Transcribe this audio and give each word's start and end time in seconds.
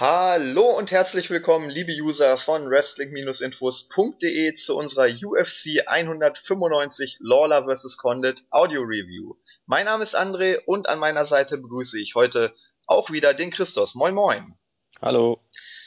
Hallo 0.00 0.78
und 0.78 0.92
herzlich 0.92 1.28
willkommen, 1.28 1.68
liebe 1.68 1.90
User 1.90 2.38
von 2.38 2.70
Wrestling-Infos.de 2.70 4.54
zu 4.54 4.76
unserer 4.76 5.08
UFC 5.08 5.88
195 5.88 7.16
Lawler 7.18 7.64
vs. 7.64 7.96
Condit 7.96 8.44
Audio 8.52 8.82
Review. 8.82 9.34
Mein 9.66 9.86
Name 9.86 10.04
ist 10.04 10.16
André 10.16 10.60
und 10.66 10.88
an 10.88 11.00
meiner 11.00 11.26
Seite 11.26 11.58
begrüße 11.58 11.98
ich 12.00 12.14
heute 12.14 12.54
auch 12.86 13.10
wieder 13.10 13.34
den 13.34 13.50
Christos. 13.50 13.96
Moin 13.96 14.14
Moin. 14.14 14.56
Hallo. 15.02 15.42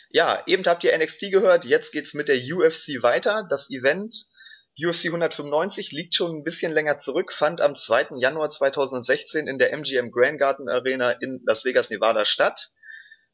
Ja, 0.10 0.44
eben 0.46 0.66
habt 0.66 0.84
ihr 0.84 0.98
NXT 0.98 1.32
gehört, 1.32 1.64
jetzt 1.64 1.94
geht's 1.94 2.14
mit 2.14 2.28
der 2.28 2.36
UFC 2.36 3.02
weiter. 3.02 3.48
Das 3.50 3.70
Event 3.70 4.14
UFC 4.78 5.06
195 5.06 5.94
liegt 5.94 6.16
schon 6.16 6.36
ein 6.36 6.44
bisschen 6.44 6.74
länger 6.74 6.98
zurück, 6.98 7.32
fand 7.32 7.62
am 7.62 7.78
2. 7.78 8.18
Januar 8.18 8.50
2016 8.50 9.48
in 9.48 9.58
der 9.58 9.72
MGM 9.72 10.12
Grand 10.12 10.38
Garden 10.38 10.68
Arena 10.68 11.12
in 11.12 11.42
Las 11.46 11.64
Vegas, 11.64 11.90
Nevada 11.90 12.26
statt. 12.26 12.72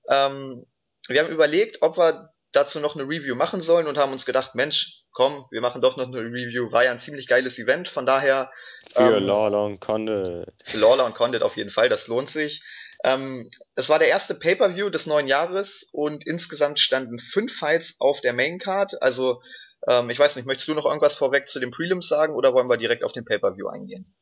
Ähm, 0.10 0.66
wir 1.08 1.24
haben 1.24 1.32
überlegt, 1.32 1.82
ob 1.82 1.98
wir 1.98 2.34
dazu 2.52 2.80
noch 2.80 2.96
eine 2.96 3.04
Review 3.04 3.36
machen 3.36 3.62
sollen 3.62 3.88
und 3.88 3.98
haben 3.98 4.12
uns 4.12 4.26
gedacht, 4.26 4.56
Mensch, 4.56 5.04
komm, 5.12 5.46
wir 5.52 5.62
machen 5.62 5.82
doch 5.82 5.98
noch 5.98 6.08
eine 6.08 6.18
Review. 6.18 6.72
War 6.72 6.86
ja 6.86 6.92
ein 6.92 7.00
ziemlich 7.00 7.28
geiles 7.28 7.58
Event, 7.60 7.88
von 7.88 8.06
daher. 8.06 8.52
Für 8.94 9.18
ähm, 9.18 9.24
Lawler 9.24 9.66
und 9.66 9.80
Condit. 9.80 10.48
Für 10.64 10.78
Lawler 10.78 11.06
und 11.06 11.16
Condit 11.16 11.44
auf 11.44 11.58
jeden 11.58 11.72
Fall, 11.72 11.90
das 11.90 12.08
lohnt 12.08 12.30
sich. 12.30 12.64
Ähm, 13.04 13.50
es 13.76 13.90
war 13.90 14.00
der 14.00 14.08
erste 14.08 14.36
Pay-Per-View 14.36 14.90
des 14.90 15.06
neuen 15.06 15.28
Jahres 15.28 15.88
und 15.92 16.26
insgesamt 16.26 16.80
standen 16.80 17.20
fünf 17.20 17.56
Fights 17.56 17.96
auf 18.00 18.22
der 18.22 18.34
Main-Card. 18.34 19.02
Also, 19.02 19.42
ähm, 19.88 20.10
ich 20.10 20.18
weiß 20.18 20.36
nicht, 20.36 20.46
möchtest 20.46 20.68
du 20.68 20.74
noch 20.74 20.86
irgendwas 20.86 21.16
vorweg 21.16 21.48
zu 21.48 21.60
den 21.60 21.72
Prelims 21.72 22.08
sagen 22.08 22.34
oder 22.34 22.54
wollen 22.54 22.70
wir 22.70 22.78
direkt 22.78 23.04
auf 23.04 23.12
den 23.12 23.26
Pay-Per-View 23.26 23.68
eingehen? 23.68 24.16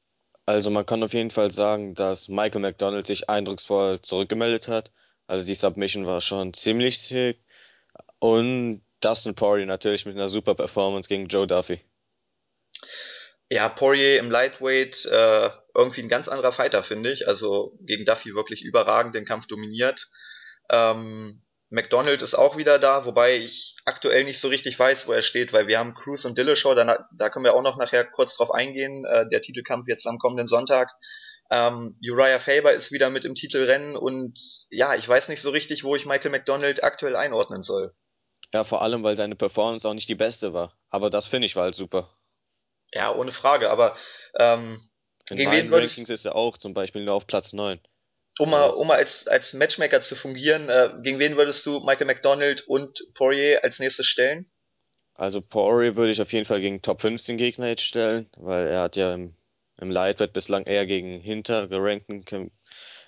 Also, 0.46 0.70
man 0.70 0.86
kann 0.86 1.04
auf 1.04 1.14
jeden 1.14 1.32
Fall 1.32 1.52
sagen, 1.52 1.96
dass 1.96 2.28
Michael 2.28 2.62
McDonald 2.62 3.08
sich 3.08 3.30
eindrucksvoll 3.30 4.02
zurückgemeldet 4.02 4.68
hat 4.68 4.92
also 5.28 5.46
die 5.46 5.56
Submission 5.56 6.06
war 6.06 6.22
schon 6.22 6.54
ziemlich 6.54 7.00
sick. 7.00 7.40
Und 8.20 8.82
Dustin 9.02 9.36
Poirier 9.36 9.66
natürlich 9.66 10.06
mit 10.06 10.16
einer 10.16 10.30
super 10.30 10.56
Performance 10.56 11.10
gegen 11.10 11.28
Joe 11.28 11.48
Duffy. 11.48 11.82
Ja, 13.50 13.70
Poirier 13.70 14.20
im 14.20 14.32
Lightweight 14.32 15.06
äh, 15.06 15.50
irgendwie 15.76 16.02
ein 16.02 16.10
ganz 16.10 16.28
anderer 16.28 16.52
Fighter, 16.52 16.84
finde 16.84 17.12
ich. 17.12 17.28
Also 17.28 17.78
gegen 17.82 18.06
Duffy 18.06 18.34
wirklich 18.34 18.64
überragend 18.64 19.14
den 19.14 19.26
Kampf 19.26 19.46
dominiert. 19.48 20.08
Ähm, 20.70 21.44
McDonald 21.70 22.22
ist 22.22 22.36
auch 22.36 22.58
wieder 22.58 22.80
da, 22.80 23.06
wobei 23.06 23.38
ich 23.38 23.76
aktuell 23.86 24.24
nicht 24.24 24.40
so 24.40 24.48
richtig 24.48 24.80
weiß, 24.80 25.08
wo 25.08 25.14
er 25.14 25.22
steht, 25.22 25.52
weil 25.52 25.68
wir 25.68 25.78
haben 25.78 25.94
Cruz 25.94 26.26
und 26.26 26.38
Dillashaw, 26.38 26.74
da, 26.76 27.08
da 27.12 27.30
können 27.30 27.46
wir 27.46 27.54
auch 27.54 27.62
noch 27.62 27.78
nachher 27.78 28.06
kurz 28.06 28.38
drauf 28.38 28.52
eingehen. 28.52 29.06
Äh, 29.06 29.28
der 29.30 29.42
Titelkampf 29.42 29.88
jetzt 29.88 30.08
am 30.08 30.18
kommenden 30.18 30.48
Sonntag. 30.48 30.90
Ähm, 31.52 32.00
Uriah 32.02 32.40
Faber 32.40 32.74
ist 32.74 32.92
wieder 32.92 33.10
mit 33.10 33.26
im 33.26 33.36
Titelrennen 33.36 33.96
und 33.96 34.40
ja, 34.70 34.96
ich 34.96 35.08
weiß 35.08 35.30
nicht 35.30 35.42
so 35.42 35.52
richtig, 35.52 35.84
wo 35.84 35.96
ich 35.96 36.06
Michael 36.06 36.32
McDonald 36.32 36.84
aktuell 36.84 37.16
einordnen 37.16 37.62
soll. 37.62 37.94
Ja, 38.54 38.64
vor 38.64 38.82
allem, 38.82 39.04
weil 39.04 39.18
seine 39.18 39.36
Performance 39.36 39.88
auch 39.88 39.94
nicht 39.94 40.10
die 40.10 40.16
beste 40.16 40.54
war. 40.54 40.78
Aber 40.90 41.10
das 41.10 41.28
finde 41.28 41.46
ich 41.46 41.56
war 41.56 41.64
halt 41.64 41.76
super. 41.76 42.10
Ja, 42.92 43.14
ohne 43.14 43.32
Frage. 43.32 43.70
Aber 43.70 43.96
ähm, 44.40 44.90
in 45.30 45.38
gegen 45.38 45.52
wen 45.52 45.74
Rankings 45.74 46.10
ist 46.10 46.26
er 46.26 46.36
auch 46.36 46.58
zum 46.58 46.74
Beispiel 46.74 47.04
nur 47.04 47.14
auf 47.14 47.28
Platz 47.28 47.54
9. 47.54 47.80
Um 48.38 48.50
mal, 48.50 48.70
um 48.70 48.88
mal 48.88 48.98
als, 48.98 49.28
als 49.28 49.54
Matchmaker 49.54 50.02
zu 50.02 50.16
fungieren, 50.16 50.68
äh, 50.68 50.92
gegen 51.02 51.20
wen 51.20 51.38
würdest 51.38 51.66
du 51.66 51.80
Michael 51.80 52.08
McDonald 52.08 52.68
und 52.68 53.00
Poirier 53.14 53.64
als 53.64 53.80
nächstes 53.80 54.08
stellen? 54.08 54.52
Also 55.14 55.42
Poirier 55.42 55.96
würde 55.96 56.12
ich 56.12 56.22
auf 56.22 56.34
jeden 56.34 56.46
Fall 56.46 56.60
gegen 56.60 56.82
Top 56.82 57.02
15 57.02 57.38
Gegner 57.38 57.68
jetzt 57.68 57.86
stellen, 57.86 58.30
weil 58.36 58.68
er 58.68 58.82
hat 58.82 58.98
ja 58.98 59.14
im 59.14 59.36
im 59.78 59.92
Lightweight 59.92 60.34
bislang 60.34 60.64
eher 60.66 60.86
gegen 60.86 61.20
hintergerankten 61.20 62.26
Kämp 62.26 62.52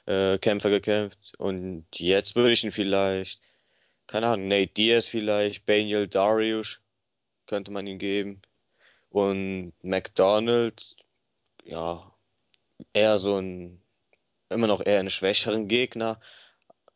äh, 0.05 0.37
Kämpfer 0.37 0.69
gekämpft. 0.69 1.33
Und 1.37 1.85
jetzt 1.95 2.35
würde 2.35 2.53
ich 2.53 2.63
ihn 2.63 2.71
vielleicht, 2.71 3.41
keine 4.07 4.27
Ahnung, 4.27 4.47
Nate 4.47 4.73
Diaz 4.73 5.07
vielleicht, 5.07 5.67
Daniel 5.67 6.07
Darius 6.07 6.79
könnte 7.45 7.71
man 7.71 7.87
ihn 7.87 7.99
geben. 7.99 8.41
Und 9.09 9.73
McDonald, 9.81 10.95
ja, 11.63 12.11
eher 12.93 13.17
so 13.17 13.37
ein, 13.37 13.81
immer 14.49 14.67
noch 14.67 14.85
eher 14.85 14.99
einen 14.99 15.09
schwächeren 15.09 15.67
Gegner, 15.67 16.19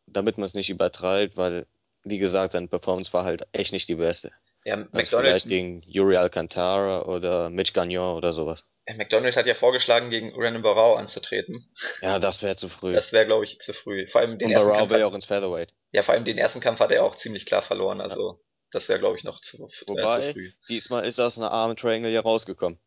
damit 0.06 0.38
man 0.38 0.44
es 0.44 0.54
nicht 0.54 0.70
übertreibt, 0.70 1.36
weil, 1.36 1.66
wie 2.04 2.18
gesagt, 2.18 2.52
seine 2.52 2.68
Performance 2.68 3.12
war 3.12 3.24
halt 3.24 3.46
echt 3.52 3.72
nicht 3.72 3.88
die 3.88 3.96
beste. 3.96 4.32
Ja, 4.64 4.76
also 4.76 4.88
McDonald, 4.92 5.28
vielleicht 5.28 5.48
gegen 5.48 5.82
Yuri 5.82 6.16
Alcantara 6.16 7.02
oder 7.02 7.50
Mitch 7.50 7.72
Gagnon 7.72 8.16
oder 8.16 8.32
sowas. 8.32 8.64
McDonald 8.96 9.36
hat 9.36 9.46
ja 9.46 9.54
vorgeschlagen, 9.54 10.10
gegen 10.10 10.32
Brandon 10.32 10.62
Barrow 10.62 10.98
anzutreten. 10.98 11.70
Ja, 12.00 12.18
das 12.18 12.42
wäre 12.42 12.56
zu 12.56 12.68
früh. 12.68 12.92
Das 12.92 13.12
wäre, 13.12 13.26
glaube 13.26 13.44
ich, 13.44 13.60
zu 13.60 13.72
früh. 13.72 14.08
Vor 14.08 14.20
allem 14.20 14.38
den 14.38 14.48
Und 14.48 14.54
Barrow 14.54 14.90
wäre 14.90 15.00
ja 15.00 15.06
auch 15.06 15.14
ins 15.14 15.26
Featherweight. 15.26 15.72
Ja, 15.92 16.02
vor 16.02 16.14
allem 16.14 16.24
den 16.24 16.38
ersten 16.38 16.60
Kampf 16.60 16.80
hat 16.80 16.90
er 16.90 17.04
auch 17.04 17.14
ziemlich 17.14 17.46
klar 17.46 17.62
verloren. 17.62 18.00
Also, 18.00 18.32
ja. 18.32 18.38
das 18.72 18.88
wäre, 18.88 18.98
glaube 18.98 19.16
ich, 19.16 19.24
noch 19.24 19.40
zu, 19.40 19.68
Wobei, 19.86 20.18
äh, 20.18 20.26
zu 20.28 20.32
früh. 20.32 20.52
Diesmal 20.68 21.04
ist 21.04 21.20
aus 21.20 21.38
einer 21.38 21.52
Arm 21.52 21.76
Triangle 21.76 22.10
ja 22.10 22.20
rausgekommen. 22.20 22.78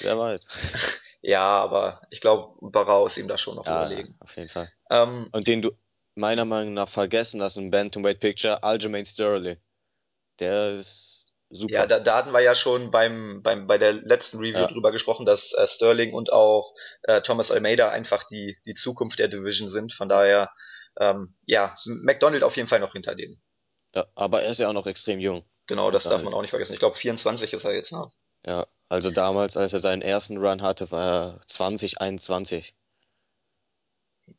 Wer 0.00 0.18
weiß. 0.18 0.46
ja, 1.22 1.40
aber 1.40 2.02
ich 2.10 2.20
glaube, 2.20 2.54
Barrow 2.60 3.06
ist 3.06 3.16
ihm 3.16 3.28
da 3.28 3.38
schon 3.38 3.56
noch 3.56 3.66
ja, 3.66 3.86
überlegen. 3.86 4.16
Auf 4.20 4.36
jeden 4.36 4.48
Fall. 4.48 4.70
Ähm, 4.90 5.28
Und 5.32 5.48
den 5.48 5.62
du 5.62 5.72
meiner 6.14 6.44
Meinung 6.44 6.74
nach 6.74 6.88
vergessen 6.88 7.42
hast 7.42 7.56
im 7.56 7.70
Bantamweight 7.70 8.20
Picture, 8.20 8.62
Aljamain 8.62 9.06
Sterling. 9.06 9.56
Der 10.38 10.72
ist 10.72 11.21
super. 11.52 11.74
Ja, 11.74 11.86
da, 11.86 12.00
da 12.00 12.16
hatten 12.16 12.32
wir 12.32 12.40
ja 12.40 12.54
schon 12.54 12.90
beim, 12.90 13.42
beim, 13.42 13.66
bei 13.66 13.78
der 13.78 13.92
letzten 13.92 14.38
Review 14.38 14.60
ja. 14.60 14.66
drüber 14.66 14.92
gesprochen, 14.92 15.26
dass 15.26 15.52
äh, 15.52 15.66
Sterling 15.66 16.12
und 16.12 16.32
auch 16.32 16.74
äh, 17.02 17.20
Thomas 17.20 17.50
Almeida 17.50 17.90
einfach 17.90 18.24
die, 18.24 18.58
die 18.66 18.74
Zukunft 18.74 19.18
der 19.18 19.28
Division 19.28 19.68
sind. 19.68 19.92
Von 19.92 20.08
daher, 20.08 20.50
ähm, 20.98 21.34
ja, 21.44 21.74
McDonald 21.86 22.42
auf 22.42 22.56
jeden 22.56 22.68
Fall 22.68 22.80
noch 22.80 22.92
hinter 22.92 23.14
denen. 23.14 23.40
Ja, 23.94 24.06
aber 24.14 24.42
er 24.42 24.50
ist 24.50 24.60
ja 24.60 24.68
auch 24.68 24.72
noch 24.72 24.86
extrem 24.86 25.20
jung. 25.20 25.44
Genau, 25.66 25.90
das 25.90 26.04
darf 26.04 26.22
man 26.22 26.34
auch 26.34 26.42
nicht 26.42 26.50
vergessen. 26.50 26.72
Ich 26.72 26.80
glaube, 26.80 26.96
24 26.96 27.52
ist 27.52 27.64
er 27.64 27.74
jetzt 27.74 27.92
noch. 27.92 28.12
Ja, 28.44 28.66
also 28.88 29.10
damals, 29.10 29.56
als 29.56 29.72
er 29.72 29.78
seinen 29.78 30.02
ersten 30.02 30.38
Run 30.38 30.62
hatte, 30.62 30.90
war 30.90 31.34
er 31.34 31.40
20, 31.46 32.00
21. 32.00 32.74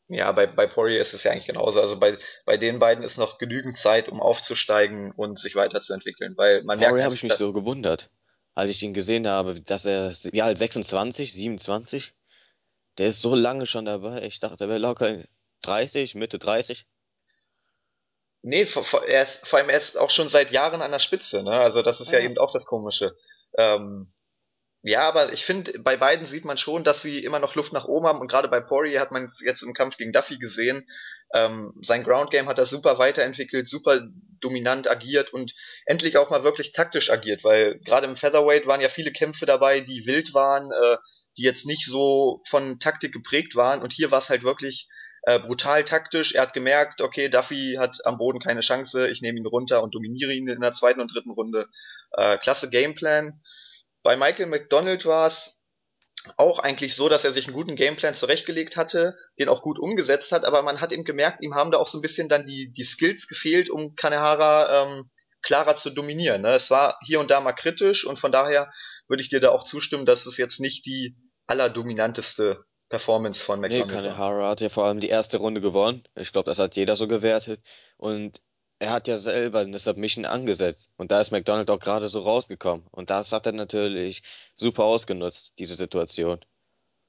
Ja, 0.08 0.32
bei, 0.32 0.46
bei 0.46 0.66
Poirier 0.66 1.00
ist 1.00 1.14
es 1.14 1.24
ja 1.24 1.32
eigentlich 1.32 1.46
genauso. 1.46 1.80
Also 1.80 1.98
bei, 1.98 2.18
bei 2.44 2.56
den 2.56 2.78
beiden 2.78 3.04
ist 3.04 3.18
noch 3.18 3.38
genügend 3.38 3.76
Zeit, 3.76 4.08
um 4.08 4.20
aufzusteigen 4.20 5.12
und 5.12 5.38
sich 5.38 5.56
weiterzuentwickeln. 5.56 6.34
Weil 6.36 6.62
man 6.64 6.78
Poirier 6.78 6.92
merkt. 6.92 7.04
habe 7.04 7.14
ich 7.14 7.22
mich 7.22 7.34
so 7.34 7.52
gewundert, 7.52 8.10
als 8.54 8.70
ich 8.70 8.82
ihn 8.82 8.94
gesehen 8.94 9.26
habe, 9.26 9.60
dass 9.60 9.84
er, 9.86 10.12
ja, 10.32 10.44
halt 10.44 10.58
26, 10.58 11.32
27, 11.32 12.14
der 12.98 13.08
ist 13.08 13.22
so 13.22 13.34
lange 13.34 13.66
schon 13.66 13.84
dabei. 13.84 14.22
Ich 14.22 14.40
dachte, 14.40 14.64
er 14.64 14.68
wäre 14.68 14.78
locker 14.78 15.24
30, 15.62 16.14
Mitte 16.14 16.38
30. 16.38 16.86
Nee, 18.42 18.66
vor, 18.66 18.84
vor, 18.84 19.04
er 19.04 19.22
ist, 19.22 19.46
vor 19.46 19.58
allem 19.58 19.70
er 19.70 19.78
ist 19.78 19.98
auch 19.98 20.10
schon 20.10 20.28
seit 20.28 20.50
Jahren 20.50 20.82
an 20.82 20.90
der 20.90 20.98
Spitze, 20.98 21.42
ne? 21.42 21.52
Also 21.52 21.82
das 21.82 22.00
ist 22.00 22.12
ja, 22.12 22.18
ja 22.18 22.26
eben 22.26 22.36
auch 22.36 22.52
das 22.52 22.66
Komische. 22.66 23.16
Ähm, 23.56 24.12
ja, 24.86 25.08
aber 25.08 25.32
ich 25.32 25.46
finde, 25.46 25.78
bei 25.78 25.96
beiden 25.96 26.26
sieht 26.26 26.44
man 26.44 26.58
schon, 26.58 26.84
dass 26.84 27.00
sie 27.00 27.24
immer 27.24 27.38
noch 27.38 27.54
Luft 27.54 27.72
nach 27.72 27.86
oben 27.86 28.06
haben 28.06 28.20
und 28.20 28.30
gerade 28.30 28.48
bei 28.48 28.60
Poirier 28.60 29.00
hat 29.00 29.12
man 29.12 29.30
jetzt 29.42 29.62
im 29.62 29.72
Kampf 29.72 29.96
gegen 29.96 30.12
Duffy 30.12 30.36
gesehen. 30.36 30.86
Ähm, 31.32 31.72
sein 31.80 32.04
Ground 32.04 32.30
Game 32.30 32.50
hat 32.50 32.58
er 32.58 32.66
super 32.66 32.98
weiterentwickelt, 32.98 33.66
super 33.66 34.02
dominant 34.42 34.86
agiert 34.86 35.32
und 35.32 35.54
endlich 35.86 36.18
auch 36.18 36.28
mal 36.28 36.44
wirklich 36.44 36.74
taktisch 36.74 37.08
agiert, 37.08 37.44
weil 37.44 37.78
gerade 37.80 38.06
im 38.06 38.14
Featherweight 38.14 38.66
waren 38.66 38.82
ja 38.82 38.90
viele 38.90 39.10
Kämpfe 39.10 39.46
dabei, 39.46 39.80
die 39.80 40.04
wild 40.04 40.34
waren, 40.34 40.70
äh, 40.70 40.98
die 41.38 41.44
jetzt 41.44 41.64
nicht 41.64 41.86
so 41.86 42.42
von 42.46 42.78
Taktik 42.78 43.14
geprägt 43.14 43.56
waren 43.56 43.80
und 43.80 43.90
hier 43.90 44.10
war 44.10 44.18
es 44.18 44.28
halt 44.28 44.42
wirklich 44.42 44.86
äh, 45.22 45.38
brutal 45.38 45.84
taktisch. 45.84 46.34
Er 46.34 46.42
hat 46.42 46.52
gemerkt, 46.52 47.00
okay, 47.00 47.30
Duffy 47.30 47.76
hat 47.78 48.04
am 48.04 48.18
Boden 48.18 48.38
keine 48.38 48.60
Chance, 48.60 49.08
ich 49.08 49.22
nehme 49.22 49.38
ihn 49.38 49.46
runter 49.46 49.82
und 49.82 49.94
dominiere 49.94 50.34
ihn 50.34 50.46
in 50.46 50.60
der 50.60 50.74
zweiten 50.74 51.00
und 51.00 51.08
dritten 51.14 51.30
Runde. 51.30 51.68
Äh, 52.12 52.36
klasse 52.36 52.68
Gameplan. 52.68 53.40
Bei 54.04 54.16
Michael 54.16 54.46
McDonald 54.46 55.06
war 55.06 55.26
es 55.26 55.58
auch 56.36 56.58
eigentlich 56.58 56.94
so, 56.94 57.08
dass 57.08 57.24
er 57.24 57.32
sich 57.32 57.46
einen 57.46 57.56
guten 57.56 57.74
Gameplan 57.74 58.14
zurechtgelegt 58.14 58.76
hatte, 58.76 59.16
den 59.38 59.48
auch 59.48 59.62
gut 59.62 59.78
umgesetzt 59.78 60.30
hat, 60.30 60.44
aber 60.44 60.62
man 60.62 60.80
hat 60.80 60.92
ihm 60.92 61.04
gemerkt, 61.04 61.42
ihm 61.42 61.54
haben 61.54 61.70
da 61.70 61.78
auch 61.78 61.88
so 61.88 61.98
ein 61.98 62.02
bisschen 62.02 62.28
dann 62.28 62.46
die, 62.46 62.70
die 62.70 62.84
Skills 62.84 63.26
gefehlt, 63.26 63.70
um 63.70 63.94
Kanehara 63.96 64.84
ähm, 64.84 65.10
klarer 65.42 65.74
zu 65.76 65.90
dominieren. 65.90 66.42
Ne? 66.42 66.54
Es 66.54 66.70
war 66.70 66.98
hier 67.04 67.18
und 67.18 67.30
da 67.30 67.40
mal 67.40 67.52
kritisch 67.52 68.06
und 68.06 68.18
von 68.18 68.30
daher 68.30 68.70
würde 69.08 69.22
ich 69.22 69.30
dir 69.30 69.40
da 69.40 69.50
auch 69.50 69.64
zustimmen, 69.64 70.06
dass 70.06 70.26
es 70.26 70.36
jetzt 70.36 70.60
nicht 70.60 70.86
die 70.86 71.16
allerdominanteste 71.46 72.64
Performance 72.90 73.42
von 73.42 73.60
McDonald 73.60 73.88
nee, 73.88 73.94
Kanehara 73.94 74.50
hat 74.50 74.60
ja 74.60 74.68
vor 74.68 74.84
allem 74.84 75.00
die 75.00 75.08
erste 75.08 75.38
Runde 75.38 75.62
gewonnen. 75.62 76.04
Ich 76.14 76.32
glaube, 76.32 76.46
das 76.46 76.58
hat 76.58 76.76
jeder 76.76 76.96
so 76.96 77.08
gewertet. 77.08 77.60
Und 77.96 78.42
er 78.78 78.90
hat 78.90 79.08
ja 79.08 79.16
selber 79.16 79.60
eine 79.60 79.78
Submission 79.78 80.24
angesetzt 80.24 80.90
und 80.96 81.10
da 81.12 81.20
ist 81.20 81.30
McDonald 81.30 81.70
auch 81.70 81.78
gerade 81.78 82.08
so 82.08 82.20
rausgekommen 82.20 82.86
und 82.90 83.10
das 83.10 83.32
hat 83.32 83.46
er 83.46 83.52
natürlich 83.52 84.22
super 84.54 84.84
ausgenutzt, 84.84 85.58
diese 85.58 85.74
Situation. 85.76 86.44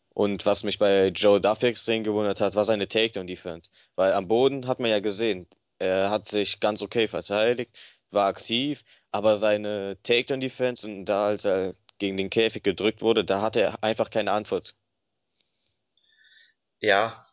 Und 0.09 0.45
was 0.45 0.63
mich 0.63 0.79
bei 0.79 1.07
Joe 1.09 1.41
Duffy 1.41 1.67
extrem 1.67 2.03
gewundert 2.03 2.39
hat, 2.39 2.55
war 2.55 2.63
seine 2.65 2.87
Takedown-Defense. 2.87 3.69
Weil 3.95 4.13
am 4.13 4.27
Boden 4.29 4.65
hat 4.67 4.79
man 4.79 4.89
ja 4.89 5.01
gesehen, 5.01 5.45
er 5.77 6.09
hat 6.09 6.25
sich 6.25 6.61
ganz 6.61 6.81
okay 6.81 7.07
verteidigt, 7.09 7.77
war 8.11 8.27
aktiv, 8.27 8.83
aber 9.11 9.35
seine 9.35 9.97
Takedown-Defense 10.03 10.87
und 10.87 11.05
da, 11.05 11.27
als 11.27 11.45
er 11.45 11.75
gegen 11.97 12.17
den 12.17 12.29
Käfig 12.29 12.63
gedrückt 12.63 13.01
wurde, 13.01 13.25
da 13.25 13.41
hatte 13.41 13.61
er 13.61 13.83
einfach 13.83 14.09
keine 14.09 14.31
Antwort. 14.31 14.75
Ja, 16.79 17.24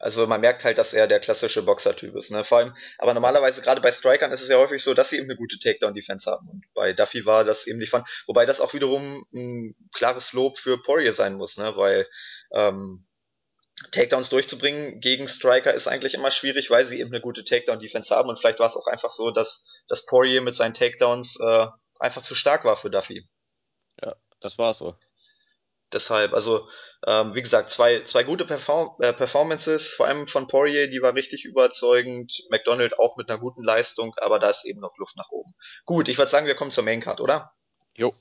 Also 0.00 0.26
man 0.28 0.40
merkt 0.40 0.64
halt, 0.64 0.78
dass 0.78 0.92
er 0.92 1.08
der 1.08 1.18
klassische 1.18 1.62
Boxer-Typ 1.62 2.14
ist. 2.14 2.30
Ne? 2.30 2.44
Vor 2.44 2.58
allem, 2.58 2.76
aber 2.98 3.14
normalerweise 3.14 3.62
gerade 3.62 3.80
bei 3.80 3.90
Strikern 3.90 4.30
ist 4.30 4.42
es 4.42 4.48
ja 4.48 4.56
häufig 4.56 4.82
so, 4.82 4.94
dass 4.94 5.10
sie 5.10 5.16
eben 5.16 5.26
eine 5.26 5.36
gute 5.36 5.58
Takedown-Defense 5.58 6.30
haben. 6.30 6.48
Und 6.48 6.64
bei 6.72 6.92
Duffy 6.92 7.26
war 7.26 7.44
das 7.44 7.66
eben 7.66 7.78
nicht 7.78 7.90
von. 7.90 8.04
Wobei 8.26 8.46
das 8.46 8.60
auch 8.60 8.74
wiederum 8.74 9.26
ein 9.34 9.74
klares 9.92 10.32
Lob 10.32 10.58
für 10.58 10.80
Poirier 10.80 11.14
sein 11.14 11.34
muss, 11.34 11.56
ne? 11.56 11.76
Weil 11.76 12.06
ähm, 12.52 13.06
Takedowns 13.90 14.28
durchzubringen 14.30 15.00
gegen 15.00 15.28
Striker 15.28 15.74
ist 15.74 15.88
eigentlich 15.88 16.14
immer 16.14 16.30
schwierig, 16.30 16.70
weil 16.70 16.84
sie 16.84 17.00
eben 17.00 17.10
eine 17.10 17.20
gute 17.20 17.44
Takedown-Defense 17.44 18.14
haben. 18.14 18.28
Und 18.28 18.38
vielleicht 18.38 18.60
war 18.60 18.66
es 18.66 18.76
auch 18.76 18.86
einfach 18.86 19.10
so, 19.10 19.32
dass, 19.32 19.66
dass 19.88 20.06
Poirier 20.06 20.42
mit 20.42 20.54
seinen 20.54 20.74
Takedowns 20.74 21.38
äh, 21.40 21.66
einfach 21.98 22.22
zu 22.22 22.36
stark 22.36 22.64
war 22.64 22.76
für 22.76 22.90
Duffy. 22.90 23.28
Ja, 24.00 24.14
das 24.40 24.58
war 24.58 24.74
so. 24.74 24.96
Deshalb, 25.92 26.34
also 26.34 26.68
ähm, 27.06 27.34
wie 27.34 27.42
gesagt, 27.42 27.70
zwei, 27.70 28.02
zwei 28.02 28.24
gute 28.24 28.44
Perform 28.44 28.90
äh, 29.00 29.12
Performances, 29.12 29.88
vor 29.88 30.06
allem 30.06 30.26
von 30.26 30.48
Poirier, 30.48 30.88
die 30.88 31.00
war 31.00 31.14
richtig 31.14 31.44
überzeugend. 31.44 32.42
McDonald 32.50 32.98
auch 32.98 33.16
mit 33.16 33.30
einer 33.30 33.38
guten 33.38 33.64
Leistung, 33.64 34.14
aber 34.18 34.38
da 34.38 34.50
ist 34.50 34.64
eben 34.64 34.80
noch 34.80 34.96
Luft 34.98 35.16
nach 35.16 35.30
oben. 35.30 35.54
Gut, 35.84 36.08
ich 36.08 36.18
würde 36.18 36.30
sagen, 36.30 36.46
wir 36.46 36.56
kommen 36.56 36.72
zur 36.72 36.84
Main 36.84 37.00
Card, 37.00 37.20
oder? 37.20 37.52
Jo. 37.94 38.14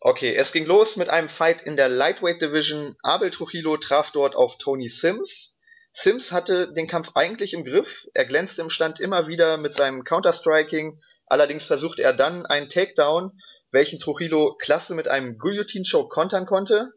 Okay, 0.00 0.34
es 0.34 0.52
ging 0.52 0.66
los 0.66 0.96
mit 0.96 1.08
einem 1.08 1.30
Fight 1.30 1.62
in 1.62 1.76
der 1.76 1.88
Lightweight 1.88 2.42
Division. 2.42 2.94
Abel 3.02 3.30
Trujillo 3.30 3.78
traf 3.78 4.10
dort 4.12 4.36
auf 4.36 4.58
Tony 4.58 4.90
Sims. 4.90 5.58
Sims 5.94 6.30
hatte 6.30 6.72
den 6.74 6.88
Kampf 6.88 7.12
eigentlich 7.14 7.54
im 7.54 7.64
Griff. 7.64 8.06
Er 8.12 8.26
glänzte 8.26 8.60
im 8.60 8.68
Stand 8.68 9.00
immer 9.00 9.28
wieder 9.28 9.56
mit 9.56 9.72
seinem 9.72 10.04
Counter-Striking. 10.04 11.00
Allerdings 11.26 11.66
versuchte 11.66 12.02
er 12.02 12.12
dann 12.12 12.44
einen 12.44 12.68
Takedown 12.68 13.32
welchen 13.74 14.00
Trujillo 14.00 14.54
klasse 14.54 14.94
mit 14.94 15.08
einem 15.08 15.36
Guillotine-Choke 15.36 16.08
kontern 16.08 16.46
konnte. 16.46 16.92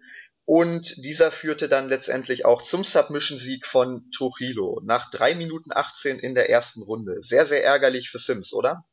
Und 0.46 0.96
dieser 1.04 1.30
führte 1.30 1.68
dann 1.68 1.90
letztendlich 1.90 2.46
auch 2.46 2.62
zum 2.62 2.86
Submission-Sieg 2.86 3.68
von 3.68 4.10
Trujillo 4.16 4.80
nach 4.86 5.12
3 5.12 5.36
Minuten 5.36 5.72
18 5.74 6.20
in 6.20 6.36
der 6.36 6.50
ersten 6.50 6.84
Runde. 6.84 7.18
Sehr, 7.22 7.46
sehr 7.46 7.66
ärgerlich 7.66 8.10
für 8.10 8.20
Sims, 8.20 8.54
oder? 8.54 8.86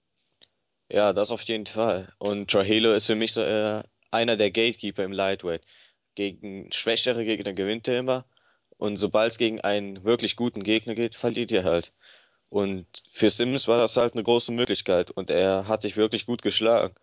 Ja, 0.89 1.13
das 1.13 1.31
auf 1.31 1.43
jeden 1.43 1.67
Fall. 1.67 2.13
Und 2.19 2.51
Trujillo 2.51 2.93
ist 2.93 3.07
für 3.07 3.15
mich 3.15 3.33
so 3.33 3.43
äh, 3.43 3.85
einer 4.11 4.37
der 4.37 4.51
Gatekeeper 4.51 5.05
im 5.05 5.13
Lightweight. 5.13 5.63
Gegen 6.17 6.73
schwächere 6.73 7.25
Gegner 7.25 7.53
gewinnt 7.53 7.87
er 7.87 8.01
immer. 8.01 8.25
Und 8.77 8.97
sobald 8.97 9.31
es 9.31 9.39
gegen 9.39 9.61
einen 9.61 10.05
wirklich 10.05 10.35
guten 10.35 10.65
Gegner 10.65 10.97
geht, 10.97 11.15
verliert 11.15 11.53
er 11.53 11.63
halt. 11.63 11.93
Und 12.49 12.87
für 13.13 13.31
Sims 13.31 13.69
war 13.69 13.79
das 13.79 13.97
halt 13.97 14.15
eine 14.15 14.23
große 14.23 14.51
Möglichkeit. 14.53 15.13
Und 15.13 15.31
er 15.31 15.69
hat 15.69 15.83
sich 15.83 15.97
wirklich 15.97 16.27
gut 16.27 16.43
geschlagen. 16.43 16.95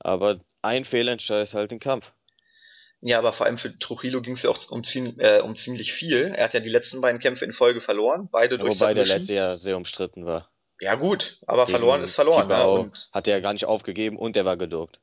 Aber 0.00 0.40
ein 0.62 0.84
Fehler 0.84 1.12
entscheidet 1.12 1.54
halt 1.54 1.70
den 1.70 1.80
Kampf. 1.80 2.12
Ja, 3.00 3.18
aber 3.18 3.32
vor 3.32 3.46
allem 3.46 3.58
für 3.58 3.78
Trujillo 3.78 4.20
ging 4.22 4.34
es 4.34 4.42
ja 4.42 4.50
auch 4.50 4.70
um, 4.70 4.82
äh, 5.18 5.40
um, 5.40 5.54
ziemlich 5.54 5.92
viel. 5.92 6.34
Er 6.34 6.44
hat 6.44 6.54
ja 6.54 6.60
die 6.60 6.68
letzten 6.68 7.00
beiden 7.00 7.20
Kämpfe 7.20 7.44
in 7.44 7.52
Folge 7.52 7.80
verloren, 7.80 8.28
beide 8.30 8.56
ja, 8.56 8.62
durch 8.62 8.80
Wobei 8.80 8.94
der 8.94 9.06
letzte 9.06 9.34
ja 9.34 9.56
sehr 9.56 9.76
umstritten 9.76 10.26
war. 10.26 10.50
Ja 10.80 10.94
gut, 10.94 11.38
aber 11.46 11.66
Gegen 11.66 11.78
verloren 11.78 12.02
ist 12.02 12.14
verloren. 12.14 12.48
Ne? 12.48 12.92
Hat 13.12 13.28
er 13.28 13.40
gar 13.40 13.52
nicht 13.52 13.66
aufgegeben 13.66 14.16
und 14.16 14.36
er 14.36 14.44
war 14.44 14.56
geduckt. 14.56 15.00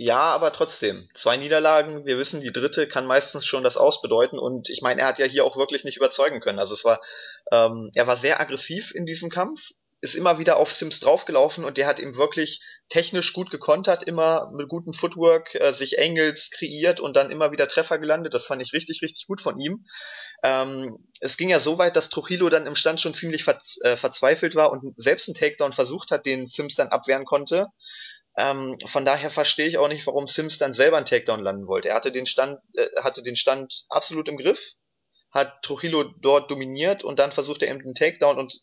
Ja, 0.00 0.20
aber 0.20 0.52
trotzdem. 0.52 1.08
Zwei 1.14 1.36
Niederlagen, 1.36 2.06
wir 2.06 2.18
wissen, 2.18 2.40
die 2.40 2.52
dritte 2.52 2.86
kann 2.86 3.04
meistens 3.04 3.44
schon 3.44 3.64
das 3.64 3.76
ausbedeuten 3.76 4.38
und 4.38 4.70
ich 4.70 4.80
meine, 4.80 5.00
er 5.00 5.08
hat 5.08 5.18
ja 5.18 5.26
hier 5.26 5.44
auch 5.44 5.56
wirklich 5.56 5.82
nicht 5.82 5.96
überzeugen 5.96 6.40
können. 6.40 6.60
Also 6.60 6.74
es 6.74 6.84
war, 6.84 7.00
ähm, 7.50 7.90
er 7.94 8.06
war 8.06 8.16
sehr 8.16 8.40
aggressiv 8.40 8.94
in 8.94 9.06
diesem 9.06 9.28
Kampf, 9.28 9.72
ist 10.00 10.14
immer 10.14 10.38
wieder 10.38 10.58
auf 10.58 10.72
Sims 10.72 11.00
draufgelaufen 11.00 11.64
und 11.64 11.76
der 11.76 11.86
hat 11.86 11.98
ihm 11.98 12.16
wirklich 12.16 12.62
technisch 12.88 13.32
gut 13.32 13.50
gekontert, 13.50 14.04
immer 14.04 14.50
mit 14.54 14.68
gutem 14.68 14.94
Footwork 14.94 15.54
äh, 15.56 15.72
sich 15.72 15.98
Angles 15.98 16.50
kreiert 16.50 17.00
und 17.00 17.16
dann 17.16 17.30
immer 17.30 17.50
wieder 17.50 17.66
Treffer 17.66 17.98
gelandet. 17.98 18.32
Das 18.32 18.46
fand 18.46 18.62
ich 18.62 18.72
richtig, 18.72 19.02
richtig 19.02 19.26
gut 19.26 19.42
von 19.42 19.58
ihm. 19.58 19.86
Ähm, 20.44 21.08
es 21.20 21.36
ging 21.36 21.48
ja 21.48 21.58
so 21.58 21.78
weit, 21.78 21.96
dass 21.96 22.10
Trujillo 22.10 22.48
dann 22.48 22.66
im 22.66 22.76
Stand 22.76 23.00
schon 23.00 23.14
ziemlich 23.14 23.42
ver 23.42 23.60
äh, 23.82 23.96
verzweifelt 23.96 24.54
war 24.54 24.70
und 24.70 24.94
selbst 24.96 25.28
einen 25.28 25.34
Takedown 25.34 25.72
versucht 25.72 26.12
hat, 26.12 26.26
den 26.26 26.46
Sims 26.46 26.76
dann 26.76 26.88
abwehren 26.88 27.24
konnte. 27.24 27.66
Ähm, 28.36 28.78
von 28.86 29.04
daher 29.04 29.30
verstehe 29.30 29.66
ich 29.66 29.78
auch 29.78 29.88
nicht, 29.88 30.06
warum 30.06 30.28
Sims 30.28 30.58
dann 30.58 30.72
selber 30.72 30.96
einen 30.96 31.06
Takedown 31.06 31.40
landen 31.40 31.66
wollte. 31.66 31.88
Er 31.88 31.96
hatte 31.96 32.12
den 32.12 32.26
Stand, 32.26 32.60
äh, 32.74 32.86
hatte 33.02 33.24
den 33.24 33.34
Stand 33.34 33.84
absolut 33.88 34.28
im 34.28 34.36
Griff, 34.36 34.74
hat 35.32 35.60
Trujillo 35.62 36.04
dort 36.04 36.48
dominiert 36.52 37.02
und 37.02 37.18
dann 37.18 37.32
versucht 37.32 37.62
er 37.62 37.68
eben 37.68 37.82
den 37.82 37.96
Takedown 37.96 38.38
und 38.38 38.54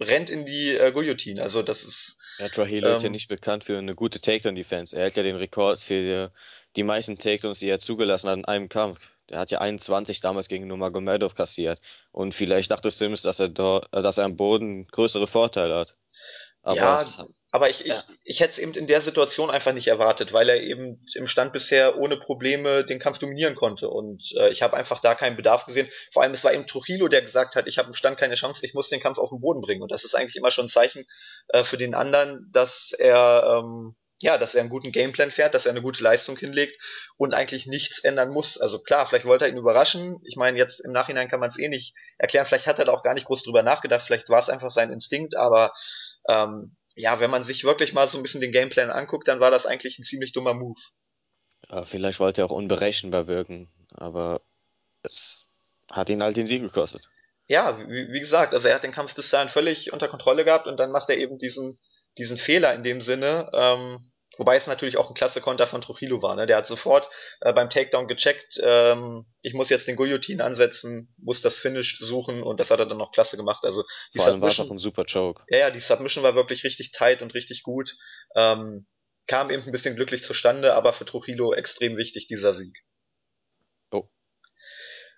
rennt 0.00 0.30
in 0.30 0.46
die 0.46 0.70
äh, 0.70 0.92
Guillotine. 0.92 1.42
Also 1.42 1.62
das 1.62 1.84
ist. 1.84 2.16
Ja, 2.38 2.48
Trujillo 2.48 2.88
ähm, 2.88 2.94
ist 2.94 3.02
ja 3.02 3.06
ähm, 3.06 3.12
nicht 3.12 3.28
bekannt 3.28 3.64
für 3.64 3.78
eine 3.78 3.94
gute 3.94 4.20
Takedown-Defense. 4.20 4.96
Er 4.96 5.02
hält 5.02 5.16
ja 5.16 5.22
den 5.22 5.36
Rekord 5.36 5.80
für 5.80 5.94
die, 5.94 6.34
die 6.76 6.82
meisten 6.82 7.18
Takedowns, 7.18 7.60
die 7.60 7.68
er 7.68 7.78
zugelassen 7.78 8.28
hat 8.28 8.38
in 8.38 8.44
einem 8.44 8.68
Kampf. 8.68 8.98
Der 9.30 9.38
hat 9.38 9.50
ja 9.50 9.60
21 9.60 10.20
damals 10.20 10.48
gegen 10.48 10.66
Nurmagomedov 10.66 11.34
kassiert. 11.34 11.80
Und 12.12 12.34
vielleicht 12.34 12.70
dachte 12.70 12.90
Sims, 12.90 13.22
dass 13.22 13.40
er 13.40 13.48
dort, 13.48 13.88
dass 13.92 14.18
er 14.18 14.24
am 14.24 14.36
Boden 14.36 14.86
größere 14.88 15.26
Vorteile 15.26 15.76
hat. 15.76 15.96
Aber 16.62 16.76
ja, 16.76 17.00
es, 17.00 17.24
aber 17.54 17.70
ich, 17.70 17.84
ja. 17.84 18.02
ich, 18.08 18.18
ich 18.24 18.40
hätte 18.40 18.50
es 18.50 18.58
eben 18.58 18.74
in 18.74 18.88
der 18.88 19.00
Situation 19.00 19.48
einfach 19.48 19.72
nicht 19.72 19.86
erwartet, 19.86 20.32
weil 20.32 20.48
er 20.48 20.60
eben 20.60 21.00
im 21.14 21.28
Stand 21.28 21.52
bisher 21.52 21.96
ohne 22.00 22.16
Probleme 22.16 22.84
den 22.84 22.98
Kampf 22.98 23.20
dominieren 23.20 23.54
konnte. 23.54 23.88
Und 23.88 24.24
äh, 24.36 24.50
ich 24.50 24.60
habe 24.60 24.76
einfach 24.76 24.98
da 24.98 25.14
keinen 25.14 25.36
Bedarf 25.36 25.64
gesehen. 25.64 25.88
Vor 26.12 26.24
allem, 26.24 26.32
es 26.32 26.42
war 26.42 26.52
eben 26.52 26.66
Trujillo, 26.66 27.06
der 27.06 27.22
gesagt 27.22 27.54
hat, 27.54 27.68
ich 27.68 27.78
habe 27.78 27.86
im 27.86 27.94
Stand 27.94 28.18
keine 28.18 28.34
Chance, 28.34 28.66
ich 28.66 28.74
muss 28.74 28.88
den 28.88 28.98
Kampf 28.98 29.18
auf 29.18 29.30
den 29.30 29.40
Boden 29.40 29.60
bringen. 29.60 29.82
Und 29.82 29.92
das 29.92 30.02
ist 30.02 30.16
eigentlich 30.16 30.34
immer 30.34 30.50
schon 30.50 30.64
ein 30.64 30.68
Zeichen 30.68 31.06
äh, 31.46 31.62
für 31.62 31.76
den 31.76 31.94
anderen, 31.94 32.50
dass 32.52 32.90
er 32.90 33.62
ähm, 33.62 33.94
ja, 34.18 34.36
dass 34.36 34.56
er 34.56 34.62
einen 34.62 34.70
guten 34.70 34.90
Gameplan 34.90 35.30
fährt, 35.30 35.54
dass 35.54 35.66
er 35.66 35.70
eine 35.70 35.82
gute 35.82 36.02
Leistung 36.02 36.36
hinlegt 36.36 36.76
und 37.16 37.34
eigentlich 37.34 37.66
nichts 37.66 38.00
ändern 38.00 38.30
muss. 38.30 38.58
Also 38.58 38.82
klar, 38.82 39.06
vielleicht 39.06 39.26
wollte 39.26 39.44
er 39.44 39.50
ihn 39.52 39.58
überraschen. 39.58 40.18
Ich 40.24 40.34
meine, 40.34 40.58
jetzt 40.58 40.80
im 40.80 40.90
Nachhinein 40.90 41.28
kann 41.28 41.38
man 41.38 41.50
es 41.50 41.58
eh 41.58 41.68
nicht 41.68 41.94
erklären. 42.18 42.46
Vielleicht 42.46 42.66
hat 42.66 42.80
er 42.80 42.86
da 42.86 42.92
auch 42.92 43.04
gar 43.04 43.14
nicht 43.14 43.26
groß 43.26 43.44
drüber 43.44 43.62
nachgedacht. 43.62 44.04
Vielleicht 44.04 44.28
war 44.28 44.40
es 44.40 44.48
einfach 44.48 44.70
sein 44.70 44.90
Instinkt, 44.90 45.36
aber 45.36 45.72
ähm, 46.28 46.74
ja, 46.94 47.20
wenn 47.20 47.30
man 47.30 47.42
sich 47.42 47.64
wirklich 47.64 47.92
mal 47.92 48.06
so 48.06 48.18
ein 48.18 48.22
bisschen 48.22 48.40
den 48.40 48.52
Gameplan 48.52 48.90
anguckt, 48.90 49.28
dann 49.28 49.40
war 49.40 49.50
das 49.50 49.66
eigentlich 49.66 49.98
ein 49.98 50.04
ziemlich 50.04 50.32
dummer 50.32 50.54
Move. 50.54 50.80
Ja, 51.70 51.84
vielleicht 51.84 52.20
wollte 52.20 52.42
er 52.42 52.46
auch 52.46 52.50
unberechenbar 52.50 53.26
wirken, 53.26 53.72
aber 53.94 54.42
es 55.02 55.48
hat 55.90 56.10
ihn 56.10 56.22
halt 56.22 56.36
den 56.36 56.46
Sieg 56.46 56.62
gekostet. 56.62 57.08
Ja, 57.46 57.78
wie, 57.78 58.12
wie 58.12 58.20
gesagt, 58.20 58.54
also 58.54 58.68
er 58.68 58.76
hat 58.76 58.84
den 58.84 58.92
Kampf 58.92 59.14
bis 59.14 59.30
dahin 59.30 59.48
völlig 59.48 59.92
unter 59.92 60.08
Kontrolle 60.08 60.44
gehabt 60.44 60.66
und 60.66 60.78
dann 60.78 60.92
macht 60.92 61.10
er 61.10 61.18
eben 61.18 61.38
diesen, 61.38 61.78
diesen 62.16 62.36
Fehler 62.36 62.74
in 62.74 62.82
dem 62.82 63.02
Sinne, 63.02 63.50
ähm, 63.52 64.12
Wobei 64.36 64.56
es 64.56 64.66
natürlich 64.66 64.96
auch 64.96 65.08
ein 65.08 65.14
klasse 65.14 65.40
Konter 65.40 65.66
von 65.66 65.80
Trujillo 65.80 66.22
war. 66.22 66.34
Ne? 66.36 66.46
Der 66.46 66.56
hat 66.56 66.66
sofort 66.66 67.08
äh, 67.40 67.52
beim 67.52 67.70
Takedown 67.70 68.08
gecheckt, 68.08 68.58
ähm, 68.62 69.26
ich 69.42 69.54
muss 69.54 69.68
jetzt 69.68 69.86
den 69.86 69.96
Guillotine 69.96 70.42
ansetzen, 70.42 71.14
muss 71.18 71.40
das 71.40 71.56
Finish 71.56 71.98
suchen 72.00 72.42
und 72.42 72.60
das 72.60 72.70
hat 72.70 72.80
er 72.80 72.86
dann 72.86 72.98
noch 72.98 73.12
klasse 73.12 73.36
gemacht. 73.36 73.64
Also 73.64 73.84
die 74.12 74.18
Vor 74.18 74.26
allem 74.26 74.40
war 74.40 74.48
es 74.48 74.60
auch 74.60 74.70
ein 74.70 74.78
super 74.78 75.04
Choke. 75.04 75.44
Ja, 75.48 75.58
ja, 75.58 75.70
die 75.70 75.80
Submission 75.80 76.24
war 76.24 76.34
wirklich 76.34 76.64
richtig 76.64 76.92
tight 76.92 77.22
und 77.22 77.34
richtig 77.34 77.62
gut. 77.62 77.96
Ähm, 78.34 78.86
kam 79.26 79.50
eben 79.50 79.62
ein 79.62 79.72
bisschen 79.72 79.96
glücklich 79.96 80.22
zustande, 80.22 80.74
aber 80.74 80.92
für 80.92 81.04
Trujillo 81.04 81.54
extrem 81.54 81.96
wichtig, 81.96 82.26
dieser 82.26 82.54
Sieg. 82.54 82.84
Oh. 83.90 84.08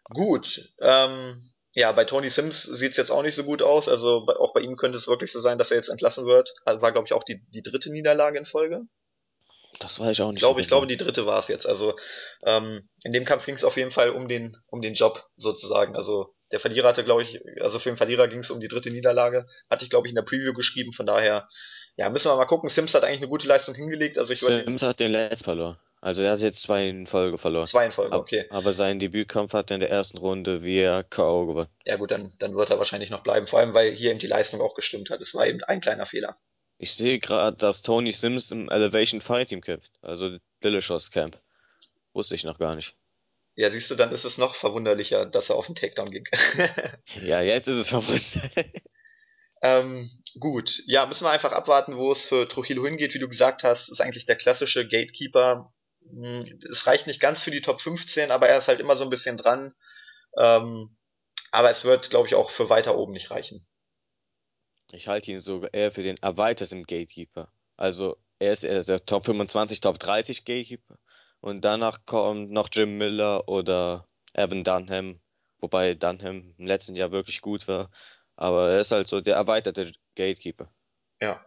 Gut. 0.04 0.72
Ähm, 0.80 1.52
ja, 1.76 1.92
bei 1.92 2.04
Tony 2.04 2.30
Sims 2.30 2.62
sieht's 2.62 2.96
jetzt 2.96 3.10
auch 3.10 3.22
nicht 3.22 3.34
so 3.34 3.44
gut 3.44 3.62
aus. 3.62 3.88
Also 3.88 4.26
auch 4.26 4.54
bei 4.54 4.60
ihm 4.60 4.76
könnte 4.76 4.96
es 4.96 5.08
wirklich 5.08 5.30
so 5.30 5.40
sein, 5.40 5.58
dass 5.58 5.70
er 5.70 5.76
jetzt 5.76 5.88
entlassen 5.88 6.24
wird. 6.24 6.54
War, 6.64 6.92
glaube 6.92 7.06
ich, 7.06 7.12
auch 7.12 7.24
die, 7.24 7.44
die 7.50 7.62
dritte 7.62 7.90
Niederlage 7.90 8.38
in 8.38 8.46
Folge. 8.46 8.82
Das 9.80 10.00
weiß 10.00 10.12
ich 10.12 10.22
auch 10.22 10.28
nicht. 10.28 10.36
Ich 10.36 10.40
glaube, 10.40 10.60
so 10.60 10.62
ich 10.62 10.68
glaube, 10.68 10.86
die 10.86 10.96
dritte 10.96 11.26
war 11.26 11.38
es 11.38 11.48
jetzt. 11.48 11.66
Also 11.66 11.96
ähm, 12.44 12.88
in 13.02 13.12
dem 13.12 13.24
Kampf 13.24 13.46
ging 13.46 13.54
es 13.54 13.64
auf 13.64 13.76
jeden 13.76 13.90
Fall 13.90 14.10
um 14.10 14.28
den, 14.28 14.56
um 14.66 14.80
den 14.80 14.94
Job 14.94 15.24
sozusagen. 15.36 15.96
Also 15.96 16.34
der 16.52 16.60
Verlierer 16.60 16.88
hatte, 16.88 17.04
glaube 17.04 17.22
ich, 17.22 17.40
also 17.60 17.78
für 17.78 17.90
den 17.90 17.96
Verlierer 17.96 18.28
ging 18.28 18.40
es 18.40 18.50
um 18.50 18.60
die 18.60 18.68
dritte 18.68 18.90
Niederlage. 18.90 19.46
Hatte 19.68 19.84
ich, 19.84 19.90
glaube 19.90 20.06
ich, 20.06 20.12
in 20.12 20.16
der 20.16 20.22
Preview 20.22 20.52
geschrieben. 20.52 20.92
Von 20.92 21.06
daher, 21.06 21.48
ja, 21.96 22.08
müssen 22.08 22.30
wir 22.30 22.36
mal 22.36 22.44
gucken. 22.46 22.68
Sims 22.68 22.94
hat 22.94 23.02
eigentlich 23.02 23.20
eine 23.20 23.28
gute 23.28 23.48
Leistung 23.48 23.74
hingelegt. 23.74 24.18
Also 24.18 24.32
ich 24.32 24.40
Sims 24.40 24.82
hat 24.82 25.00
den 25.00 25.12
letzten 25.12 25.44
verloren. 25.44 25.78
Also 26.00 26.22
er 26.22 26.32
hat 26.32 26.40
jetzt 26.40 26.62
zwei 26.62 26.86
in 26.86 27.06
Folge 27.06 27.38
verloren. 27.38 27.66
Zwei 27.66 27.86
in 27.86 27.92
Folge, 27.92 28.16
okay. 28.16 28.46
Aber 28.50 28.72
seinen 28.72 29.00
Debütkampf 29.00 29.54
hat 29.54 29.70
er 29.70 29.76
in 29.76 29.80
der 29.80 29.90
ersten 29.90 30.18
Runde 30.18 30.62
via 30.62 31.02
K.O. 31.02 31.46
gewonnen. 31.46 31.68
Ja 31.84 31.96
gut, 31.96 32.10
dann, 32.10 32.32
dann 32.38 32.54
wird 32.54 32.70
er 32.70 32.78
wahrscheinlich 32.78 33.10
noch 33.10 33.22
bleiben. 33.22 33.46
Vor 33.46 33.58
allem, 33.58 33.74
weil 33.74 33.92
hier 33.92 34.10
eben 34.10 34.20
die 34.20 34.26
Leistung 34.26 34.60
auch 34.60 34.74
gestimmt 34.74 35.10
hat. 35.10 35.20
Es 35.20 35.34
war 35.34 35.46
eben 35.46 35.64
ein 35.64 35.80
kleiner 35.80 36.06
Fehler. 36.06 36.36
Ich 36.78 36.94
sehe 36.94 37.18
gerade, 37.18 37.56
dass 37.56 37.82
Tony 37.82 38.12
Sims 38.12 38.50
im 38.50 38.68
Elevation 38.68 39.20
Fight 39.20 39.48
Team 39.48 39.60
kämpft. 39.60 39.92
Also 40.02 40.38
Delicious 40.62 41.10
Camp. 41.10 41.40
Wusste 42.12 42.34
ich 42.34 42.44
noch 42.44 42.58
gar 42.58 42.76
nicht. 42.76 42.96
Ja, 43.54 43.70
siehst 43.70 43.90
du, 43.90 43.94
dann 43.94 44.12
ist 44.12 44.24
es 44.24 44.36
noch 44.36 44.54
verwunderlicher, 44.54 45.24
dass 45.24 45.48
er 45.48 45.56
auf 45.56 45.66
den 45.66 45.74
Takedown 45.74 46.10
ging. 46.10 46.24
ja, 47.22 47.40
jetzt 47.40 47.68
ist 47.68 47.78
es 47.78 47.88
verwunderlich. 47.88 48.82
ähm, 49.62 50.10
gut, 50.38 50.82
ja, 50.86 51.06
müssen 51.06 51.24
wir 51.24 51.30
einfach 51.30 51.52
abwarten, 51.52 51.96
wo 51.96 52.12
es 52.12 52.22
für 52.22 52.46
Trujillo 52.48 52.84
hingeht. 52.84 53.14
Wie 53.14 53.18
du 53.18 53.28
gesagt 53.28 53.64
hast, 53.64 53.88
ist 53.88 54.02
eigentlich 54.02 54.26
der 54.26 54.36
klassische 54.36 54.86
Gatekeeper. 54.86 55.72
Hm, 56.10 56.58
es 56.70 56.86
reicht 56.86 57.06
nicht 57.06 57.20
ganz 57.20 57.42
für 57.42 57.50
die 57.50 57.62
Top 57.62 57.80
15, 57.80 58.30
aber 58.30 58.48
er 58.48 58.58
ist 58.58 58.68
halt 58.68 58.80
immer 58.80 58.96
so 58.96 59.04
ein 59.04 59.10
bisschen 59.10 59.38
dran. 59.38 59.74
Ähm, 60.38 60.94
aber 61.50 61.70
es 61.70 61.84
wird, 61.84 62.10
glaube 62.10 62.28
ich, 62.28 62.34
auch 62.34 62.50
für 62.50 62.68
weiter 62.68 62.98
oben 62.98 63.14
nicht 63.14 63.30
reichen. 63.30 63.66
Ich 64.92 65.08
halte 65.08 65.30
ihn 65.30 65.38
sogar 65.38 65.72
eher 65.74 65.92
für 65.92 66.02
den 66.02 66.16
erweiterten 66.18 66.84
Gatekeeper. 66.84 67.50
Also 67.76 68.16
er 68.38 68.52
ist 68.52 68.64
eher 68.64 68.82
der 68.82 69.04
Top 69.04 69.24
25, 69.24 69.80
Top 69.80 69.98
30 69.98 70.44
Gatekeeper. 70.44 70.98
Und 71.40 71.64
danach 71.64 72.06
kommt 72.06 72.50
noch 72.50 72.68
Jim 72.72 72.98
Miller 72.98 73.48
oder 73.48 74.06
Evan 74.34 74.64
Dunham 74.64 75.18
wobei 75.58 75.94
Dunham 75.94 76.54
im 76.58 76.66
letzten 76.66 76.96
Jahr 76.96 77.12
wirklich 77.12 77.40
gut 77.40 77.68
war. 77.68 77.90
Aber 78.36 78.70
er 78.70 78.80
ist 78.80 78.92
halt 78.92 79.08
so 79.08 79.20
der 79.20 79.36
erweiterte 79.36 79.92
Gatekeeper. 80.14 80.70
Ja. 81.20 81.44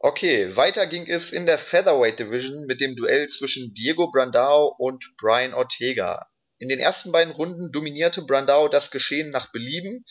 Okay, 0.00 0.54
weiter 0.54 0.86
ging 0.86 1.06
es 1.06 1.32
in 1.32 1.46
der 1.46 1.58
Featherweight 1.58 2.18
Division 2.18 2.66
mit 2.66 2.80
dem 2.80 2.94
Duell 2.94 3.28
zwischen 3.28 3.74
Diego 3.74 4.10
Brandao 4.10 4.74
und 4.78 5.04
Brian 5.18 5.54
Ortega. 5.54 6.28
In 6.58 6.68
den 6.68 6.78
ersten 6.78 7.10
beiden 7.10 7.32
Runden 7.32 7.72
dominierte 7.72 8.22
Brandao 8.22 8.68
das 8.68 8.90
Geschehen 8.90 9.30
nach 9.30 9.50
Belieben. 9.50 10.04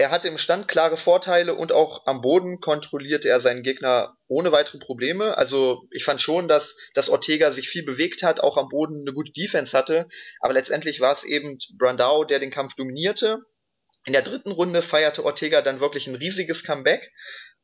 Er 0.00 0.12
hatte 0.12 0.28
im 0.28 0.38
Stand 0.38 0.68
klare 0.68 0.96
Vorteile 0.96 1.56
und 1.56 1.72
auch 1.72 2.06
am 2.06 2.20
Boden 2.20 2.60
kontrollierte 2.60 3.28
er 3.28 3.40
seinen 3.40 3.64
Gegner 3.64 4.16
ohne 4.28 4.52
weitere 4.52 4.78
Probleme. 4.78 5.36
Also 5.36 5.88
ich 5.90 6.04
fand 6.04 6.22
schon, 6.22 6.46
dass, 6.46 6.76
dass 6.94 7.08
Ortega 7.08 7.50
sich 7.50 7.68
viel 7.68 7.84
bewegt 7.84 8.22
hat, 8.22 8.38
auch 8.38 8.56
am 8.56 8.68
Boden 8.68 9.00
eine 9.00 9.12
gute 9.12 9.32
Defense 9.32 9.76
hatte. 9.76 10.06
Aber 10.38 10.52
letztendlich 10.52 11.00
war 11.00 11.12
es 11.12 11.24
eben 11.24 11.58
Brandao, 11.76 12.22
der 12.22 12.38
den 12.38 12.52
Kampf 12.52 12.76
dominierte. 12.76 13.40
In 14.04 14.12
der 14.12 14.22
dritten 14.22 14.52
Runde 14.52 14.82
feierte 14.82 15.24
Ortega 15.24 15.62
dann 15.62 15.80
wirklich 15.80 16.06
ein 16.06 16.14
riesiges 16.14 16.62
Comeback. 16.62 17.10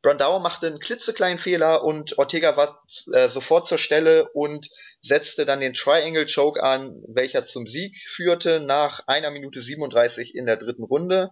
Brandao 0.02 0.40
machte 0.40 0.66
einen 0.66 0.80
klitzekleinen 0.80 1.38
Fehler 1.38 1.84
und 1.84 2.18
Ortega 2.18 2.56
war 2.56 2.82
äh, 3.12 3.28
sofort 3.28 3.68
zur 3.68 3.78
Stelle 3.78 4.28
und 4.32 4.68
setzte 5.02 5.46
dann 5.46 5.60
den 5.60 5.74
Triangle 5.74 6.26
Choke 6.26 6.60
an, 6.64 7.00
welcher 7.06 7.44
zum 7.44 7.68
Sieg 7.68 7.96
führte 8.08 8.58
nach 8.58 9.06
einer 9.06 9.30
Minute 9.30 9.60
37 9.60 10.34
in 10.34 10.46
der 10.46 10.56
dritten 10.56 10.82
Runde. 10.82 11.30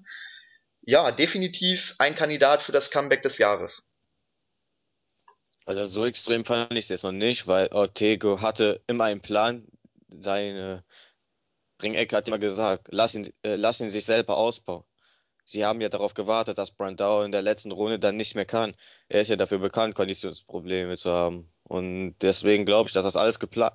Ja, 0.83 1.13
definitiv 1.13 1.95
ein 1.99 2.15
Kandidat 2.15 2.63
für 2.63 2.73
das 2.73 2.91
Comeback 2.91 3.23
des 3.23 3.39
Jahres. 3.39 3.89
Also 5.65 5.85
so 5.85 6.05
extrem 6.05 6.45
fand 6.45 6.73
ich 6.73 6.87
es 6.87 6.89
jetzt 6.89 7.05
noch 7.05 7.13
nicht, 7.13 7.47
weil 7.47 7.69
Ortega 7.69 8.41
hatte 8.41 8.83
immer 8.89 9.05
einen 9.05 9.21
Plan. 9.21 9.65
Seine 10.09 10.85
Ringecke 11.81 12.17
hat 12.17 12.27
immer 12.27 12.39
gesagt, 12.39 12.89
lass 12.91 13.15
ihn, 13.15 13.33
äh, 13.45 13.55
lass 13.55 13.81
ihn 13.81 13.89
sich 13.89 14.05
selber 14.05 14.37
ausbauen. 14.37 14.85
Sie 15.45 15.65
haben 15.65 15.81
ja 15.81 15.89
darauf 15.89 16.15
gewartet, 16.15 16.59
dass 16.59 16.73
Brandau 16.73 17.23
in 17.23 17.33
der 17.33 17.43
letzten 17.43 17.73
Runde 17.73 17.99
dann 17.99 18.17
nicht 18.17 18.35
mehr 18.35 18.45
kann. 18.45 18.75
Er 19.09 19.21
ist 19.21 19.29
ja 19.29 19.37
dafür 19.37 19.59
bekannt, 19.59 19.95
Konditionsprobleme 19.95 20.97
zu 20.97 21.13
haben. 21.13 21.51
Und 21.65 22.17
deswegen 22.23 22.65
glaube 22.67 22.89
ich, 22.89 22.93
dass 22.95 23.05
das 23.05 23.17
alles 23.17 23.39
geplant, 23.39 23.75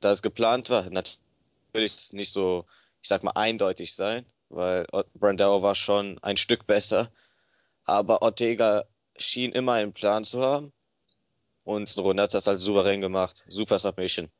dass 0.00 0.22
geplant 0.22 0.70
war. 0.70 0.88
Natürlich 0.90 2.12
nicht 2.12 2.32
so, 2.32 2.66
ich 3.02 3.08
sag 3.08 3.22
mal, 3.22 3.32
eindeutig 3.32 3.94
sein, 3.94 4.26
weil 4.48 4.86
Brandau 5.14 5.62
war 5.62 5.74
schon 5.74 6.18
ein 6.22 6.36
Stück 6.36 6.66
besser. 6.66 7.10
Aber 7.84 8.22
Ortega 8.22 8.84
schien 9.16 9.52
immer 9.52 9.74
einen 9.74 9.92
Plan 9.92 10.24
zu 10.24 10.42
haben. 10.42 10.72
Und 11.64 11.96
Runde 11.98 12.22
hat 12.22 12.34
das 12.34 12.46
als 12.48 12.62
souverän 12.62 13.00
gemacht. 13.00 13.44
Super 13.48 13.78
Submission. 13.78 14.30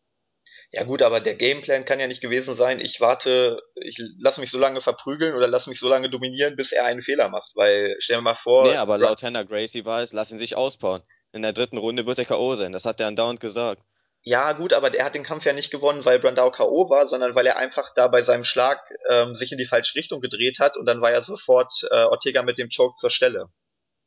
Ja 0.72 0.84
gut, 0.84 1.02
aber 1.02 1.20
der 1.20 1.36
Gameplan 1.36 1.84
kann 1.84 2.00
ja 2.00 2.06
nicht 2.06 2.20
gewesen 2.20 2.54
sein, 2.54 2.80
ich 2.80 3.00
warte, 3.00 3.62
ich 3.76 4.00
lasse 4.18 4.40
mich 4.40 4.50
so 4.50 4.58
lange 4.58 4.80
verprügeln 4.80 5.34
oder 5.34 5.46
lasse 5.46 5.70
mich 5.70 5.78
so 5.78 5.88
lange 5.88 6.10
dominieren, 6.10 6.56
bis 6.56 6.72
er 6.72 6.84
einen 6.84 7.02
Fehler 7.02 7.28
macht. 7.28 7.52
Weil, 7.54 7.96
stell 7.98 8.16
dir 8.16 8.22
mal 8.22 8.34
vor. 8.34 8.64
Nee, 8.64 8.76
aber 8.76 8.98
laut 8.98 9.22
Hannah 9.22 9.44
Gracie 9.44 9.84
war 9.84 10.02
es, 10.02 10.12
lass 10.12 10.32
ihn 10.32 10.38
sich 10.38 10.56
ausbauen. 10.56 11.02
In 11.32 11.42
der 11.42 11.52
dritten 11.52 11.78
Runde 11.78 12.06
wird 12.06 12.18
er 12.18 12.24
K.O. 12.24 12.54
sein. 12.56 12.72
Das 12.72 12.84
hat 12.84 13.00
er 13.00 13.06
andauernd 13.06 13.40
gesagt. 13.40 13.82
Ja, 14.28 14.54
gut, 14.54 14.72
aber 14.72 14.92
er 14.92 15.04
hat 15.04 15.14
den 15.14 15.22
Kampf 15.22 15.44
ja 15.44 15.52
nicht 15.52 15.70
gewonnen, 15.70 16.04
weil 16.04 16.18
Brandao 16.18 16.50
K.O. 16.50 16.90
war, 16.90 17.06
sondern 17.06 17.36
weil 17.36 17.46
er 17.46 17.58
einfach 17.58 17.94
da 17.94 18.08
bei 18.08 18.22
seinem 18.22 18.42
Schlag 18.42 18.80
ähm, 19.08 19.36
sich 19.36 19.52
in 19.52 19.58
die 19.58 19.66
falsche 19.66 19.94
Richtung 19.94 20.20
gedreht 20.20 20.58
hat 20.58 20.76
und 20.76 20.84
dann 20.84 21.00
war 21.00 21.12
ja 21.12 21.22
sofort 21.22 21.70
äh, 21.92 22.02
Ortega 22.02 22.42
mit 22.42 22.58
dem 22.58 22.68
Choke 22.68 22.96
zur 22.96 23.10
Stelle. 23.10 23.46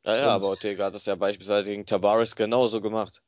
Ja, 0.04 0.16
ja, 0.16 0.22
und 0.24 0.28
aber 0.28 0.48
Ortega 0.48 0.84
hat 0.84 0.94
das 0.94 1.06
ja 1.06 1.14
beispielsweise 1.14 1.70
gegen 1.70 1.86
Tavares 1.86 2.36
genauso 2.36 2.82
gemacht. 2.82 3.22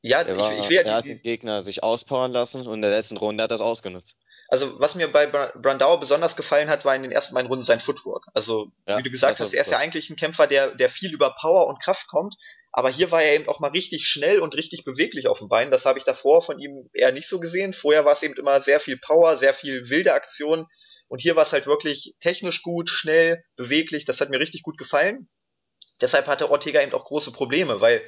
Ja, 0.00 0.22
er, 0.22 0.36
war, 0.36 0.52
ich, 0.52 0.60
ich 0.60 0.68
will 0.68 0.76
ja 0.76 0.82
er 0.82 0.94
hat 0.94 1.06
den 1.06 1.22
Gegner 1.22 1.64
sich 1.64 1.82
auspowern 1.82 2.30
lassen 2.30 2.68
und 2.68 2.74
in 2.74 2.82
der 2.82 2.92
letzten 2.92 3.16
Runde 3.16 3.42
hat 3.42 3.50
er 3.50 3.54
das 3.54 3.60
ausgenutzt. 3.60 4.16
Also, 4.48 4.78
was 4.78 4.94
mir 4.94 5.10
bei 5.10 5.26
Brandau 5.26 5.96
besonders 5.98 6.36
gefallen 6.36 6.68
hat, 6.68 6.84
war 6.84 6.94
in 6.94 7.02
den 7.02 7.10
ersten 7.10 7.34
beiden 7.34 7.48
Runden 7.48 7.64
sein 7.64 7.80
Footwork. 7.80 8.26
Also, 8.32 8.70
ja, 8.86 8.98
wie 8.98 9.02
du 9.02 9.10
gesagt 9.10 9.40
hast, 9.40 9.52
er 9.52 9.62
ist 9.62 9.70
ja 9.70 9.78
eigentlich 9.78 10.08
ein 10.08 10.16
Kämpfer, 10.16 10.46
der, 10.46 10.74
der 10.74 10.88
viel 10.88 11.12
über 11.12 11.34
Power 11.40 11.66
und 11.66 11.82
Kraft 11.82 12.06
kommt. 12.06 12.36
Aber 12.70 12.90
hier 12.90 13.10
war 13.10 13.22
er 13.22 13.34
eben 13.34 13.48
auch 13.48 13.58
mal 13.58 13.70
richtig 13.70 14.06
schnell 14.06 14.40
und 14.40 14.54
richtig 14.54 14.84
beweglich 14.84 15.26
auf 15.26 15.38
dem 15.38 15.48
Bein. 15.48 15.70
Das 15.70 15.84
habe 15.84 15.98
ich 15.98 16.04
davor 16.04 16.42
von 16.42 16.60
ihm 16.60 16.88
eher 16.92 17.10
nicht 17.10 17.28
so 17.28 17.40
gesehen. 17.40 17.72
Vorher 17.72 18.04
war 18.04 18.12
es 18.12 18.22
eben 18.22 18.34
immer 18.34 18.60
sehr 18.60 18.80
viel 18.80 18.98
Power, 18.98 19.36
sehr 19.36 19.54
viel 19.54 19.88
wilde 19.90 20.12
Aktion. 20.12 20.66
Und 21.08 21.20
hier 21.20 21.36
war 21.36 21.42
es 21.42 21.52
halt 21.52 21.66
wirklich 21.66 22.14
technisch 22.20 22.62
gut, 22.62 22.90
schnell, 22.90 23.42
beweglich. 23.56 24.04
Das 24.04 24.20
hat 24.20 24.30
mir 24.30 24.40
richtig 24.40 24.62
gut 24.62 24.78
gefallen. 24.78 25.28
Deshalb 26.00 26.26
hatte 26.26 26.50
Ortega 26.50 26.82
eben 26.82 26.92
auch 26.92 27.04
große 27.04 27.32
Probleme, 27.32 27.80
weil 27.80 28.02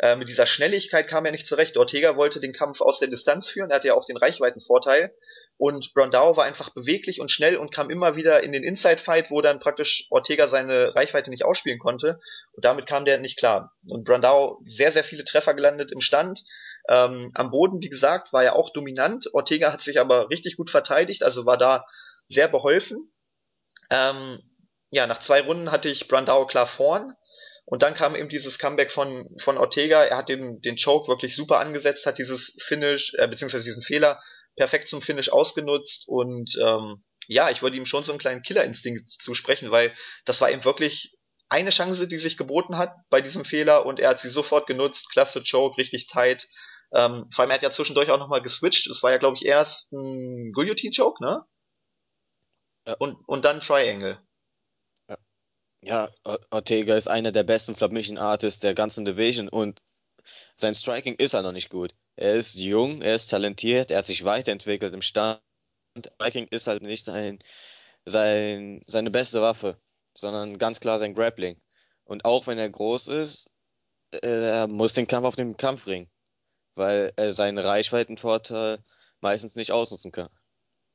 äh, 0.00 0.14
mit 0.14 0.28
dieser 0.28 0.44
Schnelligkeit 0.44 1.08
kam 1.08 1.24
er 1.24 1.32
nicht 1.32 1.46
zurecht. 1.46 1.78
Ortega 1.78 2.16
wollte 2.16 2.38
den 2.38 2.52
Kampf 2.52 2.82
aus 2.82 2.98
der 2.98 3.08
Distanz 3.08 3.48
führen, 3.48 3.70
er 3.70 3.76
hatte 3.76 3.88
ja 3.88 3.94
auch 3.94 4.04
den 4.04 4.18
Reichweitenvorteil. 4.18 5.14
Und 5.60 5.92
Brandao 5.92 6.38
war 6.38 6.46
einfach 6.46 6.70
beweglich 6.70 7.20
und 7.20 7.30
schnell 7.30 7.58
und 7.58 7.70
kam 7.70 7.90
immer 7.90 8.16
wieder 8.16 8.42
in 8.42 8.52
den 8.52 8.62
Inside-Fight, 8.62 9.30
wo 9.30 9.42
dann 9.42 9.60
praktisch 9.60 10.06
Ortega 10.08 10.48
seine 10.48 10.94
Reichweite 10.96 11.28
nicht 11.28 11.44
ausspielen 11.44 11.78
konnte. 11.78 12.18
Und 12.52 12.64
damit 12.64 12.86
kam 12.86 13.04
der 13.04 13.18
nicht 13.18 13.36
klar. 13.36 13.76
Und 13.86 14.04
Brandao 14.04 14.62
sehr, 14.64 14.90
sehr 14.90 15.04
viele 15.04 15.22
Treffer 15.22 15.52
gelandet 15.52 15.92
im 15.92 16.00
Stand. 16.00 16.44
Ähm, 16.88 17.30
am 17.34 17.50
Boden, 17.50 17.82
wie 17.82 17.90
gesagt, 17.90 18.32
war 18.32 18.42
er 18.42 18.56
auch 18.56 18.72
dominant. 18.72 19.28
Ortega 19.34 19.70
hat 19.70 19.82
sich 19.82 20.00
aber 20.00 20.30
richtig 20.30 20.56
gut 20.56 20.70
verteidigt, 20.70 21.22
also 21.22 21.44
war 21.44 21.58
da 21.58 21.84
sehr 22.26 22.48
beholfen. 22.48 23.12
Ähm, 23.90 24.40
ja, 24.88 25.06
nach 25.06 25.20
zwei 25.20 25.42
Runden 25.42 25.70
hatte 25.70 25.90
ich 25.90 26.08
Brandao 26.08 26.46
klar 26.46 26.68
vorn. 26.68 27.12
Und 27.66 27.82
dann 27.82 27.92
kam 27.92 28.16
eben 28.16 28.30
dieses 28.30 28.58
Comeback 28.58 28.90
von, 28.90 29.28
von 29.38 29.58
Ortega. 29.58 30.04
Er 30.04 30.16
hat 30.16 30.30
den, 30.30 30.62
den 30.62 30.76
Choke 30.82 31.06
wirklich 31.08 31.36
super 31.36 31.58
angesetzt, 31.58 32.06
hat 32.06 32.16
dieses 32.16 32.56
Finish, 32.62 33.12
äh, 33.18 33.28
beziehungsweise 33.28 33.64
diesen 33.64 33.82
Fehler 33.82 34.22
perfekt 34.56 34.88
zum 34.88 35.02
Finish 35.02 35.30
ausgenutzt. 35.30 36.08
Und 36.08 36.56
ähm, 36.60 37.02
ja, 37.26 37.50
ich 37.50 37.62
würde 37.62 37.76
ihm 37.76 37.86
schon 37.86 38.02
so 38.02 38.12
einen 38.12 38.18
kleinen 38.18 38.42
Killerinstinkt 38.42 39.08
zusprechen, 39.10 39.70
weil 39.70 39.94
das 40.24 40.40
war 40.40 40.50
eben 40.50 40.64
wirklich 40.64 41.16
eine 41.48 41.70
Chance, 41.70 42.06
die 42.06 42.18
sich 42.18 42.36
geboten 42.36 42.76
hat 42.76 42.94
bei 43.08 43.20
diesem 43.20 43.44
Fehler 43.44 43.84
und 43.84 43.98
er 43.98 44.10
hat 44.10 44.20
sie 44.20 44.28
sofort 44.28 44.66
genutzt. 44.66 45.10
Klasse 45.10 45.42
Choke, 45.42 45.78
richtig 45.78 46.06
tight. 46.06 46.48
Ähm, 46.92 47.26
vor 47.32 47.42
allem, 47.42 47.50
er 47.50 47.54
hat 47.54 47.62
ja 47.62 47.70
zwischendurch 47.70 48.10
auch 48.10 48.18
nochmal 48.18 48.42
geswitcht. 48.42 48.88
Es 48.88 49.02
war 49.02 49.10
ja, 49.10 49.18
glaube 49.18 49.36
ich, 49.36 49.44
erst 49.44 49.92
ein 49.92 50.52
Guillotine-Choke, 50.52 51.22
ne? 51.22 51.44
Ja. 52.86 52.94
Und, 52.98 53.16
und 53.26 53.44
dann 53.44 53.60
Triangle. 53.60 54.20
Ja, 55.82 56.10
Ortega 56.50 56.94
ist 56.94 57.08
einer 57.08 57.32
der 57.32 57.42
besten 57.42 57.74
Submission 57.74 58.18
Artists 58.18 58.60
der 58.60 58.74
ganzen 58.74 59.04
Division 59.06 59.48
und 59.48 59.80
sein 60.54 60.74
Striking 60.74 61.14
ist 61.14 61.32
er 61.32 61.42
noch 61.42 61.52
nicht 61.52 61.70
gut. 61.70 61.94
Er 62.20 62.34
ist 62.34 62.54
jung, 62.56 63.00
er 63.00 63.14
ist 63.14 63.30
talentiert, 63.30 63.90
er 63.90 63.98
hat 63.98 64.06
sich 64.06 64.24
weiterentwickelt 64.24 64.92
im 64.92 65.00
Stand. 65.00 65.40
Striking 65.98 66.46
ist 66.48 66.66
halt 66.66 66.82
nicht 66.82 67.06
sein, 67.06 67.38
sein, 68.04 68.82
seine 68.86 69.10
beste 69.10 69.40
Waffe, 69.40 69.80
sondern 70.14 70.58
ganz 70.58 70.80
klar 70.80 70.98
sein 70.98 71.14
Grappling. 71.14 71.58
Und 72.04 72.26
auch 72.26 72.46
wenn 72.46 72.58
er 72.58 72.68
groß 72.68 73.08
ist, 73.08 73.50
er 74.22 74.66
muss 74.66 74.92
den 74.92 75.06
Kampf 75.06 75.26
auf 75.26 75.36
dem 75.36 75.56
Kampfring, 75.56 76.10
weil 76.74 77.10
er 77.16 77.32
seinen 77.32 77.56
Reichweitenvorteil 77.56 78.84
meistens 79.20 79.56
nicht 79.56 79.72
ausnutzen 79.72 80.12
kann. 80.12 80.28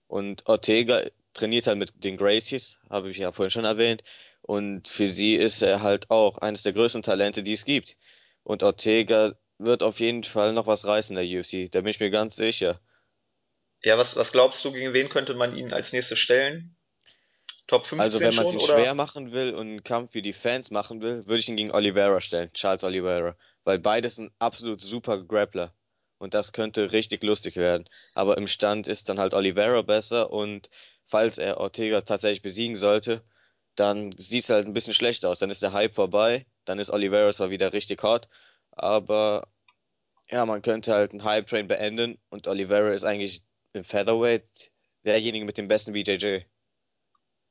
Und 0.08 0.46
Ortega 0.46 1.02
trainiert 1.34 1.66
halt 1.66 1.80
mit 1.80 2.04
den 2.04 2.18
Gracies, 2.18 2.78
habe 2.88 3.10
ich 3.10 3.18
ja 3.18 3.32
vorhin 3.32 3.50
schon 3.52 3.66
erwähnt, 3.66 4.04
und 4.44 4.88
für 4.88 5.08
sie 5.08 5.34
ist 5.36 5.64
er 5.64 5.82
halt 5.82 6.12
auch 6.12 6.38
eines 6.38 6.62
der 6.62 6.74
größten 6.74 7.02
Talente, 7.02 7.42
die 7.42 7.54
es 7.54 7.66
gibt. 7.66 7.98
Und 8.44 8.62
Ortega 8.62 9.34
wird 9.58 9.84
auf 9.84 10.00
jeden 10.00 10.24
Fall 10.24 10.54
noch 10.54 10.68
was 10.68 10.86
reißen 10.86 11.18
in 11.18 11.28
der 11.28 11.40
UFC, 11.40 11.72
da 11.72 11.82
bin 11.82 11.92
ich 11.92 12.00
mir 12.00 12.10
ganz 12.10 12.36
sicher. 12.36 12.80
Ja, 13.82 13.98
was, 13.98 14.16
was 14.16 14.32
glaubst 14.32 14.66
du, 14.66 14.72
gegen 14.72 14.94
wen 14.94 15.10
könnte 15.10 15.34
man 15.36 15.56
ihn 15.56 15.72
als 15.72 15.94
nächstes 15.94 16.20
stellen? 16.20 16.76
Top 17.68 17.86
15 17.86 18.00
Also 18.00 18.20
wenn 18.20 18.36
man 18.36 18.46
es 18.46 18.64
schwer 18.64 18.94
machen 18.94 19.32
will 19.32 19.54
und 19.54 19.68
einen 19.68 19.84
Kampf 19.84 20.12
für 20.12 20.22
die 20.22 20.34
Fans 20.34 20.70
machen 20.72 21.02
will, 21.02 21.26
würde 21.26 21.40
ich 21.40 21.50
ihn 21.50 21.58
gegen 21.58 21.72
Oliveira 21.72 22.22
stellen, 22.22 22.52
Charles 22.54 22.84
Oliveira. 22.84 23.36
Weil 23.64 23.80
beides 23.80 24.16
sind 24.16 24.32
absolut 24.40 24.82
super 24.82 25.24
Grappler. 25.24 25.74
Und 26.18 26.34
das 26.34 26.54
könnte 26.54 26.92
richtig 26.92 27.24
lustig 27.24 27.56
werden. 27.56 27.86
Aber 28.14 28.38
im 28.38 28.48
Stand 28.48 28.88
ist 28.88 29.10
dann 29.10 29.20
halt 29.20 29.34
Oliveira 29.34 29.82
besser 29.82 30.32
und 30.32 30.70
falls 31.04 31.38
er 31.38 31.58
Ortega 31.58 32.02
tatsächlich 32.02 32.42
besiegen 32.42 32.76
sollte, 32.76 33.24
dann 33.76 34.14
sieht 34.18 34.44
es 34.44 34.50
halt 34.50 34.68
ein 34.68 34.74
bisschen 34.74 34.94
schlecht 34.94 35.26
aus. 35.26 35.40
Dann 35.40 35.50
ist 35.50 35.62
der 35.62 35.74
Hype 35.74 35.94
vorbei, 35.94 36.46
dann 36.66 36.80
ist 36.80 36.90
Oliveira 36.90 37.32
zwar 37.34 37.50
wieder 37.50 37.74
richtig 37.74 38.02
hot, 38.04 38.28
aber 38.76 39.48
ja, 40.30 40.46
man 40.46 40.62
könnte 40.62 40.94
halt 40.94 41.12
einen 41.12 41.24
Hype-Train 41.24 41.68
beenden 41.68 42.20
und 42.30 42.48
Oliveira 42.48 42.94
ist 42.94 43.04
eigentlich 43.04 43.44
im 43.74 43.84
Featherweight 43.84 44.72
derjenige 45.04 45.46
mit 45.46 45.58
dem 45.58 45.68
besten 45.68 45.94
BJJ. 45.94 46.40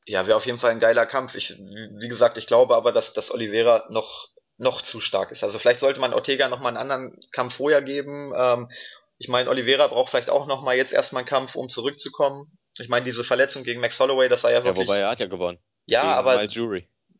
Ja, 0.06 0.26
wäre 0.26 0.36
auf 0.36 0.46
jeden 0.46 0.58
Fall 0.58 0.72
ein 0.72 0.80
geiler 0.80 1.06
Kampf. 1.06 1.34
Ich, 1.34 1.50
wie 1.50 2.08
gesagt, 2.08 2.36
ich 2.36 2.46
glaube 2.46 2.74
aber, 2.74 2.92
dass, 2.92 3.12
dass 3.12 3.30
Oliveira 3.30 3.86
noch, 3.90 4.28
noch 4.58 4.82
zu 4.82 5.00
stark 5.00 5.30
ist. 5.30 5.42
Also 5.42 5.58
vielleicht 5.58 5.80
sollte 5.80 6.00
man 6.00 6.12
Ortega 6.12 6.48
noch 6.48 6.60
mal 6.60 6.68
einen 6.68 6.76
anderen 6.76 7.18
Kampf 7.32 7.54
vorher 7.54 7.80
geben. 7.80 8.32
Ähm, 8.36 8.70
ich 9.18 9.28
meine, 9.28 9.48
Oliveira 9.48 9.86
braucht 9.86 10.10
vielleicht 10.10 10.30
auch 10.30 10.46
noch 10.46 10.62
mal 10.62 10.76
jetzt 10.76 10.92
erstmal 10.92 11.20
einen 11.20 11.28
Kampf, 11.28 11.54
um 11.54 11.68
zurückzukommen. 11.68 12.58
Ich 12.78 12.88
meine, 12.88 13.04
diese 13.04 13.24
Verletzung 13.24 13.62
gegen 13.62 13.80
Max 13.80 13.98
Holloway, 14.00 14.28
das 14.28 14.42
war 14.42 14.50
ja 14.50 14.64
wirklich... 14.64 14.86
Ja, 14.86 14.92
wobei 14.92 14.98
er 14.98 15.10
hat 15.10 15.20
ja 15.20 15.26
gewonnen. 15.26 15.58
Ja, 15.86 16.02
aber. 16.02 16.42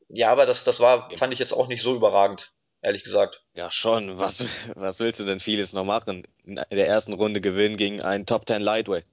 Ja, 0.09 0.31
aber 0.31 0.47
das, 0.47 0.65
das 0.65 0.81
war, 0.81 1.11
fand 1.13 1.33
ich 1.33 1.39
jetzt 1.39 1.53
auch 1.53 1.69
nicht 1.69 1.83
so 1.83 1.95
überragend, 1.95 2.53
ehrlich 2.85 3.03
gesagt. 3.03 3.43
Ja, 3.55 3.71
schon. 3.71 4.19
Was, 4.19 4.45
was 4.75 5.01
willst 5.01 5.19
du 5.21 5.25
denn 5.25 5.41
vieles 5.41 5.73
noch 5.73 5.85
machen? 5.85 6.27
In 6.45 6.57
der 6.71 6.87
ersten 6.87 7.15
Runde 7.15 7.41
gewinnen 7.41 7.77
gegen 7.77 8.03
einen 8.03 8.27
Top 8.27 8.47
10 8.47 8.61
Lightweight. 8.61 9.07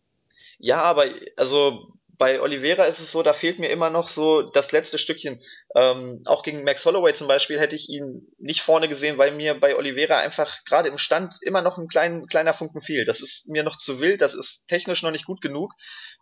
Ja, 0.60 0.84
aber, 0.84 1.06
also, 1.38 1.94
bei 2.22 2.40
Oliveira 2.40 2.86
ist 2.86 3.00
es 3.00 3.12
so, 3.12 3.24
da 3.24 3.34
fehlt 3.34 3.58
mir 3.58 3.70
immer 3.70 3.90
noch 3.90 4.08
so 4.08 4.44
das 4.44 4.72
letzte 4.72 5.00
Stückchen. 5.00 5.42
Ähm, 5.74 6.22
auch 6.26 6.44
gegen 6.44 6.64
Max 6.64 6.86
Holloway 6.86 7.16
zum 7.16 7.28
Beispiel 7.28 7.60
hätte 7.60 7.76
ich 7.76 7.90
ihn 7.90 8.28
nicht 8.38 8.62
vorne 8.62 8.88
gesehen, 8.88 9.18
weil 9.18 9.32
mir 9.32 9.60
bei 9.60 9.76
Oliveira 9.76 10.20
einfach 10.20 10.64
gerade 10.66 10.88
im 10.88 11.00
Stand 11.00 11.34
immer 11.42 11.64
noch 11.64 11.80
ein 11.80 11.88
klein, 11.88 12.28
kleiner 12.28 12.54
Funken 12.54 12.84
fehlt. 12.84 13.08
Das 13.08 13.22
ist 13.22 13.50
mir 13.50 13.64
noch 13.64 13.76
zu 13.76 14.00
wild, 14.00 14.22
das 14.22 14.36
ist 14.36 14.68
technisch 14.68 15.02
noch 15.02 15.10
nicht 15.10 15.26
gut 15.26 15.42
genug. 15.42 15.74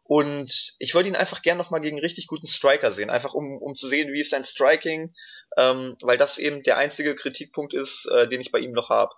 Und 0.04 0.74
ich 0.80 0.96
würde 0.96 1.10
ihn 1.10 1.18
einfach 1.18 1.42
gern 1.42 1.58
noch 1.58 1.70
mal 1.70 1.80
gegen 1.80 2.00
richtig 2.00 2.28
guten 2.28 2.48
Striker 2.48 2.94
sehen, 2.94 3.10
einfach 3.10 3.34
um, 3.34 3.58
um 3.62 3.76
zu 3.76 3.90
sehen, 3.90 4.14
wie 4.14 4.22
ist 4.22 4.30
sein 4.30 4.46
Striking, 4.46 5.14
ähm, 5.58 5.98
weil 6.02 6.18
das 6.18 6.38
eben 6.38 6.64
der 6.64 6.78
einzige 6.78 7.14
Kritikpunkt 7.14 7.74
ist, 7.74 8.10
äh, 8.10 8.30
den 8.30 8.40
ich 8.40 8.54
bei 8.54 8.60
ihm 8.60 8.72
noch 8.72 8.88
habe. 8.88 9.12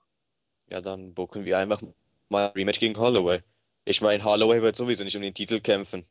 Ja, 0.71 0.81
dann 0.81 1.13
bucken 1.13 1.45
wir 1.45 1.59
einfach 1.59 1.83
mal 2.29 2.47
Rematch 2.55 2.79
gegen 2.79 2.97
Holloway. 2.97 3.41
Ich 3.85 4.01
meine, 4.01 4.23
Holloway 4.23 4.63
wird 4.63 4.75
sowieso 4.75 5.03
nicht 5.03 5.15
um 5.15 5.21
den 5.21 5.35
Titel 5.35 5.59
kämpfen. 5.59 6.07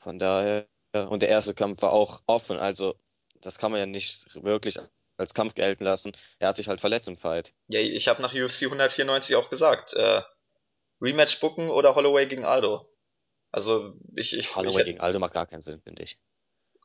Von 0.00 0.18
daher, 0.18 0.66
und 0.92 1.20
der 1.20 1.28
erste 1.28 1.54
Kampf 1.54 1.82
war 1.82 1.92
auch 1.92 2.22
offen, 2.26 2.58
also 2.58 2.96
das 3.42 3.58
kann 3.58 3.70
man 3.70 3.80
ja 3.80 3.86
nicht 3.86 4.26
wirklich 4.42 4.78
als 5.16 5.34
Kampf 5.34 5.54
gelten 5.54 5.84
lassen. 5.84 6.12
Er 6.38 6.48
hat 6.48 6.56
sich 6.56 6.68
halt 6.68 6.80
verletzt 6.80 7.08
im 7.08 7.16
Fight. 7.16 7.52
Ja, 7.68 7.80
ich 7.80 8.08
habe 8.08 8.22
nach 8.22 8.32
UFC 8.32 8.62
194 8.62 9.36
auch 9.36 9.50
gesagt, 9.50 9.92
äh, 9.92 10.22
Rematch 11.00 11.40
bucken 11.40 11.70
oder 11.70 11.94
Holloway 11.94 12.26
gegen 12.26 12.44
Aldo. 12.44 12.90
Also 13.52 13.94
ich, 14.14 14.36
ich 14.36 14.54
Holloway 14.56 14.80
ich, 14.80 14.86
gegen 14.86 15.00
Aldo 15.00 15.18
macht 15.18 15.34
gar 15.34 15.46
keinen 15.46 15.62
Sinn, 15.62 15.80
finde 15.82 16.02
ich. 16.02 16.18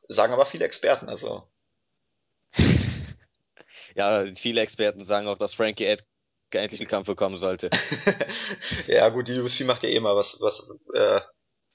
Sagen 0.08 0.32
aber 0.32 0.46
viele 0.46 0.64
Experten, 0.64 1.08
also. 1.08 1.48
ja, 3.94 4.26
viele 4.34 4.60
Experten 4.60 5.04
sagen 5.04 5.26
auch, 5.26 5.38
dass 5.38 5.54
Frankie 5.54 5.86
Edgar 5.86 6.06
endlich 6.52 6.80
einen 6.80 6.90
Kampf 6.90 7.06
bekommen 7.06 7.36
sollte. 7.36 7.70
ja, 8.86 9.08
gut, 9.08 9.28
die 9.28 9.38
UFC 9.38 9.60
macht 9.60 9.82
ja 9.82 9.88
eh 9.88 10.00
mal 10.00 10.16
was, 10.16 10.40
was 10.40 10.74
äh, 10.94 11.20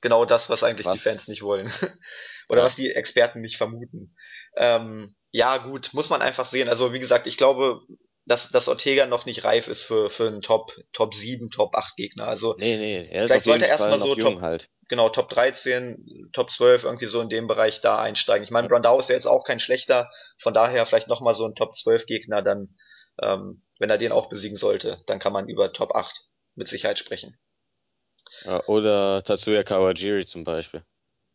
genau 0.01 0.25
das, 0.25 0.50
was 0.50 0.63
eigentlich 0.63 0.86
was? 0.86 1.01
die 1.01 1.10
Fans 1.10 1.27
nicht 1.27 1.43
wollen. 1.43 1.72
Oder 2.50 2.62
ja. 2.62 2.65
was 2.65 2.75
die 2.75 2.91
Experten 2.91 3.41
nicht 3.41 3.58
vermuten. 3.58 4.15
Ähm, 4.58 5.15
ja, 5.31 5.58
gut, 5.58 5.91
muss 5.93 6.10
man 6.10 6.22
einfach 6.22 6.46
sehen. 6.46 6.67
Also, 6.67 6.91
wie 6.91 7.00
gesagt, 7.00 7.27
ich 7.27 7.38
glaube, 7.38 7.81
dass, 8.25 8.50
dass 8.50 8.67
Ortega 8.67 9.05
noch 9.05 9.25
nicht 9.25 9.43
reif 9.43 9.67
ist 9.67 9.84
für, 9.84 10.10
für 10.10 10.27
einen 10.27 10.41
Top, 10.41 10.72
Top 10.93 11.13
7, 11.13 11.50
Top 11.50 11.75
8 11.75 11.96
Gegner. 11.96 12.27
Also, 12.27 12.55
nee, 12.58 12.77
nee, 12.77 13.08
er 13.10 13.24
ist 13.24 13.36
auf 13.36 13.46
jeden 13.46 13.63
Fall 13.63 13.89
noch 13.89 14.00
so 14.00 14.15
Top, 14.15 14.41
halt. 14.41 14.70
Genau, 14.89 15.10
Top 15.10 15.29
13, 15.29 16.29
Top 16.34 16.51
12, 16.51 16.84
irgendwie 16.84 17.05
so 17.05 17.22
in 17.22 17.29
dem 17.29 17.48
Bereich 17.48 17.81
da 17.81 18.01
einsteigen. 18.01 18.43
Ich 18.43 18.51
meine, 18.51 18.67
Brandau 18.67 19.00
ist 19.00 19.10
ja 19.10 19.15
jetzt 19.15 19.25
auch 19.25 19.43
kein 19.46 19.60
schlechter, 19.60 20.12
von 20.38 20.53
daher 20.53 20.86
vielleicht 20.86 21.08
nochmal 21.08 21.34
so 21.34 21.46
ein 21.46 21.55
Top 21.55 21.75
12 21.75 22.05
Gegner, 22.05 22.41
dann, 22.41 22.75
ähm, 23.22 23.63
wenn 23.79 23.89
er 23.89 23.98
den 23.98 24.12
auch 24.12 24.29
besiegen 24.29 24.58
sollte, 24.58 25.01
dann 25.08 25.20
kann 25.20 25.34
man 25.34 25.48
über 25.48 25.72
Top 25.74 25.96
8 25.96 26.13
mit 26.55 26.67
Sicherheit 26.67 27.00
sprechen. 27.00 27.39
Ja, 28.43 28.63
oder 28.65 29.23
Tatsuya 29.23 29.63
Kawajiri 29.63 30.25
zum 30.25 30.43
Beispiel. 30.43 30.83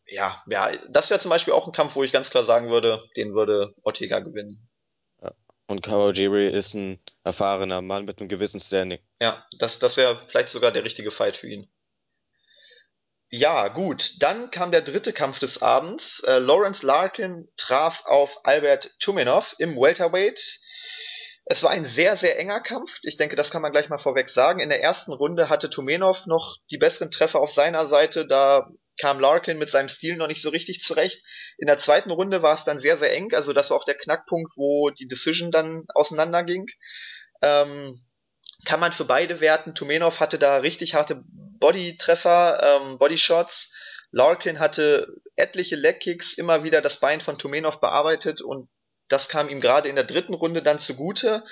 Ja, 0.07 0.43
ja, 0.47 0.71
das 0.89 1.09
wäre 1.09 1.19
zum 1.19 1.29
Beispiel 1.29 1.53
auch 1.53 1.67
ein 1.67 1.73
Kampf, 1.73 1.95
wo 1.95 2.03
ich 2.03 2.11
ganz 2.11 2.29
klar 2.29 2.43
sagen 2.43 2.69
würde, 2.69 3.03
den 3.15 3.33
würde 3.33 3.73
Ortega 3.83 4.19
gewinnen. 4.19 4.69
Ja. 5.21 5.33
Und 5.67 5.83
Kawajiri 5.83 6.47
ist 6.49 6.73
ein 6.73 6.99
erfahrener 7.23 7.81
Mann 7.81 8.05
mit 8.05 8.19
einem 8.19 8.29
gewissen 8.29 8.59
Standing. 8.59 8.99
Ja, 9.21 9.45
das, 9.59 9.79
das 9.79 9.97
wäre 9.97 10.17
vielleicht 10.17 10.49
sogar 10.49 10.71
der 10.71 10.85
richtige 10.85 11.11
Fight 11.11 11.35
für 11.35 11.47
ihn. 11.47 11.69
Ja, 13.29 13.67
gut. 13.67 14.13
Dann 14.21 14.51
kam 14.51 14.71
der 14.71 14.81
dritte 14.81 15.11
Kampf 15.11 15.39
des 15.39 15.61
Abends. 15.61 16.21
Äh, 16.21 16.39
Lawrence 16.39 16.85
Larkin 16.85 17.49
traf 17.57 18.05
auf 18.05 18.39
Albert 18.45 18.95
Tumenov 18.99 19.55
im 19.59 19.75
Welterweight. 19.75 20.39
Es 21.49 21.63
war 21.63 21.71
ein 21.71 21.85
sehr, 21.85 22.17
sehr 22.17 22.37
enger 22.37 22.59
Kampf. 22.59 22.99
Ich 23.03 23.15
denke, 23.15 23.37
das 23.37 23.51
kann 23.51 23.61
man 23.61 23.71
gleich 23.71 23.87
mal 23.87 23.99
vorweg 23.99 24.29
sagen. 24.29 24.59
In 24.59 24.67
der 24.67 24.81
ersten 24.81 25.13
Runde 25.13 25.47
hatte 25.47 25.69
Tumenov 25.69 26.25
noch 26.25 26.57
die 26.69 26.77
besseren 26.77 27.09
Treffer 27.09 27.39
auf 27.39 27.53
seiner 27.53 27.87
Seite. 27.87 28.27
Da 28.27 28.67
kam 28.99 29.21
Larkin 29.21 29.57
mit 29.57 29.69
seinem 29.69 29.87
Stil 29.87 30.17
noch 30.17 30.27
nicht 30.27 30.41
so 30.41 30.49
richtig 30.49 30.81
zurecht. 30.81 31.23
In 31.57 31.67
der 31.67 31.77
zweiten 31.77 32.11
Runde 32.11 32.41
war 32.41 32.53
es 32.53 32.65
dann 32.65 32.79
sehr, 32.79 32.97
sehr 32.97 33.13
eng. 33.13 33.33
Also 33.33 33.53
das 33.53 33.69
war 33.69 33.77
auch 33.77 33.85
der 33.85 33.95
Knackpunkt, 33.95 34.57
wo 34.57 34.89
die 34.89 35.07
Decision 35.07 35.49
dann 35.49 35.85
auseinanderging. 35.93 36.65
Ähm, 37.41 38.05
kann 38.65 38.81
man 38.81 38.91
für 38.91 39.05
beide 39.05 39.39
werten. 39.39 39.73
Tumenov 39.73 40.19
hatte 40.19 40.39
da 40.39 40.57
richtig 40.57 40.95
harte 40.95 41.23
Bodytreffer, 41.59 42.81
ähm, 42.81 42.97
Bodyshots. 42.97 43.71
Larkin 44.11 44.59
hatte 44.59 45.07
etliche 45.37 45.77
Legkicks, 45.77 46.33
immer 46.33 46.65
wieder 46.65 46.81
das 46.81 46.99
Bein 46.99 47.21
von 47.21 47.37
Tumenov 47.37 47.79
bearbeitet 47.79 48.41
und 48.41 48.67
das 49.09 49.29
kam 49.29 49.49
ihm 49.49 49.61
gerade 49.61 49.89
in 49.89 49.95
der 49.95 50.03
dritten 50.03 50.33
Runde 50.33 50.61
dann 50.61 50.79
zugute. 50.79 51.43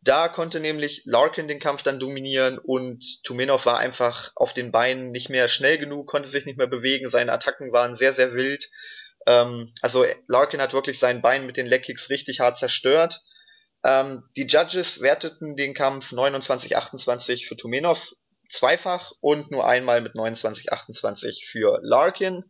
Da 0.00 0.28
konnte 0.28 0.60
nämlich 0.60 1.02
Larkin 1.04 1.48
den 1.48 1.60
Kampf 1.60 1.82
dann 1.82 1.98
dominieren 1.98 2.58
und 2.58 3.02
Tumenov 3.24 3.66
war 3.66 3.78
einfach 3.78 4.32
auf 4.34 4.52
den 4.52 4.70
Beinen 4.70 5.10
nicht 5.10 5.30
mehr 5.30 5.48
schnell 5.48 5.78
genug, 5.78 6.06
konnte 6.08 6.28
sich 6.28 6.44
nicht 6.44 6.58
mehr 6.58 6.66
bewegen, 6.66 7.08
seine 7.08 7.32
Attacken 7.32 7.72
waren 7.72 7.94
sehr, 7.94 8.12
sehr 8.12 8.34
wild. 8.34 8.68
Ähm, 9.26 9.72
also 9.80 10.04
Larkin 10.28 10.60
hat 10.60 10.72
wirklich 10.72 10.98
sein 10.98 11.22
Bein 11.22 11.46
mit 11.46 11.56
den 11.56 11.66
Leckkicks 11.66 12.10
richtig 12.10 12.40
hart 12.40 12.58
zerstört. 12.58 13.22
Ähm, 13.84 14.24
die 14.36 14.46
Judges 14.46 15.00
werteten 15.00 15.56
den 15.56 15.74
Kampf 15.74 16.12
29-28 16.12 17.46
für 17.46 17.56
Tumenov 17.56 18.12
zweifach 18.50 19.12
und 19.20 19.50
nur 19.50 19.66
einmal 19.66 20.00
mit 20.00 20.14
29-28 20.14 21.46
für 21.50 21.80
Larkin. 21.82 22.44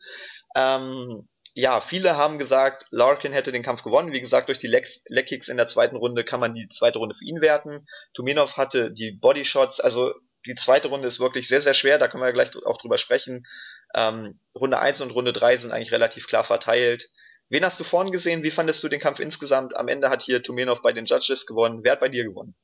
Ähm, 0.56 1.28
ja, 1.54 1.80
viele 1.80 2.16
haben 2.16 2.38
gesagt, 2.38 2.86
Larkin 2.90 3.32
hätte 3.32 3.52
den 3.52 3.62
Kampf 3.62 3.84
gewonnen. 3.84 4.12
Wie 4.12 4.20
gesagt, 4.20 4.48
durch 4.48 4.58
die 4.58 4.66
Leckkicks 4.66 5.48
in 5.48 5.56
der 5.56 5.68
zweiten 5.68 5.94
Runde 5.94 6.24
kann 6.24 6.40
man 6.40 6.52
die 6.52 6.68
zweite 6.68 6.98
Runde 6.98 7.14
für 7.14 7.24
ihn 7.24 7.40
werten. 7.40 7.86
Tuminov 8.12 8.56
hatte 8.56 8.90
die 8.90 9.12
Bodyshots, 9.12 9.78
also 9.78 10.12
die 10.46 10.56
zweite 10.56 10.88
Runde 10.88 11.06
ist 11.06 11.20
wirklich 11.20 11.46
sehr, 11.46 11.62
sehr 11.62 11.74
schwer, 11.74 11.98
da 11.98 12.08
können 12.08 12.24
wir 12.24 12.32
gleich 12.32 12.54
auch 12.66 12.78
drüber 12.78 12.98
sprechen. 12.98 13.46
Ähm, 13.94 14.40
Runde 14.54 14.80
1 14.80 15.00
und 15.00 15.12
Runde 15.12 15.32
3 15.32 15.58
sind 15.58 15.70
eigentlich 15.70 15.92
relativ 15.92 16.26
klar 16.26 16.42
verteilt. 16.42 17.08
Wen 17.48 17.64
hast 17.64 17.78
du 17.78 17.84
vorhin 17.84 18.12
gesehen? 18.12 18.42
Wie 18.42 18.50
fandest 18.50 18.82
du 18.82 18.88
den 18.88 19.00
Kampf 19.00 19.20
insgesamt? 19.20 19.76
Am 19.76 19.86
Ende 19.86 20.10
hat 20.10 20.22
hier 20.22 20.42
Tumenov 20.42 20.82
bei 20.82 20.92
den 20.92 21.04
Judges 21.04 21.46
gewonnen. 21.46 21.84
Wer 21.84 21.92
hat 21.92 22.00
bei 22.00 22.08
dir 22.08 22.24
gewonnen? 22.24 22.56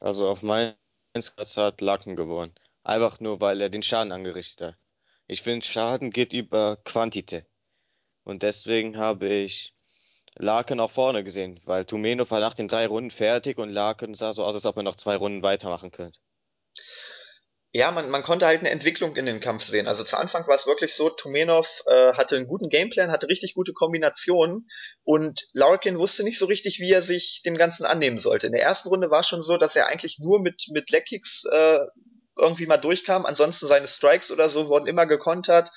Also 0.00 0.28
auf 0.28 0.42
meinen 0.42 0.76
Skats 1.20 1.58
hat 1.58 1.82
Larkin 1.82 2.16
gewonnen. 2.16 2.54
Einfach 2.84 3.20
nur, 3.20 3.42
weil 3.42 3.60
er 3.60 3.68
den 3.68 3.82
Schaden 3.82 4.12
angerichtet 4.12 4.68
hat. 4.68 4.76
Ich 5.26 5.42
finde, 5.42 5.66
Schaden 5.66 6.10
geht 6.10 6.32
über 6.32 6.78
Quantität. 6.84 7.44
Und 8.28 8.42
deswegen 8.42 8.98
habe 8.98 9.26
ich 9.26 9.72
Larkin 10.36 10.80
auch 10.80 10.90
vorne 10.90 11.24
gesehen, 11.24 11.58
weil 11.64 11.86
Tumenov 11.86 12.30
war 12.30 12.40
nach 12.40 12.52
den 12.52 12.68
drei 12.68 12.86
Runden 12.86 13.10
fertig 13.10 13.56
und 13.56 13.70
Larkin 13.70 14.12
sah 14.12 14.34
so 14.34 14.44
aus, 14.44 14.54
als 14.54 14.66
ob 14.66 14.76
er 14.76 14.82
noch 14.82 14.96
zwei 14.96 15.16
Runden 15.16 15.42
weitermachen 15.42 15.90
könnte. 15.90 16.20
Ja, 17.72 17.90
man, 17.90 18.10
man 18.10 18.22
konnte 18.22 18.44
halt 18.44 18.60
eine 18.60 18.68
Entwicklung 18.68 19.16
in 19.16 19.24
den 19.24 19.40
Kampf 19.40 19.64
sehen. 19.64 19.86
Also 19.86 20.04
zu 20.04 20.18
Anfang 20.18 20.46
war 20.46 20.54
es 20.54 20.66
wirklich 20.66 20.92
so, 20.92 21.08
Tumenov 21.08 21.82
äh, 21.86 22.12
hatte 22.12 22.36
einen 22.36 22.46
guten 22.46 22.68
Gameplan, 22.68 23.10
hatte 23.10 23.28
richtig 23.28 23.54
gute 23.54 23.72
Kombinationen 23.72 24.68
und 25.04 25.48
Larkin 25.54 25.98
wusste 25.98 26.22
nicht 26.22 26.38
so 26.38 26.44
richtig, 26.44 26.80
wie 26.80 26.92
er 26.92 27.02
sich 27.02 27.40
dem 27.46 27.56
Ganzen 27.56 27.86
annehmen 27.86 28.18
sollte. 28.18 28.46
In 28.46 28.52
der 28.52 28.62
ersten 28.62 28.90
Runde 28.90 29.10
war 29.10 29.20
es 29.20 29.28
schon 29.28 29.40
so, 29.40 29.56
dass 29.56 29.74
er 29.74 29.86
eigentlich 29.86 30.18
nur 30.18 30.38
mit, 30.38 30.66
mit 30.70 30.90
Leckkicks 30.90 31.44
äh, 31.50 31.80
irgendwie 32.36 32.66
mal 32.66 32.76
durchkam. 32.76 33.24
Ansonsten 33.24 33.66
seine 33.66 33.88
Strikes 33.88 34.30
oder 34.30 34.50
so 34.50 34.68
wurden 34.68 34.86
immer 34.86 35.06
gekontert. 35.06 35.70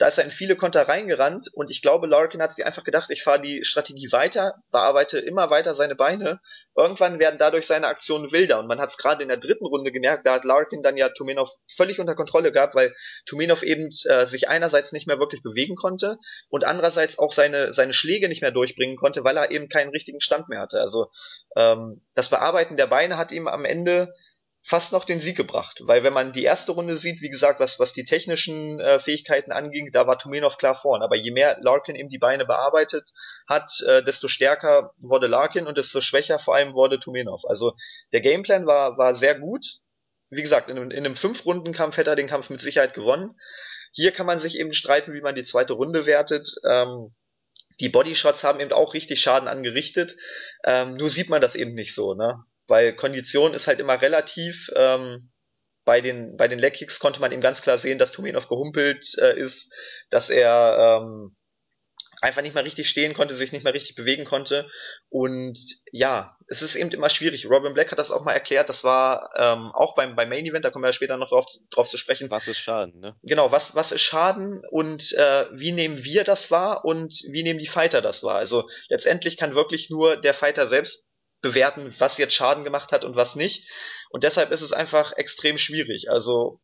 Da 0.00 0.08
ist 0.08 0.16
er 0.16 0.24
in 0.24 0.30
viele 0.30 0.56
Konter 0.56 0.88
reingerannt 0.88 1.48
und 1.52 1.70
ich 1.70 1.82
glaube, 1.82 2.06
Larkin 2.06 2.40
hat 2.40 2.54
sich 2.54 2.64
einfach 2.64 2.84
gedacht, 2.84 3.10
ich 3.10 3.22
fahre 3.22 3.42
die 3.42 3.66
Strategie 3.66 4.10
weiter, 4.10 4.54
bearbeite 4.72 5.18
immer 5.18 5.50
weiter 5.50 5.74
seine 5.74 5.94
Beine. 5.94 6.40
Irgendwann 6.74 7.18
werden 7.18 7.36
dadurch 7.38 7.66
seine 7.66 7.86
Aktionen 7.86 8.32
wilder 8.32 8.60
und 8.60 8.66
man 8.66 8.80
hat 8.80 8.88
es 8.88 8.96
gerade 8.96 9.22
in 9.22 9.28
der 9.28 9.36
dritten 9.36 9.66
Runde 9.66 9.92
gemerkt, 9.92 10.24
da 10.24 10.32
hat 10.32 10.44
Larkin 10.44 10.82
dann 10.82 10.96
ja 10.96 11.10
Tumenov 11.10 11.50
völlig 11.76 12.00
unter 12.00 12.14
Kontrolle 12.14 12.50
gehabt, 12.50 12.74
weil 12.74 12.94
Tumenov 13.26 13.62
eben 13.62 13.90
äh, 14.06 14.24
sich 14.24 14.48
einerseits 14.48 14.92
nicht 14.92 15.06
mehr 15.06 15.18
wirklich 15.18 15.42
bewegen 15.42 15.76
konnte 15.76 16.16
und 16.48 16.64
andererseits 16.64 17.18
auch 17.18 17.34
seine, 17.34 17.74
seine 17.74 17.92
Schläge 17.92 18.30
nicht 18.30 18.40
mehr 18.40 18.52
durchbringen 18.52 18.96
konnte, 18.96 19.22
weil 19.22 19.36
er 19.36 19.50
eben 19.50 19.68
keinen 19.68 19.90
richtigen 19.90 20.22
Stand 20.22 20.48
mehr 20.48 20.60
hatte. 20.60 20.80
Also 20.80 21.10
ähm, 21.56 22.00
das 22.14 22.30
Bearbeiten 22.30 22.78
der 22.78 22.86
Beine 22.86 23.18
hat 23.18 23.32
ihm 23.32 23.48
am 23.48 23.66
Ende 23.66 24.14
fast 24.70 24.92
noch 24.92 25.04
den 25.04 25.18
Sieg 25.18 25.36
gebracht. 25.36 25.80
Weil 25.82 26.04
wenn 26.04 26.12
man 26.12 26.32
die 26.32 26.44
erste 26.44 26.70
Runde 26.70 26.96
sieht, 26.96 27.20
wie 27.22 27.28
gesagt, 27.28 27.58
was, 27.58 27.80
was 27.80 27.92
die 27.92 28.04
technischen 28.04 28.78
äh, 28.78 29.00
Fähigkeiten 29.00 29.50
anging, 29.50 29.90
da 29.90 30.06
war 30.06 30.16
Tumenov 30.16 30.58
klar 30.58 30.76
vorn. 30.76 31.02
Aber 31.02 31.16
je 31.16 31.32
mehr 31.32 31.58
Larkin 31.60 31.96
eben 31.96 32.08
die 32.08 32.20
Beine 32.20 32.46
bearbeitet 32.46 33.10
hat, 33.48 33.68
äh, 33.88 34.04
desto 34.04 34.28
stärker 34.28 34.94
wurde 34.98 35.26
Larkin 35.26 35.66
und 35.66 35.76
desto 35.76 36.00
schwächer 36.00 36.38
vor 36.38 36.54
allem 36.54 36.72
wurde 36.72 37.00
Tumenov. 37.00 37.42
Also 37.48 37.74
der 38.12 38.20
Gameplan 38.20 38.64
war, 38.64 38.96
war 38.96 39.16
sehr 39.16 39.34
gut. 39.34 39.66
Wie 40.28 40.42
gesagt, 40.42 40.70
in, 40.70 40.76
in 40.76 41.04
einem 41.04 41.16
Fünf-Runden-Kampf 41.16 41.96
hätte 41.96 42.10
er 42.10 42.16
den 42.16 42.28
Kampf 42.28 42.48
mit 42.48 42.60
Sicherheit 42.60 42.94
gewonnen. 42.94 43.34
Hier 43.90 44.12
kann 44.12 44.26
man 44.26 44.38
sich 44.38 44.56
eben 44.56 44.72
streiten, 44.72 45.14
wie 45.14 45.20
man 45.20 45.34
die 45.34 45.42
zweite 45.42 45.72
Runde 45.72 46.06
wertet. 46.06 46.48
Ähm, 46.64 47.12
die 47.80 47.88
Bodyshots 47.88 48.44
haben 48.44 48.60
eben 48.60 48.72
auch 48.72 48.94
richtig 48.94 49.20
Schaden 49.20 49.48
angerichtet. 49.48 50.14
Ähm, 50.64 50.94
nur 50.94 51.10
sieht 51.10 51.28
man 51.28 51.42
das 51.42 51.56
eben 51.56 51.74
nicht 51.74 51.92
so, 51.92 52.14
ne? 52.14 52.44
Weil 52.70 52.94
Kondition 52.94 53.52
ist 53.52 53.66
halt 53.66 53.80
immer 53.80 54.00
relativ. 54.00 54.70
Ähm, 54.74 55.30
bei 55.84 56.00
den, 56.00 56.36
bei 56.36 56.46
den 56.46 56.58
Leckkicks 56.58 57.00
konnte 57.00 57.20
man 57.20 57.32
eben 57.32 57.40
ganz 57.40 57.62
klar 57.62 57.78
sehen, 57.78 57.98
dass 57.98 58.12
Tumenov 58.12 58.46
gehumpelt 58.46 59.18
äh, 59.18 59.36
ist, 59.36 59.74
dass 60.10 60.30
er 60.30 61.00
ähm, 61.02 61.36
einfach 62.20 62.42
nicht 62.42 62.54
mehr 62.54 62.64
richtig 62.64 62.88
stehen 62.88 63.14
konnte, 63.14 63.34
sich 63.34 63.50
nicht 63.50 63.64
mehr 63.64 63.74
richtig 63.74 63.96
bewegen 63.96 64.24
konnte. 64.24 64.68
Und 65.08 65.58
ja, 65.90 66.36
es 66.48 66.62
ist 66.62 66.76
eben 66.76 66.90
immer 66.90 67.08
schwierig. 67.08 67.48
Robin 67.48 67.74
Black 67.74 67.90
hat 67.90 67.98
das 67.98 68.10
auch 68.10 68.22
mal 68.22 68.34
erklärt, 68.34 68.68
das 68.68 68.84
war 68.84 69.30
ähm, 69.36 69.72
auch 69.72 69.94
beim, 69.94 70.16
beim 70.16 70.28
Main 70.28 70.46
Event, 70.46 70.64
da 70.64 70.70
kommen 70.70 70.84
wir 70.84 70.90
ja 70.90 70.92
später 70.92 71.16
noch 71.16 71.30
drauf, 71.30 71.46
drauf 71.70 71.88
zu 71.88 71.96
sprechen. 71.96 72.30
Was 72.30 72.46
ist 72.46 72.58
Schaden, 72.58 73.00
ne? 73.00 73.16
Genau, 73.22 73.50
was, 73.50 73.74
was 73.74 73.92
ist 73.92 74.02
Schaden 74.02 74.62
und 74.70 75.12
äh, 75.14 75.46
wie 75.52 75.72
nehmen 75.72 76.04
wir 76.04 76.24
das 76.24 76.50
wahr 76.50 76.84
und 76.84 77.14
wie 77.30 77.42
nehmen 77.42 77.58
die 77.58 77.66
Fighter 77.66 78.02
das 78.02 78.22
wahr? 78.22 78.36
Also 78.36 78.68
letztendlich 78.88 79.36
kann 79.36 79.54
wirklich 79.54 79.90
nur 79.90 80.16
der 80.16 80.34
Fighter 80.34 80.68
selbst 80.68 81.09
bewerten, 81.40 81.94
was 81.98 82.18
jetzt 82.18 82.34
Schaden 82.34 82.64
gemacht 82.64 82.92
hat 82.92 83.04
und 83.04 83.16
was 83.16 83.36
nicht. 83.36 83.68
Und 84.10 84.24
deshalb 84.24 84.50
ist 84.50 84.60
es 84.60 84.72
einfach 84.72 85.12
extrem 85.12 85.58
schwierig. 85.58 86.10
Also 86.10 86.60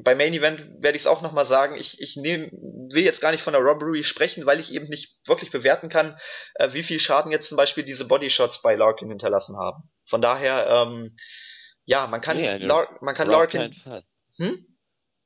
bei 0.00 0.14
Main 0.14 0.34
Event 0.34 0.82
werde 0.82 0.96
ich 0.96 1.02
es 1.02 1.06
auch 1.06 1.22
nochmal 1.22 1.46
sagen, 1.46 1.76
ich, 1.76 2.00
ich 2.00 2.16
nehm, 2.16 2.50
will 2.92 3.04
jetzt 3.04 3.20
gar 3.20 3.32
nicht 3.32 3.42
von 3.42 3.52
der 3.52 3.62
Robbery 3.62 4.04
sprechen, 4.04 4.46
weil 4.46 4.60
ich 4.60 4.72
eben 4.72 4.88
nicht 4.88 5.16
wirklich 5.26 5.50
bewerten 5.50 5.88
kann, 5.88 6.18
äh, 6.54 6.72
wie 6.72 6.82
viel 6.82 6.98
Schaden 6.98 7.32
jetzt 7.32 7.48
zum 7.48 7.56
Beispiel 7.56 7.84
diese 7.84 8.06
Bodyshots 8.06 8.62
bei 8.62 8.74
Larkin 8.74 9.08
hinterlassen 9.08 9.56
haben. 9.56 9.90
Von 10.06 10.20
daher, 10.20 10.66
ähm, 10.66 11.16
ja, 11.84 12.06
man 12.06 12.20
kann, 12.20 12.36
Nee, 12.36 12.56
Lar 12.58 12.98
man 13.00 13.14
kann 13.14 13.28
Larkin. 13.28 13.74
Hm? 14.36 14.66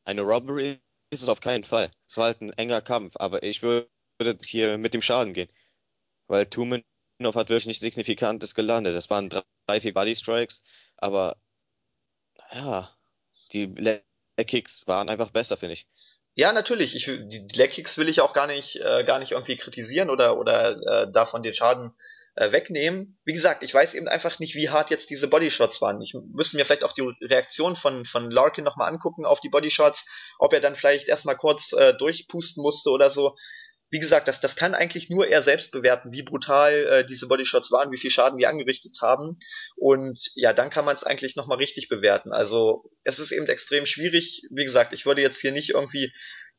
Eine 0.04 0.22
Robbery 0.22 0.80
ist 1.10 1.22
es 1.22 1.28
auf 1.28 1.40
keinen 1.40 1.64
Fall. 1.64 1.90
Es 2.08 2.16
war 2.16 2.26
halt 2.26 2.40
ein 2.40 2.52
enger 2.52 2.80
Kampf, 2.80 3.14
aber 3.16 3.42
ich 3.42 3.62
würde 3.62 3.88
hier 4.44 4.78
mit 4.78 4.94
dem 4.94 5.02
Schaden 5.02 5.32
gehen. 5.32 5.48
Weil 6.28 6.46
Tumenov 7.18 7.34
hat 7.34 7.48
wirklich 7.48 7.66
nicht 7.66 7.80
Signifikantes 7.80 8.54
gelandet. 8.54 8.94
Das 8.94 9.10
waren 9.10 9.30
drei, 9.30 9.80
vier 9.80 9.94
Body 9.94 10.14
Strikes, 10.14 10.62
aber 10.96 11.36
ja, 12.52 12.90
die 13.52 13.66
Leg 13.66 14.04
Kicks 14.46 14.86
waren 14.86 15.08
einfach 15.08 15.30
besser, 15.30 15.56
finde 15.56 15.74
ich. 15.74 15.86
Ja, 16.34 16.52
natürlich. 16.52 16.94
Ich, 16.94 17.06
die 17.06 17.48
Leg 17.52 17.72
Kicks 17.72 17.96
will 17.96 18.08
ich 18.08 18.20
auch 18.20 18.34
gar 18.34 18.46
nicht, 18.46 18.76
äh, 18.76 19.04
gar 19.04 19.18
nicht 19.18 19.32
irgendwie 19.32 19.56
kritisieren 19.56 20.10
oder, 20.10 20.38
oder 20.38 21.04
äh, 21.04 21.10
davon 21.10 21.42
den 21.42 21.54
Schaden 21.54 21.92
äh, 22.34 22.52
wegnehmen. 22.52 23.18
Wie 23.24 23.32
gesagt, 23.32 23.62
ich 23.62 23.72
weiß 23.72 23.94
eben 23.94 24.08
einfach 24.08 24.38
nicht, 24.38 24.54
wie 24.54 24.68
hart 24.68 24.90
jetzt 24.90 25.08
diese 25.08 25.28
Bodyshots 25.28 25.80
waren. 25.80 26.02
Ich 26.02 26.14
müsste 26.34 26.58
mir 26.58 26.66
vielleicht 26.66 26.84
auch 26.84 26.92
die 26.92 27.10
Reaktion 27.22 27.76
von, 27.76 28.04
von 28.04 28.30
Larkin 28.30 28.64
nochmal 28.64 28.90
angucken 28.90 29.24
auf 29.24 29.40
die 29.40 29.48
Bodyshots, 29.48 30.04
ob 30.38 30.52
er 30.52 30.60
dann 30.60 30.76
vielleicht 30.76 31.08
erstmal 31.08 31.36
kurz 31.36 31.72
äh, 31.72 31.94
durchpusten 31.94 32.62
musste 32.62 32.90
oder 32.90 33.08
so. 33.08 33.34
Wie 33.88 34.00
gesagt, 34.00 34.26
das, 34.26 34.40
das 34.40 34.56
kann 34.56 34.74
eigentlich 34.74 35.10
nur 35.10 35.28
er 35.28 35.42
selbst 35.42 35.70
bewerten, 35.70 36.12
wie 36.12 36.22
brutal 36.22 36.72
äh, 36.72 37.06
diese 37.06 37.28
Bodyshots 37.28 37.70
waren, 37.70 37.92
wie 37.92 37.98
viel 37.98 38.10
Schaden 38.10 38.38
die 38.38 38.46
angerichtet 38.46 38.98
haben. 39.00 39.38
Und 39.76 40.18
ja, 40.34 40.52
dann 40.52 40.70
kann 40.70 40.84
man 40.84 40.96
es 40.96 41.04
eigentlich 41.04 41.36
nochmal 41.36 41.58
richtig 41.58 41.88
bewerten. 41.88 42.32
Also 42.32 42.90
es 43.04 43.20
ist 43.20 43.30
eben 43.30 43.46
extrem 43.46 43.86
schwierig. 43.86 44.42
Wie 44.50 44.64
gesagt, 44.64 44.92
ich 44.92 45.06
würde 45.06 45.22
jetzt 45.22 45.40
hier 45.40 45.52
nicht 45.52 45.70
irgendwie 45.70 46.12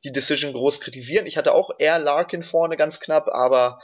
die 0.04 0.14
Decision 0.14 0.54
groß 0.54 0.80
kritisieren. 0.80 1.26
Ich 1.26 1.38
hatte 1.38 1.54
auch 1.54 1.72
eher 1.80 2.00
Larkin 2.00 2.44
vorne 2.44 2.78
ganz 2.78 3.00
knapp, 3.00 3.28
aber 3.28 3.80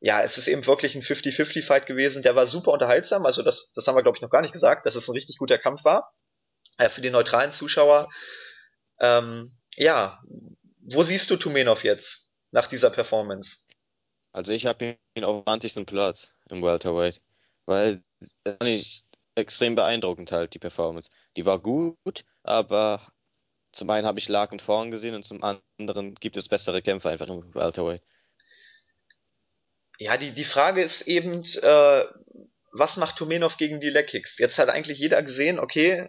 ja, 0.00 0.22
es 0.22 0.38
ist 0.38 0.46
eben 0.46 0.64
wirklich 0.66 0.94
ein 0.94 1.02
50-50-Fight 1.02 1.86
gewesen. 1.86 2.22
Der 2.22 2.36
war 2.36 2.46
super 2.46 2.70
unterhaltsam. 2.70 3.26
Also 3.26 3.42
das, 3.42 3.72
das 3.72 3.88
haben 3.88 3.96
wir, 3.96 4.02
glaube 4.02 4.18
ich, 4.18 4.22
noch 4.22 4.30
gar 4.30 4.42
nicht 4.42 4.52
gesagt, 4.52 4.86
dass 4.86 4.94
es 4.94 5.08
ein 5.08 5.12
richtig 5.12 5.38
guter 5.38 5.58
Kampf 5.58 5.84
war. 5.84 6.12
Äh, 6.78 6.88
für 6.88 7.00
die 7.00 7.10
neutralen 7.10 7.52
Zuschauer. 7.52 8.08
Ähm, 9.00 9.56
ja, 9.76 10.20
wo 10.88 11.02
siehst 11.02 11.30
du 11.30 11.36
Tumenov 11.36 11.84
jetzt 11.84 12.25
nach 12.56 12.66
dieser 12.66 12.90
Performance? 12.90 13.58
Also 14.32 14.50
ich 14.50 14.66
habe 14.66 14.96
ihn 15.14 15.24
auf 15.24 15.44
20. 15.44 15.86
Platz 15.86 16.34
im 16.48 16.62
Welterweight, 16.62 17.20
weil 17.66 18.02
das 18.18 18.34
fand 18.44 18.70
ich 18.70 19.04
extrem 19.34 19.74
beeindruckend 19.74 20.32
halt, 20.32 20.54
die 20.54 20.58
Performance. 20.58 21.10
Die 21.36 21.44
war 21.44 21.60
gut, 21.60 22.24
aber 22.42 23.12
zum 23.72 23.90
einen 23.90 24.06
habe 24.06 24.18
ich 24.18 24.28
Larkin 24.30 24.58
vorn 24.58 24.90
gesehen 24.90 25.14
und 25.14 25.24
zum 25.24 25.42
anderen 25.42 26.14
gibt 26.14 26.38
es 26.38 26.48
bessere 26.48 26.80
Kämpfer 26.80 27.10
einfach 27.10 27.28
im 27.28 27.54
Welterweight. 27.54 28.02
Ja, 29.98 30.16
die, 30.16 30.32
die 30.32 30.44
Frage 30.44 30.82
ist 30.82 31.02
eben, 31.02 31.44
äh, 31.44 32.04
was 32.72 32.96
macht 32.96 33.16
Tumenov 33.16 33.58
gegen 33.58 33.80
die 33.80 33.90
Leg 33.90 34.06
Kicks? 34.06 34.38
Jetzt 34.38 34.58
hat 34.58 34.70
eigentlich 34.70 34.98
jeder 34.98 35.22
gesehen, 35.22 35.58
okay, 35.58 36.08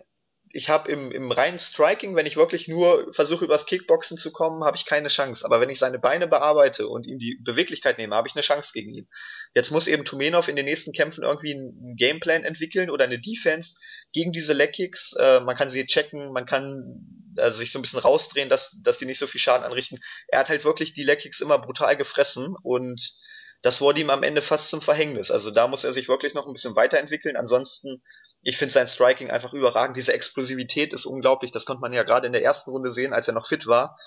ich 0.52 0.70
habe 0.70 0.92
im, 0.92 1.12
im 1.12 1.32
reinen 1.32 1.60
Striking, 1.60 2.16
wenn 2.16 2.26
ich 2.26 2.38
wirklich 2.38 2.68
nur 2.68 3.14
versuche, 3.14 3.46
übers 3.46 3.66
Kickboxen 3.66 4.18
zu 4.18 4.32
kommen, 4.32 4.64
habe 4.64 4.78
ich 4.78 4.86
keine 4.86 5.10
Chance. 5.10 5.46
Aber 5.46 5.60
wenn 5.60 5.70
ich 5.70 5.80
seine 5.80 6.00
Beine 6.00 6.28
bearbeite 6.28 6.88
und 6.88 7.06
ihm 7.06 7.20
die 7.20 7.40
Beweglichkeit 7.44 7.98
nehme, 7.98 8.16
habe 8.16 8.28
ich 8.28 8.36
eine 8.36 8.42
Chance 8.42 8.72
gegen 8.74 8.94
ihn. 8.94 9.08
Jetzt 9.54 9.72
muss 9.72 9.88
eben 9.88 10.06
Tumenov 10.06 10.48
in 10.48 10.56
den 10.56 10.66
nächsten 10.66 10.94
Kämpfen 10.94 11.24
irgendwie 11.24 11.54
einen 11.54 11.96
Gameplan 11.98 12.44
entwickeln 12.44 12.90
oder 12.90 13.06
eine 13.06 13.20
Defense 13.20 13.76
gegen 14.14 14.32
diese 14.32 14.54
Leg 14.54 14.74
Kicks. 14.74 15.14
Äh, 15.20 15.42
man 15.42 15.56
kann 15.56 15.70
sie 15.70 15.86
checken, 15.86 16.32
man 16.32 16.46
kann 16.46 17.34
äh, 17.38 17.52
sich 17.52 17.72
so 17.72 17.80
ein 17.80 17.82
bisschen 17.82 18.00
rausdrehen, 18.00 18.50
dass, 18.50 18.78
dass 18.84 18.98
die 18.98 19.06
nicht 19.06 19.20
so 19.20 19.28
viel 19.28 19.42
Schaden 19.42 19.66
anrichten. 19.66 20.00
Er 20.28 20.40
hat 20.40 20.50
halt 20.50 20.64
wirklich 20.64 20.94
die 20.94 21.04
Leg 21.04 21.20
Kicks 21.20 21.42
immer 21.42 21.60
brutal 21.60 21.98
gefressen 21.98 22.56
und 22.64 23.14
das 23.62 23.82
wurde 23.82 24.02
ihm 24.02 24.10
am 24.10 24.24
Ende 24.24 24.42
fast 24.42 24.70
zum 24.70 24.82
Verhängnis. 24.82 25.32
Also 25.32 25.52
da 25.52 25.68
muss 25.68 25.84
er 25.84 25.94
sich 25.94 26.08
wirklich 26.08 26.34
noch 26.34 26.48
ein 26.48 26.54
bisschen 26.54 26.76
weiterentwickeln. 26.76 27.36
Ansonsten, 27.36 28.04
ich 28.48 28.58
finde 28.58 28.72
sein 28.72 28.88
Striking 28.88 29.30
einfach 29.30 29.52
überragend. 29.52 29.98
Diese 29.98 30.14
Explosivität 30.14 30.94
ist 30.94 31.06
unglaublich. 31.06 31.52
Das 31.52 31.66
konnte 31.66 31.82
man 31.82 31.92
ja 31.92 32.04
gerade 32.04 32.28
in 32.28 32.32
der 32.32 32.44
ersten 32.44 32.70
Runde 32.72 32.94
sehen, 32.94 33.12
als 33.12 33.28
er 33.28 33.34
noch 33.34 33.50
fit 33.50 33.68
war. 33.68 33.98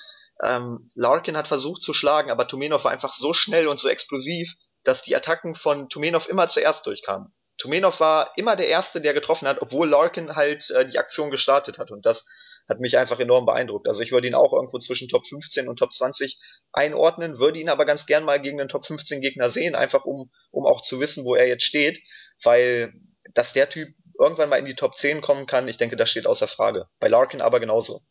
Ähm, 0.42 0.90
Larkin 0.94 1.37
hat 1.37 1.46
versucht 1.46 1.83
zu 1.83 1.92
schlagen, 1.92 2.31
aber 2.31 2.48
Tumenov 2.48 2.85
war 2.85 2.90
einfach 2.90 3.12
so 3.12 3.35
schnell 3.35 3.68
und 3.68 3.79
so 3.79 3.90
explosiv, 3.90 4.55
dass 4.83 5.03
die 5.03 5.14
Attacken 5.14 5.55
von 5.55 5.90
Tumenov 5.90 6.26
immer 6.26 6.48
zuerst 6.48 6.87
durchkamen. 6.87 7.35
Tumenov 7.59 8.00
war 8.00 8.33
immer 8.37 8.57
der 8.57 8.68
Erste, 8.68 9.03
der 9.03 9.12
getroffen 9.12 9.46
hat, 9.46 9.61
obwohl 9.61 9.90
Larkin 9.90 10.35
halt 10.35 10.70
äh, 10.70 10.88
die 10.88 10.98
Aktion 10.98 11.31
gestartet 11.31 11.76
hat. 11.76 11.90
Und 11.90 12.07
das 12.07 12.26
hat 12.66 12.81
mich 12.81 12.96
einfach 12.96 13.20
enorm 13.20 13.44
beeindruckt. 13.44 13.88
Also 13.88 14.00
ich 14.00 14.11
würde 14.11 14.26
ihn 14.26 14.35
auch 14.35 14.55
irgendwo 14.55 14.79
zwischen 14.79 15.11
Top 15.11 15.26
15 15.26 15.68
und 15.68 15.79
Top 15.79 15.92
20 15.92 16.40
einordnen, 16.72 17.38
würde 17.38 17.59
ihn 17.59 17.68
aber 17.68 17.85
ganz 17.85 18.07
gern 18.07 18.24
mal 18.24 18.40
gegen 18.40 18.57
den 18.57 18.68
Top 18.68 18.87
15 18.87 19.20
Gegner 19.20 19.50
sehen, 19.50 19.74
einfach 19.74 20.07
um, 20.07 20.31
um 20.50 20.64
auch 20.64 20.81
zu 20.81 20.98
wissen, 20.98 21.26
wo 21.26 21.35
er 21.35 21.46
jetzt 21.46 21.64
steht, 21.64 22.00
weil 22.42 22.94
dass 23.35 23.53
der 23.53 23.68
Typ 23.68 23.94
irgendwann 24.18 24.49
mal 24.49 24.59
in 24.59 24.64
die 24.64 24.75
Top 24.75 24.96
10 24.96 25.20
kommen 25.20 25.46
kann, 25.46 25.68
ich 25.68 25.79
denke, 25.79 25.96
das 25.96 26.11
steht 26.11 26.27
außer 26.27 26.49
Frage. 26.49 26.88
Bei 26.99 27.09
Larkin 27.09 27.40
aber 27.40 27.61
genauso. 27.61 28.03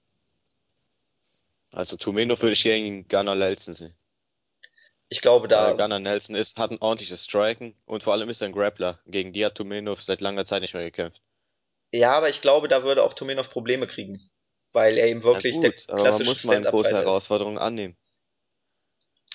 Also 1.71 1.97
Tumenov 1.97 2.41
würde 2.43 2.53
ich 2.53 2.61
gegen 2.63 3.07
Gunnar 3.07 3.33
Nelson 3.35 3.73
sehen. 3.73 3.95
Ich 5.09 5.21
glaube, 5.21 5.47
da 5.47 5.73
Gunnar 5.73 5.99
Nelson 5.99 6.35
ist, 6.35 6.57
hat 6.59 6.71
ein 6.71 6.81
ordentliches 6.81 7.23
Striken 7.25 7.75
und 7.85 8.03
vor 8.03 8.13
allem 8.13 8.29
ist 8.29 8.41
er 8.41 8.47
ein 8.49 8.53
Grappler. 8.53 8.99
Gegen 9.05 9.33
die 9.33 9.45
hat 9.45 9.55
Tumenov 9.55 10.01
seit 10.01 10.21
langer 10.21 10.45
Zeit 10.45 10.61
nicht 10.61 10.73
mehr 10.73 10.83
gekämpft. 10.83 11.21
ja, 11.91 12.13
aber 12.13 12.29
ich 12.29 12.41
glaube, 12.41 12.67
da 12.67 12.83
würde 12.83 13.03
auch 13.03 13.13
Tumenov 13.13 13.49
Probleme 13.49 13.87
kriegen, 13.87 14.19
weil 14.71 14.97
er 14.97 15.07
eben 15.07 15.23
wirklich 15.23 15.55
Na 15.55 15.61
der 15.61 15.71
gut, 15.71 15.89
aber 15.89 16.07
man 16.09 16.21
klassische 16.21 16.29
muss 16.29 16.43
mal 16.43 16.55
eine 16.57 16.65
große. 16.65 16.95
Herausforderung 16.95 17.57
annehmen. 17.59 17.97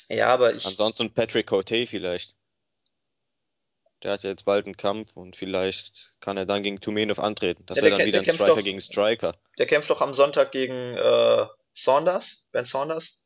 Ja, 0.09 0.29
aber 0.29 0.55
ich 0.55 0.65
Ansonsten 0.65 1.13
Patrick 1.13 1.47
Cote 1.47 1.87
vielleicht. 1.87 2.37
Der 4.05 4.13
hat 4.13 4.23
ja 4.23 4.31
jetzt 4.31 4.45
bald 4.45 4.67
einen 4.67 4.77
Kampf 4.77 5.17
und 5.17 5.35
vielleicht 5.35 6.13
kann 6.21 6.37
er 6.37 6.45
dann 6.47 6.63
gegen 6.63 6.79
Tumenov 6.81 7.19
antreten. 7.19 7.65
Das 7.67 7.79
Ja, 7.79 7.85
wäre 7.85 7.97
dann 7.99 8.07
wieder 8.07 8.21
der 8.23 8.31
ein 8.33 8.35
Striker 8.35 8.55
doch- 8.57 8.63
gegen 8.63 8.81
Striker. 8.81 9.35
der 9.59 9.67
kämpft 9.67 9.89
doch 9.91 10.01
am 10.03 10.13
Sonntag 10.15 10.53
gegen 10.53 10.75
äh, 10.97 11.47
Saunders, 11.73 12.45
Ben 12.53 12.67
Saunders. 12.67 13.25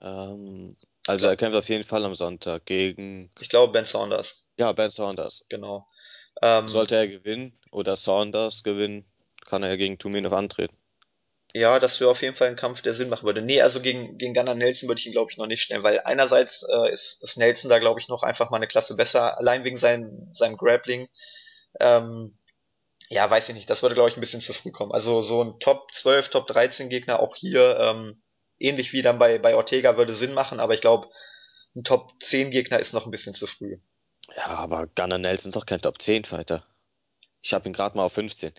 Ähm, 0.00 0.76
also 1.06 1.28
er 1.28 1.36
kämpft 1.36 1.56
auf 1.56 1.68
jeden 1.68 1.84
Fall 1.84 2.04
am 2.04 2.14
Sonntag 2.16 2.66
gegen, 2.66 3.30
Ich 3.40 3.48
glaube 3.48 3.72
Ben 3.72 3.84
Saunders, 3.84 4.50
ja, 4.56 4.72
Ben 4.72 4.90
Saunders. 4.90 5.46
genau. 5.48 5.86
Ähm, 6.42 6.68
Sollte 6.68 6.96
er 6.96 7.06
gewinnen 7.06 7.56
oder 7.70 7.96
Saunders 7.96 8.64
gewinnen, 8.64 9.04
kann 9.46 9.62
er 9.62 9.76
gegen 9.76 9.98
Tumenov 9.98 10.32
antreten. 10.32 10.76
Ja, 11.54 11.78
das 11.78 12.00
wäre 12.00 12.10
auf 12.10 12.22
jeden 12.22 12.34
Fall 12.34 12.48
ein 12.48 12.56
Kampf, 12.56 12.80
der 12.80 12.94
Sinn 12.94 13.10
machen 13.10 13.26
würde. 13.26 13.42
Nee, 13.42 13.60
also 13.60 13.82
gegen, 13.82 14.16
gegen 14.16 14.32
Gunnar 14.32 14.54
Nelson 14.54 14.88
würde 14.88 15.00
ich 15.00 15.06
ihn, 15.06 15.12
glaube 15.12 15.30
ich, 15.30 15.36
noch 15.36 15.46
nicht 15.46 15.62
stellen, 15.62 15.82
weil 15.82 16.00
einerseits 16.00 16.62
äh, 16.62 16.90
ist, 16.90 17.22
ist 17.22 17.36
Nelson 17.36 17.68
da, 17.68 17.78
glaube 17.78 18.00
ich, 18.00 18.08
noch 18.08 18.22
einfach 18.22 18.50
mal 18.50 18.56
eine 18.56 18.68
Klasse 18.68 18.96
besser, 18.96 19.36
allein 19.38 19.62
wegen 19.64 19.76
seinem, 19.76 20.30
seinem 20.32 20.56
Grappling. 20.56 21.08
Ähm, 21.78 22.38
ja, 23.10 23.28
weiß 23.28 23.50
ich 23.50 23.54
nicht, 23.54 23.68
das 23.68 23.82
würde, 23.82 23.94
glaube 23.94 24.08
ich, 24.08 24.16
ein 24.16 24.20
bisschen 24.20 24.40
zu 24.40 24.54
früh 24.54 24.70
kommen. 24.70 24.92
Also 24.92 25.20
so 25.20 25.44
ein 25.44 25.60
Top 25.60 25.92
12, 25.92 26.30
Top 26.30 26.46
13 26.46 26.88
Gegner 26.88 27.20
auch 27.20 27.36
hier, 27.36 27.78
ähm, 27.78 28.22
ähnlich 28.58 28.94
wie 28.94 29.02
dann 29.02 29.18
bei, 29.18 29.38
bei 29.38 29.54
Ortega, 29.54 29.98
würde 29.98 30.14
Sinn 30.14 30.32
machen, 30.32 30.58
aber 30.58 30.72
ich 30.72 30.80
glaube, 30.80 31.10
ein 31.76 31.84
Top 31.84 32.12
10 32.22 32.50
Gegner 32.50 32.78
ist 32.78 32.94
noch 32.94 33.04
ein 33.04 33.10
bisschen 33.10 33.34
zu 33.34 33.46
früh. 33.46 33.78
Ja, 34.36 34.46
aber 34.46 34.86
Gunnar 34.86 35.18
Nelson 35.18 35.50
ist 35.50 35.56
doch 35.56 35.66
kein 35.66 35.82
Top 35.82 36.00
10 36.00 36.24
Fighter. 36.24 36.64
Ich 37.42 37.52
habe 37.52 37.68
ihn 37.68 37.74
gerade 37.74 37.96
mal 37.96 38.04
auf 38.04 38.14
15. 38.14 38.54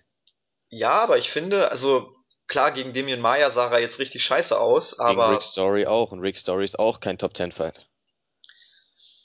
Ja, 0.70 0.92
aber 1.02 1.18
ich 1.18 1.30
finde, 1.30 1.70
also 1.70 2.14
klar, 2.46 2.72
gegen 2.72 2.92
Demian 2.92 3.20
Maia 3.20 3.50
sah 3.50 3.70
er 3.70 3.80
jetzt 3.80 3.98
richtig 3.98 4.24
scheiße 4.24 4.58
aus, 4.58 4.92
Gegen 4.92 5.02
aber 5.02 5.32
Rick 5.32 5.42
Story 5.42 5.86
auch 5.86 6.12
und 6.12 6.20
Rick 6.20 6.36
Story 6.36 6.64
ist 6.64 6.78
auch 6.78 7.00
kein 7.00 7.18
Top 7.18 7.36
10 7.36 7.52
Fighter. 7.52 7.82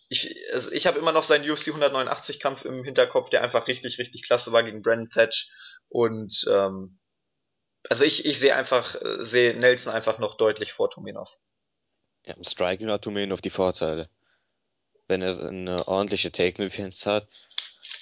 ich, 0.10 0.36
also 0.54 0.72
ich 0.72 0.88
habe 0.88 1.00
immer 1.00 1.12
noch 1.12 1.24
seinen 1.24 1.50
UFC 1.50 1.68
189 1.68 2.40
Kampf 2.40 2.66
im 2.66 2.84
Hinterkopf, 2.84 3.30
der 3.30 3.44
einfach 3.44 3.68
richtig, 3.68 4.00
richtig 4.00 4.24
klasse 4.24 4.52
war 4.52 4.64
gegen 4.64 4.82
Brandon 4.82 5.10
Thatch. 5.10 5.52
Und 5.90 6.46
ähm, 6.50 7.00
also 7.88 8.04
ich, 8.04 8.26
ich 8.26 8.40
sehe 8.40 8.56
einfach, 8.56 8.96
äh, 8.96 9.24
sehe 9.24 9.56
Nelson 9.56 9.94
einfach 9.94 10.20
noch 10.20 10.36
deutlich 10.36 10.74
vor 10.74 10.90
Tumenov. 10.90 11.30
Ja, 12.26 12.34
im 12.34 12.44
Striking 12.44 12.90
hat 12.90 13.04
Tumenov 13.04 13.42
die 13.42 13.50
Vorteile. 13.50 14.10
Wenn 15.08 15.22
er 15.22 15.40
eine 15.40 15.88
ordentliche 15.88 16.32
Take-Defense 16.32 17.10
hat, 17.10 17.28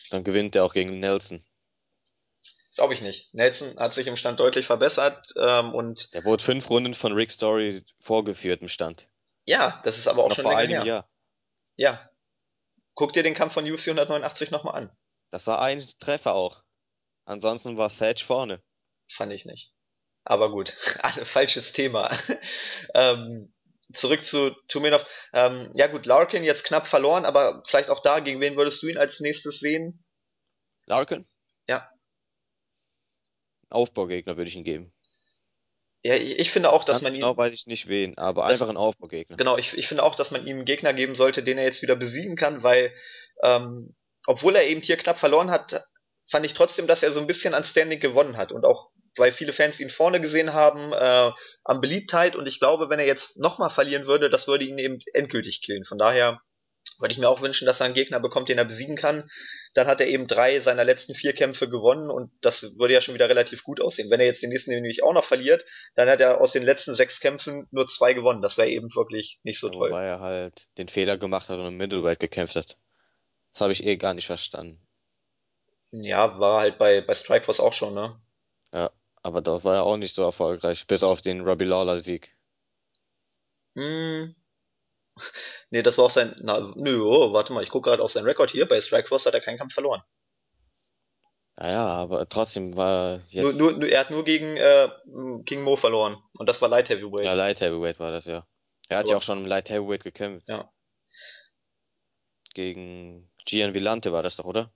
dann 0.10 0.24
gewinnt 0.24 0.56
er 0.56 0.66
auch 0.66 0.74
gegen 0.74 1.00
Nelson. 1.00 1.44
Glaube 2.78 2.94
ich 2.94 3.02
nicht. 3.02 3.34
Nelson 3.34 3.76
hat 3.80 3.96
sich 3.96 4.06
im 4.06 4.18
Stand 4.18 4.40
deutlich 4.40 4.68
verbessert 4.68 5.34
ähm, 5.36 5.74
und 5.74 6.14
Der 6.14 6.24
wurde 6.24 6.44
fünf 6.44 6.70
Runden 6.70 6.94
von 6.94 7.12
Rick 7.12 7.32
Story 7.32 7.84
vorgeführt 8.00 8.62
im 8.62 8.70
Stand. 8.70 9.10
Ja, 9.46 9.82
das 9.84 9.98
ist 9.98 10.08
aber 10.08 10.24
auch 10.24 10.30
Noch 10.30 10.36
schon 10.36 10.44
vor 10.44 10.52
länger 10.52 10.82
einem 10.82 10.84
her. 10.84 10.86
Jahr. 10.86 11.10
Ja. 11.76 12.10
Guck 12.94 13.14
dir 13.14 13.24
den 13.24 13.34
Kampf 13.34 13.54
von 13.54 13.66
UFC 13.66 13.88
189 13.88 14.52
nochmal 14.52 14.76
an. 14.76 14.92
Das 15.32 15.48
war 15.48 15.60
ein 15.60 15.84
Treffer 16.00 16.36
auch. 16.36 16.62
Ansonsten 17.26 17.78
war 17.78 17.90
Thatch 17.90 18.24
vorne. 18.24 18.62
Fand 19.12 19.34
ich 19.34 19.46
nicht. 19.46 19.74
Aber 20.24 20.52
gut, 20.52 20.70
falsches 21.24 21.74
Thema. 21.74 22.16
ähm, 22.94 23.52
zurück 23.92 24.24
zu 24.24 24.52
Tumenov. 24.68 25.04
Ähm, 25.34 25.72
ja 25.74 25.88
gut, 25.88 26.06
Larkin 26.06 26.44
jetzt 26.44 26.64
knapp 26.64 26.88
verloren, 26.88 27.26
aber 27.26 27.64
vielleicht 27.66 27.90
auch 27.90 28.04
da, 28.04 28.20
gegen 28.20 28.40
wen 28.40 28.56
würdest 28.56 28.84
du 28.84 28.88
ihn 28.88 29.00
als 29.00 29.20
nächstes 29.20 29.60
sehen? 29.60 30.06
Larkin? 30.86 31.26
Aufbaugegner 33.70 34.38
würde 34.38 34.50
ich 34.50 34.56
ihn 34.56 34.64
geben. 34.64 34.94
Ja, 36.04 36.16
ich, 36.16 36.40
ich 36.40 36.52
finde 36.52 36.72
auch, 36.72 36.84
dass 36.84 36.98
Ganz 36.98 37.06
man 37.06 37.14
genau 37.14 37.32
ihn. 37.32 37.38
weiß 37.38 37.54
ich 37.54 37.66
nicht 37.68 37.88
wen, 37.88 38.18
aber 38.18 38.44
Das- 38.44 38.52
einfach 38.54 38.70
ein 38.70 38.78
Aufbaugegner. 38.78 39.36
Genau, 39.38 39.58
ich, 39.58 39.78
ich 39.78 39.88
finde 39.88 40.04
auch, 40.04 40.16
dass 40.16 40.32
man 40.32 40.46
ihm 40.46 40.58
einen 40.58 40.66
Gegner 40.66 40.94
geben 40.94 41.16
sollte, 41.16 41.44
den 41.44 41.58
er 41.58 41.66
jetzt 41.66 41.82
wieder 41.82 41.96
besiegen 41.96 42.36
kann, 42.36 42.64
weil 42.64 42.94
ähm, 43.44 43.96
obwohl 44.26 44.56
er 44.56 44.66
eben 44.68 44.82
hier 44.82 44.98
knapp 44.98 45.20
verloren 45.20 45.52
hat, 45.52 45.84
fand 46.30 46.46
ich 46.46 46.54
trotzdem, 46.54 46.88
dass 46.88 47.04
er 47.04 47.12
so 47.12 47.20
ein 47.20 47.28
bisschen 47.28 47.54
an 47.54 47.64
Standing 47.66 48.00
gewonnen 48.00 48.38
hat 48.38 48.52
und 48.52 48.66
auch 48.66 48.90
weil 49.16 49.32
viele 49.34 49.52
Fans 49.54 49.80
ihn 49.80 49.90
vorne 49.90 50.22
gesehen 50.22 50.54
haben, 50.54 50.94
äh, 50.94 51.32
an 51.64 51.82
Beliebtheit 51.82 52.36
und 52.36 52.46
ich 52.48 52.60
glaube, 52.60 52.90
wenn 52.90 53.00
er 53.00 53.08
jetzt 53.08 53.38
nochmal 53.38 53.72
verlieren 53.72 54.06
würde, 54.06 54.30
das 54.30 54.48
würde 54.48 54.66
ihn 54.66 54.78
eben 54.78 55.00
endgültig 55.14 55.62
killen. 55.64 55.86
Von 55.86 55.98
daher 55.98 56.40
würde 57.00 57.14
ich 57.14 57.18
mir 57.20 57.30
auch 57.30 57.42
wünschen, 57.42 57.66
dass 57.66 57.80
er 57.80 57.86
einen 57.86 57.94
Gegner 57.94 58.20
bekommt, 58.20 58.50
den 58.50 58.58
er 58.58 58.66
besiegen 58.66 58.96
kann. 58.96 59.30
Dann 59.74 59.88
hat 59.88 60.02
er 60.02 60.08
eben 60.08 60.28
drei 60.28 60.60
seiner 60.60 60.84
letzten 60.84 61.16
vier 61.16 61.34
Kämpfe 61.34 61.70
gewonnen 61.70 62.10
und 62.10 62.32
das 62.42 62.64
würde 62.78 62.94
ja 62.94 63.02
schon 63.02 63.14
wieder 63.14 63.30
relativ 63.30 63.64
gut 63.64 63.82
aussehen. 63.82 64.10
Wenn 64.10 64.20
er 64.20 64.26
jetzt 64.26 64.44
den 64.44 64.50
nächsten 64.50 64.72
nämlich 64.72 65.04
auch 65.04 65.14
noch 65.14 65.26
verliert, 65.26 65.66
dann 65.96 66.10
hat 66.10 66.20
er 66.20 66.42
aus 66.42 66.52
den 66.52 66.64
letzten 66.64 66.96
sechs 66.96 67.20
Kämpfen 67.20 67.68
nur 67.72 67.88
zwei 67.88 68.14
gewonnen. 68.14 68.42
Das 68.42 68.58
wäre 68.58 68.70
eben 68.70 68.94
wirklich 68.96 69.40
nicht 69.44 69.60
so 69.60 69.70
toll. 69.70 69.90
Wobei 69.90 70.06
er 70.06 70.20
halt 70.20 70.68
den 70.78 70.88
Fehler 70.88 71.18
gemacht 71.18 71.50
hat 71.50 71.60
und 71.60 71.68
im 71.68 71.78
Middleweight 71.78 72.20
gekämpft 72.20 72.56
hat. 72.56 72.78
Das 73.52 73.62
habe 73.62 73.74
ich 73.74 73.86
eh 73.86 73.98
gar 73.98 74.14
nicht 74.14 74.28
verstanden. 74.28 74.82
Ja, 75.92 76.40
war 76.40 76.60
halt 76.60 76.78
bei, 76.78 77.02
bei 77.02 77.14
Strikeforce 77.14 77.60
auch 77.60 77.74
schon, 77.74 77.94
ne? 77.94 78.20
Ja, 78.74 78.92
aber 79.24 79.42
dort 79.42 79.64
war 79.64 79.76
er 79.76 79.84
auch 79.84 79.98
nicht 79.98 80.16
so 80.16 80.24
erfolgreich, 80.24 80.86
bis 80.88 81.04
auf 81.04 81.22
den 81.22 81.42
Robbie 81.42 81.66
Lawler 81.66 82.00
Sieg. 82.00 82.36
Hm. 83.76 84.36
Nee, 85.70 85.84
das 85.84 85.98
war 85.98 86.06
auch 86.06 86.12
sein. 86.12 86.36
Na, 86.42 86.60
nö, 86.76 87.02
oh, 87.02 87.34
warte 87.34 87.52
mal, 87.54 87.64
ich 87.64 87.70
gucke 87.70 87.90
gerade 87.90 88.02
auf 88.04 88.12
seinen 88.12 88.26
Rekord 88.26 88.52
hier. 88.52 88.68
Bei 88.68 88.80
Strikeforce 88.80 89.26
hat 89.26 89.34
er 89.34 89.42
keinen 89.42 89.58
Kampf 89.58 89.74
verloren. 89.74 90.02
Naja, 91.58 91.86
aber 91.88 92.30
trotzdem 92.30 92.76
war 92.78 93.22
jetzt. 93.28 93.60
nur, 93.60 93.72
nur, 93.74 93.90
er 93.90 94.00
hat 94.02 94.12
nur 94.12 94.24
gegen 94.24 94.56
äh, 94.58 94.90
King 95.46 95.64
Mo 95.64 95.76
verloren. 95.76 96.18
Und 96.38 96.48
das 96.48 96.62
war 96.62 96.70
Light 96.70 96.90
Heavyweight. 96.90 97.26
Ja, 97.26 97.34
Light 97.34 97.60
Heavyweight 97.62 98.00
war 98.00 98.12
das 98.12 98.26
ja. 98.26 98.46
Er 98.90 99.00
hat 99.00 99.08
ja 99.08 99.12
Aber- 99.12 99.18
auch 99.18 99.24
schon 99.24 99.40
im 99.40 99.46
Light 99.46 99.70
Heavyweight 99.70 100.04
gekämpft. 100.04 100.48
Ja. 100.48 100.72
Gegen 102.54 103.30
Gian 103.46 103.74
Villante 103.74 104.12
war 104.12 104.24
das 104.24 104.38
doch, 104.38 104.46
oder? 104.46 104.72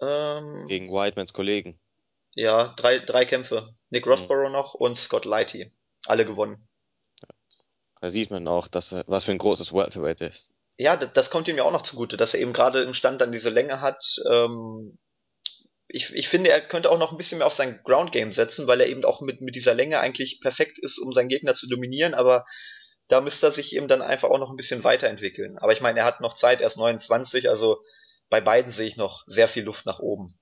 Ähm, 0.00 0.66
Gegen 0.68 0.90
Whitemans 0.90 1.32
Kollegen. 1.32 1.80
ja, 2.34 2.74
drei, 2.76 2.98
drei 2.98 3.24
Kämpfe. 3.24 3.74
Nick 3.90 4.06
Rossborough 4.06 4.50
noch 4.50 4.74
und 4.74 4.96
Scott 4.96 5.24
Lighty. 5.24 5.72
Alle 6.06 6.24
gewonnen. 6.24 6.68
Da 8.02 8.10
sieht 8.10 8.32
man 8.32 8.48
auch, 8.48 8.66
dass 8.66 8.92
er, 8.92 9.04
was 9.06 9.22
für 9.22 9.30
ein 9.30 9.38
großes 9.38 9.72
Welterweight 9.72 10.20
er 10.20 10.30
ist. 10.30 10.50
Ja, 10.76 10.96
das, 10.96 11.12
das 11.14 11.30
kommt 11.30 11.46
ihm 11.46 11.56
ja 11.56 11.62
auch 11.62 11.70
noch 11.70 11.82
zugute, 11.82 12.16
dass 12.16 12.34
er 12.34 12.40
eben 12.40 12.52
gerade 12.52 12.82
im 12.82 12.94
Stand 12.94 13.20
dann 13.20 13.30
diese 13.30 13.48
Länge 13.48 13.80
hat. 13.80 14.16
Ähm, 14.28 14.98
ich, 15.86 16.12
ich 16.12 16.28
finde, 16.28 16.50
er 16.50 16.60
könnte 16.60 16.90
auch 16.90 16.98
noch 16.98 17.12
ein 17.12 17.16
bisschen 17.16 17.38
mehr 17.38 17.46
auf 17.46 17.52
sein 17.52 17.80
Ground 17.84 18.10
Game 18.10 18.32
setzen, 18.32 18.66
weil 18.66 18.80
er 18.80 18.88
eben 18.88 19.04
auch 19.04 19.20
mit, 19.20 19.40
mit 19.40 19.54
dieser 19.54 19.74
Länge 19.74 20.00
eigentlich 20.00 20.40
perfekt 20.40 20.80
ist, 20.80 20.98
um 20.98 21.12
seinen 21.12 21.28
Gegner 21.28 21.54
zu 21.54 21.68
dominieren, 21.68 22.14
aber 22.14 22.44
da 23.06 23.20
müsste 23.20 23.46
er 23.46 23.52
sich 23.52 23.76
eben 23.76 23.86
dann 23.86 24.02
einfach 24.02 24.30
auch 24.30 24.38
noch 24.40 24.50
ein 24.50 24.56
bisschen 24.56 24.82
weiterentwickeln. 24.82 25.56
Aber 25.58 25.72
ich 25.72 25.80
meine, 25.80 26.00
er 26.00 26.04
hat 26.04 26.20
noch 26.20 26.34
Zeit, 26.34 26.60
er 26.60 26.66
ist 26.66 26.78
29, 26.78 27.48
also 27.48 27.80
bei 28.30 28.40
beiden 28.40 28.72
sehe 28.72 28.88
ich 28.88 28.96
noch 28.96 29.22
sehr 29.28 29.46
viel 29.46 29.62
Luft 29.62 29.86
nach 29.86 30.00
oben. 30.00 30.40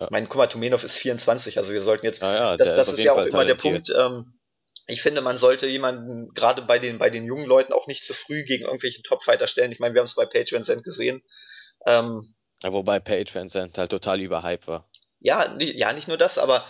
Ja. 0.00 0.06
Ich 0.06 0.10
meine, 0.10 0.26
guck 0.26 0.36
mal, 0.36 0.46
Tumenov 0.46 0.84
ist 0.84 0.96
24, 0.96 1.58
also 1.58 1.74
wir 1.74 1.82
sollten 1.82 2.06
jetzt 2.06 2.22
Naja, 2.22 2.56
das, 2.56 2.68
der 2.68 2.76
das 2.76 2.86
ist 2.88 2.94
auf 2.94 2.98
ist 2.98 3.04
ja 3.04 3.12
auch 3.12 3.26
immer 3.26 3.44
der. 3.44 3.56
Punkt. 3.56 3.90
Ähm, 3.94 4.38
ich 4.86 5.02
finde, 5.02 5.20
man 5.20 5.38
sollte 5.38 5.66
jemanden 5.66 6.28
gerade 6.34 6.62
bei 6.62 6.78
den 6.78 6.98
bei 6.98 7.10
den 7.10 7.24
jungen 7.24 7.46
Leuten 7.46 7.72
auch 7.72 7.86
nicht 7.86 8.04
zu 8.04 8.14
früh 8.14 8.44
gegen 8.44 8.64
irgendwelche 8.64 9.02
Topfighter 9.02 9.46
stellen. 9.46 9.72
Ich 9.72 9.78
meine, 9.78 9.94
wir 9.94 10.00
haben 10.00 10.06
es 10.06 10.14
bei 10.14 10.26
Page 10.26 10.52
Vincent 10.52 10.84
gesehen. 10.84 11.22
Ähm, 11.86 12.34
Ja, 12.62 12.72
wobei 12.72 13.00
Page 13.00 13.34
Vincent 13.34 13.78
halt 13.78 13.90
total 13.90 14.20
überhyped 14.20 14.66
war. 14.66 14.88
ja, 15.20 15.56
ja, 15.58 15.92
nicht 15.92 16.08
nur 16.08 16.18
das, 16.18 16.38
aber 16.38 16.66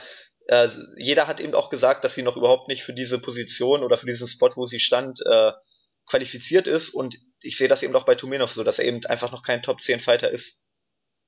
äh, 0.46 0.68
jeder 0.96 1.26
hat 1.26 1.40
eben 1.40 1.54
auch 1.54 1.70
gesagt, 1.70 2.04
dass 2.04 2.14
sie 2.14 2.22
noch 2.22 2.36
überhaupt 2.36 2.68
nicht 2.68 2.84
für 2.84 2.92
diese 2.92 3.18
Position 3.18 3.82
oder 3.82 3.96
für 3.96 4.06
diesen 4.06 4.28
Spot, 4.28 4.50
wo 4.56 4.66
sie 4.66 4.80
stand, 4.80 5.20
äh, 5.26 5.52
qualifiziert 6.06 6.66
ist. 6.66 6.90
Und 6.90 7.16
ich 7.40 7.56
sehe 7.56 7.68
das 7.68 7.82
eben 7.82 7.96
auch 7.96 8.04
bei 8.04 8.14
Tumenov 8.14 8.52
so, 8.52 8.64
dass 8.64 8.78
er 8.78 8.84
eben 8.84 9.04
einfach 9.06 9.32
noch 9.32 9.42
kein 9.42 9.62
Top 9.62 9.80
10 9.80 10.00
Fighter 10.00 10.30
ist. 10.30 10.62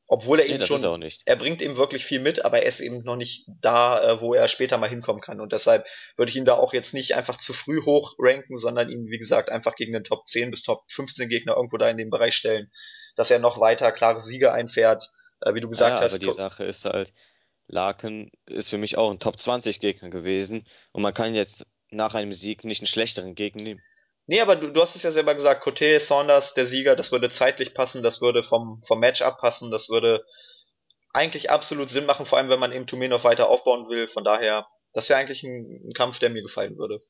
Obwohl 0.08 0.38
er 0.38 0.46
Nee, 0.46 0.54
eben 0.54 0.66
schon 0.66 1.02
er 1.02 1.08
er 1.24 1.36
bringt 1.36 1.60
eben 1.60 1.76
wirklich 1.76 2.04
viel 2.04 2.20
mit, 2.20 2.44
aber 2.44 2.62
er 2.62 2.68
ist 2.68 2.80
eben 2.80 3.00
noch 3.02 3.16
nicht 3.16 3.44
da, 3.60 4.12
äh, 4.12 4.20
wo 4.20 4.34
er 4.34 4.46
später 4.46 4.78
mal 4.78 4.88
hinkommen 4.88 5.20
kann. 5.20 5.40
Und 5.40 5.52
deshalb 5.52 5.84
würde 6.16 6.30
ich 6.30 6.36
ihn 6.36 6.44
da 6.44 6.54
auch 6.54 6.72
jetzt 6.72 6.94
nicht 6.94 7.16
einfach 7.16 7.38
zu 7.38 7.52
früh 7.52 7.84
hoch 7.84 8.14
ranken, 8.18 8.56
sondern 8.56 8.88
ihn, 8.88 9.08
wie 9.08 9.18
gesagt, 9.18 9.50
einfach 9.50 9.74
gegen 9.74 9.92
den 9.92 10.04
Top 10.04 10.28
10 10.28 10.50
bis 10.52 10.62
Top 10.62 10.84
15 10.92 11.28
Gegner 11.28 11.56
irgendwo 11.56 11.76
da 11.76 11.88
in 11.90 11.96
den 11.96 12.10
Bereich 12.10 12.36
stellen, 12.36 12.70
dass 13.16 13.32
er 13.32 13.40
noch 13.40 13.58
weiter 13.58 13.90
klare 13.90 14.20
Siege 14.20 14.52
einfährt. 14.52 15.10
Äh, 15.40 15.54
wie 15.54 15.60
du 15.60 15.68
gesagt 15.68 15.96
Ja, 15.96 16.00
hast, 16.00 16.12
aber 16.12 16.18
die 16.20 16.30
Sache 16.30 16.64
ist 16.64 16.84
halt, 16.84 17.12
Larkin 17.66 18.30
ist 18.46 18.68
für 18.68 18.78
mich 18.78 18.96
auch 18.96 19.10
ein 19.10 19.18
Top 19.18 19.40
20 19.40 19.80
Gegner 19.80 20.10
gewesen 20.10 20.64
und 20.92 21.02
man 21.02 21.14
kann 21.14 21.34
jetzt 21.34 21.66
nach 21.90 22.14
einem 22.14 22.32
Sieg 22.32 22.62
nicht 22.62 22.80
einen 22.80 22.86
schlechteren 22.86 23.34
Gegner 23.34 23.62
nehmen. 23.62 23.82
Nee, 24.26 24.40
aber 24.40 24.56
du, 24.56 24.72
du 24.72 24.82
hast 24.82 24.96
es 24.96 25.02
ja 25.02 25.12
selber 25.12 25.34
gesagt, 25.34 25.62
Cote, 25.62 26.00
Saunders, 26.00 26.54
der 26.54 26.66
Sieger, 26.66 26.96
das 26.96 27.12
würde 27.12 27.30
zeitlich 27.30 27.74
passen, 27.74 28.02
das 28.02 28.20
würde 28.20 28.42
vom, 28.42 28.82
vom 28.86 28.98
Matchup 28.98 29.38
passen, 29.38 29.70
das 29.70 29.88
würde 29.88 30.24
eigentlich 31.12 31.50
absolut 31.50 31.88
Sinn 31.88 32.06
machen, 32.06 32.26
vor 32.26 32.38
allem 32.38 32.48
wenn 32.48 32.58
man 32.58 32.72
eben 32.72 32.86
Tumenov 32.86 33.24
weiter 33.24 33.48
aufbauen 33.48 33.88
will. 33.88 34.08
Von 34.08 34.24
daher, 34.24 34.66
das 34.92 35.08
wäre 35.08 35.18
eigentlich 35.18 35.42
ein, 35.44 35.88
ein 35.88 35.92
Kampf, 35.92 36.18
der 36.18 36.30
mir 36.30 36.42
gefallen 36.42 36.76
würde. 36.76 37.00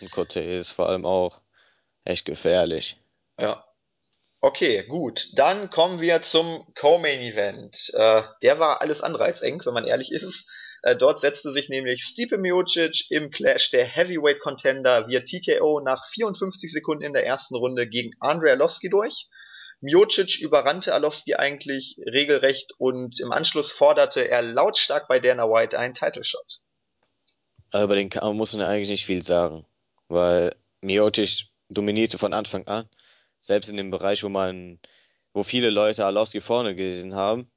Und 0.00 0.10
Cote 0.10 0.40
ist 0.40 0.70
vor 0.70 0.88
allem 0.88 1.04
auch 1.04 1.42
echt 2.04 2.24
gefährlich. 2.24 2.96
Ja. 3.38 3.64
Okay, 4.40 4.86
gut. 4.86 5.28
Dann 5.34 5.68
kommen 5.68 6.00
wir 6.00 6.22
zum 6.22 6.66
Co-Main 6.74 7.20
Event. 7.20 7.90
Äh, 7.92 8.22
der 8.42 8.58
war 8.58 8.80
alles 8.80 9.02
andere 9.02 9.24
als 9.24 9.42
eng, 9.42 9.60
wenn 9.64 9.74
man 9.74 9.86
ehrlich 9.86 10.12
ist. 10.12 10.50
Äh, 10.82 10.96
dort 10.96 11.20
setzte 11.20 11.52
sich 11.52 11.68
nämlich 11.68 12.04
Stipe 12.04 12.38
Miocic 12.38 13.10
im 13.10 13.30
Clash 13.30 13.70
der 13.70 13.84
Heavyweight 13.84 14.40
Contender 14.40 15.08
via 15.08 15.20
TKO 15.20 15.80
nach 15.80 16.08
54 16.10 16.72
Sekunden 16.72 17.04
in 17.04 17.12
der 17.12 17.26
ersten 17.26 17.54
Runde 17.54 17.88
gegen 17.88 18.12
Andrei 18.20 18.52
Arlovski 18.52 18.88
durch. 18.88 19.28
Miocic 19.82 20.40
überrannte 20.40 20.94
Arlovski 20.94 21.34
eigentlich 21.34 21.96
regelrecht 22.06 22.72
und 22.78 23.20
im 23.20 23.32
Anschluss 23.32 23.70
forderte 23.70 24.28
er 24.28 24.42
lautstark 24.42 25.08
bei 25.08 25.20
Dana 25.20 25.44
White 25.44 25.78
einen 25.78 25.94
Title 25.94 26.24
Shot. 26.24 26.60
Über 27.72 27.94
den 27.94 28.10
Kampf 28.10 28.36
muss 28.36 28.54
man 28.54 28.66
eigentlich 28.66 28.90
nicht 28.90 29.06
viel 29.06 29.22
sagen, 29.22 29.66
weil 30.08 30.54
Miocic 30.80 31.46
dominierte 31.68 32.18
von 32.18 32.32
Anfang 32.32 32.66
an, 32.66 32.88
selbst 33.38 33.70
in 33.70 33.76
dem 33.76 33.90
Bereich, 33.90 34.24
wo 34.24 34.28
man, 34.28 34.80
wo 35.32 35.42
viele 35.42 35.70
Leute 35.70 36.04
Arlovski 36.04 36.40
vorne 36.40 36.74
gesehen 36.74 37.14
haben, 37.14 37.50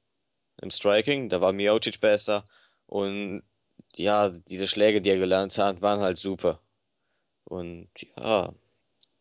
im 0.62 0.70
Striking, 0.70 1.28
da 1.28 1.40
war 1.40 1.52
Miocic 1.52 2.00
besser 2.00 2.44
und 2.86 3.42
ja, 3.96 4.30
diese 4.30 4.66
Schläge, 4.66 5.00
die 5.00 5.10
er 5.10 5.18
gelernt 5.18 5.56
hat, 5.58 5.82
waren 5.82 6.00
halt 6.00 6.18
super. 6.18 6.60
Und 7.44 7.88
ja, 8.16 8.52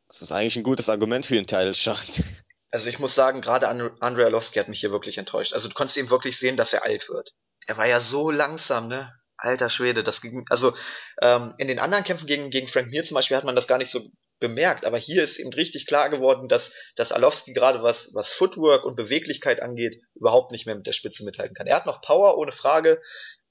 das 0.07 0.21
ist 0.21 0.31
eigentlich 0.31 0.55
ein 0.55 0.63
gutes 0.63 0.89
Argument 0.89 1.25
für 1.25 1.35
den 1.35 1.47
Title. 1.47 1.73
Also 2.71 2.89
ich 2.89 2.97
muss 2.97 3.13
sagen, 3.13 3.41
gerade 3.41 3.67
And 3.67 3.91
Andrei 3.99 4.25
Arlovski 4.25 4.57
hat 4.57 4.67
mich 4.67 4.79
hier 4.79 4.91
wirklich 4.91 5.19
enttäuscht. 5.19 5.53
Also 5.53 5.67
du 5.67 5.75
konntest 5.75 5.95
eben 5.95 6.09
wirklich 6.09 6.39
sehen, 6.39 6.57
dass 6.57 6.73
er 6.73 6.83
alt 6.83 7.07
wird. 7.07 7.29
Er 7.67 7.77
war 7.77 7.85
ja 7.85 8.01
so 8.01 8.31
langsam, 8.31 8.87
ne? 8.87 9.13
Alter 9.37 9.69
Schwede, 9.69 10.03
das 10.03 10.21
ging, 10.21 10.43
also 10.49 10.73
ähm, 11.21 11.53
in 11.59 11.67
den 11.67 11.77
anderen 11.77 12.03
Kämpfen 12.03 12.25
gegen, 12.25 12.49
gegen 12.49 12.67
Frank 12.67 12.87
Mir 12.89 13.03
zum 13.03 13.13
Beispiel 13.13 13.37
hat 13.37 13.43
man 13.43 13.55
das 13.55 13.67
gar 13.67 13.77
nicht 13.77 13.91
so 13.91 14.09
bemerkt, 14.39 14.85
aber 14.85 14.97
hier 14.97 15.23
ist 15.23 15.37
eben 15.37 15.53
richtig 15.53 15.85
klar 15.85 16.09
geworden, 16.09 16.47
dass, 16.47 16.73
dass 16.95 17.11
Arlovski 17.11 17.53
gerade 17.53 17.83
was, 17.83 18.09
was 18.15 18.31
Footwork 18.31 18.85
und 18.85 18.95
Beweglichkeit 18.95 19.61
angeht, 19.61 20.01
überhaupt 20.15 20.51
nicht 20.51 20.65
mehr 20.65 20.75
mit 20.75 20.87
der 20.87 20.93
Spitze 20.93 21.23
mithalten 21.25 21.55
kann. 21.55 21.67
Er 21.67 21.75
hat 21.75 21.85
noch 21.85 22.01
Power, 22.01 22.37
ohne 22.39 22.51
Frage, 22.51 23.01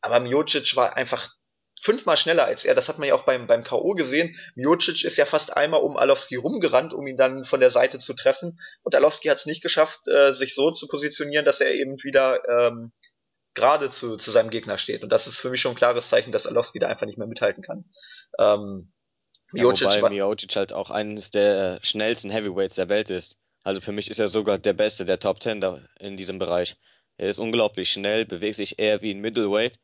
aber 0.02 0.20
Miocic 0.20 0.76
war 0.76 0.96
einfach 0.96 1.30
fünfmal 1.80 2.16
schneller 2.16 2.44
als 2.44 2.64
er. 2.64 2.74
Das 2.74 2.88
hat 2.88 2.98
man 2.98 3.08
ja 3.08 3.14
auch 3.14 3.24
beim, 3.24 3.46
beim 3.46 3.64
K.O. 3.64 3.94
gesehen. 3.94 4.36
Miocic 4.54 5.04
ist 5.04 5.16
ja 5.16 5.26
fast 5.26 5.56
einmal 5.56 5.80
um 5.80 5.96
Arlovski 5.96 6.36
rumgerannt, 6.36 6.92
um 6.94 7.06
ihn 7.06 7.16
dann 7.16 7.44
von 7.44 7.60
der 7.60 7.70
Seite 7.70 7.98
zu 7.98 8.14
treffen. 8.14 8.58
Und 8.82 8.94
Arlovski 8.94 9.28
hat 9.28 9.38
es 9.38 9.46
nicht 9.46 9.62
geschafft, 9.62 10.06
äh, 10.06 10.32
sich 10.32 10.54
so 10.54 10.70
zu 10.70 10.86
positionieren, 10.86 11.44
dass 11.44 11.60
er 11.60 11.72
eben 11.72 11.96
wieder 12.02 12.40
ähm, 12.48 12.92
gerade 13.54 13.90
zu, 13.90 14.16
zu 14.16 14.30
seinem 14.30 14.50
Gegner 14.50 14.78
steht. 14.78 15.02
Und 15.02 15.10
das 15.10 15.26
ist 15.26 15.38
für 15.38 15.50
mich 15.50 15.60
schon 15.60 15.72
ein 15.72 15.76
klares 15.76 16.08
Zeichen, 16.08 16.32
dass 16.32 16.46
Arlovski 16.46 16.78
da 16.78 16.88
einfach 16.88 17.06
nicht 17.06 17.18
mehr 17.18 17.26
mithalten 17.26 17.62
kann. 17.62 17.84
Ähm, 18.38 18.92
Ja, 19.52 19.64
Miocic 19.64 19.88
wobei 19.88 20.02
war, 20.02 20.10
Miocic 20.10 20.54
halt 20.54 20.72
auch 20.72 20.90
eines 20.90 21.30
der 21.32 21.80
schnellsten 21.82 22.30
Heavyweights 22.30 22.76
der 22.76 22.88
Welt 22.88 23.10
ist. 23.10 23.40
Also 23.64 23.80
für 23.80 23.92
mich 23.92 24.08
ist 24.08 24.20
er 24.20 24.28
sogar 24.28 24.58
der 24.58 24.72
Beste 24.72 25.04
der 25.04 25.18
Top 25.18 25.40
Ten 25.40 25.60
da 25.60 25.80
in 25.98 26.16
diesem 26.16 26.38
Bereich. 26.38 26.76
Er 27.16 27.28
ist 27.28 27.38
unglaublich 27.38 27.92
schnell, 27.92 28.24
bewegt 28.24 28.56
sich 28.56 28.78
eher 28.78 29.02
wie 29.02 29.12
ein 29.12 29.20
Middleweight 29.20 29.78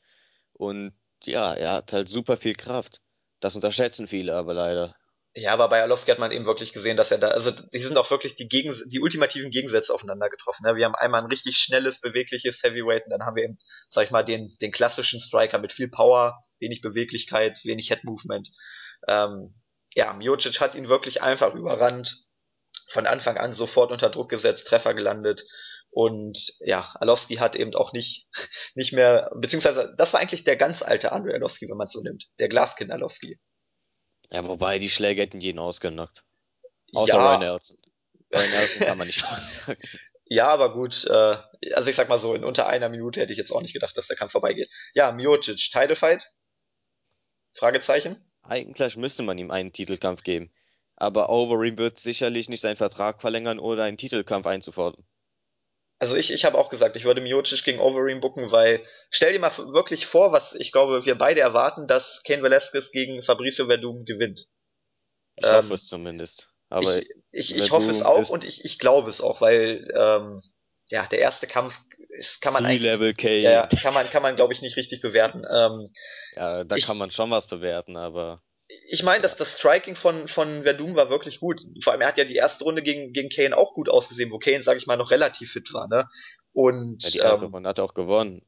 und 0.59 0.93
ja, 1.25 1.55
er 1.55 1.73
hat 1.73 1.93
halt 1.93 2.09
super 2.09 2.37
viel 2.37 2.55
Kraft. 2.55 3.01
Das 3.41 3.55
unterschätzen 3.55 4.07
viele 4.07 4.35
aber 4.35 4.53
leider. 4.53 4.95
Ja, 5.35 5.53
aber 5.53 5.69
bei 5.69 5.81
Arlovski 5.83 6.11
hat 6.11 6.19
man 6.19 6.33
eben 6.33 6.47
wirklich 6.47 6.73
gesehen, 6.73 6.97
dass 6.97 7.13
er 7.13 7.19
da, 7.19 7.29
also 7.29 7.53
die 7.53 7.79
sind 7.79 7.97
auch 7.97 8.11
wirklich 8.11 8.35
die, 8.35 8.49
Gegen, 8.49 8.75
die 8.87 9.01
ultimativen 9.01 9.51
Gegensätze 9.51 9.95
aufeinander 9.95 10.29
getroffen. 10.31 10.65
Ne? 10.65 10.75
Wir 10.75 10.85
haben 10.85 10.97
einmal 10.97 11.23
ein 11.23 11.29
richtig 11.29 11.59
schnelles, 11.59 12.01
bewegliches 12.01 12.63
Heavyweight 12.63 13.05
und 13.05 13.11
dann 13.11 13.23
haben 13.23 13.37
wir 13.37 13.45
eben, 13.45 13.59
sag 13.89 14.05
ich 14.05 14.11
mal, 14.11 14.25
den, 14.25 14.57
den 14.61 14.73
klassischen 14.73 15.21
Striker 15.21 15.59
mit 15.59 15.73
viel 15.73 15.89
Power, 15.89 16.43
wenig 16.59 16.81
Beweglichkeit, 16.81 17.61
wenig 17.65 17.89
Head 17.89 18.03
Movement. 18.03 18.51
Ähm, 19.07 19.55
ja, 19.95 20.13
Miocic 20.13 20.61
hat 20.61 20.75
ihn 20.75 20.89
wirklich 20.89 21.23
einfach 21.23 21.55
überrannt, 21.55 22.17
von 22.91 23.07
Anfang 23.07 23.37
an 23.37 23.53
sofort 23.53 23.93
unter 23.93 24.11
Druck 24.11 24.31
gesetzt, 24.31 24.67
Treffer 24.67 24.95
gelandet. 24.95 25.43
Und 25.91 26.55
ja, 26.61 26.95
Alowski 27.01 27.37
hat 27.37 27.57
eben 27.57 27.75
auch 27.75 27.93
nicht, 27.93 28.29
nicht 28.75 28.93
mehr, 28.93 29.31
beziehungsweise 29.35 29.95
das 29.97 30.13
war 30.13 30.21
eigentlich 30.21 30.45
der 30.45 30.57
ganz 30.57 30.83
alte 30.83 31.13
Andrei 31.13 31.35
Alowski, 31.35 31.69
wenn 31.69 31.77
man 31.77 31.87
es 31.87 31.93
so 31.93 32.03
nimmt. 32.03 32.29
Der 32.39 32.49
Glaskind 32.49 32.91
Alowski. 32.91 33.39
Ja, 34.31 34.47
wobei 34.47 34.79
die 34.79 34.91
Schläge 34.91 35.23
hätten 35.23 35.41
jeden 35.41 35.59
ausgenockt. 35.59 36.25
Außer 36.93 37.15
ja. 37.15 37.29
Ryan 37.29 37.41
Nelson. 37.41 37.79
Ryan 38.33 38.51
Nelson 38.51 38.87
kann 38.87 38.99
man 38.99 39.07
nicht 39.07 39.25
aussagen. 39.33 39.81
Ja, 40.31 40.49
aber 40.49 40.75
gut, 40.75 41.07
äh, 41.07 41.37
also 41.73 41.89
ich 41.89 41.97
sag 41.97 42.11
mal 42.11 42.19
so, 42.19 42.35
in 42.35 42.45
unter 42.45 42.67
einer 42.67 42.91
Minute 42.91 43.21
hätte 43.21 43.33
ich 43.33 43.39
jetzt 43.39 43.51
auch 43.51 43.63
nicht 43.63 43.73
gedacht, 43.73 43.97
dass 43.97 44.09
der 44.09 44.17
Kampf 44.17 44.33
vorbeigeht. 44.33 44.69
Ja, 44.93 45.11
Miocic, 45.11 45.71
Title 45.73 45.97
Fight? 45.97 46.31
Fragezeichen? 47.55 48.23
Eigentlich 48.43 48.97
müsste 48.97 49.23
man 49.23 49.39
ihm 49.39 49.51
einen 49.51 49.73
Titelkampf 49.73 50.23
geben. 50.23 50.53
Aber 50.97 51.31
Overeem 51.31 51.79
wird 51.79 51.99
sicherlich 51.99 52.49
nicht 52.49 52.61
seinen 52.61 52.77
Vertrag 52.77 53.23
verlängern 53.23 53.59
oder 53.59 53.85
einen 53.85 53.97
Titelkampf 53.97 54.47
einzufordern. 54.47 55.07
Also 56.01 56.15
ich, 56.15 56.33
ich 56.33 56.45
habe 56.45 56.57
auch 56.57 56.71
gesagt, 56.71 56.95
ich 56.97 57.05
würde 57.05 57.21
Miocic 57.21 57.65
gegen 57.65 57.81
Overeem 57.81 58.21
bucken, 58.21 58.53
weil 58.53 58.85
stell 59.11 59.33
dir 59.33 59.41
mal 59.41 59.57
wirklich 59.73 60.07
vor, 60.07 60.31
was 60.31 60.55
ich 60.55 60.71
glaube, 60.71 61.05
wir 61.05 61.17
beide 61.17 61.41
erwarten, 61.41 61.89
dass 61.89 62.23
Ken 62.23 62.43
Velasquez 62.43 62.93
gegen 62.93 63.23
Fabricio 63.23 63.67
Verdum 63.67 64.05
gewinnt. 64.05 64.47
Ich 65.37 65.47
ähm, 65.47 65.55
hoffe 65.55 65.75
es 65.75 65.89
zumindest. 65.89 66.51
Aber 66.69 66.99
ich, 66.99 67.09
ich, 67.33 67.57
ich 67.57 67.71
hoffe 67.71 67.91
es 67.91 68.03
auch 68.03 68.31
und 68.31 68.45
ich, 68.45 68.65
ich 68.65 68.79
glaube 68.79 69.11
es 69.11 69.21
auch, 69.21 69.41
weil 69.41 69.91
ähm, 69.97 70.43
ja 70.87 71.07
der 71.07 71.19
erste 71.19 71.47
Kampf 71.47 71.81
ist, 72.11 72.41
kann 72.41 72.53
man 72.53 72.65
Level 72.65 73.13
K. 73.15 73.41
Ja, 73.41 73.67
kann 73.67 73.95
man 73.95 74.09
kann 74.09 74.23
man 74.23 74.37
glaube 74.37 74.53
ich 74.53 74.63
nicht 74.63 74.77
richtig 74.77 75.01
bewerten. 75.01 75.45
Ähm, 75.51 75.93
ja, 76.37 76.63
da 76.63 76.77
ich, 76.77 76.87
kann 76.87 76.99
man 76.99 77.11
schon 77.11 77.31
was 77.31 77.49
bewerten, 77.49 77.97
aber 77.97 78.43
ich 78.91 79.03
meine, 79.03 79.23
dass 79.23 79.37
das 79.37 79.59
Striking 79.59 79.97
von, 79.97 80.29
von 80.29 80.63
Verdum 80.63 80.97
war 80.97 81.11
wirklich 81.11 81.41
gut. 81.41 81.61
Vor 81.83 81.93
allem, 81.93 82.01
er 82.01 82.09
hat 82.09 82.19
ja 82.19 82.25
die 82.25 82.37
erste 82.37 82.65
Runde 82.65 82.83
gegen, 82.83 83.13
gegen 83.13 83.29
Kane 83.29 83.57
auch 83.57 83.75
gut 83.75 83.89
ausgesehen, 83.89 84.31
wo 84.31 84.39
Kane, 84.39 84.63
sag 84.63 84.79
ich 84.79 84.87
mal, 84.87 84.97
noch 84.97 85.11
relativ 85.11 85.53
fit 85.53 85.73
war, 85.73 85.89
ne? 85.89 86.09
Und, 86.53 87.05
ja, 87.05 87.11
die 87.11 87.19
erste 87.19 87.45
ähm, 87.45 87.55
Runde 87.55 87.69
hat 87.69 87.79
er 87.79 87.85
auch 87.85 87.95
gewonnen. 87.95 88.43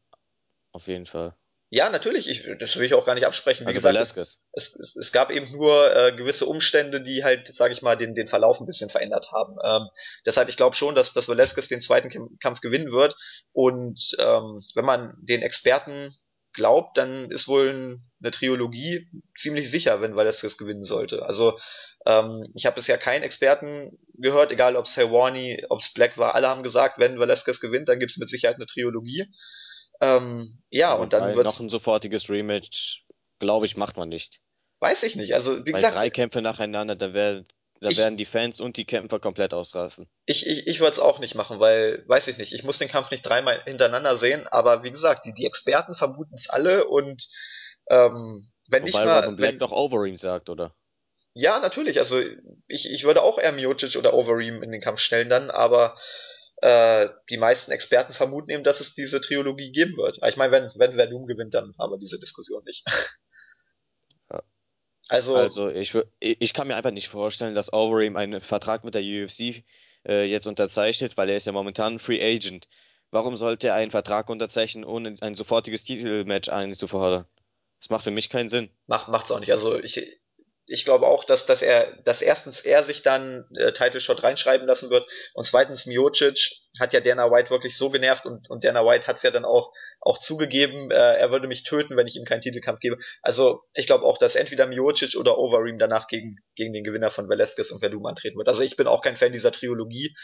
Auf 0.73 0.87
jeden 0.87 1.07
Fall. 1.07 1.37
Ja, 1.73 1.89
natürlich, 1.89 2.29
ich, 2.29 2.49
das 2.59 2.77
will 2.77 2.87
ich 2.87 2.95
auch 2.95 3.07
gar 3.07 3.15
nicht 3.15 3.27
absprechen. 3.27 3.65
Wie 3.65 3.69
also 3.69 3.81
gesagt, 3.81 4.17
es, 4.17 4.41
es, 4.53 4.97
es, 4.97 5.13
gab 5.13 5.31
eben 5.31 5.53
nur 5.53 5.95
äh, 5.95 6.17
gewisse 6.17 6.47
Umstände, 6.47 7.01
die 7.01 7.23
halt, 7.23 7.55
sage 7.55 7.73
ich 7.73 7.83
mal, 7.83 7.97
den, 7.97 8.15
den 8.15 8.27
Verlauf 8.27 8.61
ein 8.61 8.67
bisschen 8.67 8.91
verändert 8.91 9.31
haben. 9.31 9.57
Ähm, 9.63 9.89
deshalb, 10.27 10.49
ich 10.49 10.57
glaube 10.57 10.75
schon, 10.75 10.97
dass, 10.97 11.13
dass 11.13 11.29
Velasquez 11.29 11.69
den 11.69 11.81
zweiten 11.81 12.39
Kampf 12.41 12.61
gewinnen 12.61 12.91
wird. 12.91 13.15
Und 13.53 14.17
ähm, 14.19 14.63
wenn 14.75 14.85
man 14.85 15.15
den 15.21 15.43
Experten 15.43 16.17
glaubt, 16.55 16.99
dann 16.99 17.31
ist 17.31 17.47
wohl 17.47 17.71
ein, 17.71 18.10
eine 18.23 18.31
Trilogie 18.31 19.09
ziemlich 19.37 19.71
sicher, 19.71 20.01
wenn 20.01 20.17
Velasquez 20.17 20.57
gewinnen 20.57 20.85
sollte. 20.85 21.25
Also 21.25 21.59
ähm, 22.07 22.51
ich 22.55 22.67
habe 22.67 22.77
bisher 22.77 22.99
keinen 22.99 23.23
Experten 23.23 23.99
gehört, 24.15 24.51
egal 24.51 24.77
ob 24.77 24.87
es 24.87 24.97
Helwani, 24.97 25.65
ob 25.69 25.81
es 25.81 25.93
Black 25.93 26.19
war, 26.19 26.35
alle 26.35 26.49
haben 26.49 26.63
gesagt, 26.63 26.99
wenn 26.99 27.19
Velasquez 27.19 27.61
gewinnt, 27.61 27.89
dann 27.89 27.99
gibt 27.99 28.13
es 28.13 28.19
mit 28.19 28.29
Sicherheit 28.29 28.57
eine 28.57 28.67
Trilogie. 28.67 29.27
Ähm, 30.01 30.63
ja, 30.71 30.95
und 30.95 31.13
dann 31.13 31.35
wird 31.35 31.45
noch 31.45 31.61
ein 31.61 31.69
sofortiges 31.69 32.31
Rematch, 32.31 33.05
glaube 33.39 33.67
ich, 33.67 33.77
macht 33.77 33.97
man 33.97 34.09
nicht. 34.09 34.41
Weiß 34.81 35.03
ich 35.03 35.15
nicht. 35.15 35.35
Also 35.35 35.67
wie 35.67 35.73
Bei 35.73 35.79
gesagt, 35.79 35.95
drei 35.95 36.09
Kämpfe 36.09 36.41
nacheinander, 36.41 36.97
da 36.97 37.13
wäre 37.13 37.45
da 37.81 37.89
ich, 37.89 37.99
werden 37.99 38.19
die 38.19 38.27
Fans 38.27 38.61
und 38.61 38.77
die 38.77 38.85
Kämpfer 38.85 39.21
komplett 39.21 39.55
ausrasten. 39.55 40.07
Ich, 40.27 40.47
ich, 40.47 40.67
ich 40.67 40.81
würde 40.81 40.93
es 40.93 40.99
auch 40.99 41.19
nicht 41.19 41.35
machen, 41.35 41.61
weil, 41.61 42.05
weiß 42.07 42.29
ich 42.29 42.37
nicht, 42.37 42.53
ich 42.53 42.63
muss 42.63 42.79
den 42.79 42.89
Kampf 42.89 43.11
nicht 43.11 43.23
dreimal 43.23 43.63
hintereinander 43.65 44.17
sehen, 44.19 44.47
aber 44.47 44.83
wie 44.83 44.91
gesagt, 44.91 45.25
die, 45.25 45.33
die 45.33 45.47
Experten 45.47 45.95
vermuten 45.95 46.35
es 46.35 46.49
alle 46.51 46.87
und 46.87 47.27
ähm, 47.91 48.51
wenn 48.69 48.83
Wobei 48.83 48.89
ich 48.89 48.95
mal. 48.95 49.21
Robin 49.21 49.37
Black 49.37 49.53
wenn, 49.53 49.59
doch 49.59 49.73
Overeem 49.73 50.17
sagt, 50.17 50.49
oder? 50.49 50.75
Ja, 51.35 51.59
natürlich. 51.59 51.99
Also 51.99 52.21
ich, 52.67 52.91
ich 52.91 53.05
würde 53.05 53.23
auch 53.23 53.39
eher 53.39 53.53
Miocic 53.53 53.97
oder 53.97 54.15
Overeem 54.15 54.63
in 54.63 54.73
den 54.73 54.81
Kampf 54.81 55.01
stellen 55.01 55.29
dann, 55.29 55.51
aber 55.51 55.97
äh, 56.63 57.09
die 57.29 57.37
meisten 57.37 57.73
Experten 57.73 58.15
vermuten 58.15 58.51
eben, 58.51 58.65
dass 58.65 58.81
es 58.81 58.95
diese 58.95 59.21
Trilogie 59.21 59.73
geben 59.73 59.97
wird. 59.97 60.19
Ich 60.27 60.37
meine, 60.37 60.53
wenn, 60.53 60.71
wenn 60.77 60.95
Verdum 60.95 61.27
gewinnt, 61.27 61.55
dann 61.55 61.75
haben 61.79 61.93
wir 61.93 61.99
diese 61.99 62.19
Diskussion 62.19 62.63
nicht. 62.65 62.85
Also, 65.09 65.35
also 65.35 65.69
ich, 65.69 65.93
ich 66.21 66.55
kann 66.55 66.69
mir 66.69 66.77
einfach 66.77 66.93
nicht 66.93 67.09
vorstellen, 67.09 67.57
dass 67.57 67.73
Overeem 67.73 68.17
einen 68.17 68.41
Vertrag 68.41 68.85
mit 68.85 68.95
der 68.95 69.03
UFC 69.03 69.65
äh, 70.07 70.25
jetzt 70.25 70.47
unterzeichnet, 70.47 71.17
weil 71.17 71.29
er 71.29 71.37
ist 71.37 71.47
ja 71.47 71.53
momentan 71.53 71.99
Free 71.99 72.23
Agent. 72.23 72.69
Warum 73.11 73.37
sollte 73.37 73.67
er 73.67 73.75
einen 73.75 73.91
Vertrag 73.91 74.31
unterzeichnen, 74.31 74.85
ohne 74.85 75.17
ein 75.21 75.35
sofortiges 75.35 75.83
Titelmatch 75.83 76.49
einzufordern? 76.49 77.27
Das 77.81 77.91
macht 77.91 78.05
für 78.05 78.11
mich 78.11 78.31
keinen 78.31 78.49
Sinn. 78.49 78.71
Macht 78.87 79.09
macht's 79.09 79.31
auch 79.31 79.41
nicht. 79.41 79.53
Also 79.53 79.79
ich 79.79 80.21
ich 80.71 80.85
glaube 80.85 81.09
auch, 81.09 81.25
dass, 81.25 81.47
dass 81.47 81.63
er, 81.63 82.01
dass 82.05 82.23
erstens 82.23 82.61
er 82.61 82.85
sich 82.85 83.03
dann 83.03 83.45
äh, 83.57 83.73
Title 83.73 84.01
Shot 84.01 84.23
reinschreiben 84.23 84.69
lassen 84.69 84.89
wird 84.89 85.05
und 85.35 85.45
zweitens 85.45 85.85
Miocic 85.85 86.53
hat 86.79 86.93
ja 86.93 87.01
Dana 87.01 87.29
White 87.29 87.51
wirklich 87.51 87.77
so 87.77 87.91
genervt 87.91 88.25
und, 88.25 88.49
und 88.49 88.63
Dana 88.63 88.87
White 88.87 89.09
hat 89.09 89.17
es 89.17 89.25
ja 89.25 89.33
dann 89.33 89.45
auch, 89.45 89.73
auch 90.01 90.19
zugegeben, 90.19 90.93
äh, 90.93 90.95
er 90.95 91.33
würde 91.33 91.49
mich 91.49 91.65
töten, 91.65 91.97
wenn 91.97 92.07
ich 92.07 92.15
ihm 92.15 92.25
keinen 92.25 92.41
Titelkampf 92.41 92.79
gebe. 92.79 92.99
Also 93.21 93.63
ich 93.75 93.89
glaube 93.89 94.05
auch, 94.05 94.17
dass 94.17 94.37
entweder 94.37 94.67
Miocic 94.67 95.17
oder 95.17 95.39
Overeem 95.39 95.77
danach 95.77 96.07
gegen, 96.07 96.37
gegen 96.55 96.73
den 96.73 96.85
Gewinner 96.85 97.11
von 97.11 97.29
Velasquez 97.29 97.73
und 97.73 97.81
Verdum 97.81 98.07
antreten 98.07 98.39
wird. 98.39 98.49
Also 98.49 98.63
ich 98.63 98.77
bin 98.77 98.87
auch 98.87 99.03
kein 99.03 99.17
Fan 99.17 99.33
dieser 99.33 99.51
Trilogie 99.51 100.15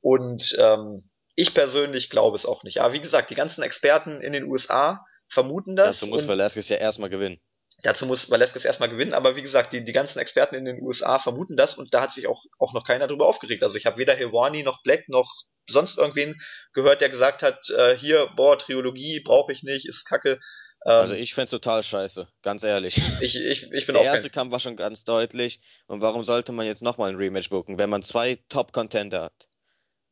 und 0.00 0.56
ähm, 0.58 1.08
ich 1.36 1.54
persönlich 1.54 2.10
glaube 2.10 2.36
es 2.36 2.44
auch 2.44 2.64
nicht. 2.64 2.80
Aber 2.80 2.92
wie 2.92 3.00
gesagt, 3.00 3.30
die 3.30 3.36
ganzen 3.36 3.62
Experten 3.62 4.20
in 4.20 4.32
den 4.32 4.44
USA 4.44 5.06
vermuten 5.32 5.74
das. 5.76 5.98
Dazu 5.98 6.06
muss 6.06 6.28
Velasquez 6.28 6.68
ja 6.68 6.76
erstmal 6.76 7.10
gewinnen. 7.10 7.40
Dazu 7.82 8.06
muss 8.06 8.30
Valeskes 8.30 8.64
erstmal 8.64 8.88
gewinnen, 8.88 9.12
aber 9.12 9.34
wie 9.34 9.42
gesagt, 9.42 9.72
die, 9.72 9.84
die 9.84 9.92
ganzen 9.92 10.20
Experten 10.20 10.54
in 10.54 10.64
den 10.64 10.80
USA 10.82 11.18
vermuten 11.18 11.56
das 11.56 11.76
und 11.76 11.92
da 11.92 12.02
hat 12.02 12.12
sich 12.12 12.28
auch, 12.28 12.44
auch 12.58 12.72
noch 12.74 12.84
keiner 12.84 13.08
drüber 13.08 13.26
aufgeregt. 13.26 13.62
Also 13.64 13.76
ich 13.76 13.86
habe 13.86 13.96
weder 13.96 14.14
Helwani 14.14 14.62
noch 14.62 14.82
Black 14.84 15.08
noch 15.08 15.28
sonst 15.68 15.98
irgendwen 15.98 16.40
gehört, 16.74 17.00
der 17.00 17.08
gesagt 17.08 17.42
hat, 17.42 17.70
äh, 17.70 17.96
hier, 17.96 18.28
boah, 18.36 18.56
Triologie 18.56 19.20
brauche 19.20 19.52
ich 19.52 19.64
nicht, 19.64 19.88
ist 19.88 20.04
kacke. 20.04 20.38
Ähm, 20.84 20.92
also 20.92 21.14
ich 21.14 21.34
find's 21.34 21.50
total 21.50 21.82
scheiße, 21.82 22.28
ganz 22.42 22.62
ehrlich. 22.62 23.00
Ich, 23.20 23.34
ich, 23.36 23.72
ich 23.72 23.86
bin 23.86 23.94
Der 23.94 24.02
auch 24.02 24.06
erste 24.06 24.30
Kampf 24.30 24.52
war 24.52 24.60
schon 24.60 24.76
ganz 24.76 25.02
deutlich 25.02 25.60
und 25.88 26.02
warum 26.02 26.22
sollte 26.22 26.52
man 26.52 26.66
jetzt 26.66 26.82
nochmal 26.82 27.10
ein 27.10 27.16
Rematch 27.16 27.50
booken, 27.50 27.80
wenn 27.80 27.90
man 27.90 28.02
zwei 28.02 28.38
Top-Contender 28.48 29.22
hat? 29.22 29.48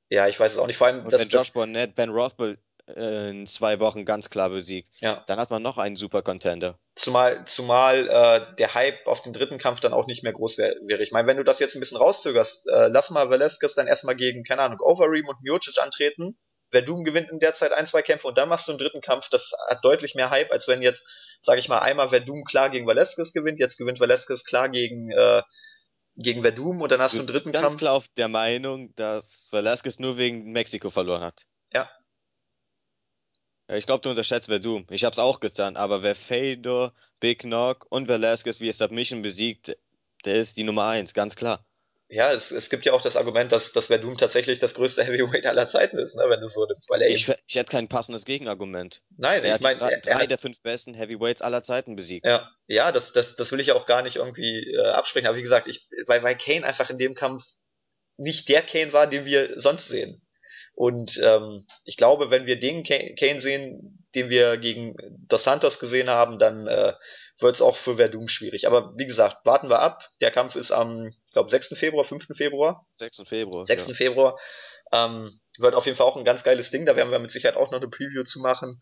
Ja, 0.09 0.27
ich 0.27 0.41
weiß 0.41 0.53
es 0.53 0.59
auch 0.59 0.67
nicht. 0.67 0.77
Vor 0.77 0.89
allem, 0.89 1.05
und 1.05 1.13
wenn 1.13 1.29
Josh 1.29 1.53
Barnett, 1.53 1.95
Ben 1.95 2.11
Rothwell 2.11 2.59
in 2.97 3.47
zwei 3.47 3.81
Wochen 3.81 4.05
ganz 4.05 4.31
klar 4.31 4.51
besiegt. 4.51 4.89
Ja. 5.01 5.25
Dann 5.27 5.39
hat 5.39 5.51
man 5.51 5.63
noch 5.63 5.79
einen 5.79 5.97
super 5.97 6.23
Contender. 6.23 6.79
Zumal, 6.95 7.45
zumal 7.47 8.09
äh, 8.09 8.57
der 8.57 8.75
Hype 8.75 9.07
auf 9.07 9.23
den 9.23 9.33
dritten 9.33 9.59
Kampf 9.59 9.81
dann 9.81 9.93
auch 9.93 10.07
nicht 10.07 10.23
mehr 10.23 10.33
groß 10.33 10.59
wäre. 10.59 10.75
Wär. 10.87 11.01
Ich 11.01 11.13
meine, 11.13 11.27
wenn 11.29 11.37
du 11.37 11.45
das 11.45 11.59
jetzt 11.59 11.75
ein 11.77 11.81
bisschen 11.81 11.99
rauszögerst, 11.99 12.67
äh, 12.69 12.89
lass 12.89 13.11
mal 13.11 13.31
Velasquez 13.31 13.75
dann 13.75 13.87
erstmal 13.87 14.17
gegen, 14.17 14.45
keine 14.45 14.63
Ahnung, 14.63 14.81
Overeem 14.81 15.29
und 15.29 15.43
Miocic 15.43 15.81
antreten. 15.83 16.39
Verdum 16.71 17.03
gewinnt 17.03 17.31
in 17.31 17.41
der 17.41 17.53
Zeit 17.55 17.73
ein, 17.73 17.87
zwei 17.87 18.03
Kämpfe 18.03 18.29
und 18.29 18.39
dann 18.39 18.49
machst 18.49 18.69
du 18.69 18.73
einen 18.73 18.79
dritten 18.79 19.01
Kampf. 19.01 19.29
Das 19.31 19.53
hat 19.69 19.85
deutlich 19.85 20.15
mehr 20.15 20.31
Hype, 20.31 20.53
als 20.53 20.69
wenn 20.69 20.83
jetzt, 20.83 21.05
sage 21.41 21.59
ich 21.59 21.69
mal, 21.69 21.81
einmal 21.81 22.11
Verdum 22.11 22.45
klar 22.45 22.71
gegen 22.71 22.87
Velasquez 22.87 23.33
gewinnt, 23.33 23.59
jetzt 23.59 23.77
gewinnt 23.77 23.99
Velasquez 23.99 24.45
klar 24.45 24.69
gegen 24.69 25.11
äh, 25.11 25.43
gegen 26.17 26.43
Verdum 26.43 26.81
und 26.83 26.93
dann 26.93 27.01
hast 27.01 27.13
du, 27.13 27.19
du 27.19 27.23
einen 27.23 27.27
dritten 27.29 27.53
Kampf. 27.53 27.57
Ich 27.57 27.61
bin 27.61 27.63
ganz 27.63 27.77
klar 27.79 27.95
auf 27.95 28.07
der 28.17 28.29
Meinung, 28.29 28.95
dass 28.95 29.49
Velasquez 29.51 29.99
nur 29.99 30.19
wegen 30.19 30.53
Mexiko 30.53 30.91
verloren 30.91 31.23
hat. 31.23 31.45
Ja, 31.73 31.91
ich 33.77 33.87
glaube, 33.87 34.03
du 34.03 34.11
unterschätzt 34.11 34.47
Verdum. 34.47 34.87
Ich 34.91 35.05
habe 35.05 35.13
es 35.13 35.19
auch 35.19 35.41
getan, 35.41 35.77
aber 35.77 36.03
wer 36.03 36.15
Fedor, 36.15 36.93
Big 37.21 37.41
Knock 37.41 37.87
und 37.91 38.09
Velasquez 38.09 38.61
via 38.61 38.73
Submission 38.73 39.23
besiegt, 39.23 39.77
der 40.25 40.37
ist 40.37 40.57
die 40.57 40.65
Nummer 40.65 40.87
eins, 40.87 41.15
ganz 41.15 41.37
klar. 41.37 41.65
Ja, 42.13 42.33
es, 42.33 42.51
es 42.51 42.69
gibt 42.71 42.85
ja 42.85 42.93
auch 42.93 43.03
das 43.03 43.15
Argument, 43.15 43.53
dass, 43.53 43.73
dass 43.73 43.87
Verdum 43.87 44.19
tatsächlich 44.19 44.59
das 44.59 44.75
größte 44.75 45.05
Heavyweight 45.07 45.47
aller 45.47 45.67
Zeiten 45.67 45.97
ist, 45.99 46.17
ne, 46.17 46.25
wenn 46.27 46.41
du 46.41 46.49
so 46.49 46.67
nimmst. 46.67 46.91
Weil 46.91 47.03
er 47.03 47.09
ich, 47.09 47.29
ich 47.47 47.55
hätte 47.55 47.71
kein 47.71 47.89
passendes 47.89 48.25
Gegenargument. 48.25 49.01
Nein, 49.17 49.45
er 49.45 49.57
ich 49.57 49.63
meine, 49.63 49.79
drei, 49.79 50.01
drei 50.03 50.27
der 50.27 50.39
fünf 50.39 50.61
besten 50.61 50.95
Heavyweights 50.95 51.41
aller 51.41 51.63
Zeiten 51.63 51.95
besiegt. 51.95 52.27
Ja, 52.27 52.51
ja, 52.67 52.91
das, 52.91 53.13
das, 53.13 53.37
das 53.37 53.53
will 53.53 53.61
ich 53.61 53.71
auch 53.73 53.87
gar 53.87 54.03
nicht 54.03 54.17
irgendwie 54.17 54.73
äh, 54.73 54.89
absprechen. 54.89 55.29
Aber 55.29 55.37
wie 55.37 55.43
gesagt, 55.43 55.69
ich, 55.69 55.89
weil, 56.07 56.23
weil 56.25 56.37
Kane 56.37 56.67
einfach 56.67 56.91
in 56.91 56.99
dem 56.99 57.15
Kampf 57.15 57.45
nicht 58.17 58.49
der 58.49 58.63
Kane 58.63 58.93
war, 58.93 59.07
den 59.07 59.25
wir 59.25 59.61
sonst 59.61 59.87
sehen. 59.89 60.21
Und 60.81 61.21
ähm, 61.23 61.67
ich 61.85 61.99
glaube, 61.99 62.31
wenn 62.31 62.47
wir 62.47 62.59
den 62.59 62.85
Kane 62.85 63.39
sehen, 63.39 64.03
den 64.15 64.31
wir 64.31 64.57
gegen 64.57 64.97
Dos 65.29 65.45
Santos 65.45 65.79
gesehen 65.79 66.09
haben, 66.09 66.39
dann 66.39 66.67
äh, 66.67 66.95
wird 67.39 67.55
es 67.55 67.61
auch 67.61 67.77
für 67.77 67.97
Verdum 67.97 68.29
schwierig. 68.29 68.67
Aber 68.67 68.95
wie 68.97 69.05
gesagt, 69.05 69.45
warten 69.45 69.69
wir 69.69 69.81
ab. 69.81 70.09
Der 70.23 70.31
Kampf 70.31 70.57
ist 70.57 70.71
am, 70.71 71.09
ich 71.27 71.33
glaube, 71.35 71.51
6. 71.51 71.75
Februar, 71.77 72.07
5. 72.07 72.29
Februar. 72.35 72.87
6. 72.95 73.25
Februar. 73.27 73.67
6. 73.67 73.89
Ja. 73.89 73.95
Februar. 73.95 74.39
Ähm, 74.91 75.39
wird 75.59 75.75
auf 75.75 75.85
jeden 75.85 75.99
Fall 75.99 76.07
auch 76.07 76.17
ein 76.17 76.25
ganz 76.25 76.45
geiles 76.45 76.71
Ding. 76.71 76.87
Da 76.87 76.97
werden 76.97 77.13
wir 77.13 77.19
mit 77.19 77.31
Sicherheit 77.31 77.59
auch 77.59 77.71
noch 77.71 77.83
eine 77.83 77.91
Preview 77.91 78.23
zu 78.25 78.41
machen. 78.41 78.81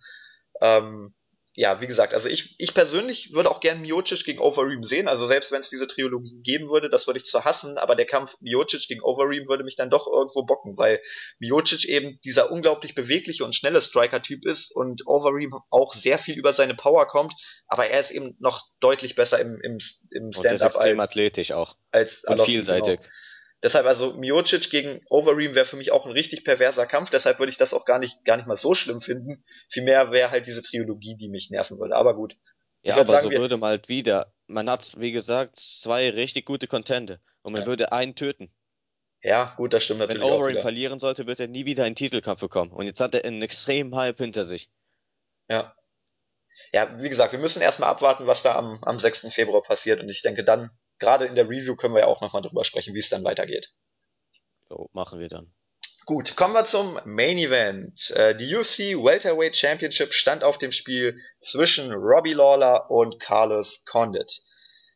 Ähm, 0.60 1.16
ja, 1.58 1.80
wie 1.80 1.88
gesagt, 1.88 2.14
also 2.14 2.28
ich, 2.28 2.54
ich 2.58 2.72
persönlich 2.72 3.32
würde 3.32 3.50
auch 3.50 3.58
gern 3.58 3.80
Miocic 3.80 4.24
gegen 4.24 4.38
Overeem 4.38 4.84
sehen. 4.84 5.08
Also 5.08 5.26
selbst 5.26 5.50
wenn 5.50 5.58
es 5.58 5.68
diese 5.68 5.88
Trilogie 5.88 6.40
geben 6.44 6.68
würde, 6.68 6.88
das 6.88 7.08
würde 7.08 7.18
ich 7.18 7.24
zwar 7.24 7.44
hassen, 7.44 7.78
aber 7.78 7.96
der 7.96 8.06
Kampf 8.06 8.36
Miocic 8.38 8.86
gegen 8.86 9.02
Overeem 9.02 9.48
würde 9.48 9.64
mich 9.64 9.74
dann 9.74 9.90
doch 9.90 10.06
irgendwo 10.06 10.44
bocken, 10.44 10.76
weil 10.76 11.00
Miocic 11.40 11.84
eben 11.86 12.20
dieser 12.20 12.52
unglaublich 12.52 12.94
bewegliche 12.94 13.44
und 13.44 13.56
schnelle 13.56 13.82
Striker-Typ 13.82 14.46
ist 14.46 14.70
und 14.70 15.04
Overeem 15.08 15.52
auch 15.68 15.94
sehr 15.94 16.20
viel 16.20 16.36
über 16.36 16.52
seine 16.52 16.76
Power 16.76 17.08
kommt, 17.08 17.34
aber 17.66 17.88
er 17.88 17.98
ist 17.98 18.12
eben 18.12 18.36
noch 18.38 18.68
deutlich 18.78 19.16
besser 19.16 19.40
im, 19.40 19.60
im, 19.60 19.78
im 20.12 20.32
Stand-up. 20.32 20.36
Und 20.36 20.54
ist 20.54 20.62
extrem 20.62 21.00
als, 21.00 21.10
athletisch 21.10 21.50
auch. 21.50 21.74
Als 21.90 22.22
und 22.22 22.40
vielseitig. 22.40 23.00
Genau. 23.00 23.12
Deshalb 23.62 23.86
also 23.86 24.14
Miocic 24.14 24.70
gegen 24.70 25.00
Overeem 25.08 25.54
wäre 25.54 25.66
für 25.66 25.76
mich 25.76 25.90
auch 25.90 26.06
ein 26.06 26.12
richtig 26.12 26.44
perverser 26.44 26.86
Kampf, 26.86 27.10
deshalb 27.10 27.40
würde 27.40 27.50
ich 27.50 27.58
das 27.58 27.74
auch 27.74 27.84
gar 27.84 27.98
nicht, 27.98 28.24
gar 28.24 28.36
nicht 28.36 28.46
mal 28.46 28.56
so 28.56 28.74
schlimm 28.74 29.00
finden. 29.00 29.42
Vielmehr 29.68 30.12
wäre 30.12 30.30
halt 30.30 30.46
diese 30.46 30.62
Trilogie, 30.62 31.16
die 31.16 31.28
mich 31.28 31.50
nerven 31.50 31.78
würde. 31.78 31.96
Aber 31.96 32.14
gut. 32.14 32.36
Ja, 32.82 32.94
aber 32.94 33.06
sagen, 33.06 33.24
so 33.24 33.30
würde 33.32 33.56
man 33.56 33.70
halt 33.70 33.88
wieder, 33.88 34.32
man 34.46 34.70
hat, 34.70 34.92
wie 34.98 35.10
gesagt, 35.10 35.56
zwei 35.56 36.10
richtig 36.10 36.46
gute 36.46 36.68
Contente 36.68 37.20
und 37.42 37.52
man 37.52 37.62
ja. 37.62 37.66
würde 37.66 37.90
einen 37.90 38.14
töten. 38.14 38.52
Ja, 39.22 39.54
gut, 39.56 39.72
das 39.72 39.82
stimmt 39.82 39.98
natürlich. 39.98 40.22
Wenn 40.22 40.30
Overeem 40.30 40.60
verlieren 40.60 41.00
sollte, 41.00 41.26
wird 41.26 41.40
er 41.40 41.48
nie 41.48 41.66
wieder 41.66 41.82
einen 41.82 41.96
Titelkampf 41.96 42.40
bekommen. 42.40 42.70
Und 42.70 42.86
jetzt 42.86 43.00
hat 43.00 43.16
er 43.16 43.24
einen 43.24 43.42
extremen 43.42 43.94
Hype 43.96 44.18
hinter 44.18 44.44
sich. 44.44 44.70
Ja. 45.48 45.74
Ja, 46.72 47.00
wie 47.00 47.08
gesagt, 47.08 47.32
wir 47.32 47.38
müssen 47.40 47.62
erstmal 47.62 47.88
abwarten, 47.88 48.26
was 48.26 48.42
da 48.42 48.54
am, 48.54 48.78
am 48.84 48.98
6. 49.00 49.32
Februar 49.32 49.62
passiert. 49.62 50.00
Und 50.00 50.08
ich 50.08 50.22
denke, 50.22 50.44
dann 50.44 50.70
gerade 50.98 51.26
in 51.26 51.34
der 51.34 51.48
Review 51.48 51.76
können 51.76 51.94
wir 51.94 52.02
ja 52.02 52.06
auch 52.06 52.20
nochmal 52.20 52.42
drüber 52.42 52.64
sprechen, 52.64 52.94
wie 52.94 53.00
es 53.00 53.08
dann 53.08 53.24
weitergeht. 53.24 53.70
So, 54.68 54.90
machen 54.92 55.20
wir 55.20 55.28
dann. 55.28 55.52
Gut, 56.04 56.36
kommen 56.36 56.54
wir 56.54 56.64
zum 56.64 56.98
Main 57.04 57.36
Event. 57.36 58.10
Äh, 58.12 58.34
die 58.34 58.54
UFC 58.54 58.96
Welterweight 58.96 59.56
Championship 59.56 60.14
stand 60.14 60.42
auf 60.42 60.56
dem 60.56 60.72
Spiel 60.72 61.20
zwischen 61.40 61.92
Robbie 61.92 62.32
Lawler 62.32 62.90
und 62.90 63.20
Carlos 63.20 63.84
Condit. 63.84 64.40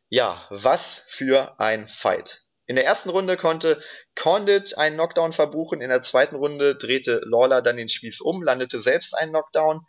Ja, 0.09 0.47
was 0.49 1.05
für 1.09 1.59
ein 1.59 1.87
Fight. 1.87 2.41
In 2.65 2.75
der 2.75 2.85
ersten 2.85 3.09
Runde 3.09 3.37
konnte 3.37 3.81
Condit 4.15 4.77
einen 4.77 4.95
Knockdown 4.95 5.33
verbuchen, 5.33 5.81
in 5.81 5.89
der 5.89 6.01
zweiten 6.01 6.35
Runde 6.35 6.75
drehte 6.75 7.21
Lawler 7.25 7.61
dann 7.61 7.77
den 7.77 7.89
Spieß 7.89 8.21
um, 8.21 8.41
landete 8.41 8.81
selbst 8.81 9.15
einen 9.15 9.33
Knockdown. 9.33 9.81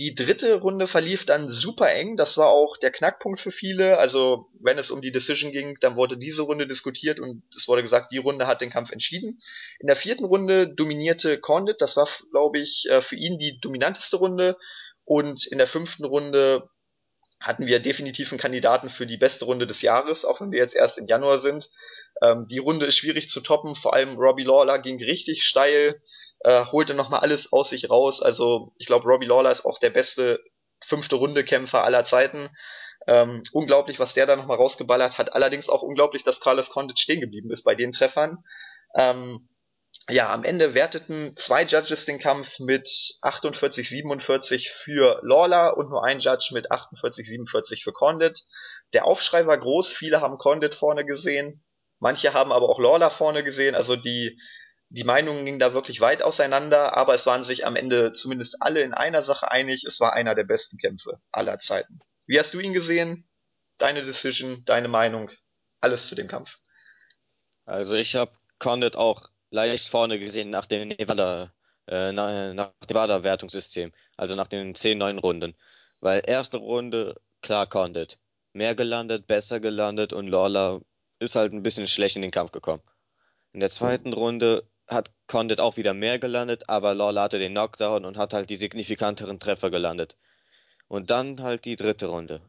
Die 0.00 0.14
dritte 0.14 0.60
Runde 0.60 0.86
verlief 0.86 1.26
dann 1.26 1.50
super 1.50 1.92
eng. 1.92 2.16
Das 2.16 2.38
war 2.38 2.48
auch 2.48 2.78
der 2.78 2.90
Knackpunkt 2.90 3.38
für 3.38 3.50
viele. 3.50 3.98
Also, 3.98 4.46
wenn 4.58 4.78
es 4.78 4.90
um 4.90 5.02
die 5.02 5.12
Decision 5.12 5.52
ging, 5.52 5.76
dann 5.82 5.94
wurde 5.94 6.16
diese 6.16 6.40
Runde 6.40 6.66
diskutiert 6.66 7.20
und 7.20 7.42
es 7.54 7.68
wurde 7.68 7.82
gesagt, 7.82 8.10
die 8.10 8.16
Runde 8.16 8.46
hat 8.46 8.62
den 8.62 8.70
Kampf 8.70 8.92
entschieden. 8.92 9.42
In 9.78 9.88
der 9.88 9.96
vierten 9.96 10.24
Runde 10.24 10.72
dominierte 10.74 11.38
Condit. 11.38 11.82
Das 11.82 11.98
war, 11.98 12.08
glaube 12.30 12.60
ich, 12.60 12.86
äh, 12.88 13.02
für 13.02 13.16
ihn 13.16 13.38
die 13.38 13.60
dominanteste 13.60 14.16
Runde. 14.16 14.56
Und 15.04 15.44
in 15.44 15.58
der 15.58 15.66
fünften 15.66 16.06
Runde 16.06 16.70
hatten 17.38 17.66
wir 17.66 17.80
definitiv 17.80 18.32
einen 18.32 18.40
Kandidaten 18.40 18.88
für 18.88 19.06
die 19.06 19.18
beste 19.18 19.44
Runde 19.44 19.66
des 19.66 19.82
Jahres, 19.82 20.24
auch 20.24 20.40
wenn 20.40 20.50
wir 20.50 20.60
jetzt 20.60 20.74
erst 20.74 20.96
im 20.96 21.08
Januar 21.08 21.38
sind. 21.38 21.68
Ähm, 22.22 22.46
die 22.46 22.56
Runde 22.56 22.86
ist 22.86 22.96
schwierig 22.96 23.28
zu 23.28 23.42
toppen. 23.42 23.76
Vor 23.76 23.92
allem 23.92 24.16
Robbie 24.16 24.44
Lawler 24.44 24.78
ging 24.78 24.96
richtig 24.96 25.42
steil 25.42 26.00
äh, 26.40 26.66
holte 26.66 26.94
nochmal 26.94 27.20
alles 27.20 27.52
aus 27.52 27.70
sich 27.70 27.90
raus. 27.90 28.22
Also 28.22 28.72
ich 28.78 28.86
glaube, 28.86 29.06
Robbie 29.06 29.26
Lawler 29.26 29.50
ist 29.50 29.64
auch 29.64 29.78
der 29.78 29.90
beste 29.90 30.40
fünfte 30.82 31.16
Runde 31.16 31.44
Kämpfer 31.44 31.84
aller 31.84 32.04
Zeiten. 32.04 32.50
Ähm, 33.06 33.42
unglaublich, 33.52 33.98
was 33.98 34.14
der 34.14 34.26
da 34.26 34.36
nochmal 34.36 34.58
rausgeballert 34.58 35.18
hat. 35.18 35.32
Allerdings 35.32 35.68
auch 35.68 35.82
unglaublich, 35.82 36.24
dass 36.24 36.40
Carlos 36.40 36.70
Condit 36.70 36.98
stehen 36.98 37.20
geblieben 37.20 37.50
ist 37.50 37.64
bei 37.64 37.74
den 37.74 37.92
Treffern. 37.92 38.44
Ähm, 38.94 39.48
ja, 40.08 40.32
am 40.32 40.44
Ende 40.44 40.74
werteten 40.74 41.34
zwei 41.36 41.64
Judges 41.64 42.04
den 42.04 42.18
Kampf 42.18 42.58
mit 42.58 42.88
48-47 43.22 44.70
für 44.70 45.20
Lawler 45.22 45.76
und 45.76 45.90
nur 45.90 46.04
ein 46.04 46.20
Judge 46.20 46.50
mit 46.52 46.70
48-47 46.70 47.82
für 47.82 47.92
Condit. 47.92 48.44
Der 48.92 49.04
Aufschrei 49.04 49.46
war 49.46 49.58
groß, 49.58 49.92
viele 49.92 50.20
haben 50.20 50.36
Condit 50.36 50.74
vorne 50.74 51.04
gesehen, 51.04 51.64
manche 51.98 52.32
haben 52.32 52.52
aber 52.52 52.68
auch 52.68 52.78
Lawler 52.78 53.10
vorne 53.10 53.44
gesehen, 53.44 53.74
also 53.74 53.96
die 53.96 54.38
die 54.90 55.04
Meinungen 55.04 55.44
gingen 55.44 55.60
da 55.60 55.72
wirklich 55.72 56.00
weit 56.00 56.22
auseinander, 56.22 56.96
aber 56.96 57.14
es 57.14 57.24
waren 57.24 57.44
sich 57.44 57.64
am 57.64 57.76
Ende 57.76 58.12
zumindest 58.12 58.60
alle 58.60 58.82
in 58.82 58.92
einer 58.92 59.22
Sache 59.22 59.50
einig. 59.50 59.84
Es 59.84 60.00
war 60.00 60.14
einer 60.14 60.34
der 60.34 60.42
besten 60.42 60.78
Kämpfe 60.78 61.20
aller 61.30 61.60
Zeiten. 61.60 62.00
Wie 62.26 62.38
hast 62.38 62.52
du 62.54 62.60
ihn 62.60 62.72
gesehen? 62.72 63.28
Deine 63.78 64.04
Decision, 64.04 64.64
deine 64.66 64.88
Meinung, 64.88 65.30
alles 65.80 66.08
zu 66.08 66.16
dem 66.16 66.26
Kampf. 66.26 66.58
Also 67.64 67.94
ich 67.94 68.16
habe 68.16 68.32
Condit 68.58 68.96
auch 68.96 69.28
leicht 69.50 69.88
vorne 69.88 70.18
gesehen 70.18 70.50
nach 70.50 70.66
dem 70.66 70.88
Nevada, 70.88 71.54
äh, 71.86 72.10
nach, 72.10 72.72
Nevada 72.88 73.22
Wertungssystem, 73.22 73.92
also 74.16 74.34
nach 74.34 74.48
den 74.48 74.74
10 74.74 74.98
neun 74.98 75.18
Runden, 75.18 75.56
weil 76.00 76.22
erste 76.26 76.58
Runde 76.58 77.20
klar 77.42 77.68
Condit, 77.68 78.18
mehr 78.52 78.74
gelandet, 78.74 79.28
besser 79.28 79.60
gelandet 79.60 80.12
und 80.12 80.26
Lawler 80.26 80.80
ist 81.20 81.36
halt 81.36 81.52
ein 81.52 81.62
bisschen 81.62 81.86
schlecht 81.86 82.16
in 82.16 82.22
den 82.22 82.32
Kampf 82.32 82.50
gekommen. 82.50 82.82
In 83.52 83.60
der 83.60 83.70
zweiten 83.70 84.12
Runde 84.12 84.68
hat 84.90 85.12
Condit 85.28 85.60
auch 85.60 85.76
wieder 85.76 85.94
mehr 85.94 86.18
gelandet, 86.18 86.68
aber 86.68 86.94
Lawler 86.94 87.22
hatte 87.22 87.38
den 87.38 87.52
Knockdown 87.52 88.04
und 88.04 88.16
hat 88.18 88.32
halt 88.34 88.50
die 88.50 88.56
signifikanteren 88.56 89.38
Treffer 89.38 89.70
gelandet. 89.70 90.16
Und 90.88 91.10
dann 91.10 91.40
halt 91.42 91.64
die 91.64 91.76
dritte 91.76 92.06
Runde. 92.06 92.40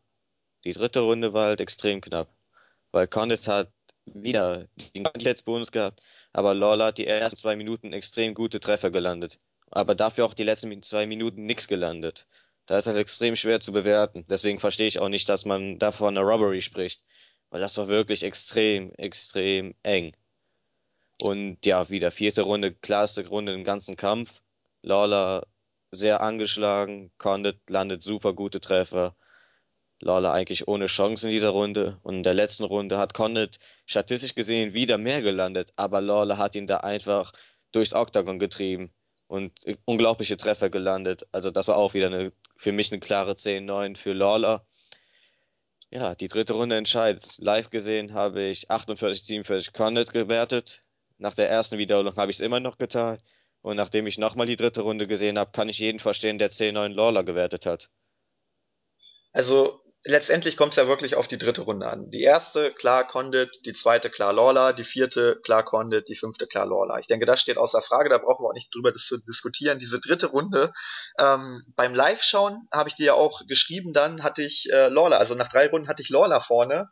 Die 0.64 0.74
dritte 0.74 1.02
Runde 1.02 1.34
war 1.34 1.48
halt 1.48 1.62
extrem 1.62 2.02
knapp, 2.02 2.30
weil 2.92 3.08
Condit 3.08 3.48
hat 3.48 3.72
wieder 4.06 4.68
den 4.96 5.04
Qualitätsbonus 5.04 5.72
gehabt, 5.72 6.02
aber 6.34 6.54
Lawler 6.56 6.86
hat 6.88 6.98
die 6.98 7.08
ersten 7.08 7.38
zwei 7.38 7.56
Minuten 7.56 7.94
extrem 7.94 8.34
gute 8.34 8.60
Treffer 8.60 8.90
gelandet, 8.92 9.40
aber 9.70 9.96
dafür 9.96 10.26
auch 10.26 10.34
die 10.34 10.44
letzten 10.44 10.82
zwei 10.84 11.06
Minuten 11.06 11.46
nichts 11.46 11.68
gelandet. 11.68 12.28
Da 12.66 12.78
ist 12.80 12.88
halt 12.88 12.98
extrem 12.98 13.36
schwer 13.36 13.60
zu 13.60 13.72
bewerten. 13.74 14.26
Deswegen 14.30 14.60
verstehe 14.60 14.88
ich 14.88 15.00
auch 15.00 15.10
nicht, 15.10 15.30
dass 15.30 15.46
man 15.46 15.80
davon 15.80 16.18
eine 16.18 16.26
Robbery 16.26 16.62
spricht, 16.62 17.04
weil 17.50 17.62
das 17.62 17.78
war 17.78 17.88
wirklich 17.88 18.24
extrem, 18.24 18.94
extrem 18.96 19.76
eng. 19.84 20.16
Und 21.22 21.68
ja, 21.68 21.88
wieder 21.92 22.10
vierte 22.12 22.42
Runde, 22.42 22.74
klarste 22.74 23.28
Runde 23.28 23.54
im 23.54 23.64
ganzen 23.64 23.96
Kampf. 23.96 24.42
Lawler 24.82 25.46
sehr 25.92 26.22
angeschlagen, 26.22 27.12
Condit 27.20 27.70
landet 27.70 28.02
super 28.02 28.34
gute 28.34 28.60
Treffer. 28.60 29.16
Lawler 30.00 30.34
eigentlich 30.34 30.68
ohne 30.68 30.88
Chance 30.88 31.28
in 31.28 31.32
dieser 31.32 31.50
Runde. 31.50 32.00
Und 32.02 32.16
in 32.16 32.24
der 32.24 32.34
letzten 32.34 32.64
Runde 32.64 32.98
hat 32.98 33.14
Condit 33.14 33.60
statistisch 33.86 34.34
gesehen 34.34 34.74
wieder 34.74 34.98
mehr 34.98 35.22
gelandet, 35.22 35.74
aber 35.76 36.02
Lawler 36.02 36.40
hat 36.40 36.56
ihn 36.56 36.66
da 36.66 36.78
einfach 36.78 37.34
durchs 37.72 37.94
Oktagon 37.94 38.40
getrieben 38.40 38.92
und 39.28 39.60
unglaubliche 39.86 40.38
Treffer 40.38 40.72
gelandet. 40.72 41.28
Also 41.32 41.52
das 41.52 41.68
war 41.68 41.78
auch 41.78 41.94
wieder 41.94 42.08
eine, 42.08 42.34
für 42.58 42.72
mich 42.72 42.92
eine 42.92 43.00
klare 43.00 43.34
10-9 43.34 43.96
für 43.96 44.14
Lawler. 44.14 44.66
Ja, 45.92 46.16
die 46.16 46.30
dritte 46.30 46.54
Runde 46.54 46.78
entscheidet. 46.78 47.38
Live 47.38 47.70
gesehen 47.70 48.16
habe 48.16 48.42
ich 48.42 48.72
48-47 48.72 49.72
Condit 49.72 50.14
gewertet. 50.14 50.84
Nach 51.22 51.36
der 51.36 51.50
ersten 51.52 51.78
Wiederholung 51.78 52.16
habe 52.16 52.32
ich 52.32 52.38
es 52.38 52.42
immer 52.42 52.60
noch 52.60 52.80
getan. 52.80 53.20
Und 53.62 53.78
nachdem 53.78 54.08
ich 54.08 54.18
nochmal 54.18 54.48
die 54.48 54.56
dritte 54.56 54.82
Runde 54.82 55.06
gesehen 55.06 55.38
habe, 55.38 55.52
kann 55.52 55.70
ich 55.70 55.78
jeden 55.78 56.00
verstehen, 56.00 56.40
der 56.40 56.50
10-9 56.50 56.96
Lawler 56.96 57.24
gewertet 57.24 57.68
hat. 57.68 57.90
Also 59.32 59.80
letztendlich 60.04 60.58
kommt 60.58 60.74
es 60.74 60.78
ja 60.78 60.88
wirklich 60.88 61.14
auf 61.14 61.28
die 61.28 61.38
dritte 61.38 61.62
Runde 61.62 61.88
an. 61.88 62.10
Die 62.10 62.24
erste, 62.24 62.74
klar 62.74 63.08
Condit, 63.08 63.52
die 63.66 63.74
zweite, 63.74 64.10
klar 64.10 64.34
Lawler, 64.34 64.74
die 64.74 64.84
vierte, 64.84 65.40
klar 65.44 65.64
Condit, 65.64 66.10
die 66.10 66.16
fünfte, 66.16 66.48
klar 66.48 66.66
Lawler. 66.66 66.98
Ich 66.98 67.06
denke, 67.06 67.28
das 67.28 67.40
steht 67.40 67.58
außer 67.58 67.84
Frage, 67.84 68.10
da 68.10 68.18
brauchen 68.18 68.44
wir 68.44 68.50
auch 68.50 68.56
nicht 68.56 68.74
drüber 68.74 68.92
zu 68.96 69.20
diskutieren. 69.20 69.78
Diese 69.78 70.00
dritte 70.00 70.26
Runde, 70.26 70.74
ähm, 71.20 71.62
beim 71.76 71.94
Live-Schauen 71.94 72.68
habe 72.72 72.90
ich 72.90 72.96
dir 72.96 73.06
ja 73.06 73.14
auch 73.14 73.46
geschrieben, 73.48 73.94
dann 73.94 74.24
hatte 74.24 74.42
ich 74.42 74.72
äh, 74.72 74.88
Lawler, 74.88 75.20
also 75.20 75.36
nach 75.36 75.50
drei 75.50 75.68
Runden 75.68 75.88
hatte 75.88 76.02
ich 76.02 76.10
Lawler 76.10 76.42
vorne 76.42 76.90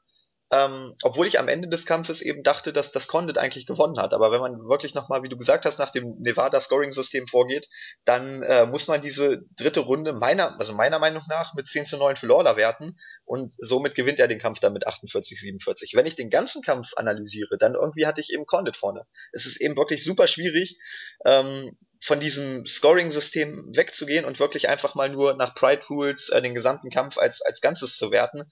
ähm, 0.51 0.95
obwohl 1.03 1.27
ich 1.27 1.37
am 1.37 1.47
Ende 1.47 1.67
des 1.67 1.85
Kampfes 1.85 2.21
eben 2.21 2.41
dachte, 2.41 2.73
dass 2.73 2.91
das 2.91 3.07
Condit 3.07 3.37
eigentlich 3.37 3.67
gewonnen 3.67 3.99
hat. 3.99 4.13
Aber 4.13 4.31
wenn 4.31 4.39
man 4.41 4.67
wirklich 4.67 4.95
nochmal, 4.95 5.21
wie 5.21 5.29
du 5.29 5.37
gesagt 5.37 5.65
hast, 5.65 5.77
nach 5.77 5.91
dem 5.91 6.15
Nevada-Scoring-System 6.19 7.27
vorgeht, 7.27 7.67
dann 8.05 8.41
äh, 8.41 8.65
muss 8.65 8.87
man 8.87 9.01
diese 9.01 9.43
dritte 9.57 9.81
Runde 9.81 10.13
meiner, 10.13 10.59
also 10.59 10.73
meiner 10.73 10.97
Meinung 10.97 11.23
nach 11.29 11.53
mit 11.53 11.67
10 11.67 11.85
zu 11.85 11.97
9 11.97 12.15
für 12.15 12.25
Lawler 12.25 12.57
werten 12.57 12.97
und 13.25 13.53
somit 13.59 13.93
gewinnt 13.93 14.19
er 14.19 14.27
den 14.27 14.39
Kampf 14.39 14.59
dann 14.59 14.73
mit 14.73 14.87
48, 14.87 15.39
47. 15.39 15.93
Wenn 15.93 16.07
ich 16.07 16.15
den 16.15 16.31
ganzen 16.31 16.63
Kampf 16.63 16.93
analysiere, 16.95 17.57
dann 17.59 17.75
irgendwie 17.75 18.07
hatte 18.07 18.21
ich 18.21 18.33
eben 18.33 18.47
Condit 18.47 18.75
vorne. 18.75 19.05
Es 19.31 19.45
ist 19.45 19.61
eben 19.61 19.77
wirklich 19.77 20.03
super 20.03 20.25
schwierig, 20.25 20.79
ähm, 21.25 21.77
von 22.01 22.19
diesem 22.19 22.65
Scoring-System 22.65 23.71
wegzugehen 23.75 24.25
und 24.25 24.39
wirklich 24.39 24.69
einfach 24.69 24.95
mal 24.95 25.09
nur 25.09 25.35
nach 25.35 25.53
Pride 25.53 25.85
Rules 25.89 26.29
äh, 26.29 26.41
den 26.41 26.55
gesamten 26.55 26.89
Kampf 26.89 27.17
als, 27.17 27.41
als 27.41 27.61
Ganzes 27.61 27.97
zu 27.97 28.09
werten. 28.09 28.49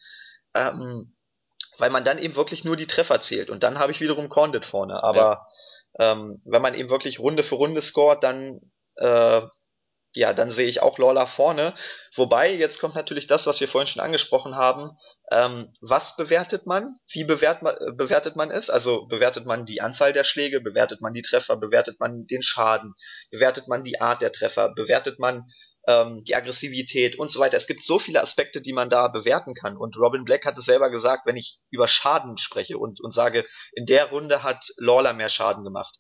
Ähm, 0.54 1.14
weil 1.78 1.90
man 1.90 2.04
dann 2.04 2.18
eben 2.18 2.36
wirklich 2.36 2.64
nur 2.64 2.76
die 2.76 2.88
Treffer 2.88 3.22
zählt 3.22 3.50
und 3.50 3.64
dann 3.64 3.80
habe 3.80 3.92
ich 3.92 4.02
wiederum 4.02 4.30
Condit 4.30 4.66
vorne. 4.66 5.04
Aber 5.04 5.48
ja. 6.00 6.12
ähm, 6.12 6.42
wenn 6.46 6.62
man 6.62 6.76
eben 6.76 6.90
wirklich 6.90 7.20
Runde 7.20 7.44
für 7.44 7.56
Runde 7.56 7.82
scoret, 7.82 8.24
dann 8.24 8.60
äh, 8.96 9.42
ja, 10.18 10.34
dann 10.34 10.50
sehe 10.50 10.68
ich 10.68 10.82
auch 10.82 10.98
Lawler 10.98 11.28
vorne. 11.28 11.76
Wobei, 12.16 12.52
jetzt 12.52 12.80
kommt 12.80 12.96
natürlich 12.96 13.28
das, 13.28 13.46
was 13.46 13.60
wir 13.60 13.68
vorhin 13.68 13.88
schon 13.88 14.02
angesprochen 14.02 14.56
haben. 14.56 14.98
Ähm, 15.32 15.72
was 15.80 16.16
bewertet 16.16 16.66
man? 16.66 16.96
Wie 17.12 17.24
bewert 17.24 17.62
man, 17.62 17.76
äh, 17.76 17.92
bewertet 17.92 18.36
man 18.36 18.50
es? 18.50 18.72
Also 18.72 19.06
bewertet 19.06 19.46
man 19.46 19.66
die 19.66 19.80
Anzahl 19.80 20.14
der 20.14 20.24
Schläge, 20.24 20.60
bewertet 20.60 21.02
man 21.02 21.14
die 21.14 21.22
Treffer, 21.22 21.56
bewertet 21.56 22.00
man 22.00 22.26
den 22.26 22.42
Schaden, 22.42 22.96
bewertet 23.30 23.68
man 23.68 23.84
die 23.84 24.02
Art 24.02 24.22
der 24.24 24.32
Treffer, 24.32 24.74
bewertet 24.74 25.20
man 25.20 25.46
ähm, 25.88 26.24
die 26.26 26.36
Aggressivität 26.36 27.18
und 27.18 27.32
so 27.32 27.40
weiter. 27.40 27.58
Es 27.58 27.66
gibt 27.66 27.82
so 27.82 27.98
viele 27.98 28.22
Aspekte, 28.22 28.62
die 28.62 28.74
man 28.74 28.90
da 28.90 29.08
bewerten 29.08 29.54
kann. 29.54 29.78
Und 29.78 29.98
Robin 29.98 30.26
Black 30.26 30.46
hat 30.46 30.58
es 30.58 30.66
selber 30.66 30.90
gesagt, 30.92 31.26
wenn 31.26 31.38
ich 31.38 31.60
über 31.72 31.88
Schaden 31.88 32.38
spreche 32.38 32.78
und, 32.78 33.02
und 33.02 33.14
sage, 33.14 33.46
in 33.72 33.86
der 33.86 34.10
Runde 34.10 34.44
hat 34.44 34.66
Lawler 34.78 35.14
mehr 35.14 35.30
Schaden 35.30 35.64
gemacht. 35.64 35.98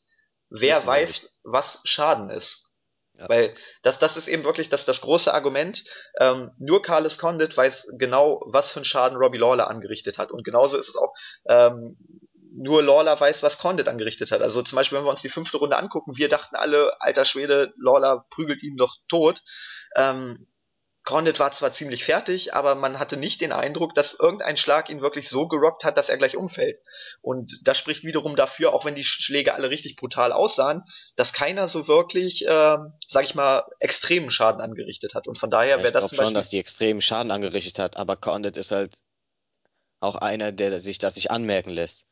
Wer 0.50 0.86
weiß, 0.86 1.40
was 1.44 1.82
Schaden 1.86 2.30
ist? 2.30 2.66
Ja. 3.18 3.28
Weil 3.30 3.56
das, 3.82 3.98
das 3.98 4.16
ist 4.16 4.28
eben 4.28 4.44
wirklich 4.44 4.70
das, 4.70 4.86
das 4.86 5.02
große 5.02 5.34
Argument. 5.34 5.84
Ähm, 6.20 6.52
nur 6.60 6.82
Carlos 6.82 7.18
Condit 7.18 7.56
weiß 7.58 7.94
genau, 7.98 8.44
was 8.46 8.72
für 8.72 8.78
einen 8.78 8.86
Schaden 8.86 9.18
Robbie 9.18 9.40
Lawler 9.40 9.70
angerichtet 9.70 10.18
hat. 10.18 10.32
Und 10.32 10.44
genauso 10.44 10.78
ist 10.78 10.90
es 10.90 10.96
auch, 10.96 11.14
ähm, 11.48 11.98
nur 12.58 12.82
Lawler 12.82 13.20
weiß, 13.20 13.44
was 13.44 13.60
Condit 13.60 13.88
angerichtet 13.88 14.32
hat. 14.32 14.42
Also 14.42 14.62
zum 14.64 14.76
Beispiel, 14.76 14.98
wenn 14.98 15.06
wir 15.06 15.12
uns 15.12 15.22
die 15.22 15.30
fünfte 15.30 15.58
Runde 15.58 15.78
angucken, 15.78 16.18
wir 16.18 16.28
dachten 16.28 16.56
alle, 16.56 17.00
alter 17.00 17.24
Schwede, 17.24 17.74
Lawler 17.78 18.26
prügelt 18.30 18.64
ihn 18.64 18.78
doch 18.78 18.96
tot. 19.08 19.44
Ähm, 19.96 20.48
Condit 21.04 21.40
war 21.40 21.54
zwar 21.54 21.72
ziemlich 21.72 22.04
fertig, 22.04 22.54
aber 22.54 22.76
man 22.76 23.00
hatte 23.00 23.16
nicht 23.16 23.40
den 23.40 23.54
Eindruck, 23.54 23.96
dass 23.96 24.14
irgendein 24.14 24.58
Schlag 24.58 24.90
ihn 24.90 25.02
wirklich 25.02 25.30
so 25.30 25.48
gerockt 25.48 25.86
hat, 25.86 25.96
dass 25.96 26.10
er 26.10 26.18
gleich 26.18 26.36
umfällt. 26.36 26.82
Und 27.22 27.62
das 27.64 27.78
spricht 27.78 28.04
wiederum 28.04 28.36
dafür, 28.36 28.74
auch 28.74 28.84
wenn 28.84 28.96
die 28.96 29.06
Schläge 29.06 29.54
alle 29.54 29.70
richtig 29.70 29.96
brutal 29.96 30.34
aussahen, 30.34 30.84
dass 31.16 31.32
keiner 31.32 31.70
so 31.70 31.88
wirklich, 31.88 32.46
äh, 32.46 32.78
sag 33.08 33.24
ich 33.24 33.36
mal, 33.36 33.64
extremen 33.80 34.32
Schaden 34.32 34.60
angerichtet 34.60 35.14
hat. 35.14 35.28
Und 35.28 35.38
von 35.38 35.50
daher 35.50 35.78
ja, 35.78 35.84
wäre 35.84 35.94
das 35.94 36.10
zum 36.10 36.18
Beispiel 36.18 36.26
schon, 36.26 36.34
dass 36.34 36.50
die 36.50 36.60
extremen 36.60 37.02
Schaden 37.02 37.32
angerichtet 37.32 37.80
hat, 37.80 37.96
aber 37.96 38.18
Condit 38.18 38.58
ist 38.58 38.72
halt 38.72 38.98
auch 40.02 40.16
einer, 40.16 40.52
der 40.52 40.80
sich 40.82 40.98
das 40.98 41.16
sich 41.16 41.32
anmerken 41.32 41.70
lässt. 41.70 42.08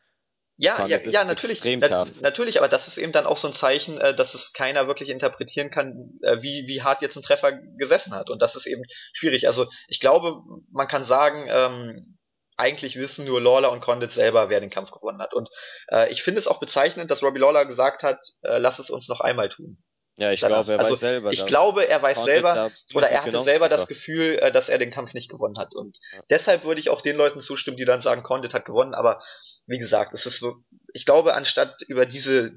Ja, 0.58 0.88
ja, 0.88 1.00
ja, 1.02 1.26
natürlich. 1.26 1.62
Na, 1.82 2.08
natürlich, 2.22 2.58
aber 2.58 2.70
das 2.70 2.88
ist 2.88 2.98
eben 2.98 3.12
dann 3.12 3.26
auch 3.26 3.36
so 3.36 3.48
ein 3.48 3.54
Zeichen, 3.54 4.00
äh, 4.00 4.16
dass 4.16 4.34
es 4.34 4.54
keiner 4.54 4.88
wirklich 4.88 5.10
interpretieren 5.10 5.70
kann, 5.70 6.18
äh, 6.22 6.42
wie, 6.42 6.66
wie 6.68 6.82
hart 6.82 7.02
jetzt 7.02 7.18
ein 7.18 7.24
Treffer 7.24 7.52
gesessen 7.78 8.14
hat. 8.14 8.30
Und 8.30 8.42
das 8.42 8.56
ist 8.56 8.66
eben 8.66 8.84
schwierig. 9.14 9.48
Also 9.48 9.68
ich 9.90 10.00
glaube, 10.00 10.42
man 10.72 10.88
kann 10.88 11.04
sagen, 11.04 11.48
ähm, 11.50 12.18
eigentlich 12.58 12.96
wissen 12.96 13.26
nur 13.26 13.42
Lawler 13.42 13.72
und 13.72 13.82
Condit 13.82 14.12
selber, 14.12 14.50
wer 14.50 14.62
den 14.62 14.70
Kampf 14.70 14.92
gewonnen 14.92 15.22
hat. 15.22 15.34
Und 15.34 15.50
äh, 15.90 16.10
ich 16.12 16.24
finde 16.24 16.40
es 16.40 16.48
auch 16.48 16.62
bezeichnend, 16.62 17.12
dass 17.12 17.22
Robbie 17.22 17.40
Lawler 17.40 17.66
gesagt 17.66 18.04
hat, 18.04 18.20
äh, 18.44 18.58
lass 18.58 18.80
es 18.80 18.90
uns 18.90 19.10
noch 19.10 19.20
einmal 19.20 19.50
tun. 19.50 19.84
Ja, 20.18 20.32
ich 20.32 20.40
glaube, 20.40 20.72
er 20.72 20.80
also, 20.80 20.92
weiß 20.92 21.00
selber. 21.00 21.32
Ich 21.34 21.46
glaube, 21.46 21.90
er 21.90 22.02
weiß 22.02 22.24
selber, 22.24 22.72
oder 22.94 23.10
er 23.10 23.26
hatte 23.26 23.42
selber 23.42 23.68
das 23.68 23.88
Gefühl, 23.88 24.40
äh, 24.40 24.52
dass 24.54 24.70
er 24.70 24.78
den 24.78 24.92
Kampf 24.92 25.14
nicht 25.14 25.30
gewonnen 25.30 25.58
hat. 25.58 25.76
Und 25.76 26.00
ja. 26.14 26.22
deshalb 26.30 26.64
würde 26.64 26.80
ich 26.80 26.90
auch 26.90 27.02
den 27.02 27.18
Leuten 27.18 27.42
zustimmen, 27.42 27.76
die 27.76 27.84
dann 27.84 28.00
sagen, 28.00 28.24
Condit 28.24 28.54
hat 28.54 28.64
gewonnen. 28.64 28.94
Aber 28.94 29.22
wie 29.68 29.80
gesagt, 29.80 30.14
es 30.14 30.26
ist 30.26 30.46
ich 30.94 31.06
glaube, 31.06 31.34
anstatt 31.34 31.82
über 31.88 32.06
diese, 32.06 32.54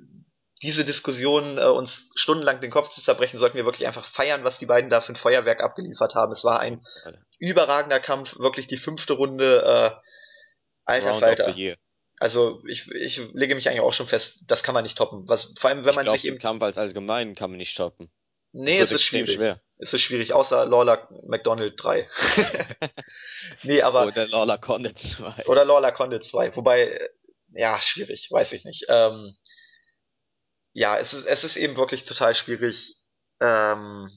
diese 0.63 0.85
Diskussion 0.85 1.59
äh, 1.59 1.65
uns 1.65 2.11
stundenlang 2.15 2.61
den 2.61 2.71
Kopf 2.71 2.91
zu 2.91 3.01
zerbrechen, 3.01 3.39
sollten 3.39 3.57
wir 3.57 3.65
wirklich 3.65 3.87
einfach 3.87 4.05
feiern, 4.05 4.45
was 4.45 4.59
die 4.59 4.67
beiden 4.67 4.91
da 4.91 5.01
für 5.01 5.13
ein 5.13 5.17
Feuerwerk 5.17 5.63
abgeliefert 5.63 6.15
haben. 6.15 6.33
Es 6.33 6.45
war 6.45 6.61
ein 6.61 6.85
überragender 7.39 8.01
Kampf, 8.01 8.39
wirklich 8.39 8.67
die 8.67 8.77
fünfte 8.77 9.15
Runde, 9.15 9.63
äh, 9.63 10.09
alter 10.85 11.11
Round 11.11 11.21
Falter. 11.21 11.55
Also 12.21 12.63
ich, 12.67 12.91
ich 12.91 13.21
lege 13.33 13.55
mich 13.55 13.69
eigentlich 13.69 13.81
auch 13.81 13.93
schon 13.93 14.09
fest, 14.09 14.41
das 14.47 14.63
kann 14.63 14.75
man 14.75 14.83
nicht 14.83 14.99
toppen. 14.99 15.29
Was, 15.29 15.55
vor 15.57 15.71
allem, 15.71 15.85
wenn 15.85 15.95
man 15.95 16.05
glaub, 16.05 16.17
sich 16.17 16.25
eben. 16.25 16.39
Kampf 16.39 16.63
als 16.63 16.77
allgemein 16.77 17.35
kann 17.37 17.51
man 17.51 17.59
nicht 17.59 17.77
toppen. 17.77 18.11
Nee, 18.53 18.79
es 18.79 18.93
ist 18.93 19.03
schwierig. 19.03 19.33
Schwer. 19.33 19.61
Es 19.79 19.95
ist 19.95 20.03
schwierig, 20.03 20.33
außer 20.33 20.67
Lawler 20.67 21.09
McDonald 21.27 21.75
3. 21.77 22.09
nee, 23.63 23.83
aber. 23.83 24.07
Oder 24.07 24.27
Lawler 24.27 24.59
Condit 24.59 24.99
2. 24.99 25.47
Oder 25.47 25.65
Lawler 25.65 25.93
Condit 25.93 26.25
2. 26.25 26.57
Wobei, 26.57 27.11
ja, 27.53 27.81
schwierig, 27.81 28.29
weiß 28.31 28.53
ich 28.53 28.65
nicht. 28.65 28.87
Ähm, 28.89 29.37
ja, 30.73 30.99
es 30.99 31.15
ist, 31.15 31.27
es 31.27 31.45
ist 31.45 31.57
eben 31.57 31.77
wirklich 31.77 32.05
total 32.05 32.35
schwierig. 32.35 32.97
Ähm, 33.41 34.11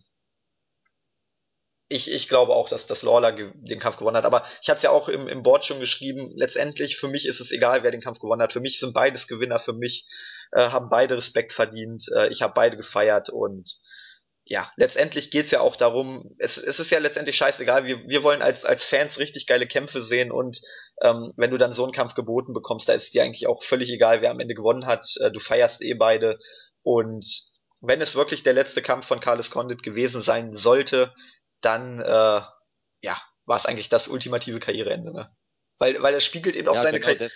ich, 1.91 2.09
ich 2.09 2.29
glaube 2.29 2.53
auch, 2.53 2.69
dass, 2.69 2.87
dass 2.87 3.03
Lawler 3.03 3.33
den 3.33 3.79
Kampf 3.79 3.97
gewonnen 3.97 4.15
hat. 4.15 4.25
Aber 4.25 4.45
ich 4.61 4.69
hatte 4.69 4.77
es 4.77 4.83
ja 4.83 4.91
auch 4.91 5.09
im, 5.09 5.27
im 5.27 5.43
Board 5.43 5.65
schon 5.65 5.81
geschrieben, 5.81 6.31
letztendlich, 6.35 6.97
für 6.97 7.09
mich 7.09 7.27
ist 7.27 7.41
es 7.41 7.51
egal, 7.51 7.83
wer 7.83 7.91
den 7.91 8.01
Kampf 8.01 8.19
gewonnen 8.19 8.41
hat. 8.41 8.53
Für 8.53 8.61
mich 8.61 8.79
sind 8.79 8.93
beides 8.93 9.27
Gewinner, 9.27 9.59
für 9.59 9.73
mich 9.73 10.07
äh, 10.53 10.69
haben 10.69 10.89
beide 10.89 11.17
Respekt 11.17 11.51
verdient. 11.51 12.05
Äh, 12.15 12.29
ich 12.29 12.41
habe 12.41 12.53
beide 12.55 12.77
gefeiert 12.77 13.29
und 13.29 13.77
ja, 14.45 14.71
letztendlich 14.75 15.31
geht's 15.31 15.51
ja 15.51 15.61
auch 15.61 15.75
darum, 15.75 16.35
es, 16.39 16.57
es 16.57 16.79
ist 16.79 16.89
ja 16.89 16.99
letztendlich 16.99 17.37
scheißegal, 17.37 17.85
wir, 17.85 18.07
wir 18.07 18.23
wollen 18.23 18.41
als, 18.41 18.65
als 18.65 18.83
Fans 18.83 19.19
richtig 19.19 19.47
geile 19.47 19.67
Kämpfe 19.67 20.03
sehen 20.03 20.31
und 20.31 20.59
ähm, 21.01 21.31
wenn 21.37 21.51
du 21.51 21.57
dann 21.57 21.73
so 21.73 21.83
einen 21.83 21.93
Kampf 21.93 22.15
geboten 22.15 22.53
bekommst, 22.53 22.89
da 22.89 22.93
ist 22.93 23.13
dir 23.13 23.23
eigentlich 23.23 23.47
auch 23.47 23.63
völlig 23.63 23.89
egal, 23.91 24.21
wer 24.21 24.31
am 24.31 24.39
Ende 24.39 24.55
gewonnen 24.55 24.87
hat. 24.87 25.07
Äh, 25.19 25.31
du 25.31 25.39
feierst 25.39 25.81
eh 25.81 25.93
beide 25.93 26.39
und 26.81 27.25
wenn 27.81 28.01
es 28.01 28.15
wirklich 28.15 28.43
der 28.43 28.53
letzte 28.53 28.81
Kampf 28.81 29.05
von 29.07 29.19
Carlos 29.19 29.51
Condit 29.51 29.83
gewesen 29.83 30.21
sein 30.21 30.55
sollte, 30.55 31.13
dann 31.61 31.99
äh, 31.99 32.41
ja, 33.01 33.21
war 33.45 33.57
es 33.57 33.65
eigentlich 33.65 33.89
das 33.89 34.07
ultimative 34.07 34.59
Karriereende, 34.59 35.13
ne? 35.13 35.35
Weil, 35.77 36.01
weil 36.01 36.13
er 36.13 36.19
spiegelt 36.19 36.55
eben 36.55 36.67
auch 36.67 36.75
ja, 36.75 36.81
seine 36.83 36.99
genau 36.99 37.13
Karriere. 37.13 37.31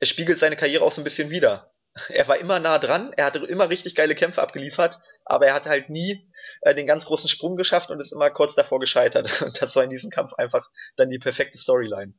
Er 0.00 0.06
spiegelt 0.06 0.38
seine 0.38 0.56
Karriere 0.56 0.84
auch 0.84 0.92
so 0.92 1.02
ein 1.02 1.04
bisschen 1.04 1.28
wieder. 1.28 1.70
Er 2.08 2.28
war 2.28 2.38
immer 2.38 2.60
nah 2.60 2.78
dran, 2.78 3.12
er 3.12 3.26
hatte 3.26 3.40
immer 3.40 3.68
richtig 3.68 3.94
geile 3.96 4.14
Kämpfe 4.14 4.40
abgeliefert, 4.40 5.00
aber 5.24 5.46
er 5.46 5.54
hat 5.54 5.66
halt 5.66 5.90
nie 5.90 6.30
äh, 6.60 6.74
den 6.74 6.86
ganz 6.86 7.04
großen 7.04 7.28
Sprung 7.28 7.56
geschafft 7.56 7.90
und 7.90 8.00
ist 8.00 8.12
immer 8.12 8.30
kurz 8.30 8.54
davor 8.54 8.78
gescheitert. 8.78 9.28
Und 9.42 9.60
das 9.60 9.74
war 9.74 9.82
in 9.82 9.90
diesem 9.90 10.10
Kampf 10.10 10.32
einfach 10.34 10.68
dann 10.96 11.10
die 11.10 11.18
perfekte 11.18 11.58
Storyline. 11.58 12.14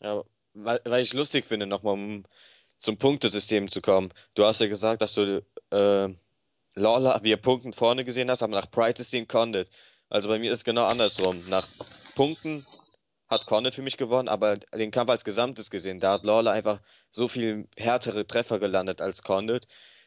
Ja, 0.00 0.22
weil, 0.54 0.80
weil 0.84 1.02
ich 1.02 1.12
lustig 1.12 1.46
finde, 1.46 1.66
nochmal 1.66 1.94
um 1.94 2.24
zum 2.78 2.96
Punktesystem 2.96 3.68
zu 3.68 3.82
kommen. 3.82 4.12
Du 4.34 4.44
hast 4.44 4.60
ja 4.60 4.68
gesagt, 4.68 5.02
dass 5.02 5.14
du 5.14 5.44
äh, 5.70 6.08
Lawler, 6.74 7.20
wie 7.22 7.32
er 7.32 7.36
Punkten 7.36 7.72
vorne 7.72 8.04
gesehen 8.04 8.30
hast, 8.30 8.42
aber 8.42 8.54
nach 8.54 8.70
Pride 8.70 9.02
ist 9.02 9.12
den 9.12 9.28
Condit. 9.28 9.68
Also 10.08 10.28
bei 10.28 10.38
mir 10.38 10.50
ist 10.50 10.58
es 10.58 10.64
genau 10.64 10.86
andersrum. 10.86 11.48
Nach 11.48 11.68
Punkten 12.14 12.66
hat 13.30 13.46
Cornet 13.46 13.74
für 13.74 13.82
mich 13.82 13.96
gewonnen, 13.96 14.28
aber 14.28 14.56
den 14.56 14.90
Kampf 14.90 15.10
als 15.10 15.24
Gesamtes 15.24 15.70
gesehen, 15.70 16.00
da 16.00 16.14
hat 16.14 16.24
Lawler 16.24 16.50
einfach 16.52 16.80
so 17.10 17.28
viel 17.28 17.68
härtere 17.76 18.26
Treffer 18.26 18.58
gelandet 18.58 19.00
als 19.00 19.22
Condit. 19.22 19.66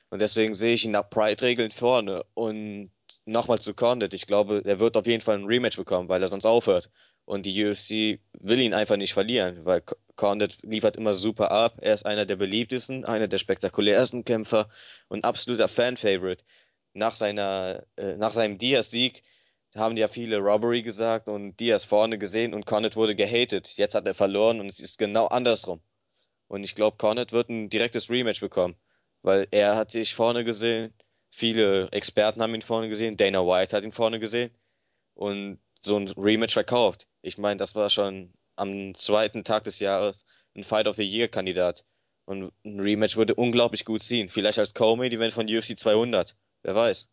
Und 0.09 0.21
deswegen 0.21 0.53
sehe 0.53 0.73
ich 0.73 0.85
ihn 0.85 0.91
nach 0.91 1.09
Pride-Regeln 1.09 1.71
vorne. 1.71 2.23
Und 2.33 2.91
nochmal 3.25 3.59
zu 3.59 3.73
Condit, 3.73 4.13
ich 4.13 4.27
glaube, 4.27 4.61
er 4.65 4.79
wird 4.79 4.97
auf 4.97 5.07
jeden 5.07 5.21
Fall 5.21 5.37
ein 5.37 5.45
Rematch 5.45 5.77
bekommen, 5.77 6.09
weil 6.09 6.21
er 6.21 6.27
sonst 6.27 6.45
aufhört. 6.45 6.89
Und 7.25 7.45
die 7.45 7.65
UFC 7.65 8.19
will 8.39 8.59
ihn 8.59 8.73
einfach 8.73 8.97
nicht 8.97 9.13
verlieren, 9.13 9.63
weil 9.65 9.81
Condit 10.17 10.57
liefert 10.61 10.97
immer 10.97 11.13
super 11.13 11.51
ab. 11.51 11.77
Er 11.81 11.93
ist 11.93 12.05
einer 12.05 12.25
der 12.25 12.35
beliebtesten, 12.35 13.05
einer 13.05 13.29
der 13.29 13.37
spektakulärsten 13.37 14.25
Kämpfer 14.25 14.69
und 15.07 15.23
absoluter 15.23 15.69
Fan-Favorite. 15.69 16.43
Nach, 16.93 17.15
seiner, 17.15 17.83
äh, 17.95 18.17
nach 18.17 18.33
seinem 18.33 18.57
Diaz-Sieg 18.59 19.23
haben 19.75 19.97
ja 19.97 20.07
viele 20.07 20.37
Robbery 20.37 20.81
gesagt 20.81 21.29
und 21.29 21.59
Diaz 21.59 21.83
vorne 21.83 22.17
gesehen 22.17 22.53
und 22.53 22.65
Cornet 22.65 22.95
wurde 22.95 23.15
gehatet. 23.15 23.75
Jetzt 23.77 23.95
hat 23.95 24.05
er 24.07 24.13
verloren 24.13 24.59
und 24.59 24.67
es 24.67 24.79
ist 24.79 24.97
genau 24.97 25.27
andersrum. 25.27 25.81
Und 26.47 26.63
ich 26.63 26.75
glaube, 26.75 26.97
Cornet 26.97 27.31
wird 27.31 27.49
ein 27.49 27.69
direktes 27.69 28.09
Rematch 28.09 28.41
bekommen, 28.41 28.75
weil 29.21 29.47
er 29.51 29.75
hat 29.75 29.91
sich 29.91 30.13
vorne 30.13 30.43
gesehen, 30.43 30.93
viele 31.31 31.89
Experten 31.91 32.41
haben 32.41 32.53
ihn 32.53 32.61
vorne 32.61 32.89
gesehen, 32.89 33.17
Dana 33.17 33.45
White 33.45 33.75
hat 33.75 33.83
ihn 33.83 33.91
vorne 33.91 34.19
gesehen 34.19 34.51
und 35.15 35.59
so 35.79 35.97
ein 35.97 36.07
Rematch 36.09 36.53
verkauft. 36.53 37.07
Ich 37.21 37.37
meine, 37.37 37.57
das 37.57 37.75
war 37.75 37.89
schon 37.89 38.33
am 38.55 38.93
zweiten 38.95 39.43
Tag 39.43 39.63
des 39.63 39.79
Jahres 39.79 40.25
ein 40.55 40.63
Fight 40.63 40.87
of 40.87 40.95
the 40.95 41.03
Year 41.03 41.27
Kandidat. 41.27 41.85
Und 42.25 42.53
ein 42.63 42.79
Rematch 42.79 43.17
würde 43.17 43.35
unglaublich 43.35 43.85
gut 43.85 44.01
ziehen. 44.01 44.29
Vielleicht 44.29 44.59
als 44.59 44.73
Co-Main 44.73 45.11
Event 45.11 45.33
von 45.33 45.47
UFC 45.47 45.77
200. 45.77 46.35
Wer 46.61 46.75
weiß. 46.75 47.09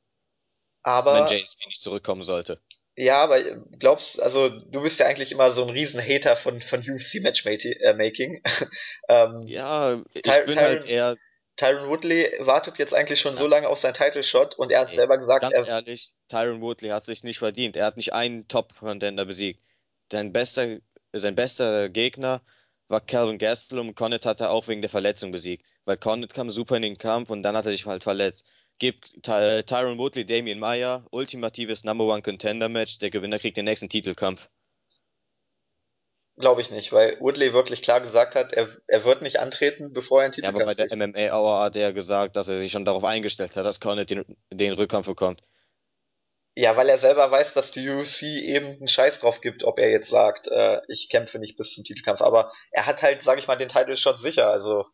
Aber, 0.83 1.15
wenn 1.15 1.39
JSP 1.39 1.67
nicht 1.67 1.83
zurückkommen 1.83 2.25
sollte. 2.25 2.61
Ja, 2.97 3.23
aber 3.23 3.43
glaubst, 3.79 4.21
also 4.21 4.49
du 4.49 4.83
bist 4.83 5.01
ja 5.01 5.07
eigentlich 5.07 5.33
immer 5.33 5.51
so 5.53 5.63
ein 5.63 5.71
Riesen-Hater 5.71 6.37
von, 6.37 6.61
von 6.61 6.81
UFC 6.81 7.23
Matchmaking. 7.23 8.43
ähm, 9.09 9.45
ja, 9.47 10.03
ich 10.13 10.23
Ty 10.23 10.43
bin 10.45 10.57
Tyron, 10.57 10.59
halt 10.59 10.89
eher. 10.89 11.17
Tyron 11.57 11.89
Woodley 11.89 12.31
wartet 12.41 12.79
jetzt 12.79 12.95
eigentlich 12.95 13.21
schon 13.21 13.35
ja. 13.35 13.39
so 13.39 13.47
lange 13.47 13.69
auf 13.69 13.79
seinen 13.79 13.95
Title 13.95 14.23
Shot 14.23 14.55
und 14.59 14.71
er 14.71 14.81
hat 14.81 14.91
nee, 14.91 14.97
selber 14.97 15.17
gesagt, 15.17 15.43
ganz 15.43 15.55
er, 15.55 15.67
ehrlich, 15.67 16.13
Tyron 16.29 16.61
Woodley 16.61 16.91
hat 16.91 17.05
sich 17.05 17.23
nicht 17.23 17.39
verdient. 17.39 17.77
Er 17.77 17.87
hat 17.87 17.97
nicht 17.97 18.13
einen 18.13 18.49
Top-Contender 18.49 19.25
besiegt. 19.25 19.61
Sein 20.11 20.33
bester, 20.33 20.79
sein 21.13 21.35
bester 21.35 21.89
Gegner 21.89 22.43
war 22.89 23.01
Calvin 23.01 23.39
Gastelum 23.39 23.89
und 23.89 23.95
Connaught 23.95 24.27
hat 24.27 24.41
er 24.41 24.51
auch 24.51 24.69
wegen 24.69 24.83
der 24.83 24.91
Verletzung 24.91 25.31
besiegt. 25.31 25.65
Weil 25.85 25.97
Connaught 25.97 26.35
kam 26.35 26.51
super 26.51 26.77
in 26.77 26.83
den 26.83 26.99
Kampf 26.99 27.31
und 27.31 27.43
dann 27.43 27.57
hat 27.57 27.67
er 27.67 27.73
sich 27.73 27.87
halt 27.87 28.03
verletzt. 28.03 28.47
Gib 28.81 29.05
Ty 29.23 29.63
Tyron 29.63 29.99
Woodley, 29.99 30.25
Damien 30.25 30.59
Meyer, 30.59 31.05
ultimatives 31.11 31.85
Number 31.85 32.07
One 32.07 32.23
Contender 32.23 32.71
Match. 32.71 32.99
Der 32.99 33.11
Gewinner 33.11 33.39
kriegt 33.39 33.59
den 33.59 33.67
nächsten 33.67 33.91
Titelkampf. 33.91 34.49
Glaube 36.39 36.63
ich 36.63 36.71
nicht, 36.71 36.91
weil 36.91 37.21
Woodley 37.21 37.53
wirklich 37.53 37.83
klar 37.83 38.01
gesagt 38.01 38.35
hat, 38.35 38.55
er, 38.55 38.75
er 38.87 39.05
wird 39.05 39.21
nicht 39.21 39.39
antreten, 39.39 39.93
bevor 39.93 40.21
er 40.21 40.25
einen 40.25 40.33
Titelkampf 40.33 40.59
Ja, 40.59 40.65
aber 40.65 40.75
bei 40.75 40.87
der 40.87 40.97
MMA 40.97 41.37
Hour 41.37 41.61
hat 41.61 41.77
er 41.77 41.93
gesagt, 41.93 42.37
dass 42.37 42.49
er 42.49 42.59
sich 42.59 42.73
schon 42.73 42.87
darauf 42.87 43.05
eingestellt 43.05 43.55
hat, 43.55 43.67
dass 43.67 43.81
Conor 43.81 44.07
den, 44.07 44.25
den 44.51 44.73
Rückkampf 44.73 45.07
bekommt. 45.07 45.43
Ja, 46.55 46.75
weil 46.79 46.89
er 46.89 46.97
selber 46.97 47.31
weiß, 47.31 47.53
dass 47.53 47.73
die 47.73 47.87
UFC 47.87 48.23
eben 48.23 48.67
einen 48.67 48.89
Scheiß 48.89 49.21
drauf 49.21 49.43
gibt, 49.43 49.63
ob 49.63 49.79
er 49.79 49.91
jetzt 49.91 50.09
sagt, 50.09 50.49
äh, 50.49 50.81
ich 50.89 51.11
kämpfe 51.11 51.39
nicht 51.39 51.59
bis 51.59 51.75
zum 51.75 51.85
Titelkampf. 51.85 52.23
Aber 52.23 52.51
er 52.71 52.87
hat 52.87 53.03
halt, 53.03 53.23
sag 53.23 53.39
ich 53.39 53.47
mal, 53.47 53.57
den 53.57 53.69
Title 53.69 53.99
Shot 53.99 54.19
sicher, 54.19 54.49
also. 54.49 54.87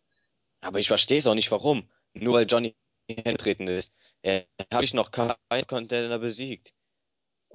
Aber 0.61 0.81
ich 0.81 0.89
verstehe 0.89 1.19
es 1.19 1.27
auch 1.29 1.35
nicht, 1.35 1.53
warum. 1.53 1.89
Nur 2.15 2.35
weil 2.35 2.47
Johnny 2.47 2.75
hintreten 3.09 3.69
ist. 3.69 3.93
Er 4.23 4.47
habe 4.73 4.85
ich 4.85 4.95
noch 4.95 5.11
keinen 5.11 5.67
Contender 5.67 6.19
besiegt. 6.19 6.73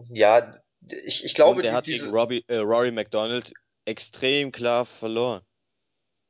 Ja, 0.09 0.51
ich, 1.05 1.23
ich 1.25 1.33
glaube, 1.33 1.57
Und 1.57 1.63
der 1.63 1.71
die, 1.71 1.75
hat 1.77 1.85
diese, 1.85 2.05
gegen 2.05 2.15
Robbie, 2.15 2.43
äh, 2.47 2.57
Rory 2.57 2.91
McDonald 2.91 3.53
extrem 3.85 4.51
klar 4.51 4.85
verloren. 4.85 5.41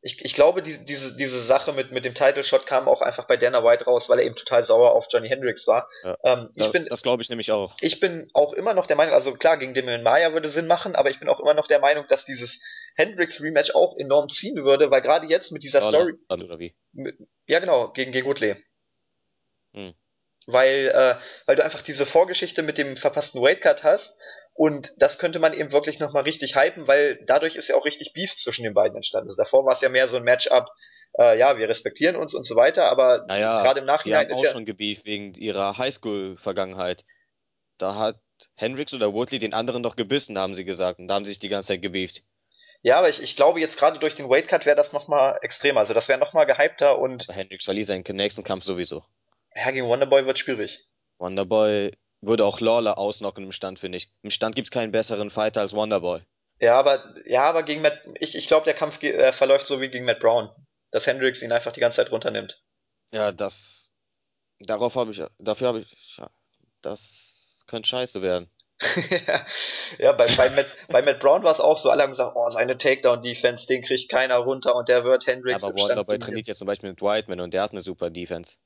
ich, 0.04 0.24
ich 0.26 0.34
glaube, 0.34 0.64
die, 0.64 0.84
diese, 0.84 1.16
diese 1.16 1.40
Sache 1.40 1.74
mit, 1.74 1.92
mit 1.92 2.06
dem 2.06 2.16
Title 2.16 2.44
Shot 2.44 2.66
kam 2.66 2.88
auch 2.88 3.02
einfach 3.02 3.28
bei 3.28 3.38
Dana 3.38 3.64
White 3.64 3.86
raus, 3.86 4.10
weil 4.10 4.20
er 4.20 4.26
eben 4.26 4.36
total 4.36 4.64
sauer 4.64 4.94
auf 4.94 5.06
Johnny 5.12 5.30
Hendricks 5.30 5.68
war. 5.68 5.88
Ja, 6.04 6.18
Ähm, 6.24 6.50
ich 6.56 6.64
das, 6.64 6.72
bin, 6.72 6.88
das 6.88 7.04
glaube 7.04 7.22
ich 7.22 7.30
nämlich 7.30 7.52
auch. 7.52 7.78
ich 7.80 8.00
bin 8.00 8.30
auch 8.34 8.54
immer 8.54 8.74
noch 8.74 8.88
der 8.88 8.96
Meinung, 8.96 9.14
also 9.14 9.34
klar, 9.34 9.58
gegen 9.58 9.74
Demian 9.76 10.02
Maya 10.02 10.34
würde 10.34 10.50
Sinn 10.50 10.66
machen, 10.66 10.96
aber 10.96 11.12
ich 11.12 11.20
bin 11.20 11.30
auch 11.30 11.40
immer 11.40 11.54
noch 11.54 11.68
der 11.68 11.80
Meinung, 11.80 12.06
dass 12.10 12.26
dieses 12.26 12.62
Hendricks 12.96 13.42
Rematch 13.42 13.76
auch 13.76 13.96
enorm 13.96 14.30
ziehen 14.30 14.64
würde, 14.64 14.90
weil 14.90 15.02
gerade 15.04 15.28
jetzt 15.28 15.52
mit 15.52 15.62
dieser 15.64 15.82
Lawler 15.82 16.16
Story, 16.26 16.44
oder 16.44 16.60
wie? 16.60 16.76
mit, 16.94 17.16
ja 17.46 17.60
genau, 17.60 17.92
gegen, 17.92 18.12
gegen 18.12 18.26
Woodley. 18.28 18.56
Hm. 19.74 19.94
Weil, 20.48 20.92
äh, 20.94 21.16
weil 21.46 21.56
du 21.56 21.64
einfach 21.64 21.82
diese 21.82 22.06
Vorgeschichte 22.06 22.64
mit 22.64 22.78
dem 22.78 22.98
verpassten 22.98 23.42
Weightcut 23.42 23.84
hast 23.84 24.18
und 24.54 24.94
das 24.98 25.18
könnte 25.18 25.40
man 25.40 25.54
eben 25.54 25.72
wirklich 25.72 26.00
nochmal 26.00 26.24
richtig 26.24 26.56
hypen, 26.56 26.88
weil 26.88 27.24
dadurch 27.26 27.56
ist 27.56 27.68
ja 27.68 27.76
auch 27.76 27.86
richtig 27.86 28.14
Beef 28.14 28.36
zwischen 28.36 28.64
den 28.64 28.74
beiden 28.74 28.96
entstanden. 28.96 29.30
Also 29.30 29.42
davor 29.42 29.66
war 29.66 29.74
es 29.74 29.82
ja 29.82 29.90
mehr 29.90 30.08
so 30.08 30.18
ein 30.18 30.24
Matchup, 30.24 30.68
äh, 31.18 31.38
ja, 31.38 31.58
wir 31.58 31.70
respektieren 31.70 32.16
uns 32.16 32.34
und 32.34 32.46
so 32.46 32.56
weiter, 32.56 32.86
aber 32.90 33.26
Naja, 33.28 33.62
gerade 33.62 33.80
im 33.80 33.86
die 33.86 33.92
Nachhinein 33.92 34.26
haben 34.26 34.32
ist 34.32 34.38
auch 34.38 34.44
ja, 34.44 34.52
schon 34.52 34.66
gebeeft 34.66 35.06
wegen 35.06 35.34
ihrer 35.36 35.78
Highschool-Vergangenheit. 35.78 37.06
Da 37.78 37.96
hat 37.96 38.20
Hendricks 38.56 38.94
oder 38.94 39.14
Woodley 39.14 39.40
den 39.40 39.54
anderen 39.54 39.84
doch 39.84 39.96
gebissen, 39.96 40.38
haben 40.38 40.56
sie 40.56 40.66
gesagt. 40.66 41.00
Und 41.00 41.08
da 41.08 41.16
haben 41.16 41.26
sie 41.26 41.32
sich 41.32 41.40
die 41.40 41.50
ganze 41.50 41.70
Zeit 41.70 41.82
gebeeft. 41.82 42.24
ja, 42.82 42.98
aber 42.98 43.10
ich, 43.10 43.22
ich 43.22 43.36
glaube 43.36 43.60
jetzt 43.60 43.78
gerade 43.78 44.00
durch 44.00 44.16
den 44.16 44.30
Weightcut 44.30 44.66
wäre 44.66 44.76
das 44.76 44.94
nochmal 44.94 45.38
extremer. 45.42 45.82
Also 45.82 45.94
das 45.94 46.08
wäre 46.08 46.20
nochmal 46.20 46.46
gehypter 46.46 46.98
und 47.00 47.28
Hendricks 47.30 47.66
verliert 47.66 47.88
seinen 47.88 48.04
nächsten 48.16 48.44
Kampf 48.44 48.64
sowieso. 48.64 49.04
Ja, 49.56 49.72
gegen 49.72 49.88
Wonderboy 49.88 50.26
wird 50.26 50.40
schwierig. 50.40 50.86
Wonderboy 51.20 51.92
würde 52.22 52.46
auch 52.46 52.60
Lawler 52.60 52.98
ausnocken 52.98 53.44
im 53.44 53.52
Stand, 53.52 53.80
finde 53.80 53.98
ich. 53.98 54.12
Im 54.22 54.32
Stand 54.32 54.56
gibt's 54.56 54.72
keinen 54.72 54.92
besseren 54.92 55.30
Fighter 55.30 55.62
als 55.62 55.74
Wonderboy. 55.74 56.22
Ja, 56.60 56.78
aber 56.78 57.16
ja, 57.26 57.44
aber 57.44 57.64
gegen 57.64 57.82
Matt, 57.82 58.00
ich, 58.20 58.36
ich 58.36 58.48
glaube, 58.48 58.66
der 58.66 58.76
Kampf 58.76 59.02
äh, 59.02 59.34
verläuft 59.34 59.66
so 59.66 59.82
wie 59.82 59.90
gegen 59.90 60.06
Matt 60.06 60.20
Brown, 60.20 60.50
dass 60.92 61.08
Hendricks 61.08 61.42
ihn 61.42 61.52
einfach 61.52 61.72
die 61.72 61.80
ganze 61.80 61.98
Zeit 61.98 62.12
runternimmt. 62.12 62.62
Ja, 63.12 63.32
das, 63.32 63.96
darauf 64.60 64.96
habe 64.96 65.12
ich, 65.12 65.24
dafür 65.40 65.68
habe 65.68 65.80
ich, 65.80 66.18
ja, 66.18 66.30
das 66.82 67.66
könnte 67.68 67.90
scheiße 67.90 68.22
werden. 68.22 68.50
ja, 70.00 70.12
bei, 70.14 70.26
bei, 70.36 70.50
Matt, 70.52 70.66
bei 70.88 71.02
Matt 71.02 71.20
Brown 71.20 71.44
war 71.44 71.52
es 71.52 71.60
auch 71.60 71.78
so, 71.78 71.90
alle 71.90 72.04
haben 72.04 72.12
gesagt, 72.12 72.36
oh, 72.36 72.50
seine 72.50 72.78
Takedown-Defense, 72.78 73.68
den 73.68 73.84
kriegt 73.84 74.10
keiner 74.10 74.38
runter 74.38 74.76
und 74.76 74.90
der 74.90 75.04
wird 75.04 75.26
Ja, 75.26 75.34
Hendricks 75.34 75.64
aber 75.64 75.74
im 75.74 75.78
Stand 75.78 75.90
Wonderboy 75.92 76.20
trainiert 76.20 76.48
jetzt 76.48 76.58
zum 76.58 76.68
Beispiel 76.68 76.90
mit 76.90 77.02
Whiteman 77.02 77.42
und 77.42 77.54
der 77.54 77.62
hat 77.62 77.72
eine 77.72 77.82
super 77.82 78.10
Defense. 78.10 78.58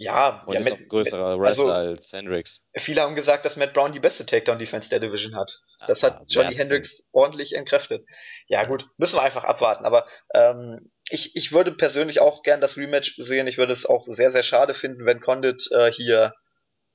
Ja, 0.00 0.44
Und 0.46 0.54
ja, 0.54 0.60
ist 0.60 0.70
auch 0.70 0.78
ein 0.78 0.88
größerer 0.88 1.40
Wrestler 1.40 1.74
also 1.74 1.90
als 1.90 2.12
Hendricks. 2.12 2.64
viele 2.76 3.02
haben 3.02 3.16
gesagt, 3.16 3.44
dass 3.44 3.56
Matt 3.56 3.74
Brown 3.74 3.92
die 3.92 3.98
beste 3.98 4.24
Takedown-Defense 4.24 4.88
der 4.90 5.00
Division 5.00 5.34
hat. 5.34 5.60
Das 5.88 6.04
Aber 6.04 6.20
hat 6.20 6.24
Johnny? 6.28 6.54
Hendricks 6.54 7.02
ordentlich 7.10 7.54
entkräftet. 7.54 8.06
Ja, 8.46 8.64
gut, 8.64 8.88
müssen 8.96 9.16
wir 9.16 9.22
einfach 9.22 9.42
abwarten. 9.42 9.84
Aber 9.84 10.06
ähm, 10.32 10.92
ich, 11.10 11.34
ich 11.34 11.50
würde 11.50 11.72
persönlich 11.72 12.20
auch 12.20 12.44
gern 12.44 12.60
das 12.60 12.76
Rematch 12.76 13.16
sehen. 13.18 13.48
Ich 13.48 13.58
würde 13.58 13.72
es 13.72 13.86
auch 13.86 14.06
sehr, 14.06 14.30
sehr 14.30 14.44
schade 14.44 14.72
finden, 14.72 15.04
wenn 15.04 15.20
Condit 15.20 15.68
äh, 15.72 15.90
hier 15.90 16.32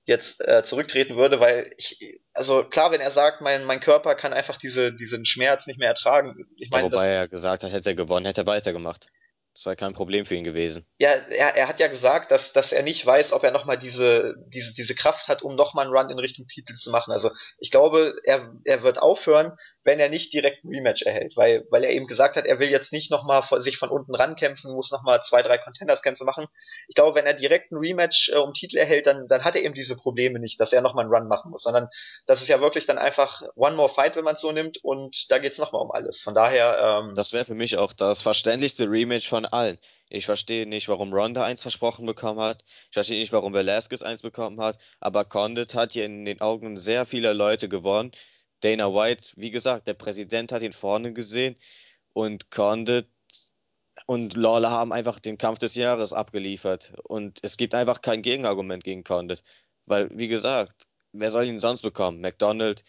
jetzt 0.05 0.45
äh, 0.47 0.63
zurücktreten 0.63 1.17
würde, 1.17 1.41
weil 1.41 1.73
ich, 1.77 2.21
also 2.33 2.63
klar, 2.63 2.91
wenn 2.91 3.01
er 3.01 3.11
sagt, 3.11 3.41
mein, 3.41 3.65
mein 3.65 3.81
Körper 3.81 4.15
kann 4.15 4.31
einfach 4.31 4.57
diese, 4.57 4.93
diesen 4.93 5.25
Schmerz 5.25 5.67
nicht 5.67 5.77
mehr 5.77 5.89
ertragen. 5.89 6.47
Ich 6.57 6.69
meine, 6.69 6.89
das, 6.89 6.99
wobei 6.99 7.09
er 7.09 7.27
gesagt 7.27 7.63
hat, 7.63 7.71
hätte 7.73 7.89
er 7.89 7.95
gewonnen, 7.95 8.25
hätte 8.25 8.41
er 8.41 8.47
weitergemacht. 8.47 9.07
Das 9.53 9.65
wäre 9.67 9.75
kein 9.75 9.93
Problem 9.93 10.25
für 10.25 10.35
ihn 10.35 10.43
gewesen. 10.43 10.85
ja, 10.97 11.11
er, 11.11 11.55
er 11.55 11.67
hat 11.67 11.79
ja 11.79 11.87
gesagt, 11.87 12.31
dass, 12.31 12.53
dass 12.53 12.71
er 12.71 12.81
nicht 12.81 13.05
weiß, 13.05 13.33
ob 13.33 13.43
er 13.43 13.51
nochmal 13.51 13.77
diese, 13.77 14.35
diese, 14.47 14.73
diese 14.73 14.95
Kraft 14.95 15.27
hat, 15.27 15.43
um 15.43 15.55
nochmal 15.55 15.85
einen 15.85 15.95
Run 15.95 16.09
in 16.09 16.17
Richtung 16.17 16.47
Titel 16.47 16.73
zu 16.73 16.89
machen. 16.89 17.11
Also 17.11 17.29
ich 17.59 17.69
glaube, 17.69 18.15
er, 18.23 18.51
er 18.63 18.81
wird 18.81 18.97
aufhören, 18.97 19.55
wenn 19.84 19.99
er 19.99 20.09
nicht 20.09 20.34
direkt 20.34 20.63
ein 20.63 20.69
Rematch 20.69 21.01
erhält, 21.03 21.36
weil, 21.36 21.65
weil 21.69 21.84
er 21.84 21.91
eben 21.91 22.07
gesagt 22.07 22.36
hat, 22.36 22.45
er 22.45 22.59
will 22.59 22.69
jetzt 22.69 22.93
nicht 22.93 23.11
nochmal 23.11 23.43
sich 23.61 23.77
von 23.77 23.89
unten 23.89 24.15
rankämpfen, 24.15 24.73
muss 24.73 24.91
nochmal 24.91 25.21
zwei, 25.23 25.41
drei 25.41 25.57
Contenders-Kämpfe 25.57 26.23
machen. 26.23 26.47
Ich 26.88 26.95
glaube, 26.95 27.15
wenn 27.15 27.25
er 27.25 27.34
direkt 27.34 27.71
ein 27.71 27.77
Rematch 27.77 28.29
äh, 28.29 28.38
um 28.38 28.53
Titel 28.53 28.77
erhält, 28.77 29.07
dann, 29.07 29.27
dann 29.27 29.43
hat 29.43 29.55
er 29.55 29.61
eben 29.63 29.73
diese 29.73 29.95
Probleme 29.95 30.39
nicht, 30.39 30.59
dass 30.59 30.73
er 30.73 30.81
nochmal 30.81 31.05
einen 31.05 31.13
Run 31.13 31.27
machen 31.27 31.51
muss, 31.51 31.63
sondern 31.63 31.89
das 32.25 32.41
ist 32.41 32.47
ja 32.47 32.61
wirklich 32.61 32.86
dann 32.86 32.97
einfach 32.97 33.41
One 33.55 33.75
More 33.75 33.89
Fight, 33.89 34.15
wenn 34.15 34.23
man 34.23 34.36
es 34.36 34.41
so 34.41 34.51
nimmt, 34.51 34.77
und 34.84 35.29
da 35.29 35.38
geht's 35.39 35.57
nochmal 35.57 35.81
um 35.81 35.91
alles. 35.91 36.21
Von 36.21 36.34
daher, 36.34 37.01
ähm, 37.03 37.15
Das 37.15 37.34
wäre 37.34 37.45
für 37.45 37.55
mich 37.55 37.77
auch 37.77 37.93
das 37.93 38.21
verständlichste 38.21 38.89
Rematch 38.89 39.27
von 39.27 39.45
allen. 39.45 39.77
Ich 40.09 40.25
verstehe 40.25 40.67
nicht, 40.67 40.89
warum 40.89 41.11
Ronda 41.11 41.43
eins 41.43 41.63
versprochen 41.63 42.05
bekommen 42.05 42.39
hat. 42.39 42.63
Ich 42.89 42.93
verstehe 42.93 43.19
nicht, 43.19 43.34
warum 43.34 43.53
Velasquez 43.53 44.03
eins 44.03 44.21
bekommen 44.21 44.61
hat. 44.61 44.77
Aber 44.99 45.25
Condit 45.25 45.73
hat 45.73 45.93
hier 45.93 46.05
in 46.05 46.23
den 46.23 46.39
Augen 46.39 46.77
sehr 46.77 47.07
vieler 47.07 47.34
Leute 47.34 47.67
gewonnen. 47.67 48.11
Dana 48.64 48.93
White, 48.93 49.34
wie 49.36 49.51
gesagt, 49.51 49.88
der 49.88 49.93
Präsident 49.93 50.51
hat 50.51 50.61
ihn 50.64 50.74
vorne 50.74 51.14
gesehen. 51.14 51.55
Und 52.14 52.51
Condit 52.51 53.07
und 54.05 54.36
Lawler 54.36 54.72
haben 54.72 54.93
einfach 54.93 55.20
den 55.20 55.38
Kampf 55.38 55.59
des 55.59 55.76
Jahres 55.76 56.14
abgeliefert. 56.14 56.93
Und 57.03 57.39
es 57.43 57.57
gibt 57.57 57.76
einfach 57.76 58.01
kein 58.01 58.22
Gegenargument 58.22 58.84
gegen 58.84 59.03
Condit. 59.03 59.43
Weil, 59.86 60.09
wie 60.18 60.28
gesagt, 60.28 60.88
wer 61.11 61.32
soll 61.32 61.45
ihn 61.45 61.59
sonst 61.59 61.82
bekommen? 61.82 62.22
McDonald, 62.22 62.84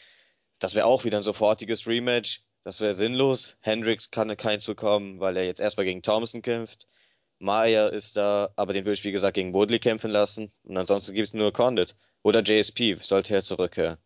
das 0.61 0.75
wäre 0.75 0.87
auch 0.87 1.05
wieder 1.05 1.19
ein 1.19 1.23
sofortiges 1.25 1.87
Rematch. 1.87 2.43
Das 2.63 2.81
wäre 2.81 2.95
sinnlos. 2.95 3.57
Hendricks 3.61 4.11
kann 4.11 4.35
keins 4.37 4.67
bekommen, 4.67 5.21
weil 5.21 5.37
er 5.37 5.45
jetzt 5.45 5.61
erstmal 5.61 5.87
gegen 5.87 6.03
Thompson 6.03 6.43
kämpft. 6.43 6.87
Maya 7.39 7.89
ist 7.89 8.17
da, 8.17 8.51
aber 8.57 8.73
den 8.73 8.85
würde 8.85 8.95
ich, 8.95 9.05
wie 9.05 9.13
gesagt, 9.13 9.35
gegen 9.35 9.53
Woodley 9.53 9.79
kämpfen 9.81 10.11
lassen. 10.11 10.53
Und 10.63 10.77
ansonsten 10.77 11.15
gibt 11.15 11.29
es 11.29 11.35
nur 11.35 11.53
Condit. 11.53 11.97
Oder 12.23 12.43
JSP, 12.43 12.99
sollte 13.03 13.35
er 13.35 13.45
zurückkehren. 13.45 13.99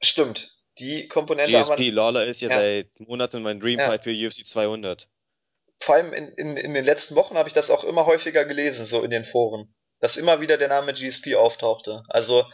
Stimmt. 0.00 0.52
Die 0.78 1.08
Komponente 1.08 1.50
GSP 1.50 1.90
Lawler 1.90 2.24
ist 2.24 2.42
ja 2.42 2.50
ja, 2.50 2.56
seit 2.56 3.00
Monaten 3.00 3.42
mein 3.42 3.58
ja. 3.58 3.62
Dreamfight 3.62 4.04
für 4.04 4.10
UFC 4.10 4.46
200. 4.46 5.08
vor 5.80 5.94
allem 5.94 6.12
in, 6.12 6.28
in, 6.32 6.56
in 6.56 6.74
den 6.74 6.84
letzten 6.84 7.14
Wochen 7.14 7.36
habe 7.36 7.48
ich 7.48 7.54
das 7.54 7.70
auch 7.70 7.84
immer 7.84 8.06
häufiger 8.06 8.44
gelesen, 8.44 8.86
so 8.86 9.02
in 9.02 9.10
den 9.10 9.24
Foren, 9.24 9.74
dass 10.00 10.16
immer 10.16 10.40
wieder 10.40 10.58
der 10.58 10.68
Name 10.68 10.92
GSP 10.92 11.36
auftauchte. 11.36 12.02
Also, 12.08 12.44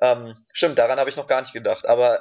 ähm, 0.00 0.34
stimmt, 0.52 0.78
daran 0.78 0.98
habe 0.98 1.10
ich 1.10 1.16
noch 1.16 1.26
gar 1.26 1.40
nicht 1.42 1.52
gedacht. 1.52 1.86
Aber 1.86 2.20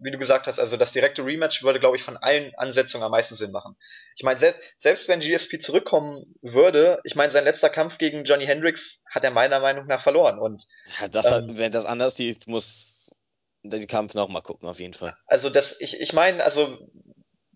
wie 0.00 0.10
du 0.10 0.18
gesagt 0.18 0.46
hast, 0.46 0.58
also 0.58 0.76
das 0.76 0.92
direkte 0.92 1.24
Rematch 1.24 1.62
würde, 1.62 1.80
glaube 1.80 1.96
ich, 1.96 2.02
von 2.02 2.16
allen 2.16 2.52
Ansetzungen 2.56 3.04
am 3.04 3.10
meisten 3.10 3.34
Sinn 3.34 3.50
machen. 3.50 3.76
Ich 4.16 4.24
meine, 4.24 4.38
sel 4.38 4.54
selbst 4.76 5.08
wenn 5.08 5.20
GSP 5.20 5.58
zurückkommen 5.58 6.34
würde, 6.42 7.00
ich 7.04 7.16
meine, 7.16 7.32
sein 7.32 7.44
letzter 7.44 7.70
Kampf 7.70 7.98
gegen 7.98 8.24
Johnny 8.24 8.46
Hendricks 8.46 9.02
hat 9.10 9.24
er 9.24 9.30
meiner 9.30 9.60
Meinung 9.60 9.86
nach 9.86 10.02
verloren. 10.02 10.38
Und 10.38 10.66
Ja, 11.00 11.08
das 11.08 11.30
hat, 11.30 11.44
ähm, 11.44 11.58
wenn 11.58 11.72
das 11.72 11.86
anders 11.86 12.16
sieht, 12.16 12.46
muss 12.46 13.10
den 13.62 13.86
Kampf 13.86 14.14
nochmal 14.14 14.42
gucken, 14.42 14.68
auf 14.68 14.80
jeden 14.80 14.94
Fall. 14.94 15.16
also 15.26 15.50
das, 15.50 15.80
ich, 15.80 16.00
ich 16.00 16.12
meine, 16.12 16.44
also 16.44 16.78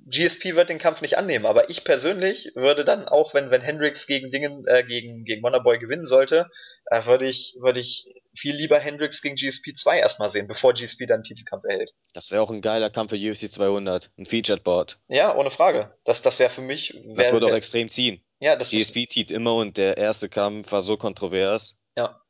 GSP 0.07 0.57
wird 0.57 0.69
den 0.69 0.79
Kampf 0.79 1.01
nicht 1.01 1.17
annehmen, 1.17 1.47
aber 1.47 1.71
ich 1.71 1.85
persönlich 1.85 2.51
würde 2.55 2.85
dann 2.85 3.07
auch, 3.07 3.35
wenn, 3.35 3.51
wenn 3.51 3.63
Hendricks 3.63 4.07
gegen 4.07 4.31
Dingen, 4.31 4.65
äh, 4.67 4.85
gegen, 4.85 5.25
gegen 5.25 5.43
Wonderboy 5.43 5.79
gewinnen 5.79 6.07
sollte, 6.07 6.51
äh, 6.87 7.07
würde 7.07 7.27
ich, 7.27 7.57
würde 7.61 7.81
ich 7.81 8.07
viel 8.35 8.55
lieber 8.55 8.79
Hendricks 8.79 9.23
gegen 9.23 9.37
GSP 9.37 9.75
2 9.75 9.99
erstmal 9.99 10.31
sehen, 10.31 10.49
bevor 10.49 10.73
GSP 10.73 11.07
dann 11.07 11.17
einen 11.17 11.25
Titelkampf 11.25 11.65
erhält. 11.65 11.93
Das 12.15 12.31
wäre 12.31 12.43
auch 12.43 12.51
ein 12.51 12.61
geiler 12.63 12.91
Kampf 12.91 13.11
für 13.11 13.17
UFC 13.17 13.51
200. 13.51 14.11
Ein 14.19 14.27
Featured 14.27 14.65
Board. 14.65 14.99
Ja, 15.09 15.37
ohne 15.37 15.51
Frage. 15.51 15.95
Das, 16.05 16.23
das 16.23 16.39
wäre 16.39 16.51
für 16.51 16.63
mich, 16.63 16.95
Das 17.17 17.27
wär, 17.27 17.33
würde 17.33 17.47
auch 17.47 17.51
wär, 17.51 17.57
extrem 17.57 17.89
ziehen. 17.89 18.25
ja, 18.41 18.57
das, 18.57 18.71
das, 18.71 18.79
GSP 18.79 19.07
zieht 19.07 19.31
immer 19.31 19.55
und 19.55 19.77
der 19.77 19.97
erste 19.97 20.29
Kampf 20.29 20.73
war 20.73 20.83
so 20.83 20.97
kontrovers. 20.97 21.79
ja. 21.97 22.22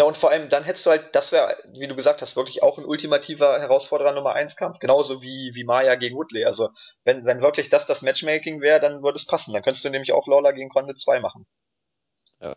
Ja, 0.00 0.06
und 0.06 0.16
vor 0.16 0.30
allem, 0.30 0.48
dann 0.48 0.64
hättest 0.64 0.86
du 0.86 0.90
halt, 0.90 1.14
das 1.14 1.30
wäre, 1.30 1.58
wie 1.74 1.86
du 1.86 1.94
gesagt 1.94 2.22
hast, 2.22 2.34
wirklich 2.34 2.62
auch 2.62 2.78
ein 2.78 2.86
ultimativer 2.86 3.60
Herausforderer 3.60 4.12
Nummer 4.12 4.32
1 4.32 4.56
Kampf, 4.56 4.78
genauso 4.78 5.20
wie, 5.20 5.50
wie 5.52 5.62
Maya 5.62 5.94
gegen 5.96 6.16
Woodley. 6.16 6.46
Also, 6.46 6.70
wenn, 7.04 7.26
wenn 7.26 7.42
wirklich 7.42 7.68
das 7.68 7.84
das 7.84 8.00
Matchmaking 8.00 8.62
wäre, 8.62 8.80
dann 8.80 9.02
würde 9.02 9.16
es 9.16 9.26
passen. 9.26 9.52
Dann 9.52 9.62
könntest 9.62 9.84
du 9.84 9.90
nämlich 9.90 10.12
auch 10.12 10.26
Lawler 10.26 10.54
gegen 10.54 10.70
Condit 10.70 10.98
2 10.98 11.20
machen. 11.20 11.46
Ja. 12.40 12.56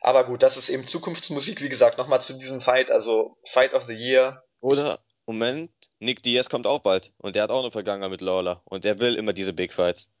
Aber 0.00 0.24
gut, 0.24 0.42
das 0.42 0.56
ist 0.56 0.68
eben 0.68 0.88
Zukunftsmusik, 0.88 1.60
wie 1.60 1.68
gesagt, 1.68 1.96
nochmal 1.96 2.22
zu 2.22 2.34
diesem 2.34 2.60
Fight, 2.60 2.90
also 2.90 3.38
Fight 3.52 3.72
of 3.72 3.84
the 3.86 3.94
Year. 3.94 4.42
Oder, 4.58 4.98
Moment, 5.26 5.70
Nick 6.00 6.24
Diaz 6.24 6.50
kommt 6.50 6.66
auch 6.66 6.80
bald. 6.80 7.12
Und 7.18 7.36
der 7.36 7.44
hat 7.44 7.50
auch 7.50 7.62
eine 7.62 7.70
Vergangenheit 7.70 8.10
mit 8.10 8.20
Lawler. 8.20 8.62
Und 8.64 8.82
der 8.82 8.98
will 8.98 9.14
immer 9.14 9.32
diese 9.32 9.52
Big 9.52 9.72
Fights. 9.72 10.12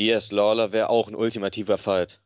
Diaz 0.00 0.32
Lawler 0.32 0.72
wäre 0.72 0.90
auch 0.90 1.06
ein 1.06 1.14
ultimativer 1.14 1.78
Fight. 1.78 2.20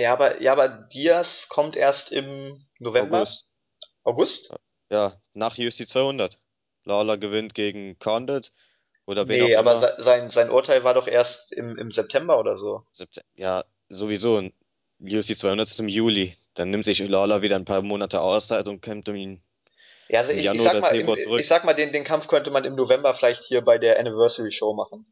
Ja, 0.00 0.12
aber, 0.12 0.40
ja, 0.42 0.52
aber 0.52 0.68
Diaz 0.68 1.48
kommt 1.48 1.76
erst 1.76 2.12
im 2.12 2.66
November, 2.78 3.18
August. 3.18 3.48
August? 4.02 4.54
Ja, 4.90 5.20
nach 5.34 5.58
UFC 5.58 5.88
200. 5.88 6.38
Lawler 6.84 7.18
gewinnt 7.18 7.54
gegen 7.54 7.98
Condit 7.98 8.52
oder 9.06 9.28
wen 9.28 9.44
Nee, 9.44 9.54
auch 9.54 9.60
aber 9.60 9.72
immer. 9.72 9.80
se 9.80 9.94
sein, 9.98 10.30
sein 10.30 10.50
Urteil 10.50 10.82
war 10.84 10.94
doch 10.94 11.06
erst 11.06 11.52
im, 11.52 11.76
im 11.76 11.92
September 11.92 12.38
oder 12.38 12.56
so. 12.56 12.86
Ja, 13.34 13.64
sowieso. 13.88 14.50
UFC 15.00 15.36
200 15.36 15.68
ist 15.68 15.80
im 15.80 15.88
Juli. 15.88 16.36
Dann 16.54 16.70
nimmt 16.70 16.84
sich 16.84 16.98
Lawler 17.06 17.42
wieder 17.42 17.56
ein 17.56 17.64
paar 17.64 17.82
Monate 17.82 18.20
Auszeit 18.20 18.66
und 18.68 18.80
kämpft 18.80 19.08
um 19.08 19.16
ihn 19.16 19.42
Ja, 20.08 20.20
also 20.20 20.32
ich, 20.32 20.38
ich 20.38 20.44
Januar 20.44 20.64
sag 20.64 20.72
oder 20.72 20.80
mal, 20.80 20.96
im, 20.96 21.38
ich 21.38 21.48
sag 21.48 21.64
mal, 21.64 21.74
den, 21.74 21.92
den 21.92 22.04
Kampf 22.04 22.28
könnte 22.28 22.50
man 22.50 22.64
im 22.64 22.74
November 22.74 23.14
vielleicht 23.14 23.44
hier 23.44 23.62
bei 23.62 23.78
der 23.78 23.98
Anniversary 23.98 24.52
Show 24.52 24.74
machen. 24.74 25.06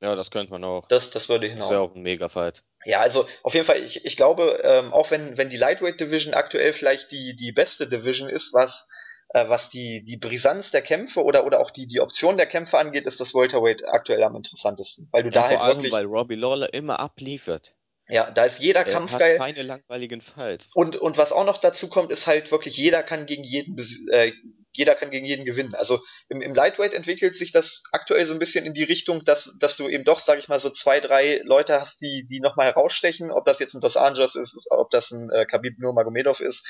Ja, 0.00 0.14
das 0.16 0.30
könnte 0.30 0.52
man 0.52 0.64
auch. 0.64 0.88
Das, 0.88 1.10
das 1.10 1.28
würde 1.28 1.54
Das 1.54 1.68
wäre 1.68 1.80
auch 1.80 1.94
ein 1.94 2.02
Mega-Fight. 2.02 2.64
Ja, 2.84 3.00
also 3.00 3.26
auf 3.42 3.54
jeden 3.54 3.66
Fall, 3.66 3.82
ich, 3.82 4.04
ich 4.04 4.16
glaube, 4.16 4.60
ähm, 4.64 4.92
auch 4.92 5.10
wenn, 5.10 5.36
wenn 5.36 5.50
die 5.50 5.56
Lightweight 5.56 6.00
Division 6.00 6.32
aktuell 6.34 6.72
vielleicht 6.72 7.10
die, 7.10 7.36
die 7.36 7.52
beste 7.52 7.88
Division 7.88 8.28
ist, 8.30 8.54
was, 8.54 8.88
äh, 9.30 9.48
was 9.48 9.68
die, 9.68 10.02
die 10.02 10.16
Brisanz 10.16 10.70
der 10.70 10.82
Kämpfe 10.82 11.22
oder, 11.22 11.44
oder 11.44 11.60
auch 11.60 11.70
die, 11.70 11.86
die 11.86 12.00
Option 12.00 12.36
der 12.38 12.46
Kämpfe 12.46 12.78
angeht, 12.78 13.04
ist 13.04 13.20
das 13.20 13.34
Welterweight 13.34 13.82
aktuell 13.86 14.22
am 14.22 14.34
interessantesten. 14.34 15.08
Weil 15.12 15.24
du 15.24 15.28
Ja, 15.28 15.42
da 15.42 15.42
vor 15.42 15.48
halt 15.50 15.60
allem, 15.60 15.76
wirklich, 15.76 15.92
weil 15.92 16.04
Robbie 16.06 16.36
Lawler 16.36 16.72
immer 16.72 17.00
abliefert. 17.00 17.74
ja, 18.08 18.30
da 18.30 18.44
ist 18.44 18.58
jeder 18.58 18.86
Er 18.86 18.92
Kampf 18.92 19.12
hat 19.12 19.20
geil. 19.20 19.36
keine 19.36 19.62
langweiligen 19.62 20.20
Fights. 20.20 20.74
Und, 20.74 20.96
und 20.96 21.16
was 21.18 21.32
auch 21.32 21.44
noch 21.44 21.58
dazu 21.58 21.88
kommt, 21.88 22.10
ist 22.10 22.26
halt 22.26 22.50
wirklich, 22.50 22.76
jeder 22.76 23.02
kann 23.02 23.26
gegen 23.26 23.44
jeden, 23.44 23.78
äh, 24.10 24.32
jeder 24.72 24.94
kann 24.94 25.10
gegen 25.10 25.26
jeden 25.26 25.44
gewinnen. 25.44 25.74
Also 25.74 26.00
im, 26.28 26.40
im 26.40 26.54
Lightweight 26.54 26.92
entwickelt 26.92 27.36
sich 27.36 27.52
das 27.52 27.82
aktuell 27.92 28.24
so 28.26 28.32
ein 28.32 28.38
bisschen 28.38 28.64
in 28.64 28.74
die 28.74 28.84
Richtung, 28.84 29.24
dass, 29.24 29.52
dass 29.58 29.76
du 29.76 29.88
eben 29.88 30.04
doch, 30.04 30.20
sag 30.20 30.38
ich 30.38 30.48
mal, 30.48 30.60
so 30.60 30.70
zwei, 30.70 31.00
drei 31.00 31.40
Leute 31.44 31.80
hast, 31.80 32.00
die, 32.00 32.26
die 32.28 32.40
nochmal 32.40 32.66
herausstechen, 32.66 33.30
ob 33.30 33.44
das 33.44 33.58
jetzt 33.58 33.74
ein 33.74 33.80
Dos 33.80 33.96
Anjos 33.96 34.36
ist, 34.36 34.66
ob 34.70 34.90
das 34.90 35.10
ein 35.10 35.30
äh, 35.30 35.46
Khabib 35.46 35.78
Nurmagomedov 35.78 36.40
ist. 36.40 36.64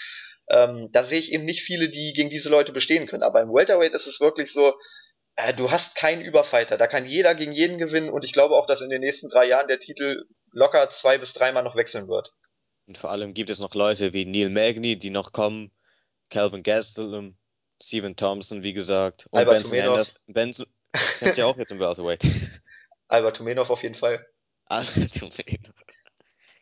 Ähm, 0.48 0.88
da 0.92 1.05
sehe 1.05 1.18
ich 1.18 1.32
eben 1.32 1.44
nicht 1.44 1.62
viele, 1.62 1.90
die 1.90 2.12
gegen 2.14 2.30
diese 2.30 2.48
Leute 2.48 2.72
bestehen 2.72 3.07
können. 3.07 3.22
Aber 3.22 3.40
im 3.40 3.53
Welterweight 3.53 3.94
ist 3.94 4.07
es 4.07 4.20
wirklich 4.20 4.53
so, 4.53 4.74
äh, 5.36 5.55
du 5.55 5.70
hast 5.70 5.94
keinen 5.94 6.22
Überfighter. 6.22 6.76
Da 6.76 6.86
kann 6.86 7.07
jeder 7.07 7.34
gegen 7.34 7.53
jeden 7.53 7.78
gewinnen 7.78 8.11
und 8.11 8.24
ich 8.24 8.32
glaube 8.32 8.57
auch, 8.57 8.66
dass 8.66 8.80
in 8.80 8.90
den 8.90 9.01
nächsten 9.01 9.28
drei 9.28 9.46
Jahren 9.46 9.68
der 9.68 9.78
Titel 9.78 10.24
locker 10.53 10.90
zwei 10.90 11.18
bis 11.18 11.32
dreimal 11.32 11.62
noch 11.62 11.76
wechseln 11.76 12.09
wird. 12.09 12.32
Und 12.86 12.98
vor 12.98 13.11
allem 13.11 13.34
gibt 13.34 13.51
es 13.51 13.61
noch 13.61 13.74
Leute 13.74 14.12
wie 14.12 14.24
Neil 14.24 14.51
Magny, 14.51 14.98
die 14.98 15.11
noch 15.11 15.32
kommen, 15.32 15.70
Calvin 16.28 16.62
Gastelum, 16.62 17.36
Steven 17.83 18.16
Thompson, 18.16 18.62
wie 18.62 18.72
gesagt, 18.72 19.26
und 19.31 19.39
Albert 19.39 19.49
Benson 19.49 19.78
Tumenov. 19.78 19.87
Anderson. 19.89 20.16
Benson 20.26 20.66
kämpft 21.18 21.39
ja 21.39 21.47
auch 21.47 21.57
jetzt 21.59 21.72
im 21.72 21.78
Welterweight. 21.81 22.22
Albert 23.09 23.37
Tumenov 23.37 23.68
auf 23.70 23.83
jeden 23.83 23.95
Fall. 23.95 24.26
Ah, 24.66 24.83
Tumenov. 25.12 25.37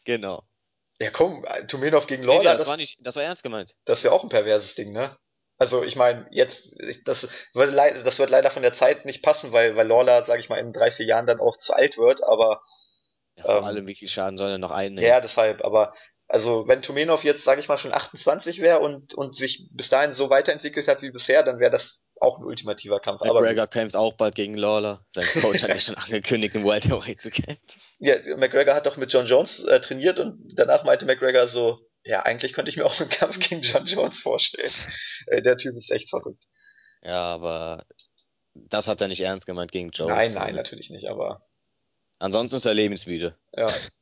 Genau. 0.05 0.43
Ja, 1.01 1.11
komm, 1.11 1.45
Tumenov 1.69 2.07
gegen 2.07 2.25
Nee, 2.25 2.39
nee, 2.39 2.45
Lawler, 2.45 2.53
das 2.53 2.59
das, 2.59 2.67
war 2.67 2.77
nicht, 2.77 2.99
das 3.07 3.17
war 3.17 3.23
ernst 3.23 3.43
gemeint. 3.43 3.75
das 3.85 4.05
wäre 4.05 4.13
auch 4.15 4.23
ein 4.23 4.29
perverses 4.29 4.75
Ding, 4.75 4.93
ne? 4.93 5.17
Also 5.59 5.83
ich 5.83 5.97
meine, 5.97 6.27
jetzt, 6.31 6.73
das 7.05 7.29
wird, 7.53 7.73
leider, 7.73 8.03
das 8.05 8.19
wird 8.21 8.31
leider 8.31 8.51
von 8.51 8.63
der 8.63 8.73
Zeit 8.73 9.05
nicht 9.05 9.23
passen, 9.25 9.51
weil, 9.53 9.75
weil 9.77 9.87
Lawler, 9.89 10.23
sage 10.23 10.41
ich 10.41 10.49
mal, 10.49 10.59
in 10.59 10.73
drei, 10.73 10.93
vier 10.93 11.07
Jahren 11.07 11.27
dann 11.27 11.41
auch 11.41 11.57
zu 11.57 11.73
alt 11.75 11.99
wird, 11.99 12.23
aber 12.23 12.63
Ja, 13.37 13.45
vor 13.45 13.61
Ähm, 13.61 13.65
allem, 13.65 13.87
wie 13.89 13.95
viel 13.95 14.09
Schaden 14.09 14.37
soll 14.37 14.51
er 14.51 14.59
noch 14.59 14.71
einnehmen? 14.71 15.09
ja, 15.09 15.21
deshalb, 15.21 15.65
aber 15.65 15.95
also 16.29 16.69
wenn 16.69 16.83
Tumenov 16.83 17.25
jetzt, 17.25 17.43
sage 17.43 17.61
ich 17.61 17.69
mal, 17.69 17.79
schon 17.79 17.93
28 17.93 18.61
wäre 18.61 18.81
und, 18.81 19.15
und 19.15 19.35
sich 19.35 19.67
bis 19.73 19.89
dahin 19.89 20.13
so 20.13 20.29
weiterentwickelt 20.31 20.87
hat 20.87 21.01
wie 21.03 21.11
bisher, 21.11 21.43
dann 21.43 21.59
wäre 21.59 21.71
das 21.71 22.03
auch 22.21 22.39
ein 22.39 22.45
ultimativer 22.45 23.01
Kampf. 23.01 23.23
Aber 23.23 23.41
McGregor 23.41 23.67
kämpft 23.67 23.97
auch 23.97 24.15
bald 24.15 24.35
gegen 24.35 24.55
Lawler. 24.55 25.07
Sein 25.11 25.27
Coach 25.41 25.63
hat 25.63 25.71
ja 25.71 25.81
schon 25.81 25.95
angekündigt, 25.97 26.55
im 26.55 26.65
Welterweight 26.65 27.21
zu 27.21 27.31
kämpfen. 27.31 27.59
ja, 27.99 28.17
McGregor 28.37 28.75
hat 28.75 28.87
doch 28.87 28.97
mit 28.97 29.13
John 29.13 29.27
Jones 29.27 29.65
äh, 29.65 29.81
trainiert 29.81 30.19
und 30.19 30.53
danach 30.55 30.85
meinte 30.85 31.07
McGregor 31.07 31.49
so, 31.49 31.79
ja, 32.05 32.23
eigentlich 32.23 32.53
könnte 32.53 32.71
ich 32.71 32.77
mir 32.77 32.85
auch 32.85 33.01
einen 33.01 33.11
Kampf 33.11 33.39
gegen 33.49 33.63
John 33.63 33.87
Jones 33.87 34.21
vorstellen. 34.21 34.73
Äh, 35.27 35.43
der 35.43 35.57
Typ 35.57 35.77
ist 35.77 35.91
echt 35.91 36.11
verrückt. 36.11 36.45
Ja, 37.03 37.23
aber 37.23 37.87
das 38.55 38.89
hat 38.89 39.01
er 39.01 39.09
nicht 39.09 39.21
ernst 39.21 39.47
gemeint 39.47 39.73
gegen 39.73 39.91
Jones. 39.91 40.15
nein, 40.15 40.33
nein, 40.33 40.55
natürlich 40.57 40.91
nicht, 40.91 41.09
aber 41.09 41.43
Ansonsten 42.19 42.57
ist 42.57 42.67
er 42.67 42.75
lebensmüde. 42.75 43.37
Ja. 43.55 43.69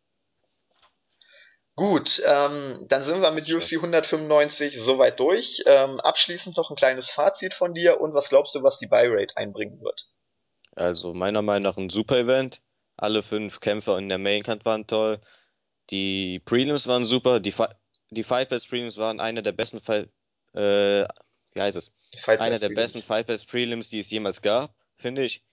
Gut, 1.77 2.23
ähm, 2.25 2.87
dann 2.89 3.03
sind 3.03 3.21
wir 3.21 3.31
mit 3.33 3.53
UFC 3.53 3.75
195 3.75 4.81
soweit 4.81 5.21
durch. 5.21 5.63
Ähm, 5.67 6.01
abschließend 6.01 6.57
noch 6.57 6.71
ein 6.71 6.77
kleines 6.77 7.11
Fazit 7.11 7.53
von 7.53 7.75
dir 7.75 8.01
und 8.01 8.15
was 8.15 8.31
glaubst 8.31 8.55
du, 8.55 8.63
was 8.63 8.79
die 8.79 8.87
Buy-Rate 8.87 9.37
einbringen 9.37 9.83
wird? 9.83 10.09
Also 10.75 11.13
meiner 11.13 11.43
Meinung 11.43 11.65
nach 11.65 11.77
ein 11.77 11.91
super 11.91 12.19
Event. 12.19 12.63
Alle 12.97 13.23
fünf 13.23 13.61
Kämpfer 13.61 13.99
in 13.99 14.09
der 14.09 14.17
Maincard 14.17 14.65
waren 14.65 14.87
toll. 14.87 15.21
Die 15.91 16.41
Prelims 16.41 16.87
waren 16.87 17.05
super. 17.05 17.41
Die, 17.41 17.53
Fi 17.53 17.67
die 18.11 18.23
Fight 18.23 18.49
Pass 18.49 18.67
Prelims 18.67 18.97
waren 18.97 19.21
einer 19.21 19.43
der 19.43 19.53
besten 19.53 19.81
Fight, 19.81 20.09
äh, 20.55 21.07
wie 21.53 21.61
heißt 21.61 21.77
es? 21.77 21.93
Pass 22.25 22.39
der 22.39 22.59
Prelims. 22.59 22.75
besten 22.75 23.03
Fight 23.03 23.27
Pass 23.27 23.45
Prelims, 23.45 23.91
die 23.91 24.01
es 24.01 24.11
jemals 24.11 24.41
gab, 24.41 24.75
finde 24.97 25.25
ich. 25.25 25.45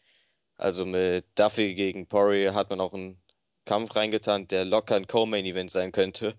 Also 0.55 0.85
mit 0.85 1.25
Duffy 1.35 1.75
gegen 1.75 2.07
Poirier 2.07 2.53
hat 2.53 2.69
man 2.69 2.79
auch 2.79 2.93
einen 2.93 3.22
Kampf 3.65 3.95
reingetan, 3.95 4.47
der 4.47 4.65
locker 4.65 4.95
ein 4.95 5.07
Co-Main 5.07 5.45
Event 5.45 5.71
sein 5.71 5.91
könnte. 5.91 6.35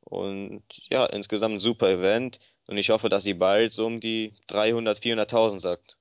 Und 0.00 0.62
ja, 0.90 1.06
insgesamt 1.06 1.56
ein 1.56 1.60
super 1.60 1.90
Event. 1.90 2.38
Und 2.66 2.76
ich 2.76 2.90
hoffe, 2.90 3.08
dass 3.08 3.24
die 3.24 3.34
bald 3.34 3.72
so 3.72 3.86
um 3.86 4.00
die 4.00 4.34
300, 4.48 4.98
400.000 4.98 5.60
sagt. 5.60 5.96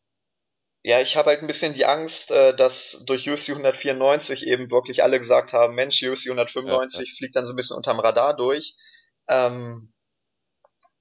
Ja, 0.84 1.00
ich 1.00 1.16
habe 1.16 1.30
halt 1.30 1.42
ein 1.42 1.48
bisschen 1.48 1.74
die 1.74 1.86
Angst, 1.86 2.32
äh, 2.32 2.56
dass 2.56 3.04
durch 3.06 3.30
UFC 3.30 3.50
194 3.50 4.48
eben 4.48 4.72
wirklich 4.72 5.04
alle 5.04 5.20
gesagt 5.20 5.54
haben, 5.54 5.76
Mensch, 5.76 6.02
UFC 6.02 6.28
195 6.28 7.18
fliegt 7.18 7.36
dann 7.36 7.46
so 7.46 7.54
ein 7.54 7.56
bisschen 7.56 7.78
unterm 7.78 8.00
Radar 8.00 8.36
durch. 8.36 8.76
Ähm, 9.28 9.94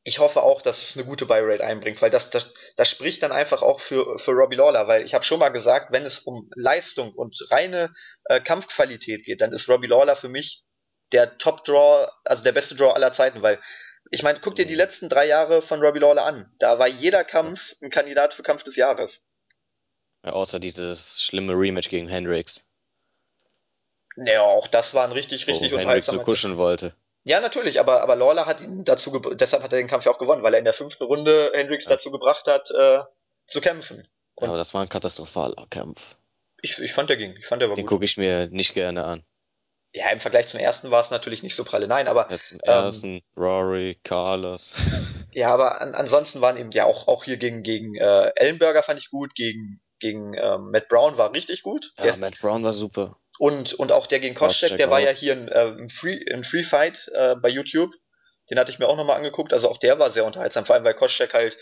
ich 0.03 0.19
hoffe 0.19 0.43
auch, 0.43 0.63
dass 0.63 0.83
es 0.83 0.97
eine 0.97 1.07
gute 1.07 1.27
Buy-Rate 1.27 1.65
einbringt, 1.65 2.01
weil 2.01 2.11
das, 2.11 2.31
das, 2.31 2.51
das 2.77 2.89
spricht 2.89 3.23
dann 3.23 3.33
einfach 3.33 3.63
auch 3.63 3.81
für, 3.81 4.19
für 4.19 4.33
Robbie 4.33 4.57
Lawler, 4.57 4.89
weil 4.89 5.05
ich 5.05 5.15
habe 5.15 5.25
schon 5.25 5.39
mal 5.41 5.51
gesagt, 5.51 5.93
wenn 5.93 6.05
es 6.07 6.21
um 6.21 6.51
Leistung 6.57 7.13
und 7.13 7.37
reine 7.51 7.93
äh, 8.25 8.41
Kampfqualität 8.41 9.25
geht, 9.25 9.41
dann 9.41 9.53
ist 9.53 9.69
Robbie 9.69 9.89
Lawler 9.89 10.17
für 10.17 10.29
mich 10.29 10.65
der 11.13 11.39
Top-Draw, 11.39 12.09
also 12.25 12.43
der 12.43 12.53
beste 12.53 12.75
Draw 12.77 12.93
aller 12.93 13.13
Zeiten, 13.13 13.43
weil 13.43 13.61
ich 14.11 14.23
meine, 14.23 14.41
guck 14.41 14.55
dir 14.57 14.67
die 14.67 14.75
Mhm. 14.75 14.79
letzten 14.79 15.09
drei 15.09 15.27
Jahre 15.27 15.61
von 15.63 15.81
Robbie 15.81 15.99
Lawler 16.01 16.25
an. 16.25 16.51
Da 16.59 16.79
war 16.79 16.89
jeder 16.89 17.25
Kampf 17.25 17.75
ein 17.83 17.91
Kandidat 17.91 18.35
für 18.35 18.43
Kampf 18.43 18.63
des 18.65 18.77
Jahres. 18.77 19.25
Ja, 20.25 20.33
außer 20.33 20.59
dieses 20.61 21.23
schlimme 21.23 21.53
Rematch 21.53 21.91
gegen 21.91 22.09
Hendricks, 22.09 22.67
Ja, 24.17 24.43
auch 24.43 24.69
das 24.69 24.95
war 24.95 25.03
ein 25.05 25.11
richtig, 25.11 25.49
wo 25.49 25.59
richtig 25.59 25.73
Hendricks 25.75 26.11
unterhaltsamer 26.11 26.13
nur 26.13 26.25
kuscheln 26.25 26.57
wollte. 26.57 26.95
Ja, 27.25 27.41
natürlich, 27.41 27.79
aber, 27.81 28.03
aber 28.03 28.17
Lawler 28.17 28.47
hat 28.47 28.61
ihn 28.61 28.85
dazu, 28.85 29.13
ge- 29.13 29.35
deshalb 29.37 29.63
hat 29.63 29.73
er 29.73 29.79
den 29.79 29.89
Kampf 29.89 30.07
ja 30.07 30.13
auch 30.13 30.19
gewonnen, 30.19 30.43
weil 30.43 30.55
er 30.55 30.59
in 30.59 30.65
der 30.65 30.73
fünften 30.75 31.05
Runde 31.05 31.51
Hendricks 31.55 31.85
Ja. 31.85 31.91
dazu 31.93 32.11
gebracht 32.11 32.47
hat, 32.47 32.71
äh, 32.71 33.01
zu 33.47 33.61
kämpfen. 33.61 34.09
Ja, 34.41 34.49
aber 34.49 34.57
das 34.57 34.73
war 34.73 34.81
ein 34.83 34.89
katastrophaler 34.89 35.67
Kampf. 35.69 36.17
Ich, 36.63 36.79
ich 36.79 36.93
fand, 36.93 37.11
der 37.11 37.17
ging. 37.19 37.35
Ich 37.39 37.47
fand, 37.47 37.61
der 37.61 37.69
war 37.69 37.77
Den 37.77 37.87
gucke 37.87 38.05
ich 38.05 38.17
mir 38.17 38.49
nicht 38.49 38.75
gerne 38.75 39.05
an. 39.05 39.23
Ja, 39.93 40.09
im 40.11 40.21
Vergleich 40.21 40.47
zum 40.47 40.61
ersten 40.61 40.91
war 40.91 41.03
es 41.03 41.11
natürlich 41.11 41.43
nicht 41.43 41.57
so 41.57 41.65
pralle. 41.65 41.89
Nein, 41.89 42.07
aber, 42.09 42.31
Jetzt 42.31 42.49
zum 42.49 42.61
Ähm, 42.63 42.69
ersten, 42.75 43.23
Rory, 43.37 43.99
Carlos. 44.05 44.77
ja, 45.33 45.53
aber 45.53 45.81
an, 45.81 45.95
ansonsten 45.95 46.41
waren 46.41 46.57
eben 46.57 46.71
ja 46.71 46.85
auch, 46.85 47.09
auch 47.09 47.25
hier 47.25 47.37
gegen, 47.39 47.63
gegen, 47.63 47.97
äh, 47.97 48.33
Ellenberger 48.37 48.83
fand 48.83 49.01
ich 49.01 49.11
gut, 49.11 49.35
gegen, 49.35 49.81
gegen, 49.99 50.33
ähm, 50.35 50.71
Matt 50.71 50.89
Brown 50.89 51.19
war 51.19 51.33
richtig 51.33 51.63
gut. 51.63 51.93
Ja, 51.99 52.05
Der, 52.05 52.17
Matt 52.19 52.39
Brown 52.41 52.63
war 52.63 52.73
super. 52.73 53.17
Und, 53.41 53.73
und 53.73 53.91
auch 53.91 54.07
der 54.07 54.21
gegen 54.21 54.35
Koscheck, 54.35 54.77
der 54.77 54.91
war 54.91 55.01
ja 55.01 55.13
hier 55.13 55.33
in, 55.33 55.49
äh, 55.49 55.69
im 55.69 55.89
Free, 55.89 56.17
im 56.17 56.45
Free 56.45 56.63
Fight, 56.63 57.11
äh, 57.15 57.37
bei 57.37 57.49
YouTube. 57.49 57.91
Den 58.51 58.59
hatte 58.59 58.71
ich 58.71 58.79
mir 58.79 58.87
auch 58.87 58.99
nochmal 58.99 59.17
angeguckt. 59.17 59.55
Also 59.55 59.71
auch 59.71 59.79
der 59.79 59.99
war 59.99 60.11
sehr 60.11 60.27
unterhaltsam, 60.27 60.67
vor 60.67 60.75
allem 60.75 60.85
weil 60.85 60.93
Koscheck 60.93 61.33
halt 61.33 61.57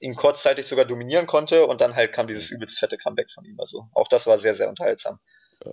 ihn 0.00 0.14
kurzzeitig 0.14 0.66
sogar 0.66 0.84
dominieren 0.84 1.26
konnte 1.26 1.66
und 1.66 1.80
dann 1.80 1.96
halt 1.96 2.12
kam 2.12 2.26
dieses 2.26 2.50
übelst 2.50 2.78
fette 2.78 2.98
Comeback 2.98 3.30
von 3.32 3.46
ihm. 3.46 3.58
Also 3.58 3.88
auch 3.94 4.08
das 4.08 4.26
war 4.26 4.38
sehr, 4.38 4.54
sehr 4.54 4.68
unterhaltsam. 4.68 5.20
Ja. 5.64 5.72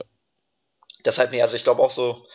Deshalb, 1.04 1.32
nee, 1.32 1.42
also 1.42 1.58
ich 1.58 1.66
glaube 1.66 1.82
auch 1.82 1.92
so 1.92 2.26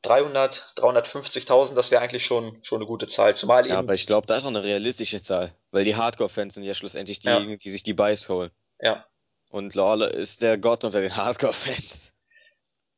300, 0.00 0.72
350.000, 0.78 1.74
das 1.74 1.90
wäre 1.90 2.00
eigentlich 2.00 2.24
schon, 2.24 2.60
schon 2.62 2.78
eine 2.78 2.86
gute 2.86 3.08
Zahl. 3.08 3.36
Zumal 3.36 3.66
Ja, 3.66 3.72
eben, 3.74 3.78
aber 3.80 3.92
ich 3.92 4.06
glaube, 4.06 4.26
da 4.26 4.36
ist 4.38 4.44
auch 4.44 4.48
eine 4.48 4.64
realistische 4.64 5.20
Zahl. 5.20 5.52
Weil 5.70 5.84
die 5.84 5.96
Hardcore-Fans 5.96 6.54
sind 6.54 6.64
ja 6.64 6.72
schlussendlich 6.72 7.22
Ja. 7.24 7.36
diejenigen, 7.36 7.58
die 7.58 7.68
sich 7.70 7.82
die 7.82 7.92
Buys 7.92 8.30
holen. 8.30 8.50
ja. 8.78 9.04
Und 9.50 9.74
Lawler 9.74 10.14
ist 10.14 10.40
der 10.40 10.56
Gott 10.56 10.82
unter 10.84 11.02
den 11.02 11.14
Hardcore-Fans. 11.14 12.14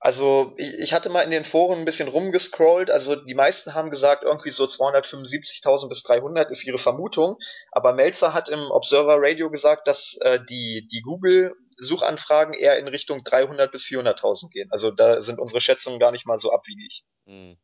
Also 0.05 0.53
ich, 0.57 0.75
ich 0.81 0.93
hatte 0.93 1.11
mal 1.11 1.23
in 1.23 1.31
den 1.31 1.45
Foren 1.45 1.79
ein 1.79 1.85
bisschen 1.85 2.09
rumgescrollt. 2.09 2.91
Also 2.91 3.15
die 3.15 3.35
meisten 3.35 3.73
haben 3.75 3.89
gesagt, 3.89 4.25
irgendwie 4.25 4.51
so 4.51 4.65
275.000 4.65 5.89
bis 5.89 6.03
300 6.03 6.51
ist 6.51 6.65
ihre 6.67 6.81
Vermutung. 6.81 7.37
Aber 7.71 7.93
Melzer 7.93 8.35
hat 8.35 8.49
im 8.49 8.59
Observer 8.73 9.19
Radio 9.21 9.49
gesagt, 9.49 9.87
dass 9.87 10.17
äh, 10.23 10.41
die, 10.51 10.89
die 10.91 11.03
Google-Suchanfragen 11.03 12.53
eher 12.53 12.79
in 12.81 12.89
Richtung 12.89 13.23
300 13.23 13.71
bis 13.71 13.85
400.000 13.85 14.51
gehen. 14.51 14.69
Also 14.73 14.91
da 14.91 15.23
sind 15.23 15.39
unsere 15.39 15.61
Schätzungen 15.61 16.01
gar 16.01 16.11
nicht 16.11 16.27
mal 16.27 16.39
so 16.39 16.53
abwegig. 16.53 17.05
Hm. 17.27 17.57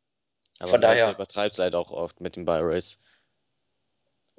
Aber 0.61 0.71
Von 0.71 0.81
Meltzer 0.81 0.97
daher- 1.07 1.15
übertreibt 1.17 1.55
es 1.55 1.59
halt 1.59 1.75
auch 1.75 1.91
oft 1.91 2.21
mit 2.21 2.37
den 2.37 2.45
Buy 2.45 2.61
Rates. 2.63 3.01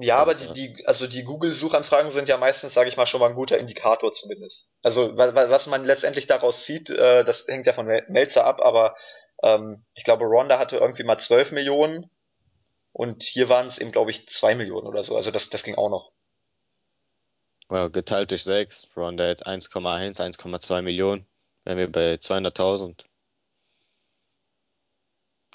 Ja, 0.02 0.18
Also, 0.18 0.22
aber 0.22 0.36
die, 0.36 0.46
ja. 0.46 0.54
die, 0.54 0.86
also 0.88 1.08
die 1.08 1.24
Google-Suchanfragen 1.24 2.12
sind 2.12 2.30
ja 2.30 2.38
meistens, 2.38 2.74
sage 2.74 2.90
ich 2.90 2.96
mal, 2.98 3.06
schon 3.06 3.20
mal 3.20 3.30
ein 3.30 3.36
guter 3.36 3.58
Indikator 3.58 4.12
zumindest. 4.14 4.70
Also 4.82 5.18
wa- 5.18 5.36
wa- 5.36 5.50
was 5.50 5.68
man 5.68 5.86
letztendlich 5.86 6.26
daraus 6.28 6.64
zieht, 6.66 6.90
äh, 6.90 7.24
das 7.26 7.46
hängt 7.48 7.66
ja 7.68 7.74
von 7.74 7.86
Mel- 7.86 8.06
Melzer 8.10 8.46
ab, 8.46 8.62
aber 8.64 8.96
ähm, 9.44 9.86
ich 9.96 10.06
glaube, 10.06 10.26
Ronda 10.26 10.58
hatte 10.58 10.78
irgendwie 10.78 11.04
mal 11.04 11.18
12 11.20 11.52
Millionen 11.52 12.10
und 12.94 13.24
hier 13.24 13.50
waren 13.50 13.68
es 13.68 13.80
eben, 13.80 13.92
glaube 13.92 14.12
ich, 14.12 14.28
2 14.30 14.56
Millionen 14.56 14.88
oder 14.88 15.04
so. 15.04 15.16
Also 15.18 15.32
das, 15.32 15.50
das 15.50 15.64
ging 15.64 15.76
auch 15.76 15.90
noch. 15.90 16.12
Ja, 17.72 17.88
geteilt 17.88 18.30
durch 18.30 18.44
6. 18.44 18.92
Ronda 18.96 19.28
hat 19.28 19.48
1,1, 19.48 20.20
1,2 20.20 20.84
Millionen. 20.84 21.26
Wären 21.64 21.80
wir 21.80 21.92
bei 21.92 22.18
200.000. 22.18 23.06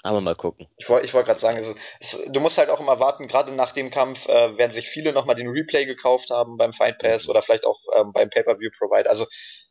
Aber 0.05 0.21
mal 0.21 0.35
gucken. 0.35 0.67
Ich 0.77 0.87
wollte 0.87 1.07
ich 1.07 1.15
wollte 1.15 1.27
gerade 1.29 1.39
sagen, 1.39 1.57
es, 1.57 1.75
es, 1.99 2.31
du 2.31 2.39
musst 2.39 2.59
halt 2.59 2.69
auch 2.69 2.79
immer 2.79 2.99
warten, 2.99 3.27
gerade 3.27 3.51
nach 3.51 3.71
dem 3.71 3.89
Kampf 3.89 4.27
äh, 4.27 4.55
werden 4.55 4.71
sich 4.71 4.87
viele 4.87 5.13
nochmal 5.13 5.35
den 5.35 5.47
Replay 5.49 5.85
gekauft 5.85 6.29
haben 6.29 6.57
beim 6.57 6.73
Fight 6.73 6.99
Pass 6.99 7.25
Mhm. 7.25 7.31
oder 7.31 7.41
vielleicht 7.41 7.65
auch 7.65 7.79
ähm, 7.95 8.11
beim 8.13 8.29
Pay-Per-View-Provider. 8.29 9.09
Also 9.09 9.25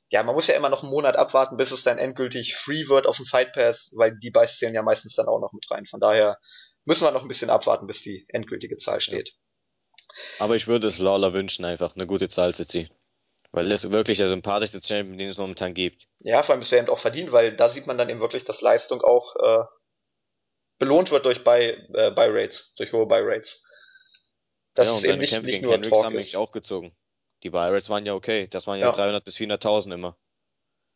ja, 0.09 0.25
man 0.25 0.35
muss 0.35 0.49
ja 0.49 0.57
immer 0.57 0.71
noch 0.71 0.83
einen 0.83 0.91
Monat 0.91 1.15
abwarten, 1.15 1.57
bis 1.57 1.71
es 1.71 1.85
dann 1.85 1.99
endgültig 1.99 2.57
free 2.57 2.89
wird 2.89 3.07
auf 3.07 3.17
dem 3.17 3.27
Fight 3.27 3.53
Pass, 3.53 3.93
weil 3.95 4.19
die 4.19 4.33
Buys 4.33 4.59
zählen 4.59 4.75
ja 4.75 4.83
meistens 4.83 5.15
dann 5.15 5.29
auch 5.29 5.39
noch 5.39 5.53
mit 5.53 5.65
rein. 5.71 5.87
Von 5.87 6.01
daher 6.01 6.39
müssen 6.85 7.05
wir 7.05 7.13
noch 7.13 7.23
ein 7.23 7.29
bisschen 7.29 7.49
abwarten, 7.49 7.87
bis 7.87 8.03
die 8.03 8.27
endgültige 8.29 8.77
Zahl 8.79 8.99
steht. 9.01 9.35
Aber 10.41 10.57
ich 10.57 10.67
würde 10.67 10.89
es 10.89 10.99
Lawler 10.99 11.33
wünschen, 11.33 11.65
einfach 11.65 11.95
eine 11.95 12.09
gute 12.09 12.29
Zahl 12.29 12.57
zu 12.57 12.67
ziehen. 12.67 12.91
Weil 13.53 13.69
das 13.69 13.93
wirklich 13.93 14.19
der 14.19 14.27
sympathischste 14.29 14.83
Champion, 14.83 15.17
den 15.17 15.29
es 15.29 15.39
momentan 15.39 15.75
gibt. 15.75 16.09
Ja, 16.19 16.43
vor 16.43 16.55
allem, 16.55 16.63
es 16.63 16.73
wäre 16.73 16.83
eben 16.83 16.93
auch 16.93 16.99
verdient, 16.99 17.31
weil 17.31 17.55
da 17.55 17.69
sieht 17.69 17.87
man 17.87 17.97
dann 17.97 18.09
eben 18.09 18.19
wirklich, 18.19 18.45
dass 18.45 18.61
Leistung 18.61 19.01
auch 19.01 19.37
äh, 19.37 19.65
belohnt 20.79 21.11
wird 21.11 21.25
durch 21.25 21.45
Buy, 21.45 21.71
äh, 21.95 22.11
Buy 22.11 22.29
Rates, 22.31 22.75
durch 22.77 22.93
hohe 22.93 23.07
Buy 23.07 23.21
Rates. 23.23 23.63
Das 24.75 24.89
ja, 24.89 24.97
ist 24.97 25.05
eben 25.05 25.19
nicht, 25.19 25.31
Kämpfe 25.31 25.47
nicht 25.47 25.57
gegen 25.57 25.67
nur 25.67 25.75
Henricks 25.75 26.03
haben 26.03 26.15
mich 26.15 26.37
auch 26.37 26.53
gezogen. 26.53 26.97
Die 27.43 27.51
Buy 27.51 27.71
Rates 27.71 27.91
waren 27.91 28.07
ja 28.07 28.15
okay. 28.15 28.49
Das 28.49 28.67
waren 28.67 28.81
ja, 28.81 28.87
ja. 28.87 28.93
300 28.93 29.25
bis 29.25 29.37
400.000 29.37 29.95
immer. 29.95 30.17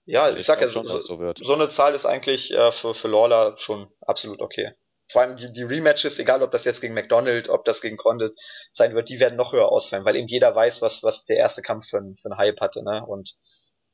Ja, 0.05 0.31
ich, 0.31 0.39
ich 0.39 0.47
sag 0.47 0.61
ja, 0.61 0.69
so, 0.69 0.83
so, 0.85 1.01
so, 1.01 1.53
eine 1.53 1.69
Zahl 1.69 1.95
ist 1.95 2.07
eigentlich 2.07 2.51
äh, 2.51 2.73
für, 2.73 2.95
für 2.95 3.09
Lawler 3.09 3.57
schon 3.59 3.89
absolut 4.01 4.41
okay. 4.41 4.73
Vor 5.11 5.23
allem 5.23 5.37
die, 5.37 5.53
die 5.53 5.63
Rematches, 5.63 6.19
egal 6.19 6.43
ob 6.43 6.51
das 6.51 6.65
jetzt 6.65 6.81
gegen 6.81 6.95
McDonald, 6.95 7.49
ob 7.49 7.65
das 7.65 7.81
gegen 7.81 7.97
Condit 7.97 8.35
sein 8.73 8.95
wird, 8.95 9.09
die 9.09 9.21
werden 9.21 9.37
noch 9.37 9.53
höher 9.53 9.71
ausfallen, 9.71 10.05
weil 10.05 10.17
eben 10.17 10.29
jeder 10.29 10.55
weiß, 10.55 10.83
was, 10.83 11.03
was 11.03 11.27
der 11.27 11.37
erste 11.37 11.63
Kampf 11.63 11.89
für, 11.89 11.99
für 11.99 12.31
einen 12.31 12.39
Hype 12.39 12.61
hatte. 12.61 12.83
Ne? 12.83 13.05
Und 13.07 13.37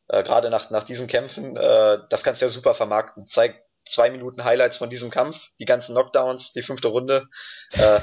äh, 0.09 0.23
gerade 0.23 0.51
nach, 0.51 0.71
nach 0.71 0.85
diesen 0.85 1.09
Kämpfen, 1.09 1.57
äh, 1.57 1.99
das 2.11 2.23
kannst 2.23 2.43
du 2.43 2.47
ja 2.47 2.53
super 2.53 2.75
vermarkten. 2.75 3.27
Zeig 3.27 3.64
zwei 3.87 4.11
Minuten 4.11 4.45
Highlights 4.45 4.79
von 4.79 4.91
diesem 4.91 5.11
Kampf, 5.11 5.49
die 5.59 5.65
ganzen 5.65 5.95
Knockdowns, 5.95 6.53
die 6.53 6.63
fünfte 6.63 6.89
Runde. 6.89 7.29
Äh, 7.73 8.01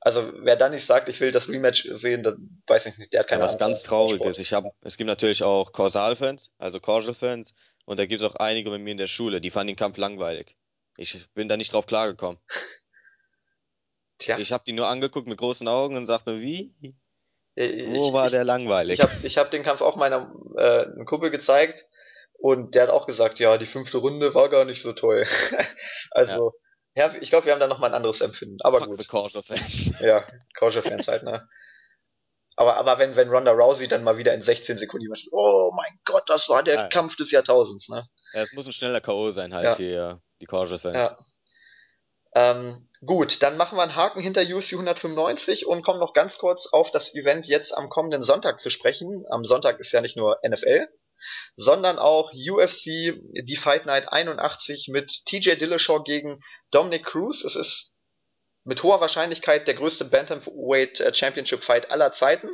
also 0.00 0.32
wer 0.36 0.56
dann 0.56 0.72
nicht 0.72 0.84
sagt, 0.84 1.08
ich 1.08 1.20
will 1.20 1.32
das 1.32 1.48
Rematch 1.48 1.88
sehen, 1.92 2.22
dann 2.22 2.62
weiß 2.66 2.86
ich 2.86 2.98
nicht, 2.98 3.12
der 3.12 3.20
hat 3.20 3.28
keine 3.28 3.40
ja, 3.40 3.44
Was 3.44 3.58
ganz 3.58 3.82
trauriges, 3.82 4.38
ich 4.38 4.52
habe, 4.52 4.70
es 4.82 4.98
gibt 4.98 5.08
natürlich 5.08 5.42
auch 5.42 5.72
Causal-Fans, 5.72 6.54
also 6.58 6.78
Causal-Fans, 6.78 7.54
und 7.86 7.98
da 7.98 8.06
gibt 8.06 8.20
es 8.20 8.26
auch 8.26 8.34
einige 8.36 8.70
bei 8.70 8.78
mir 8.78 8.90
in 8.90 8.98
der 8.98 9.06
Schule, 9.06 9.40
die 9.40 9.50
fanden 9.50 9.68
den 9.68 9.76
Kampf 9.76 9.96
langweilig. 9.96 10.56
Ich 10.96 11.26
bin 11.32 11.48
da 11.48 11.56
nicht 11.56 11.72
drauf 11.72 11.86
klargekommen. 11.86 12.38
Tja. 14.18 14.38
Ich 14.38 14.52
habe 14.52 14.64
die 14.66 14.72
nur 14.72 14.88
angeguckt 14.88 15.26
mit 15.26 15.38
großen 15.38 15.66
Augen 15.66 15.96
und 15.96 16.06
sagte, 16.06 16.40
wie? 16.40 16.94
Ich, 17.56 17.86
Wo 17.88 18.12
war 18.12 18.26
ich, 18.26 18.32
der 18.32 18.44
langweilig? 18.44 18.98
Ich 18.98 19.04
habe 19.04 19.26
ich 19.26 19.38
hab 19.38 19.50
den 19.50 19.62
Kampf 19.62 19.80
auch 19.80 19.96
meiner 19.96 20.34
äh, 20.56 20.86
Kumpel 21.04 21.30
gezeigt 21.30 21.86
und 22.44 22.74
der 22.74 22.82
hat 22.82 22.90
auch 22.90 23.06
gesagt, 23.06 23.38
ja, 23.38 23.56
die 23.56 23.64
fünfte 23.64 23.96
Runde 23.96 24.34
war 24.34 24.50
gar 24.50 24.66
nicht 24.66 24.82
so 24.82 24.92
toll. 24.92 25.26
also, 26.10 26.52
ja, 26.94 27.06
ja 27.06 27.14
ich 27.22 27.30
glaube, 27.30 27.46
wir 27.46 27.54
haben 27.54 27.58
da 27.58 27.66
nochmal 27.66 27.88
ein 27.88 27.94
anderes 27.94 28.20
Empfinden. 28.20 28.58
Aber 28.60 28.80
Fuck 28.80 28.88
gut. 28.88 28.98
The 28.98 29.06
Corsair-Fans. 29.06 29.92
Ja, 30.02 30.26
Corsair-Fans 30.58 31.08
halt, 31.08 31.22
ne? 31.22 31.48
Aber, 32.56 32.76
aber 32.76 32.98
wenn, 32.98 33.16
wenn 33.16 33.30
Ronda 33.30 33.50
Rousey 33.52 33.88
dann 33.88 34.04
mal 34.04 34.18
wieder 34.18 34.34
in 34.34 34.42
16 34.42 34.76
Sekunden 34.76 35.04
jemand 35.04 35.22
oh 35.32 35.72
mein 35.74 35.98
Gott, 36.04 36.24
das 36.26 36.50
war 36.50 36.62
der 36.62 36.74
ja, 36.74 36.88
Kampf 36.88 37.16
des 37.16 37.30
Jahrtausends, 37.30 37.88
ne? 37.88 38.06
Ja, 38.34 38.42
es 38.42 38.52
muss 38.52 38.66
ein 38.66 38.74
schneller 38.74 39.00
K.O. 39.00 39.30
sein 39.30 39.54
halt 39.54 39.64
ja. 39.64 39.74
für 39.76 40.20
die 40.42 40.46
Corsair-Fans. 40.46 40.96
Ja. 40.96 41.16
Ähm, 42.34 42.90
gut, 43.06 43.42
dann 43.42 43.56
machen 43.56 43.78
wir 43.78 43.82
einen 43.84 43.96
Haken 43.96 44.20
hinter 44.20 44.42
UFC 44.42 44.74
195 44.74 45.64
und 45.64 45.82
kommen 45.82 45.98
noch 45.98 46.12
ganz 46.12 46.36
kurz 46.36 46.66
auf 46.66 46.90
das 46.90 47.14
Event 47.14 47.46
jetzt 47.46 47.72
am 47.72 47.88
kommenden 47.88 48.22
Sonntag 48.22 48.60
zu 48.60 48.68
sprechen. 48.68 49.24
Am 49.30 49.46
Sonntag 49.46 49.80
ist 49.80 49.92
ja 49.92 50.02
nicht 50.02 50.18
nur 50.18 50.38
NFL, 50.46 50.88
sondern 51.56 51.98
auch 51.98 52.32
UFC, 52.32 53.14
die 53.42 53.56
Fight 53.56 53.86
Night 53.86 54.08
81 54.10 54.88
mit 54.90 55.24
TJ 55.26 55.56
Dillashaw 55.56 56.02
gegen 56.02 56.40
Dominic 56.70 57.04
Cruz. 57.04 57.44
Es 57.44 57.56
ist 57.56 57.96
mit 58.64 58.82
hoher 58.82 59.00
Wahrscheinlichkeit 59.00 59.66
der 59.66 59.74
größte 59.74 60.06
Bantamweight 60.06 61.00
äh, 61.00 61.14
Championship 61.14 61.62
Fight 61.62 61.90
aller 61.90 62.12
Zeiten. 62.12 62.48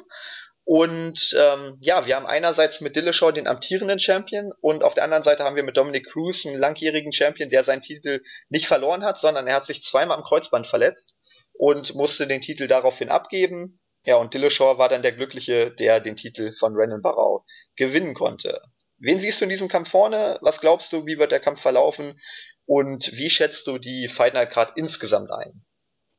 Und 0.64 1.34
ähm, 1.36 1.78
ja, 1.80 2.06
wir 2.06 2.14
haben 2.14 2.26
einerseits 2.26 2.80
mit 2.80 2.94
Dillashaw 2.94 3.32
den 3.32 3.48
amtierenden 3.48 3.98
Champion 3.98 4.52
und 4.60 4.84
auf 4.84 4.94
der 4.94 5.04
anderen 5.04 5.24
Seite 5.24 5.42
haben 5.42 5.56
wir 5.56 5.62
mit 5.62 5.76
Dominic 5.76 6.08
Cruz 6.10 6.46
einen 6.46 6.58
langjährigen 6.58 7.12
Champion, 7.12 7.50
der 7.50 7.64
seinen 7.64 7.82
Titel 7.82 8.22
nicht 8.50 8.68
verloren 8.68 9.04
hat, 9.04 9.18
sondern 9.18 9.46
er 9.46 9.56
hat 9.56 9.66
sich 9.66 9.82
zweimal 9.82 10.18
am 10.18 10.24
Kreuzband 10.24 10.66
verletzt 10.66 11.16
und 11.54 11.94
musste 11.94 12.26
den 12.26 12.40
Titel 12.40 12.68
daraufhin 12.68 13.08
abgeben. 13.08 13.80
Ja, 14.04 14.16
und 14.16 14.32
Dillashaw 14.32 14.78
war 14.78 14.88
dann 14.88 15.02
der 15.02 15.12
Glückliche, 15.12 15.70
der 15.70 16.00
den 16.00 16.16
Titel 16.16 16.54
von 16.58 16.74
Renan 16.74 17.02
Barrow 17.02 17.44
gewinnen 17.76 18.14
konnte. 18.14 18.62
Wen 18.98 19.20
siehst 19.20 19.40
du 19.40 19.44
in 19.44 19.50
diesem 19.50 19.68
Kampf 19.68 19.90
vorne? 19.90 20.38
Was 20.42 20.60
glaubst 20.60 20.92
du, 20.92 21.06
wie 21.06 21.18
wird 21.18 21.32
der 21.32 21.40
Kampf 21.40 21.60
verlaufen? 21.60 22.20
Und 22.66 23.10
wie 23.12 23.30
schätzt 23.30 23.66
du 23.66 23.78
die 23.78 24.08
Fight 24.08 24.34
Night 24.34 24.50
Card 24.50 24.76
insgesamt 24.76 25.30
ein? 25.30 25.64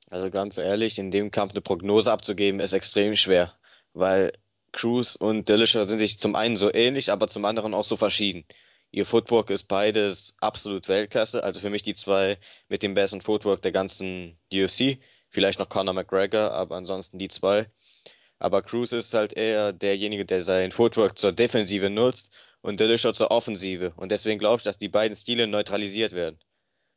Also 0.09 0.29
ganz 0.29 0.57
ehrlich, 0.57 0.99
in 0.99 1.09
dem 1.09 1.32
Kampf 1.32 1.53
eine 1.53 1.61
Prognose 1.61 2.11
abzugeben, 2.11 2.59
ist 2.59 2.73
extrem 2.73 3.15
schwer, 3.15 3.57
weil 3.93 4.34
Cruz 4.73 5.15
und 5.15 5.47
Dillashaw 5.47 5.86
sind 5.86 5.99
sich 5.99 6.19
zum 6.19 6.36
einen 6.36 6.57
so 6.57 6.73
ähnlich, 6.73 7.11
aber 7.11 7.27
zum 7.27 7.45
anderen 7.45 7.73
auch 7.73 7.84
so 7.84 7.97
verschieden. 7.97 8.45
Ihr 8.91 9.05
Footwork 9.05 9.49
ist 9.49 9.63
beides 9.69 10.36
absolut 10.41 10.89
Weltklasse, 10.89 11.43
also 11.43 11.61
für 11.61 11.69
mich 11.69 11.84
die 11.84 11.93
zwei 11.93 12.38
mit 12.67 12.84
dem 12.84 12.93
besten 12.93 13.21
Footwork 13.21 13.61
der 13.61 13.71
ganzen 13.71 14.38
UFC. 14.51 14.97
Vielleicht 15.32 15.59
noch 15.59 15.69
Conor 15.69 15.93
McGregor, 15.93 16.51
aber 16.51 16.75
ansonsten 16.75 17.17
die 17.17 17.29
zwei. 17.29 17.67
Aber 18.38 18.61
Cruz 18.61 18.91
ist 18.91 19.13
halt 19.13 19.34
eher 19.34 19.71
derjenige, 19.71 20.25
der 20.25 20.43
sein 20.43 20.71
Footwork 20.71 21.17
zur 21.17 21.32
Defensive 21.32 21.89
nutzt 21.89 22.34
und 22.61 22.79
Dillashaw 22.79 23.13
zur 23.13 23.32
Offensive. 23.32 23.93
Und 23.95 24.11
deswegen 24.11 24.39
glaube 24.39 24.57
ich, 24.57 24.63
dass 24.63 24.77
die 24.77 24.89
beiden 24.89 25.15
Stile 25.15 25.47
neutralisiert 25.47 26.11
werden. 26.11 26.38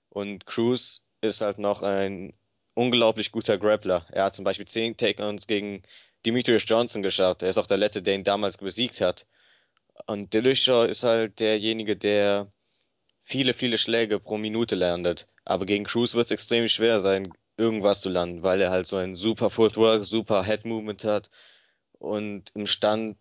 Und 0.09 0.47
Cruz 0.47 1.05
ist 1.21 1.43
halt 1.43 1.59
noch 1.59 1.83
ein 1.83 2.35
unglaublich 2.75 3.31
guter 3.31 3.57
Grappler. 3.57 4.07
Er 4.11 4.25
hat 4.25 4.35
zum 4.35 4.45
Beispiel 4.45 4.67
10 4.67 4.97
Take-Ons 4.97 5.47
gegen 5.47 5.83
Demetrius 6.27 6.65
Johnson 6.67 7.03
geschafft. 7.03 7.43
Er 7.43 7.51
ist 7.51 7.59
auch 7.59 7.67
der 7.67 7.77
Letzte, 7.77 8.03
der 8.03 8.15
ihn 8.15 8.25
damals 8.25 8.59
besiegt 8.59 9.01
hat. 9.01 9.27
Und 10.07 10.35
Dillashaw 10.35 10.87
ist 10.87 11.05
halt 11.05 11.39
derjenige, 11.39 11.97
der 11.97 12.53
viele, 13.23 13.55
viele 13.55 13.79
Schläge 13.79 14.19
pro 14.19 14.39
Minute 14.39 14.75
landet. 14.75 15.29
Aber 15.45 15.67
gegen 15.67 15.85
Cruz 15.85 16.15
wird 16.15 16.27
es 16.27 16.33
extrem 16.33 16.69
schwer 16.69 17.01
sein, 17.01 17.33
irgendwas 17.57 18.01
zu 18.01 18.11
landen, 18.11 18.43
weil 18.43 18.61
er 18.61 18.71
halt 18.71 18.87
so 18.87 18.97
ein 18.97 19.15
super 19.15 19.51
Footwork, 19.51 20.05
super 20.05 20.45
Head 20.45 20.65
Movement 20.65 21.05
hat 21.05 21.31
und 21.99 22.51
im 22.55 22.67
Stand 22.67 23.17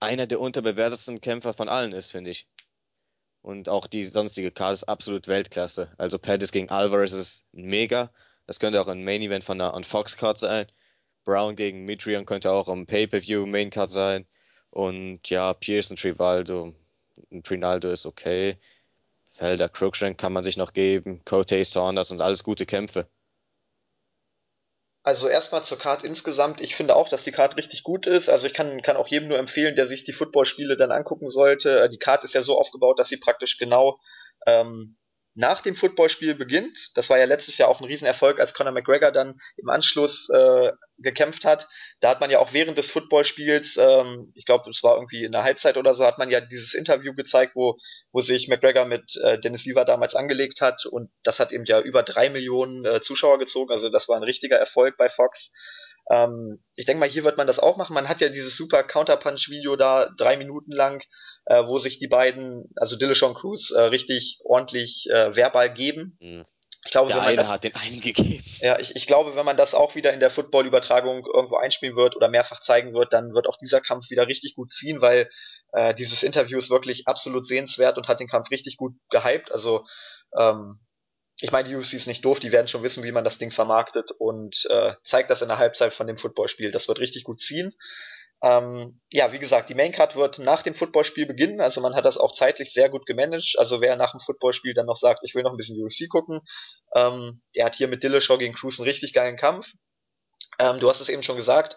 einer 0.00 0.26
der 0.26 0.40
unterbewertetsten 0.40 1.20
Kämpfer 1.20 1.54
von 1.54 1.68
allen 1.68 1.92
ist, 1.92 2.10
finde 2.10 2.30
ich. 2.30 2.48
Und 3.40 3.68
auch 3.68 3.86
die 3.86 4.04
sonstige 4.04 4.52
Karte 4.52 4.74
ist 4.74 4.84
absolut 4.84 5.28
Weltklasse. 5.28 5.92
Also 5.98 6.18
Pettis 6.18 6.52
gegen 6.52 6.70
Alvarez 6.70 7.12
ist 7.12 7.46
mega. 7.52 8.12
Das 8.46 8.60
könnte 8.60 8.80
auch 8.80 8.88
ein 8.88 9.04
Main 9.04 9.22
Event 9.22 9.44
von 9.44 9.60
einer 9.60 9.82
Fox 9.82 10.16
Card 10.16 10.38
sein. 10.38 10.66
Brown 11.24 11.56
gegen 11.56 11.84
Mitrion 11.84 12.26
könnte 12.26 12.52
auch 12.52 12.68
am 12.68 12.86
Pay-Per-View 12.86 13.46
Main 13.46 13.70
Card 13.70 13.90
sein. 13.90 14.26
Und 14.70 15.28
ja, 15.28 15.54
Pearson, 15.54 15.96
Trivaldo. 15.96 16.74
Trinaldo 17.42 17.90
ist 17.90 18.06
okay. 18.06 18.58
Felder, 19.32 19.70
Cruikshank 19.70 20.18
kann 20.18 20.32
man 20.32 20.44
sich 20.44 20.58
noch 20.58 20.74
geben. 20.74 21.22
Cote 21.24 21.64
Saunders 21.64 22.08
sind 22.08 22.20
alles 22.20 22.44
gute 22.44 22.66
Kämpfe. 22.66 23.08
Also 25.02 25.26
erstmal 25.26 25.64
zur 25.64 25.78
Card 25.78 26.04
insgesamt. 26.04 26.60
Ich 26.60 26.76
finde 26.76 26.94
auch, 26.94 27.08
dass 27.08 27.24
die 27.24 27.32
Card 27.32 27.56
richtig 27.56 27.82
gut 27.82 28.06
ist. 28.06 28.28
Also 28.28 28.46
ich 28.46 28.54
kann, 28.54 28.82
kann 28.82 28.96
auch 28.96 29.08
jedem 29.08 29.28
nur 29.28 29.38
empfehlen, 29.38 29.74
der 29.74 29.86
sich 29.86 30.04
die 30.04 30.12
Footballspiele 30.12 30.76
dann 30.76 30.92
angucken 30.92 31.28
sollte. 31.28 31.80
Äh, 31.80 31.88
die 31.88 31.98
Card 31.98 32.24
ist 32.24 32.34
ja 32.34 32.42
so 32.42 32.56
aufgebaut, 32.58 32.98
dass 32.98 33.08
sie 33.08 33.16
praktisch 33.16 33.58
genau 33.58 33.98
ähm, 34.46 34.96
nach 35.34 35.62
dem 35.62 35.74
Footballspiel 35.74 36.34
beginnt. 36.34 36.90
Das 36.94 37.08
war 37.08 37.18
ja 37.18 37.24
letztes 37.24 37.56
Jahr 37.56 37.68
auch 37.68 37.80
ein 37.80 37.86
Riesenerfolg, 37.86 38.38
als 38.38 38.52
Conor 38.52 38.72
McGregor 38.72 39.12
dann 39.12 39.40
im 39.56 39.70
Anschluss 39.70 40.28
äh, 40.28 40.72
gekämpft 40.98 41.44
hat. 41.44 41.68
Da 42.00 42.10
hat 42.10 42.20
man 42.20 42.30
ja 42.30 42.38
auch 42.38 42.52
während 42.52 42.76
des 42.76 42.90
Footballspiels, 42.90 43.78
ähm, 43.78 44.32
ich 44.34 44.44
glaube, 44.44 44.68
es 44.70 44.82
war 44.82 44.96
irgendwie 44.96 45.24
in 45.24 45.32
der 45.32 45.42
Halbzeit 45.42 45.76
oder 45.76 45.94
so, 45.94 46.04
hat 46.04 46.18
man 46.18 46.30
ja 46.30 46.40
dieses 46.40 46.74
Interview 46.74 47.14
gezeigt, 47.14 47.56
wo, 47.56 47.78
wo 48.12 48.20
sich 48.20 48.48
McGregor 48.48 48.84
mit 48.84 49.16
äh, 49.22 49.38
Dennis 49.38 49.64
Lever 49.64 49.86
damals 49.86 50.14
angelegt 50.14 50.60
hat 50.60 50.84
und 50.84 51.10
das 51.22 51.40
hat 51.40 51.52
eben 51.52 51.64
ja 51.64 51.80
über 51.80 52.02
drei 52.02 52.28
Millionen 52.28 52.84
äh, 52.84 53.00
Zuschauer 53.00 53.38
gezogen. 53.38 53.70
Also 53.70 53.88
das 53.88 54.08
war 54.08 54.16
ein 54.16 54.24
richtiger 54.24 54.56
Erfolg 54.56 54.96
bei 54.98 55.08
Fox. 55.08 55.52
Ähm, 56.10 56.62
ich 56.74 56.86
denke 56.86 57.00
mal, 57.00 57.08
hier 57.08 57.24
wird 57.24 57.36
man 57.36 57.46
das 57.46 57.58
auch 57.58 57.76
machen. 57.76 57.94
Man 57.94 58.08
hat 58.08 58.20
ja 58.20 58.28
dieses 58.28 58.56
super 58.56 58.82
Counterpunch-Video 58.82 59.76
da 59.76 60.10
drei 60.16 60.36
Minuten 60.36 60.72
lang, 60.72 61.02
äh, 61.46 61.64
wo 61.64 61.78
sich 61.78 61.98
die 61.98 62.08
beiden, 62.08 62.70
also 62.76 62.96
Dillashaw 62.96 63.28
und 63.28 63.34
Cruz, 63.34 63.70
äh, 63.70 63.80
richtig 63.80 64.40
ordentlich 64.44 65.08
äh, 65.10 65.34
verbal 65.36 65.72
geben. 65.72 66.18
Mhm. 66.20 66.44
Ich 66.84 66.90
glaube, 66.90 67.12
der 67.12 67.22
eine 67.22 67.36
das, 67.36 67.52
hat 67.52 67.62
den 67.62 67.76
einen 67.76 68.00
gegeben. 68.00 68.42
Ja, 68.58 68.78
ich, 68.80 68.96
ich 68.96 69.06
glaube, 69.06 69.36
wenn 69.36 69.44
man 69.44 69.56
das 69.56 69.72
auch 69.72 69.94
wieder 69.94 70.12
in 70.12 70.18
der 70.18 70.32
Football-Übertragung 70.32 71.24
irgendwo 71.32 71.56
einspielen 71.56 71.94
wird 71.94 72.16
oder 72.16 72.28
mehrfach 72.28 72.60
zeigen 72.60 72.92
wird, 72.92 73.12
dann 73.12 73.34
wird 73.34 73.46
auch 73.46 73.56
dieser 73.56 73.80
Kampf 73.80 74.10
wieder 74.10 74.26
richtig 74.26 74.56
gut 74.56 74.72
ziehen, 74.72 75.00
weil 75.00 75.30
äh, 75.72 75.94
dieses 75.94 76.24
Interview 76.24 76.58
ist 76.58 76.70
wirklich 76.70 77.06
absolut 77.06 77.46
sehenswert 77.46 77.98
und 77.98 78.08
hat 78.08 78.18
den 78.18 78.26
Kampf 78.26 78.50
richtig 78.50 78.76
gut 78.78 78.94
gehypt. 79.10 79.52
Also 79.52 79.86
ähm, 80.36 80.80
ich 81.42 81.50
meine, 81.50 81.68
die 81.68 81.74
UFC 81.74 81.94
ist 81.94 82.06
nicht 82.06 82.24
doof, 82.24 82.38
die 82.38 82.52
werden 82.52 82.68
schon 82.68 82.84
wissen, 82.84 83.02
wie 83.02 83.10
man 83.10 83.24
das 83.24 83.36
Ding 83.36 83.50
vermarktet 83.50 84.12
und 84.16 84.64
äh, 84.70 84.94
zeigt 85.02 85.28
das 85.28 85.42
in 85.42 85.48
der 85.48 85.58
Halbzeit 85.58 85.92
von 85.92 86.06
dem 86.06 86.16
Footballspiel. 86.16 86.70
Das 86.70 86.86
wird 86.86 87.00
richtig 87.00 87.24
gut 87.24 87.40
ziehen. 87.40 87.74
Ähm, 88.40 89.00
ja, 89.10 89.32
wie 89.32 89.40
gesagt, 89.40 89.68
die 89.68 89.74
Maincard 89.74 90.14
wird 90.14 90.38
nach 90.38 90.62
dem 90.62 90.74
Footballspiel 90.74 91.26
beginnen, 91.26 91.60
also 91.60 91.80
man 91.80 91.96
hat 91.96 92.04
das 92.04 92.16
auch 92.16 92.30
zeitlich 92.30 92.72
sehr 92.72 92.88
gut 92.88 93.06
gemanagt. 93.06 93.56
Also 93.58 93.80
wer 93.80 93.96
nach 93.96 94.12
dem 94.12 94.20
Footballspiel 94.20 94.72
dann 94.72 94.86
noch 94.86 94.96
sagt, 94.96 95.20
ich 95.24 95.34
will 95.34 95.42
noch 95.42 95.50
ein 95.50 95.56
bisschen 95.56 95.84
UFC 95.84 96.08
gucken, 96.08 96.42
ähm, 96.94 97.42
der 97.56 97.64
hat 97.64 97.74
hier 97.74 97.88
mit 97.88 98.04
Dillashaw 98.04 98.38
gegen 98.38 98.54
Cruz 98.54 98.78
einen 98.78 98.88
richtig 98.88 99.12
geilen 99.12 99.36
Kampf. 99.36 99.66
Ähm, 100.60 100.78
du 100.78 100.88
hast 100.88 101.00
es 101.00 101.08
eben 101.08 101.24
schon 101.24 101.36
gesagt, 101.36 101.74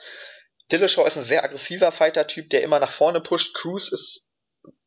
Dillashaw 0.71 1.07
ist 1.07 1.17
ein 1.17 1.23
sehr 1.23 1.43
aggressiver 1.43 1.91
Fighter-Typ, 1.91 2.51
der 2.51 2.61
immer 2.61 2.79
nach 2.79 2.91
vorne 2.91 3.19
pusht. 3.19 3.55
Cruz 3.55 3.91
ist, 3.91 4.31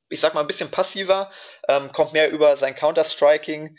ich 0.09 0.21
sag 0.21 0.35
mal, 0.35 0.41
ein 0.43 0.47
bisschen 0.47 0.71
passiver, 0.71 1.33
ähm, 1.67 1.91
kommt 1.91 2.13
mehr 2.13 2.31
über 2.31 2.57
sein 2.57 2.77
Counter-Striking, 2.77 3.77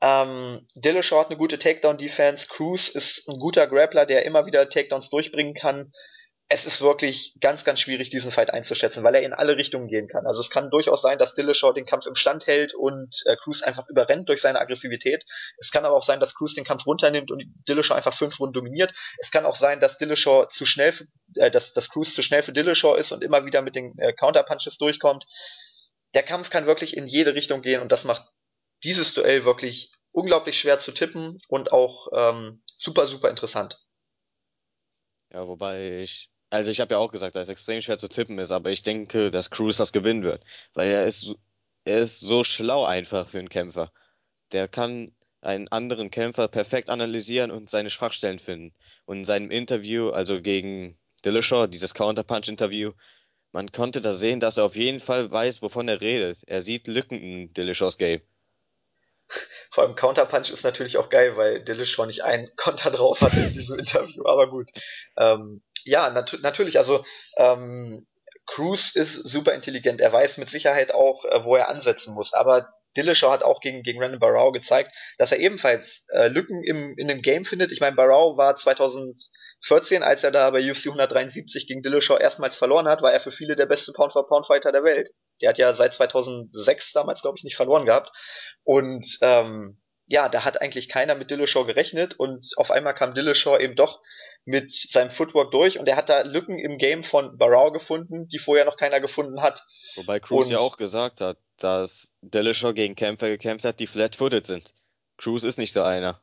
Ähm, 0.00 0.66
Dillashaw 0.74 1.20
hat 1.20 1.28
eine 1.28 1.38
gute 1.38 1.58
Takedown-Defense. 1.58 2.48
Cruz 2.48 2.88
ist 2.88 3.28
ein 3.28 3.38
guter 3.38 3.66
Grappler, 3.66 4.06
der 4.06 4.24
immer 4.24 4.46
wieder 4.46 4.68
Takedowns 4.68 5.10
durchbringen 5.10 5.54
kann 5.54 5.90
es 6.48 6.64
ist 6.64 6.80
wirklich 6.80 7.34
ganz, 7.40 7.64
ganz 7.64 7.80
schwierig, 7.80 8.10
diesen 8.10 8.30
Fight 8.30 8.50
einzuschätzen, 8.50 9.02
weil 9.02 9.16
er 9.16 9.22
in 9.22 9.32
alle 9.32 9.56
Richtungen 9.56 9.88
gehen 9.88 10.06
kann. 10.06 10.26
Also 10.26 10.40
es 10.40 10.50
kann 10.50 10.70
durchaus 10.70 11.02
sein, 11.02 11.18
dass 11.18 11.34
Dillashaw 11.34 11.72
den 11.72 11.86
Kampf 11.86 12.06
im 12.06 12.14
Stand 12.14 12.46
hält 12.46 12.72
und 12.72 13.20
äh, 13.24 13.34
Cruz 13.36 13.62
einfach 13.62 13.88
überrennt 13.88 14.28
durch 14.28 14.40
seine 14.40 14.60
Aggressivität. 14.60 15.24
Es 15.58 15.72
kann 15.72 15.84
aber 15.84 15.96
auch 15.96 16.04
sein, 16.04 16.20
dass 16.20 16.36
Cruz 16.36 16.54
den 16.54 16.64
Kampf 16.64 16.86
runternimmt 16.86 17.32
und 17.32 17.42
Dillashaw 17.68 17.96
einfach 17.96 18.14
fünf 18.14 18.38
Runden 18.38 18.52
dominiert. 18.52 18.94
Es 19.18 19.32
kann 19.32 19.44
auch 19.44 19.56
sein, 19.56 19.80
dass 19.80 19.98
Dillashaw 19.98 20.46
zu 20.48 20.66
schnell, 20.66 20.92
für, 20.92 21.06
äh, 21.34 21.50
dass, 21.50 21.72
dass 21.72 21.88
Cruz 21.88 22.14
zu 22.14 22.22
schnell 22.22 22.44
für 22.44 22.52
Dillashaw 22.52 22.94
ist 22.94 23.10
und 23.10 23.24
immer 23.24 23.44
wieder 23.44 23.60
mit 23.62 23.74
den 23.74 23.98
äh, 23.98 24.12
Counterpunches 24.12 24.78
durchkommt. 24.78 25.26
Der 26.14 26.22
Kampf 26.22 26.50
kann 26.50 26.66
wirklich 26.66 26.96
in 26.96 27.08
jede 27.08 27.34
Richtung 27.34 27.60
gehen 27.60 27.82
und 27.82 27.90
das 27.90 28.04
macht 28.04 28.22
dieses 28.84 29.14
Duell 29.14 29.44
wirklich 29.44 29.92
unglaublich 30.12 30.58
schwer 30.58 30.78
zu 30.78 30.92
tippen 30.92 31.38
und 31.48 31.72
auch 31.72 32.08
ähm, 32.12 32.62
super, 32.76 33.06
super 33.06 33.30
interessant. 33.30 33.78
Ja, 35.32 35.46
wobei 35.46 36.00
ich 36.00 36.30
also 36.50 36.70
ich 36.70 36.80
habe 36.80 36.94
ja 36.94 36.98
auch 36.98 37.12
gesagt, 37.12 37.34
dass 37.34 37.44
es 37.44 37.48
extrem 37.48 37.82
schwer 37.82 37.98
zu 37.98 38.08
tippen 38.08 38.38
ist, 38.38 38.50
aber 38.52 38.70
ich 38.70 38.82
denke, 38.82 39.30
dass 39.30 39.50
Cruz 39.50 39.76
das 39.78 39.92
gewinnen 39.92 40.22
wird. 40.22 40.44
Weil 40.74 40.90
er 40.90 41.06
ist, 41.06 41.34
er 41.84 41.98
ist 41.98 42.20
so 42.20 42.44
schlau 42.44 42.84
einfach 42.84 43.28
für 43.28 43.38
einen 43.38 43.48
Kämpfer. 43.48 43.92
Der 44.52 44.68
kann 44.68 45.14
einen 45.40 45.68
anderen 45.68 46.10
Kämpfer 46.10 46.48
perfekt 46.48 46.88
analysieren 46.90 47.50
und 47.50 47.70
seine 47.70 47.90
Schwachstellen 47.90 48.38
finden. 48.38 48.74
Und 49.04 49.18
in 49.18 49.24
seinem 49.24 49.50
Interview, 49.50 50.10
also 50.10 50.40
gegen 50.40 50.98
Dillashaw, 51.24 51.66
dieses 51.66 51.94
Counterpunch-Interview, 51.94 52.92
man 53.52 53.72
konnte 53.72 54.00
da 54.00 54.12
sehen, 54.12 54.40
dass 54.40 54.56
er 54.56 54.64
auf 54.64 54.76
jeden 54.76 55.00
Fall 55.00 55.30
weiß, 55.30 55.62
wovon 55.62 55.88
er 55.88 56.00
redet. 56.00 56.42
Er 56.46 56.62
sieht 56.62 56.86
Lücken 56.88 57.20
in 57.20 57.52
Dillashaws 57.54 57.98
Game. 57.98 58.20
Vor 59.70 59.84
allem 59.84 59.96
Counterpunch 59.96 60.50
ist 60.50 60.64
natürlich 60.64 60.96
auch 60.96 61.08
geil, 61.08 61.36
weil 61.36 61.62
Dillashaw 61.62 62.06
nicht 62.06 62.24
einen 62.24 62.48
Konter 62.56 62.90
drauf 62.90 63.20
hatte 63.20 63.40
in 63.40 63.52
diesem 63.52 63.78
Interview. 63.78 64.24
Aber 64.26 64.48
gut. 64.48 64.70
Ähm, 65.16 65.60
ja, 65.84 66.10
nat 66.10 66.36
natürlich. 66.42 66.78
Also 66.78 67.04
ähm, 67.36 68.06
Cruz 68.46 68.94
ist 68.94 69.14
super 69.14 69.54
intelligent. 69.54 70.00
Er 70.00 70.12
weiß 70.12 70.38
mit 70.38 70.50
Sicherheit 70.50 70.92
auch, 70.92 71.24
äh, 71.24 71.44
wo 71.44 71.56
er 71.56 71.68
ansetzen 71.68 72.14
muss. 72.14 72.32
Aber 72.32 72.68
Dillashaw 72.96 73.30
hat 73.30 73.42
auch 73.42 73.60
gegen, 73.60 73.82
gegen 73.82 73.98
Brandon 73.98 74.20
Barrow 74.20 74.52
gezeigt, 74.52 74.90
dass 75.18 75.32
er 75.32 75.38
ebenfalls 75.38 76.04
äh, 76.08 76.28
Lücken 76.28 76.62
im, 76.64 76.94
in 76.96 77.08
dem 77.08 77.22
Game 77.22 77.44
findet. 77.44 77.72
Ich 77.72 77.80
meine, 77.80 77.96
Barrow 77.96 78.36
war 78.36 78.56
2014, 78.56 80.02
als 80.02 80.24
er 80.24 80.30
da 80.30 80.50
bei 80.50 80.60
UFC 80.70 80.86
173 80.86 81.66
gegen 81.66 81.82
Dillashaw 81.82 82.18
erstmals 82.18 82.56
verloren 82.56 82.88
hat, 82.88 83.02
war 83.02 83.12
er 83.12 83.20
für 83.20 83.32
viele 83.32 83.56
der 83.56 83.66
beste 83.66 83.92
Pound-for-Pound-Fighter 83.92 84.72
der 84.72 84.84
Welt. 84.84 85.10
Der 85.40 85.50
hat 85.50 85.58
ja 85.58 85.74
seit 85.74 85.94
2006 85.94 86.92
damals, 86.92 87.22
glaube 87.22 87.36
ich, 87.38 87.44
nicht 87.44 87.56
verloren 87.56 87.86
gehabt. 87.86 88.10
Und 88.64 89.18
ähm, 89.22 89.78
ja, 90.06 90.28
da 90.28 90.44
hat 90.44 90.60
eigentlich 90.60 90.88
keiner 90.88 91.14
mit 91.14 91.30
Dillashaw 91.30 91.64
gerechnet 91.64 92.14
und 92.14 92.52
auf 92.56 92.70
einmal 92.70 92.94
kam 92.94 93.14
Dillashaw 93.14 93.58
eben 93.58 93.74
doch 93.74 94.00
mit 94.44 94.72
seinem 94.72 95.10
Footwork 95.10 95.50
durch 95.50 95.78
und 95.78 95.88
er 95.88 95.96
hat 95.96 96.08
da 96.08 96.22
Lücken 96.22 96.58
im 96.58 96.78
Game 96.78 97.02
von 97.02 97.36
Barrow 97.36 97.72
gefunden, 97.72 98.28
die 98.28 98.38
vorher 98.38 98.64
noch 98.64 98.76
keiner 98.76 99.00
gefunden 99.00 99.42
hat. 99.42 99.64
Wobei 99.96 100.20
Cruz 100.20 100.46
und, 100.46 100.52
ja 100.52 100.58
auch 100.58 100.76
gesagt 100.76 101.20
hat, 101.20 101.38
dass 101.58 102.14
Dillashaw 102.22 102.72
gegen 102.72 102.94
Kämpfer 102.94 103.28
gekämpft 103.28 103.64
hat, 103.64 103.80
die 103.80 103.88
flat-footed 103.88 104.46
sind. 104.46 104.72
Cruz 105.16 105.42
ist 105.42 105.58
nicht 105.58 105.72
so 105.72 105.82
einer. 105.82 106.20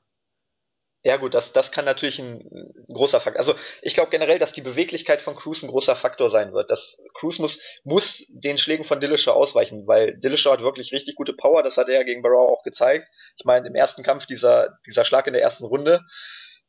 Ja 1.06 1.18
gut, 1.18 1.34
das, 1.34 1.52
das 1.52 1.74
kann 1.74 1.84
natürlich 1.84 2.18
ein, 2.20 2.50
großer 2.88 3.20
Faktor. 3.20 3.40
Also 3.40 3.56
ich 3.82 3.94
glaube 3.94 4.10
generell, 4.10 4.40
dass 4.40 4.54
die 4.54 4.62
Beweglichkeit 4.62 5.22
von 5.22 5.36
Cruz 5.36 5.62
ein 5.62 5.70
großer 5.70 5.98
Faktor 5.98 6.30
sein 6.30 6.54
wird. 6.54 6.72
Das 6.72 7.02
Cruz 7.14 7.40
muss, 7.40 7.62
muss 7.84 8.26
den 8.30 8.58
Schlägen 8.58 8.86
von 8.86 9.02
Dillashaw 9.02 9.34
ausweichen, 9.34 9.86
weil 9.86 10.18
Dillashaw 10.18 10.54
hat 10.54 10.62
wirklich 10.62 10.94
richtig 10.94 11.16
gute 11.16 11.34
Power. 11.34 11.62
Das 11.62 11.78
hat 11.78 11.90
er 11.90 11.96
ja 11.96 12.04
gegen 12.04 12.22
Barrow 12.22 12.50
auch 12.50 12.64
gezeigt. 12.64 13.10
Ich 13.38 13.44
meine, 13.44 13.68
im 13.68 13.76
ersten 13.76 14.02
Kampf 14.04 14.28
dieser, 14.28 14.78
dieser 14.88 15.04
Schlag 15.04 15.28
in 15.28 15.34
der 15.34 15.42
ersten 15.42 15.66
Runde, 15.66 16.02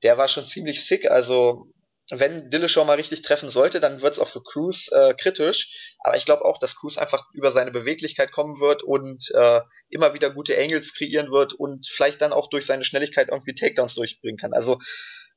der 0.03 0.19
war 0.19 0.27
schon 0.27 0.45
ziemlich 0.45 0.85
sick. 0.85 1.09
Also 1.09 1.69
wenn 2.11 2.51
Dillashaw 2.51 2.85
mal 2.85 2.97
richtig 2.97 3.23
treffen 3.23 3.49
sollte, 3.49 3.81
dann 3.81 4.03
wird 4.03 4.15
es 4.15 4.19
auch 4.19 4.29
für 4.29 4.43
Cruz 4.43 4.91
äh, 4.93 5.15
kritisch. 5.15 5.97
Aber 6.01 6.17
ich 6.17 6.27
glaube 6.27 6.45
auch, 6.45 6.59
dass 6.59 6.77
Cruz 6.77 6.99
einfach 6.99 7.27
über 7.33 7.51
seine 7.51 7.71
Beweglichkeit 7.71 8.31
kommen 8.31 8.61
wird 8.61 8.83
und 8.83 9.31
äh, 9.35 9.61
immer 9.89 10.13
wieder 10.13 10.31
gute 10.31 10.59
Angles 10.59 10.93
kreieren 10.95 11.31
wird 11.31 11.55
und 11.55 11.87
vielleicht 11.89 12.21
dann 12.21 12.33
auch 12.33 12.51
durch 12.51 12.67
seine 12.67 12.85
Schnelligkeit 12.85 13.29
irgendwie 13.31 13.55
Takedowns 13.55 13.95
durchbringen 13.95 14.37
kann. 14.37 14.53
Also 14.53 14.79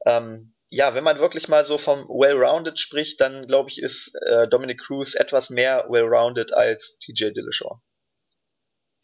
ähm, 0.06 0.54
ja, 0.70 0.94
wenn 0.94 1.04
man 1.04 1.20
wirklich 1.20 1.48
mal 1.48 1.64
so 1.64 1.78
vom 1.78 2.00
Well-Rounded 2.10 2.78
spricht, 2.78 3.22
dann 3.22 3.48
glaube 3.48 3.70
ich, 3.70 3.82
ist 3.82 4.14
äh, 4.26 4.50
Dominic 4.50 4.82
Cruz 4.82 5.16
etwas 5.16 5.50
mehr 5.50 5.86
Well-Rounded 5.88 6.54
als 6.54 6.98
TJ 7.00 7.32
Dillashaw. 7.32 7.80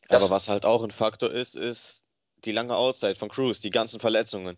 Das 0.10 0.22
Aber 0.22 0.36
was 0.36 0.50
halt 0.50 0.66
auch 0.66 0.84
ein 0.84 0.92
Faktor 0.92 1.32
ist, 1.32 1.56
ist 1.56 2.04
die 2.44 2.52
lange 2.52 2.76
Auszeit 2.76 3.18
von 3.18 3.30
Cruz, 3.30 3.62
die 3.62 3.70
ganzen 3.70 4.02
Verletzungen. 4.02 4.58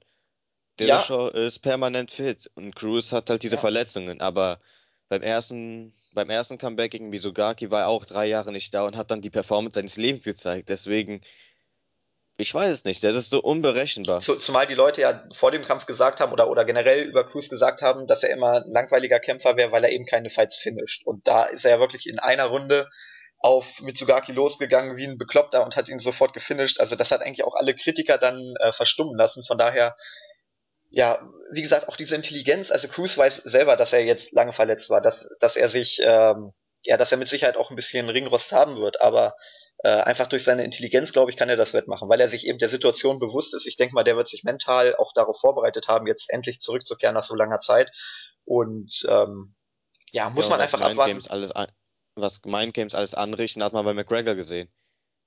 Dillashaw 0.79 1.31
ja. 1.33 1.45
ist 1.45 1.59
permanent 1.59 2.11
fit 2.11 2.49
und 2.55 2.75
Cruz 2.75 3.11
hat 3.11 3.29
halt 3.29 3.43
diese 3.43 3.55
ja. 3.55 3.61
Verletzungen, 3.61 4.21
aber 4.21 4.59
beim 5.09 5.21
ersten, 5.21 5.93
beim 6.13 6.29
ersten 6.29 6.57
Comeback 6.57 6.91
gegen 6.91 7.09
Misogaki 7.09 7.71
war 7.71 7.81
er 7.81 7.87
auch 7.89 8.05
drei 8.05 8.25
Jahre 8.25 8.51
nicht 8.51 8.73
da 8.73 8.85
und 8.85 8.97
hat 8.97 9.11
dann 9.11 9.21
die 9.21 9.29
Performance 9.29 9.75
seines 9.75 9.97
Lebens 9.97 10.23
gezeigt. 10.23 10.69
Deswegen, 10.69 11.21
ich 12.37 12.53
weiß 12.53 12.71
es 12.71 12.83
nicht, 12.83 13.03
das 13.03 13.15
ist 13.15 13.29
so 13.29 13.41
unberechenbar. 13.41 14.19
Zumal 14.21 14.67
die 14.67 14.73
Leute 14.73 15.01
ja 15.01 15.23
vor 15.33 15.51
dem 15.51 15.63
Kampf 15.63 15.85
gesagt 15.85 16.19
haben 16.19 16.33
oder, 16.33 16.49
oder 16.49 16.65
generell 16.65 17.03
über 17.03 17.25
Cruz 17.25 17.49
gesagt 17.49 17.81
haben, 17.81 18.07
dass 18.07 18.23
er 18.23 18.31
immer 18.31 18.63
ein 18.63 18.71
langweiliger 18.71 19.19
Kämpfer 19.19 19.55
wäre, 19.55 19.71
weil 19.71 19.83
er 19.83 19.91
eben 19.91 20.05
keine 20.05 20.29
Fights 20.29 20.57
finisht. 20.57 21.05
Und 21.05 21.27
da 21.27 21.45
ist 21.45 21.63
er 21.63 21.71
ja 21.71 21.79
wirklich 21.79 22.07
in 22.07 22.19
einer 22.19 22.45
Runde 22.45 22.89
auf 23.39 23.79
Mitsugaki 23.81 24.31
losgegangen 24.31 24.97
wie 24.97 25.05
ein 25.05 25.17
Bekloppter 25.17 25.63
und 25.63 25.75
hat 25.75 25.87
ihn 25.87 25.99
sofort 25.99 26.33
gefinisht. 26.33 26.79
Also 26.79 26.95
das 26.95 27.11
hat 27.11 27.21
eigentlich 27.21 27.45
auch 27.45 27.55
alle 27.55 27.75
Kritiker 27.75 28.17
dann 28.17 28.55
äh, 28.59 28.73
verstummen 28.73 29.15
lassen. 29.15 29.43
Von 29.45 29.57
daher 29.57 29.95
ja, 30.95 31.19
wie 31.51 31.61
gesagt, 31.61 31.89
auch 31.89 31.97
diese 31.97 32.15
Intelligenz, 32.15 32.71
also 32.71 32.87
Cruz 32.87 33.17
weiß 33.17 33.35
selber, 33.35 33.75
dass 33.75 33.91
er 33.91 34.05
jetzt 34.05 34.33
lange 34.33 34.53
verletzt 34.53 34.89
war, 34.89 35.01
dass, 35.01 35.27
dass 35.41 35.57
er 35.57 35.67
sich, 35.67 35.99
ähm, 36.01 36.53
ja, 36.83 36.95
dass 36.95 37.11
er 37.11 37.17
mit 37.17 37.27
Sicherheit 37.27 37.57
auch 37.57 37.69
ein 37.69 37.75
bisschen 37.75 38.09
Ringrost 38.09 38.53
haben 38.53 38.77
wird, 38.77 39.01
aber 39.01 39.35
äh, 39.83 39.89
einfach 39.89 40.27
durch 40.27 40.45
seine 40.45 40.63
Intelligenz, 40.63 41.11
glaube 41.11 41.31
ich, 41.31 41.37
kann 41.37 41.49
er 41.49 41.57
das 41.57 41.73
wettmachen, 41.73 42.07
weil 42.07 42.21
er 42.21 42.29
sich 42.29 42.47
eben 42.47 42.59
der 42.59 42.69
Situation 42.69 43.19
bewusst 43.19 43.53
ist. 43.53 43.65
Ich 43.65 43.75
denke 43.75 43.93
mal, 43.93 44.05
der 44.05 44.15
wird 44.15 44.29
sich 44.29 44.45
mental 44.45 44.95
auch 44.95 45.11
darauf 45.13 45.37
vorbereitet 45.37 45.89
haben, 45.89 46.07
jetzt 46.07 46.31
endlich 46.31 46.61
zurückzukehren 46.61 47.13
nach 47.13 47.25
so 47.25 47.35
langer 47.35 47.59
Zeit. 47.59 47.91
Und 48.45 49.05
ähm, 49.09 49.53
ja, 50.13 50.29
muss 50.29 50.45
ja, 50.45 50.51
man 50.51 50.61
einfach 50.61 50.79
abwarten. 50.79 51.11
Games 51.11 51.27
alles 51.27 51.51
an, 51.51 51.67
was 52.15 52.45
Mindgames 52.45 52.95
alles 52.95 53.15
anrichten, 53.15 53.61
hat 53.61 53.73
man 53.73 53.83
bei 53.83 53.93
McGregor 53.93 54.35
gesehen. 54.35 54.71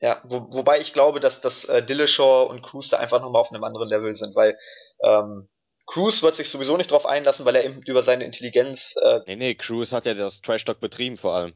Ja, 0.01 0.23
wo, 0.25 0.47
wobei 0.51 0.81
ich 0.81 0.95
glaube, 0.95 1.21
dass, 1.21 1.43
dass 1.43 1.67
äh, 1.67 1.85
Dillashaw 1.85 2.49
und 2.49 2.63
Cruz 2.63 2.89
da 2.89 2.97
einfach 2.97 3.21
nochmal 3.21 3.43
auf 3.43 3.53
einem 3.53 3.65
anderen 3.65 3.89
Level 3.89 4.15
sind, 4.15 4.35
weil 4.35 4.57
ähm, 5.05 5.51
Cruz 5.89 6.23
wird 6.23 6.35
sich 6.35 6.51
sowieso 6.51 6.77
nicht 6.77 6.91
drauf 6.91 7.07
einlassen, 7.07 7.47
weil 7.47 7.57
er 7.57 7.65
eben 7.65 7.83
über 7.83 8.03
seine 8.03 8.25
Intelligenz. 8.25 8.95
Äh, 9.03 9.21
nee, 9.27 9.37
nee, 9.37 9.55
Cruz 9.55 9.93
hat 9.93 10.05
ja 10.05 10.13
das 10.13 10.43
Trash-Talk 10.43 10.81
betrieben 10.81 11.17
vor 11.17 11.33
allem. 11.33 11.55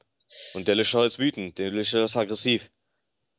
Und 0.55 0.69
Dillashaw 0.69 1.05
ist 1.05 1.19
wütend, 1.19 1.59
Dillashaw 1.59 2.05
ist 2.05 2.17
aggressiv. 2.17 2.71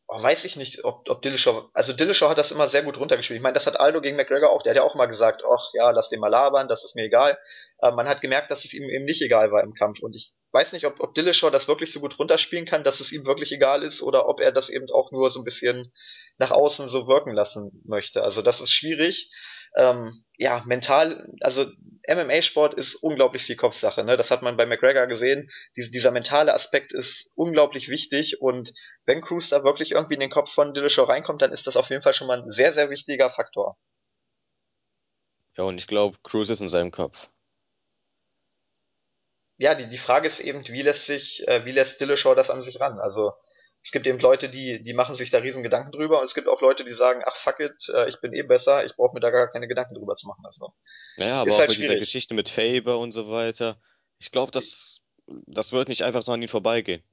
Oh, 0.08 0.22
weiß 0.22 0.46
ich 0.46 0.56
nicht, 0.56 0.84
ob, 0.84 1.10
ob 1.10 1.24
Dillashaw, 1.24 1.70
also 1.74 1.94
Dillashaw 1.94 2.30
hat 2.30 2.38
das 2.38 2.52
immer 2.52 2.68
sehr 2.68 2.84
gut 2.84 2.98
runtergespielt. 2.98 3.38
Ich 3.38 3.42
meine, 3.42 3.56
das 3.56 3.66
hat 3.66 3.80
Aldo 3.80 4.02
gegen 4.02 4.18
McGregor 4.18 4.52
auch, 4.52 4.62
der 4.62 4.72
hat 4.72 4.78
ja 4.78 4.84
auch 4.84 4.94
mal 4.94 5.08
gesagt, 5.08 5.42
ach 5.44 5.70
ja, 5.74 5.90
lass 5.90 6.10
den 6.10 6.20
mal 6.20 6.28
labern, 6.28 6.68
das 6.68 6.84
ist 6.84 6.96
mir 6.96 7.06
egal. 7.06 7.40
Äh, 7.80 7.92
man 7.92 8.08
hat 8.08 8.22
gemerkt, 8.22 8.52
dass 8.52 8.64
es 8.64 8.74
ihm 8.74 8.88
eben 8.90 9.06
nicht 9.06 9.22
egal 9.24 9.52
war 9.52 9.64
im 9.64 9.74
Kampf. 9.74 10.00
Und 10.02 10.16
ich 10.16 10.34
weiß 10.52 10.74
nicht, 10.74 10.86
ob, 10.86 11.00
ob 11.00 11.16
Dillashaw 11.16 11.50
das 11.50 11.68
wirklich 11.68 11.92
so 11.92 12.02
gut 12.02 12.20
runterspielen 12.20 12.68
kann, 12.68 12.84
dass 12.84 13.00
es 13.00 13.12
ihm 13.12 13.26
wirklich 13.26 13.52
egal 13.52 13.82
ist, 13.82 14.04
oder 14.04 14.28
ob 14.28 14.42
er 14.42 14.52
das 14.52 14.70
eben 14.70 14.86
auch 14.94 15.12
nur 15.12 15.32
so 15.32 15.40
ein 15.40 15.46
bisschen 15.46 15.92
nach 16.38 16.52
außen 16.52 16.88
so 16.88 17.08
wirken 17.08 17.34
lassen 17.34 17.82
möchte. 17.86 18.24
Also 18.24 18.44
das 18.44 18.62
ist 18.62 18.72
schwierig 18.72 19.32
ähm, 19.76 20.24
ja, 20.38 20.64
mental, 20.66 21.28
also 21.42 21.66
MMA-Sport 22.08 22.74
ist 22.74 22.96
unglaublich 22.96 23.44
viel 23.44 23.56
Kopfsache. 23.56 24.04
Ne? 24.04 24.18
Das 24.18 24.32
hat 24.32 24.42
man 24.42 24.58
bei 24.58 24.66
McGregor 24.66 25.08
gesehen. 25.08 25.50
Dies, 25.76 25.92
dieser 25.92 26.12
mentale 26.12 26.54
Aspekt 26.54 26.92
ist 26.92 27.32
unglaublich 27.36 27.88
wichtig 27.88 28.42
und 28.42 28.74
wenn 29.06 29.22
Cruz 29.22 29.50
da 29.50 29.64
wirklich 29.64 29.92
irgendwie 29.92 30.16
in 30.16 30.20
den 30.20 30.30
Kopf 30.30 30.52
von 30.52 30.74
Dillashaw 30.74 31.06
reinkommt, 31.06 31.42
dann 31.42 31.54
ist 31.54 31.68
das 31.68 31.78
auf 31.78 31.90
jeden 31.90 32.02
Fall 32.02 32.14
schon 32.14 32.28
mal 32.28 32.42
ein 32.42 32.52
sehr, 32.52 32.74
sehr 32.74 32.90
wichtiger 32.90 33.30
Faktor. 33.30 33.78
Ja, 35.56 35.64
und 35.66 35.78
ich 35.78 35.88
glaube, 35.88 36.18
Cruz 36.24 36.50
ist 36.50 36.62
in 36.62 36.68
seinem 36.68 36.92
Kopf. 36.92 37.30
Ja, 39.58 39.76
die, 39.76 39.88
die 39.88 40.00
Frage 40.00 40.28
ist 40.28 40.40
eben, 40.40 40.68
wie 40.68 40.82
lässt 40.82 41.06
sich, 41.06 41.48
äh, 41.48 41.64
wie 41.64 41.72
lässt 41.72 42.02
Dillashaw 42.02 42.36
das 42.36 42.50
an 42.50 42.62
sich 42.62 42.80
ran? 42.80 43.00
Also 43.00 43.34
es 43.84 43.92
gibt 43.92 44.08
eben 44.08 44.20
Leute, 44.20 44.50
die, 44.50 44.82
die 44.82 44.94
machen 44.94 45.14
sich 45.14 45.30
da 45.30 45.40
riesen 45.40 45.62
Gedanken 45.62 45.92
drüber 45.92 46.20
und 46.20 46.26
es 46.26 46.34
gibt 46.34 46.48
auch 46.48 46.62
Leute, 46.62 46.86
die 46.86 46.94
sagen, 46.94 47.22
ach 47.26 47.36
fuck 47.36 47.60
it, 47.60 47.90
äh, 47.94 48.08
ich 48.08 48.22
bin 48.22 48.34
eh 48.34 48.44
besser, 48.44 48.86
ich 48.86 48.96
brauche 48.96 49.14
mir 49.14 49.20
da 49.20 49.30
gar 49.30 49.52
keine 49.52 49.68
Gedanken 49.68 49.96
drüber 49.96 50.16
zu 50.16 50.26
machen. 50.28 50.46
Also, 50.46 50.74
naja, 51.18 51.42
aber 51.42 51.52
auch 51.52 51.60
halt 51.60 51.70
mit 51.70 51.76
schwierig. 51.76 51.92
dieser 51.92 52.00
Geschichte 52.00 52.34
mit 52.34 52.48
Faber 52.48 52.98
und 52.98 53.12
so 53.12 53.30
weiter. 53.30 53.78
Ich 54.20 54.32
glaube, 54.32 54.54
das, 54.54 55.02
das 55.28 55.74
wird 55.74 55.90
nicht 55.90 56.04
einfach 56.04 56.24
so 56.24 56.32
an 56.32 56.42
ihn 56.42 56.48
vorbeigehen. 56.48 57.04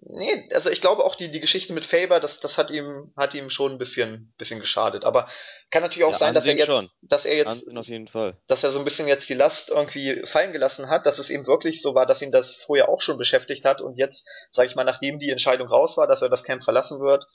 Nee, 0.00 0.48
also 0.52 0.70
ich 0.70 0.80
glaube 0.80 1.04
auch 1.04 1.16
die, 1.16 1.30
die 1.30 1.40
Geschichte 1.40 1.74
mit 1.74 1.84
Faber, 1.84 2.18
das, 2.18 2.40
das 2.40 2.56
hat 2.56 2.70
ihm, 2.70 3.12
hat 3.16 3.34
ihm 3.34 3.50
schon 3.50 3.72
ein 3.72 3.78
bisschen, 3.78 4.32
bisschen 4.38 4.60
geschadet. 4.60 5.04
Aber 5.04 5.28
kann 5.70 5.82
natürlich 5.82 6.04
auch 6.04 6.12
ja, 6.12 6.18
sein, 6.18 6.34
dass 6.34 6.46
er 6.46 6.54
jetzt, 6.54 6.66
schon. 6.66 6.88
dass 7.02 7.26
er 7.26 7.36
jetzt, 7.36 7.68
auf 7.76 7.86
jeden 7.86 8.08
Fall. 8.08 8.38
dass 8.46 8.64
er 8.64 8.72
so 8.72 8.78
ein 8.78 8.84
bisschen 8.86 9.06
jetzt 9.06 9.28
die 9.28 9.34
Last 9.34 9.68
irgendwie 9.68 10.24
fallen 10.26 10.52
gelassen 10.52 10.88
hat, 10.88 11.04
dass 11.04 11.18
es 11.18 11.28
eben 11.28 11.46
wirklich 11.46 11.82
so 11.82 11.94
war, 11.94 12.06
dass 12.06 12.22
ihn 12.22 12.32
das 12.32 12.56
vorher 12.56 12.88
auch 12.88 13.02
schon 13.02 13.18
beschäftigt 13.18 13.64
hat 13.66 13.82
und 13.82 13.96
jetzt, 13.96 14.26
sage 14.50 14.68
ich 14.68 14.76
mal, 14.76 14.84
nachdem 14.84 15.18
die 15.18 15.30
Entscheidung 15.30 15.68
raus 15.68 15.96
war, 15.98 16.06
dass 16.06 16.22
er 16.22 16.30
das 16.30 16.44
Camp 16.44 16.64
verlassen 16.64 17.00
wird, 17.00 17.26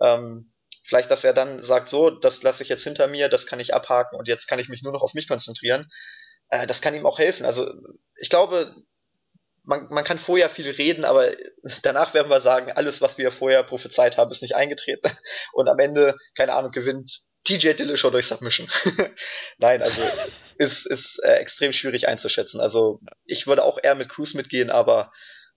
ähm, 0.00 0.52
Vielleicht, 0.88 1.10
dass 1.10 1.24
er 1.24 1.34
dann 1.34 1.64
sagt, 1.64 1.88
so, 1.88 2.10
das 2.10 2.44
lasse 2.44 2.62
ich 2.62 2.68
jetzt 2.68 2.84
hinter 2.84 3.08
mir, 3.08 3.28
das 3.28 3.46
kann 3.46 3.58
ich 3.58 3.74
abhaken 3.74 4.16
und 4.16 4.28
jetzt 4.28 4.46
kann 4.46 4.60
ich 4.60 4.68
mich 4.68 4.82
nur 4.82 4.92
noch 4.92 5.02
auf 5.02 5.14
mich 5.14 5.26
konzentrieren. 5.26 5.90
Äh, 6.48 6.68
das 6.68 6.80
kann 6.80 6.94
ihm 6.94 7.06
auch 7.06 7.18
helfen. 7.18 7.44
Also 7.44 7.74
ich 8.16 8.30
glaube, 8.30 8.72
man, 9.66 9.88
man 9.90 10.04
kann 10.04 10.18
vorher 10.18 10.48
viel 10.48 10.70
reden, 10.70 11.04
aber 11.04 11.32
danach 11.82 12.14
werden 12.14 12.30
wir 12.30 12.40
sagen, 12.40 12.72
alles, 12.72 13.02
was 13.02 13.18
wir 13.18 13.32
vorher 13.32 13.62
prophezeit 13.64 14.16
haben, 14.16 14.30
ist 14.30 14.42
nicht 14.42 14.54
eingetreten. 14.54 15.10
Und 15.52 15.68
am 15.68 15.78
Ende, 15.78 16.16
keine 16.36 16.54
Ahnung, 16.54 16.70
gewinnt 16.70 17.20
TJ 17.44 17.72
Dillashaw 17.74 18.10
durch 18.10 18.26
Submission. 18.26 18.68
Nein, 19.58 19.82
also 19.82 20.02
ist, 20.58 20.86
ist 20.86 21.22
äh, 21.22 21.34
extrem 21.34 21.72
schwierig 21.72 22.08
einzuschätzen. 22.08 22.60
Also 22.60 23.00
ich 23.24 23.46
würde 23.46 23.64
auch 23.64 23.78
eher 23.82 23.94
mit 23.94 24.08
Cruz 24.08 24.34
mitgehen, 24.34 24.70
aber 24.70 25.12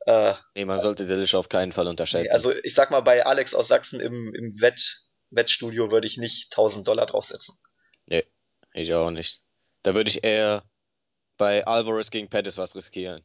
äh, 0.05 0.33
nee, 0.55 0.65
man 0.65 0.81
sollte 0.81 1.05
Dillashaw 1.05 1.39
auf 1.39 1.49
keinen 1.49 1.71
Fall 1.71 1.87
unterschätzen. 1.87 2.27
Nee, 2.27 2.33
also 2.33 2.53
ich 2.63 2.73
sag 2.73 2.91
mal, 2.91 3.01
bei 3.01 3.25
Alex 3.25 3.53
aus 3.53 3.67
Sachsen 3.67 3.99
im, 3.99 4.33
im 4.33 4.59
Wett, 4.59 5.03
Wettstudio 5.29 5.91
würde 5.91 6.07
ich 6.07 6.17
nicht 6.17 6.51
1000 6.51 6.87
Dollar 6.87 7.05
draufsetzen. 7.05 7.55
Nee, 8.07 8.25
ich 8.73 8.93
auch 8.93 9.11
nicht. 9.11 9.41
Da 9.83 9.93
würde 9.93 10.09
ich 10.09 10.23
eher 10.23 10.63
bei 11.37 11.65
Alvarez 11.65 12.09
gegen 12.09 12.29
Pettis 12.29 12.57
was 12.57 12.75
riskieren. 12.75 13.23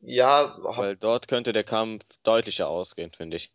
Ja, 0.00 0.56
weil 0.58 0.96
dort 0.96 1.28
könnte 1.28 1.52
der 1.52 1.64
Kampf 1.64 2.04
deutlicher 2.22 2.68
ausgehen, 2.68 3.12
finde 3.12 3.36
ich. 3.36 3.52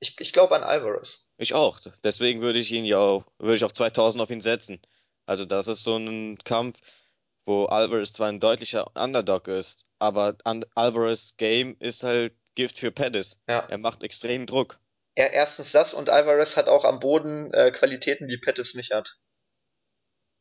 Ich, 0.00 0.20
ich 0.20 0.32
glaube 0.32 0.56
an 0.56 0.64
Alvarez. 0.64 1.28
Ich 1.36 1.54
auch. 1.54 1.80
Deswegen 2.02 2.40
würde 2.40 2.58
ich 2.58 2.72
ihn 2.72 2.84
ja 2.84 2.98
auch, 2.98 3.24
würde 3.38 3.56
ich 3.56 3.64
auch 3.64 3.72
2000 3.72 4.22
auf 4.22 4.30
ihn 4.30 4.40
setzen. 4.40 4.80
Also 5.26 5.44
das 5.44 5.68
ist 5.68 5.84
so 5.84 5.96
ein 5.96 6.38
Kampf, 6.38 6.80
wo 7.44 7.66
Alvarez 7.66 8.12
zwar 8.12 8.28
ein 8.28 8.40
deutlicher 8.40 8.90
Underdog 8.96 9.46
ist, 9.46 9.84
aber 9.98 10.36
Alvarez 10.74 11.36
Game 11.36 11.76
ist 11.78 12.02
halt 12.02 12.34
Gift 12.54 12.78
für 12.78 12.90
Pettis. 12.90 13.40
Ja. 13.48 13.60
Er 13.60 13.78
macht 13.78 14.02
extrem 14.02 14.46
Druck. 14.46 14.78
Er, 15.14 15.32
erstens 15.32 15.72
das 15.72 15.94
und 15.94 16.10
Alvarez 16.10 16.56
hat 16.56 16.68
auch 16.68 16.84
am 16.84 16.98
Boden 16.98 17.52
äh, 17.52 17.70
Qualitäten, 17.70 18.28
die 18.28 18.38
Pettis 18.38 18.74
nicht 18.74 18.92
hat. 18.92 19.18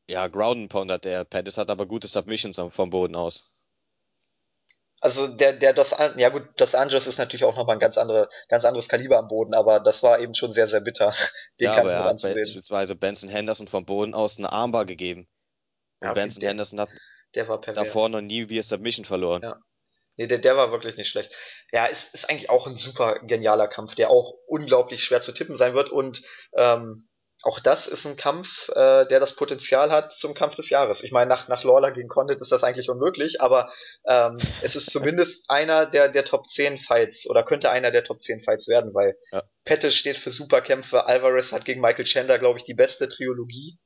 Ja, 0.10 0.28
Ground 0.28 0.70
Pound 0.70 0.92
hat 0.92 1.06
er. 1.06 1.24
Pettis 1.24 1.58
hat 1.58 1.70
aber 1.70 1.86
gute 1.86 2.08
Submissions 2.08 2.60
vom 2.72 2.90
Boden 2.90 3.16
aus. 3.16 3.51
Also 5.02 5.28
der, 5.28 5.54
der 5.54 5.74
Dos 5.74 5.93
An 5.93 6.18
ja 6.20 6.30
gut, 6.30 6.43
Dos 6.58 6.76
Anjos 6.76 7.08
ist 7.08 7.18
natürlich 7.18 7.43
auch 7.43 7.56
nochmal 7.56 7.76
ein 7.76 7.80
ganz, 7.80 7.97
andere, 7.97 8.30
ganz 8.49 8.64
anderes 8.66 8.88
Kaliber 8.88 9.18
am 9.18 9.28
Boden, 9.28 9.56
aber 9.56 9.80
das 9.80 10.04
war 10.04 10.20
eben 10.20 10.36
schon 10.36 10.54
sehr, 10.54 10.68
sehr 10.68 10.80
bitter. 10.80 11.12
Den 11.60 11.66
ja, 11.66 11.78
aber 11.78 11.91
er 11.91 12.04
hat 12.04 12.22
beispielsweise 12.22 12.95
Benson 12.95 13.30
Henderson 13.30 13.68
vom 13.68 13.84
Boden 13.84 14.14
aus 14.14 14.38
eine 14.38 14.52
Armbar 14.52 14.86
gegeben. 14.86 15.28
Ja, 16.02 16.14
Benson 16.14 16.41
der, 16.41 16.49
Henderson 16.49 16.80
hat 16.80 16.89
davor 17.74 18.10
noch 18.10 18.22
nie 18.22 18.47
via 18.49 18.62
Submission 18.62 19.04
verloren. 19.04 19.41
Ja. 19.41 19.60
Nee, 20.18 20.28
der, 20.28 20.38
der 20.38 20.56
war 20.56 20.72
wirklich 20.72 20.97
nicht 20.97 21.10
schlecht. 21.10 21.32
Ja, 21.72 21.86
ist, 21.86 22.14
ist 22.14 22.30
eigentlich 22.30 22.52
auch 22.52 22.68
ein 22.68 22.76
super 22.76 23.20
genialer 23.22 23.68
Kampf, 23.68 23.95
der 23.95 24.12
auch 24.12 24.36
unglaublich 24.45 25.04
schwer 25.04 25.22
zu 25.22 25.32
tippen 25.32 25.58
sein 25.58 25.74
wird 25.74 25.89
und 25.89 26.22
ähm, 26.54 27.08
auch 27.44 27.60
das 27.60 27.88
ist 27.88 28.06
ein 28.06 28.18
Kampf, 28.18 28.70
äh, 28.70 29.08
der 29.08 29.20
das 29.20 29.36
Potenzial 29.36 29.92
hat 29.92 30.14
zum 30.14 30.34
Kampf 30.34 30.56
des 30.56 30.70
Jahres. 30.70 31.04
Ich 31.04 31.12
meine, 31.12 31.28
nach, 31.28 31.48
nach 31.48 31.64
Lawler 31.64 31.92
gegen 31.92 32.08
Condit 32.08 32.39
ist 32.39 32.52
das 32.52 32.64
eigentlich 32.64 32.89
unmöglich, 32.89 33.42
aber 33.42 33.72
ähm, 34.06 34.38
es 34.62 34.76
ist 34.76 34.92
zumindest 34.92 35.46
einer 35.50 35.86
der, 35.88 36.10
der 36.10 36.24
Top 36.24 36.50
10 36.50 36.80
Fights 36.80 37.28
oder 37.28 37.44
könnte 37.44 37.72
einer 37.72 37.92
der 37.92 38.04
Top 38.04 38.22
10 38.22 38.44
Fights 38.44 38.68
werden, 38.68 38.94
weil 38.94 39.18
ja. 39.32 39.44
Pettis 39.66 39.96
steht 39.96 40.18
für 40.18 40.32
Superkämpfe, 40.32 41.06
Alvarez 41.06 41.52
hat 41.52 41.66
gegen 41.66 41.82
Michael 41.82 42.06
Chandler, 42.06 42.38
glaube 42.38 42.60
ich, 42.60 42.66
die 42.66 42.76
beste 42.76 43.10
Trilogie 43.10 43.80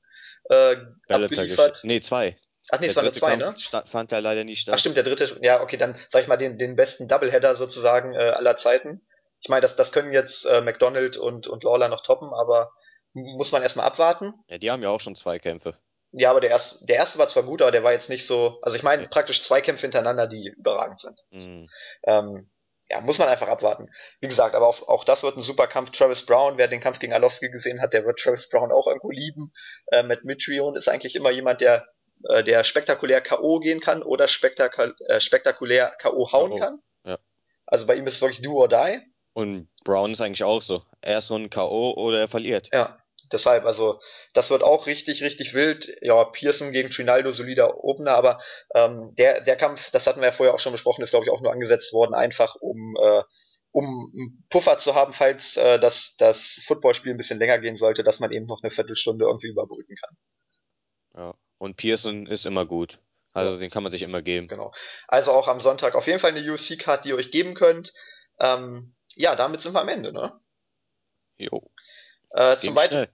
äh, 0.50 0.76
abgeliefert. 1.08 1.80
Nee, 1.84 2.02
zwei. 2.02 2.36
Ach 2.72 2.80
nee, 2.80 2.88
es 2.88 2.96
waren 2.96 3.06
nur 3.06 3.14
zwei, 3.14 3.36
ne? 3.36 3.56
fand 3.86 4.12
er 4.12 4.22
leider 4.22 4.44
nicht 4.44 4.62
statt. 4.62 4.76
Ach 4.76 4.80
stimmt, 4.80 4.98
der 4.98 5.04
dritte, 5.04 5.38
ja, 5.42 5.62
okay, 5.62 5.78
dann 5.78 5.98
sag 6.10 6.24
ich 6.24 6.28
mal 6.28 6.38
den, 6.38 6.58
den 6.58 6.76
besten 6.76 7.08
Doubleheader 7.08 7.56
sozusagen 7.56 8.14
äh, 8.14 8.18
aller 8.18 8.58
Zeiten. 8.58 9.06
Ich 9.40 9.50
meine, 9.50 9.62
das, 9.62 9.76
das 9.76 9.92
können 9.92 10.12
jetzt 10.12 10.46
äh, 10.46 10.62
McDonald 10.62 11.18
und, 11.18 11.48
und 11.48 11.64
Lawler 11.64 11.88
noch 11.88 12.04
toppen, 12.04 12.34
aber 12.34 12.72
muss 13.16 13.52
man 13.52 13.64
erstmal 13.64 13.86
abwarten. 13.86 14.34
Ja, 14.48 14.58
die 14.58 14.70
haben 14.70 14.84
ja 14.84 14.90
auch 14.90 15.00
schon 15.00 15.16
zwei 15.16 15.40
Kämpfe. 15.40 15.78
Ja, 16.12 16.30
aber 16.32 16.40
der 16.40 16.52
erste, 16.52 16.86
der 16.86 16.96
erste 16.98 17.18
war 17.18 17.28
zwar 17.28 17.44
gut, 17.44 17.62
aber 17.62 17.72
der 17.72 17.84
war 17.84 17.92
jetzt 17.92 18.10
nicht 18.10 18.26
so. 18.26 18.60
Also 18.62 18.78
ich 18.78 18.84
meine 18.84 19.04
ja. 19.04 19.08
praktisch 19.10 19.42
zwei 19.42 19.62
Kämpfe 19.62 19.82
hintereinander, 19.82 20.28
die 20.28 20.54
überragend 20.56 21.00
sind. 21.00 21.20
Mhm. 21.32 21.70
Ähm, 22.04 22.50
ja, 22.90 23.02
muss 23.02 23.18
man 23.18 23.28
einfach 23.28 23.48
abwarten. 23.48 23.90
Wie 24.20 24.28
gesagt, 24.28 24.56
aber 24.56 24.68
auch, 24.68 24.88
auch 24.88 25.04
das 25.04 25.24
wird 25.24 25.36
ein 25.36 25.42
super 25.42 25.68
Kampf. 25.68 25.92
Travis 25.92 26.26
Brown, 26.26 26.58
wer 26.58 26.68
den 26.68 26.82
Kampf 26.82 27.00
gegen 27.00 27.14
Alowski 27.14 27.50
gesehen 27.50 27.82
hat, 27.82 27.94
der 27.94 28.06
wird 28.06 28.20
Travis 28.20 28.48
Brown 28.50 28.72
auch 28.72 28.88
irgendwo 28.88 29.12
lieben. 29.12 29.52
Äh, 29.88 30.04
Matt 30.04 30.24
Mitrion 30.24 30.76
ist 30.76 30.88
eigentlich 30.88 31.16
immer 31.16 31.32
jemand, 31.32 31.62
der, 31.62 31.88
äh, 32.30 32.44
der 32.44 32.64
spektakulär 32.64 33.22
K.O. 33.22 33.60
gehen 33.60 33.82
kann 33.82 34.04
oder 34.04 34.28
spektakul 34.28 34.96
äh, 35.08 35.20
spektakulär 35.20 35.96
K.O. 36.00 36.32
hauen 36.32 36.60
kann. 36.60 36.80
Ja. 37.04 37.18
Also 37.66 37.88
bei 37.88 37.96
ihm 37.96 38.06
ist 38.08 38.16
es 38.16 38.22
wirklich 38.22 38.42
do 38.42 38.54
or 38.54 38.70
die. 38.70 39.02
Und 39.34 39.68
Brown 39.84 40.14
ist 40.14 40.22
eigentlich 40.22 40.44
auch 40.44 40.62
so. 40.62 40.84
Erst 41.02 41.28
so 41.28 41.36
ein 41.36 41.50
K.O. 41.50 41.94
oder 41.98 42.20
er 42.20 42.28
verliert. 42.28 42.70
Ja. 42.72 42.98
Deshalb, 43.32 43.66
also 43.66 44.00
das 44.34 44.50
wird 44.50 44.64
auch 44.64 44.88
richtig, 44.88 45.24
richtig 45.24 45.54
wild. 45.54 45.90
Ja, 46.02 46.24
Pearson 46.24 46.72
gegen 46.72 46.92
Trinaldo, 46.92 47.32
solider 47.32 47.84
Opener, 47.84 48.16
aber 48.16 48.40
ähm, 48.74 49.14
der, 49.18 49.42
der 49.42 49.56
Kampf, 49.56 49.92
das 49.92 50.08
hatten 50.08 50.22
wir 50.22 50.28
ja 50.28 50.34
vorher 50.34 50.54
auch 50.54 50.60
schon 50.60 50.72
besprochen, 50.72 51.04
ist 51.04 51.12
glaube 51.12 51.26
ich 51.26 51.32
auch 51.32 51.42
nur 51.42 51.52
angesetzt 51.52 51.94
worden, 51.94 52.14
einfach 52.14 52.56
um, 52.56 52.96
äh, 53.02 53.24
um 53.72 53.86
einen 53.86 54.46
Puffer 54.50 54.78
zu 54.78 54.96
haben, 54.96 55.14
falls 55.14 55.58
äh, 55.58 55.80
das, 55.80 56.16
das 56.18 56.62
Footballspiel 56.66 57.12
ein 57.12 57.18
bisschen 57.18 57.40
länger 57.40 57.60
gehen 57.60 57.76
sollte, 57.76 58.04
dass 58.04 58.20
man 58.20 58.32
eben 58.32 58.46
noch 58.46 58.62
eine 58.64 58.72
Viertelstunde 58.72 59.26
irgendwie 59.26 59.48
überbrücken 59.48 59.96
kann. 59.96 60.18
Ja, 61.18 61.34
und 61.58 61.78
Pearson 61.78 62.28
ist 62.28 62.46
immer 62.46 62.66
gut. 62.66 63.00
Also 63.34 63.54
ja. 63.54 63.60
den 63.60 63.70
kann 63.70 63.84
man 63.84 63.92
sich 63.92 64.02
immer 64.02 64.22
geben. 64.22 64.48
Genau. 64.48 64.74
Also 65.08 65.32
auch 65.32 65.50
am 65.50 65.60
Sonntag 65.60 65.96
auf 65.96 66.08
jeden 66.08 66.20
Fall 66.20 66.32
eine 66.32 66.54
UFC-Card, 66.54 67.04
die 67.04 67.10
ihr 67.10 67.18
euch 67.18 67.32
geben 67.32 67.54
könnt. 67.54 67.94
Ähm, 68.40 68.96
ja, 69.16 69.36
damit 69.36 69.60
sind 69.60 69.74
wir 69.74 69.82
am 69.82 69.90
Ende, 69.90 70.14
ne? 70.14 70.40
Jo. 71.38 71.70
Äh, 72.32 72.58
zum 72.58 72.78
schnell. 72.78 73.10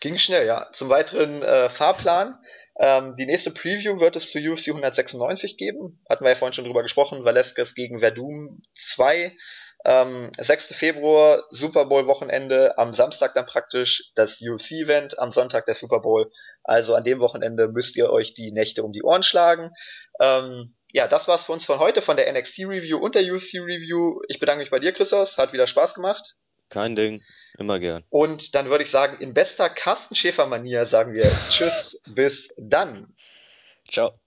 Ging 0.00 0.18
schnell, 0.18 0.46
ja. 0.46 0.68
Zum 0.72 0.88
weiteren 0.88 1.42
äh, 1.42 1.70
Fahrplan. 1.70 2.38
Ähm, 2.78 3.16
die 3.16 3.26
nächste 3.26 3.50
Preview 3.50 4.00
wird 4.00 4.16
es 4.16 4.30
zu 4.30 4.38
UFC 4.38 4.68
196 4.68 5.56
geben. 5.56 6.00
Hatten 6.08 6.24
wir 6.24 6.30
ja 6.30 6.36
vorhin 6.36 6.54
schon 6.54 6.64
drüber 6.64 6.82
gesprochen. 6.82 7.24
Velasquez 7.24 7.74
gegen 7.74 8.00
Verdum 8.00 8.62
2. 8.78 9.36
Ähm, 9.84 10.30
6. 10.38 10.74
Februar, 10.74 11.44
Super 11.50 11.86
Bowl 11.86 12.06
Wochenende. 12.06 12.78
Am 12.78 12.94
Samstag 12.94 13.34
dann 13.34 13.46
praktisch 13.46 14.10
das 14.14 14.40
UFC 14.40 14.72
Event. 14.72 15.18
Am 15.18 15.32
Sonntag 15.32 15.66
der 15.66 15.74
Super 15.74 16.00
Bowl. 16.00 16.30
Also 16.62 16.94
an 16.94 17.04
dem 17.04 17.20
Wochenende 17.20 17.68
müsst 17.68 17.96
ihr 17.96 18.10
euch 18.10 18.34
die 18.34 18.52
Nächte 18.52 18.82
um 18.82 18.92
die 18.92 19.02
Ohren 19.02 19.22
schlagen. 19.22 19.72
Ähm, 20.20 20.74
ja, 20.92 21.08
das 21.08 21.28
war's 21.28 21.44
für 21.44 21.52
uns 21.52 21.66
von 21.66 21.78
heute, 21.78 22.00
von 22.00 22.16
der 22.16 22.32
NXT 22.32 22.60
Review 22.60 22.98
und 22.98 23.14
der 23.14 23.22
UFC 23.22 23.54
Review. 23.54 24.20
Ich 24.28 24.38
bedanke 24.38 24.60
mich 24.60 24.70
bei 24.70 24.78
dir, 24.78 24.92
Christos. 24.92 25.36
Hat 25.36 25.52
wieder 25.52 25.66
Spaß 25.66 25.94
gemacht. 25.94 26.36
Kein 26.70 26.96
Ding. 26.96 27.22
Immer 27.56 27.78
gern. 27.78 28.04
Und 28.10 28.54
dann 28.54 28.68
würde 28.68 28.84
ich 28.84 28.90
sagen, 28.90 29.20
in 29.20 29.34
bester 29.34 29.68
Carsten 29.70 30.14
Schäfer-Manier 30.14 30.86
sagen 30.86 31.12
wir 31.12 31.30
Tschüss, 31.50 32.00
bis 32.14 32.48
dann. 32.56 33.14
Ciao. 33.90 34.12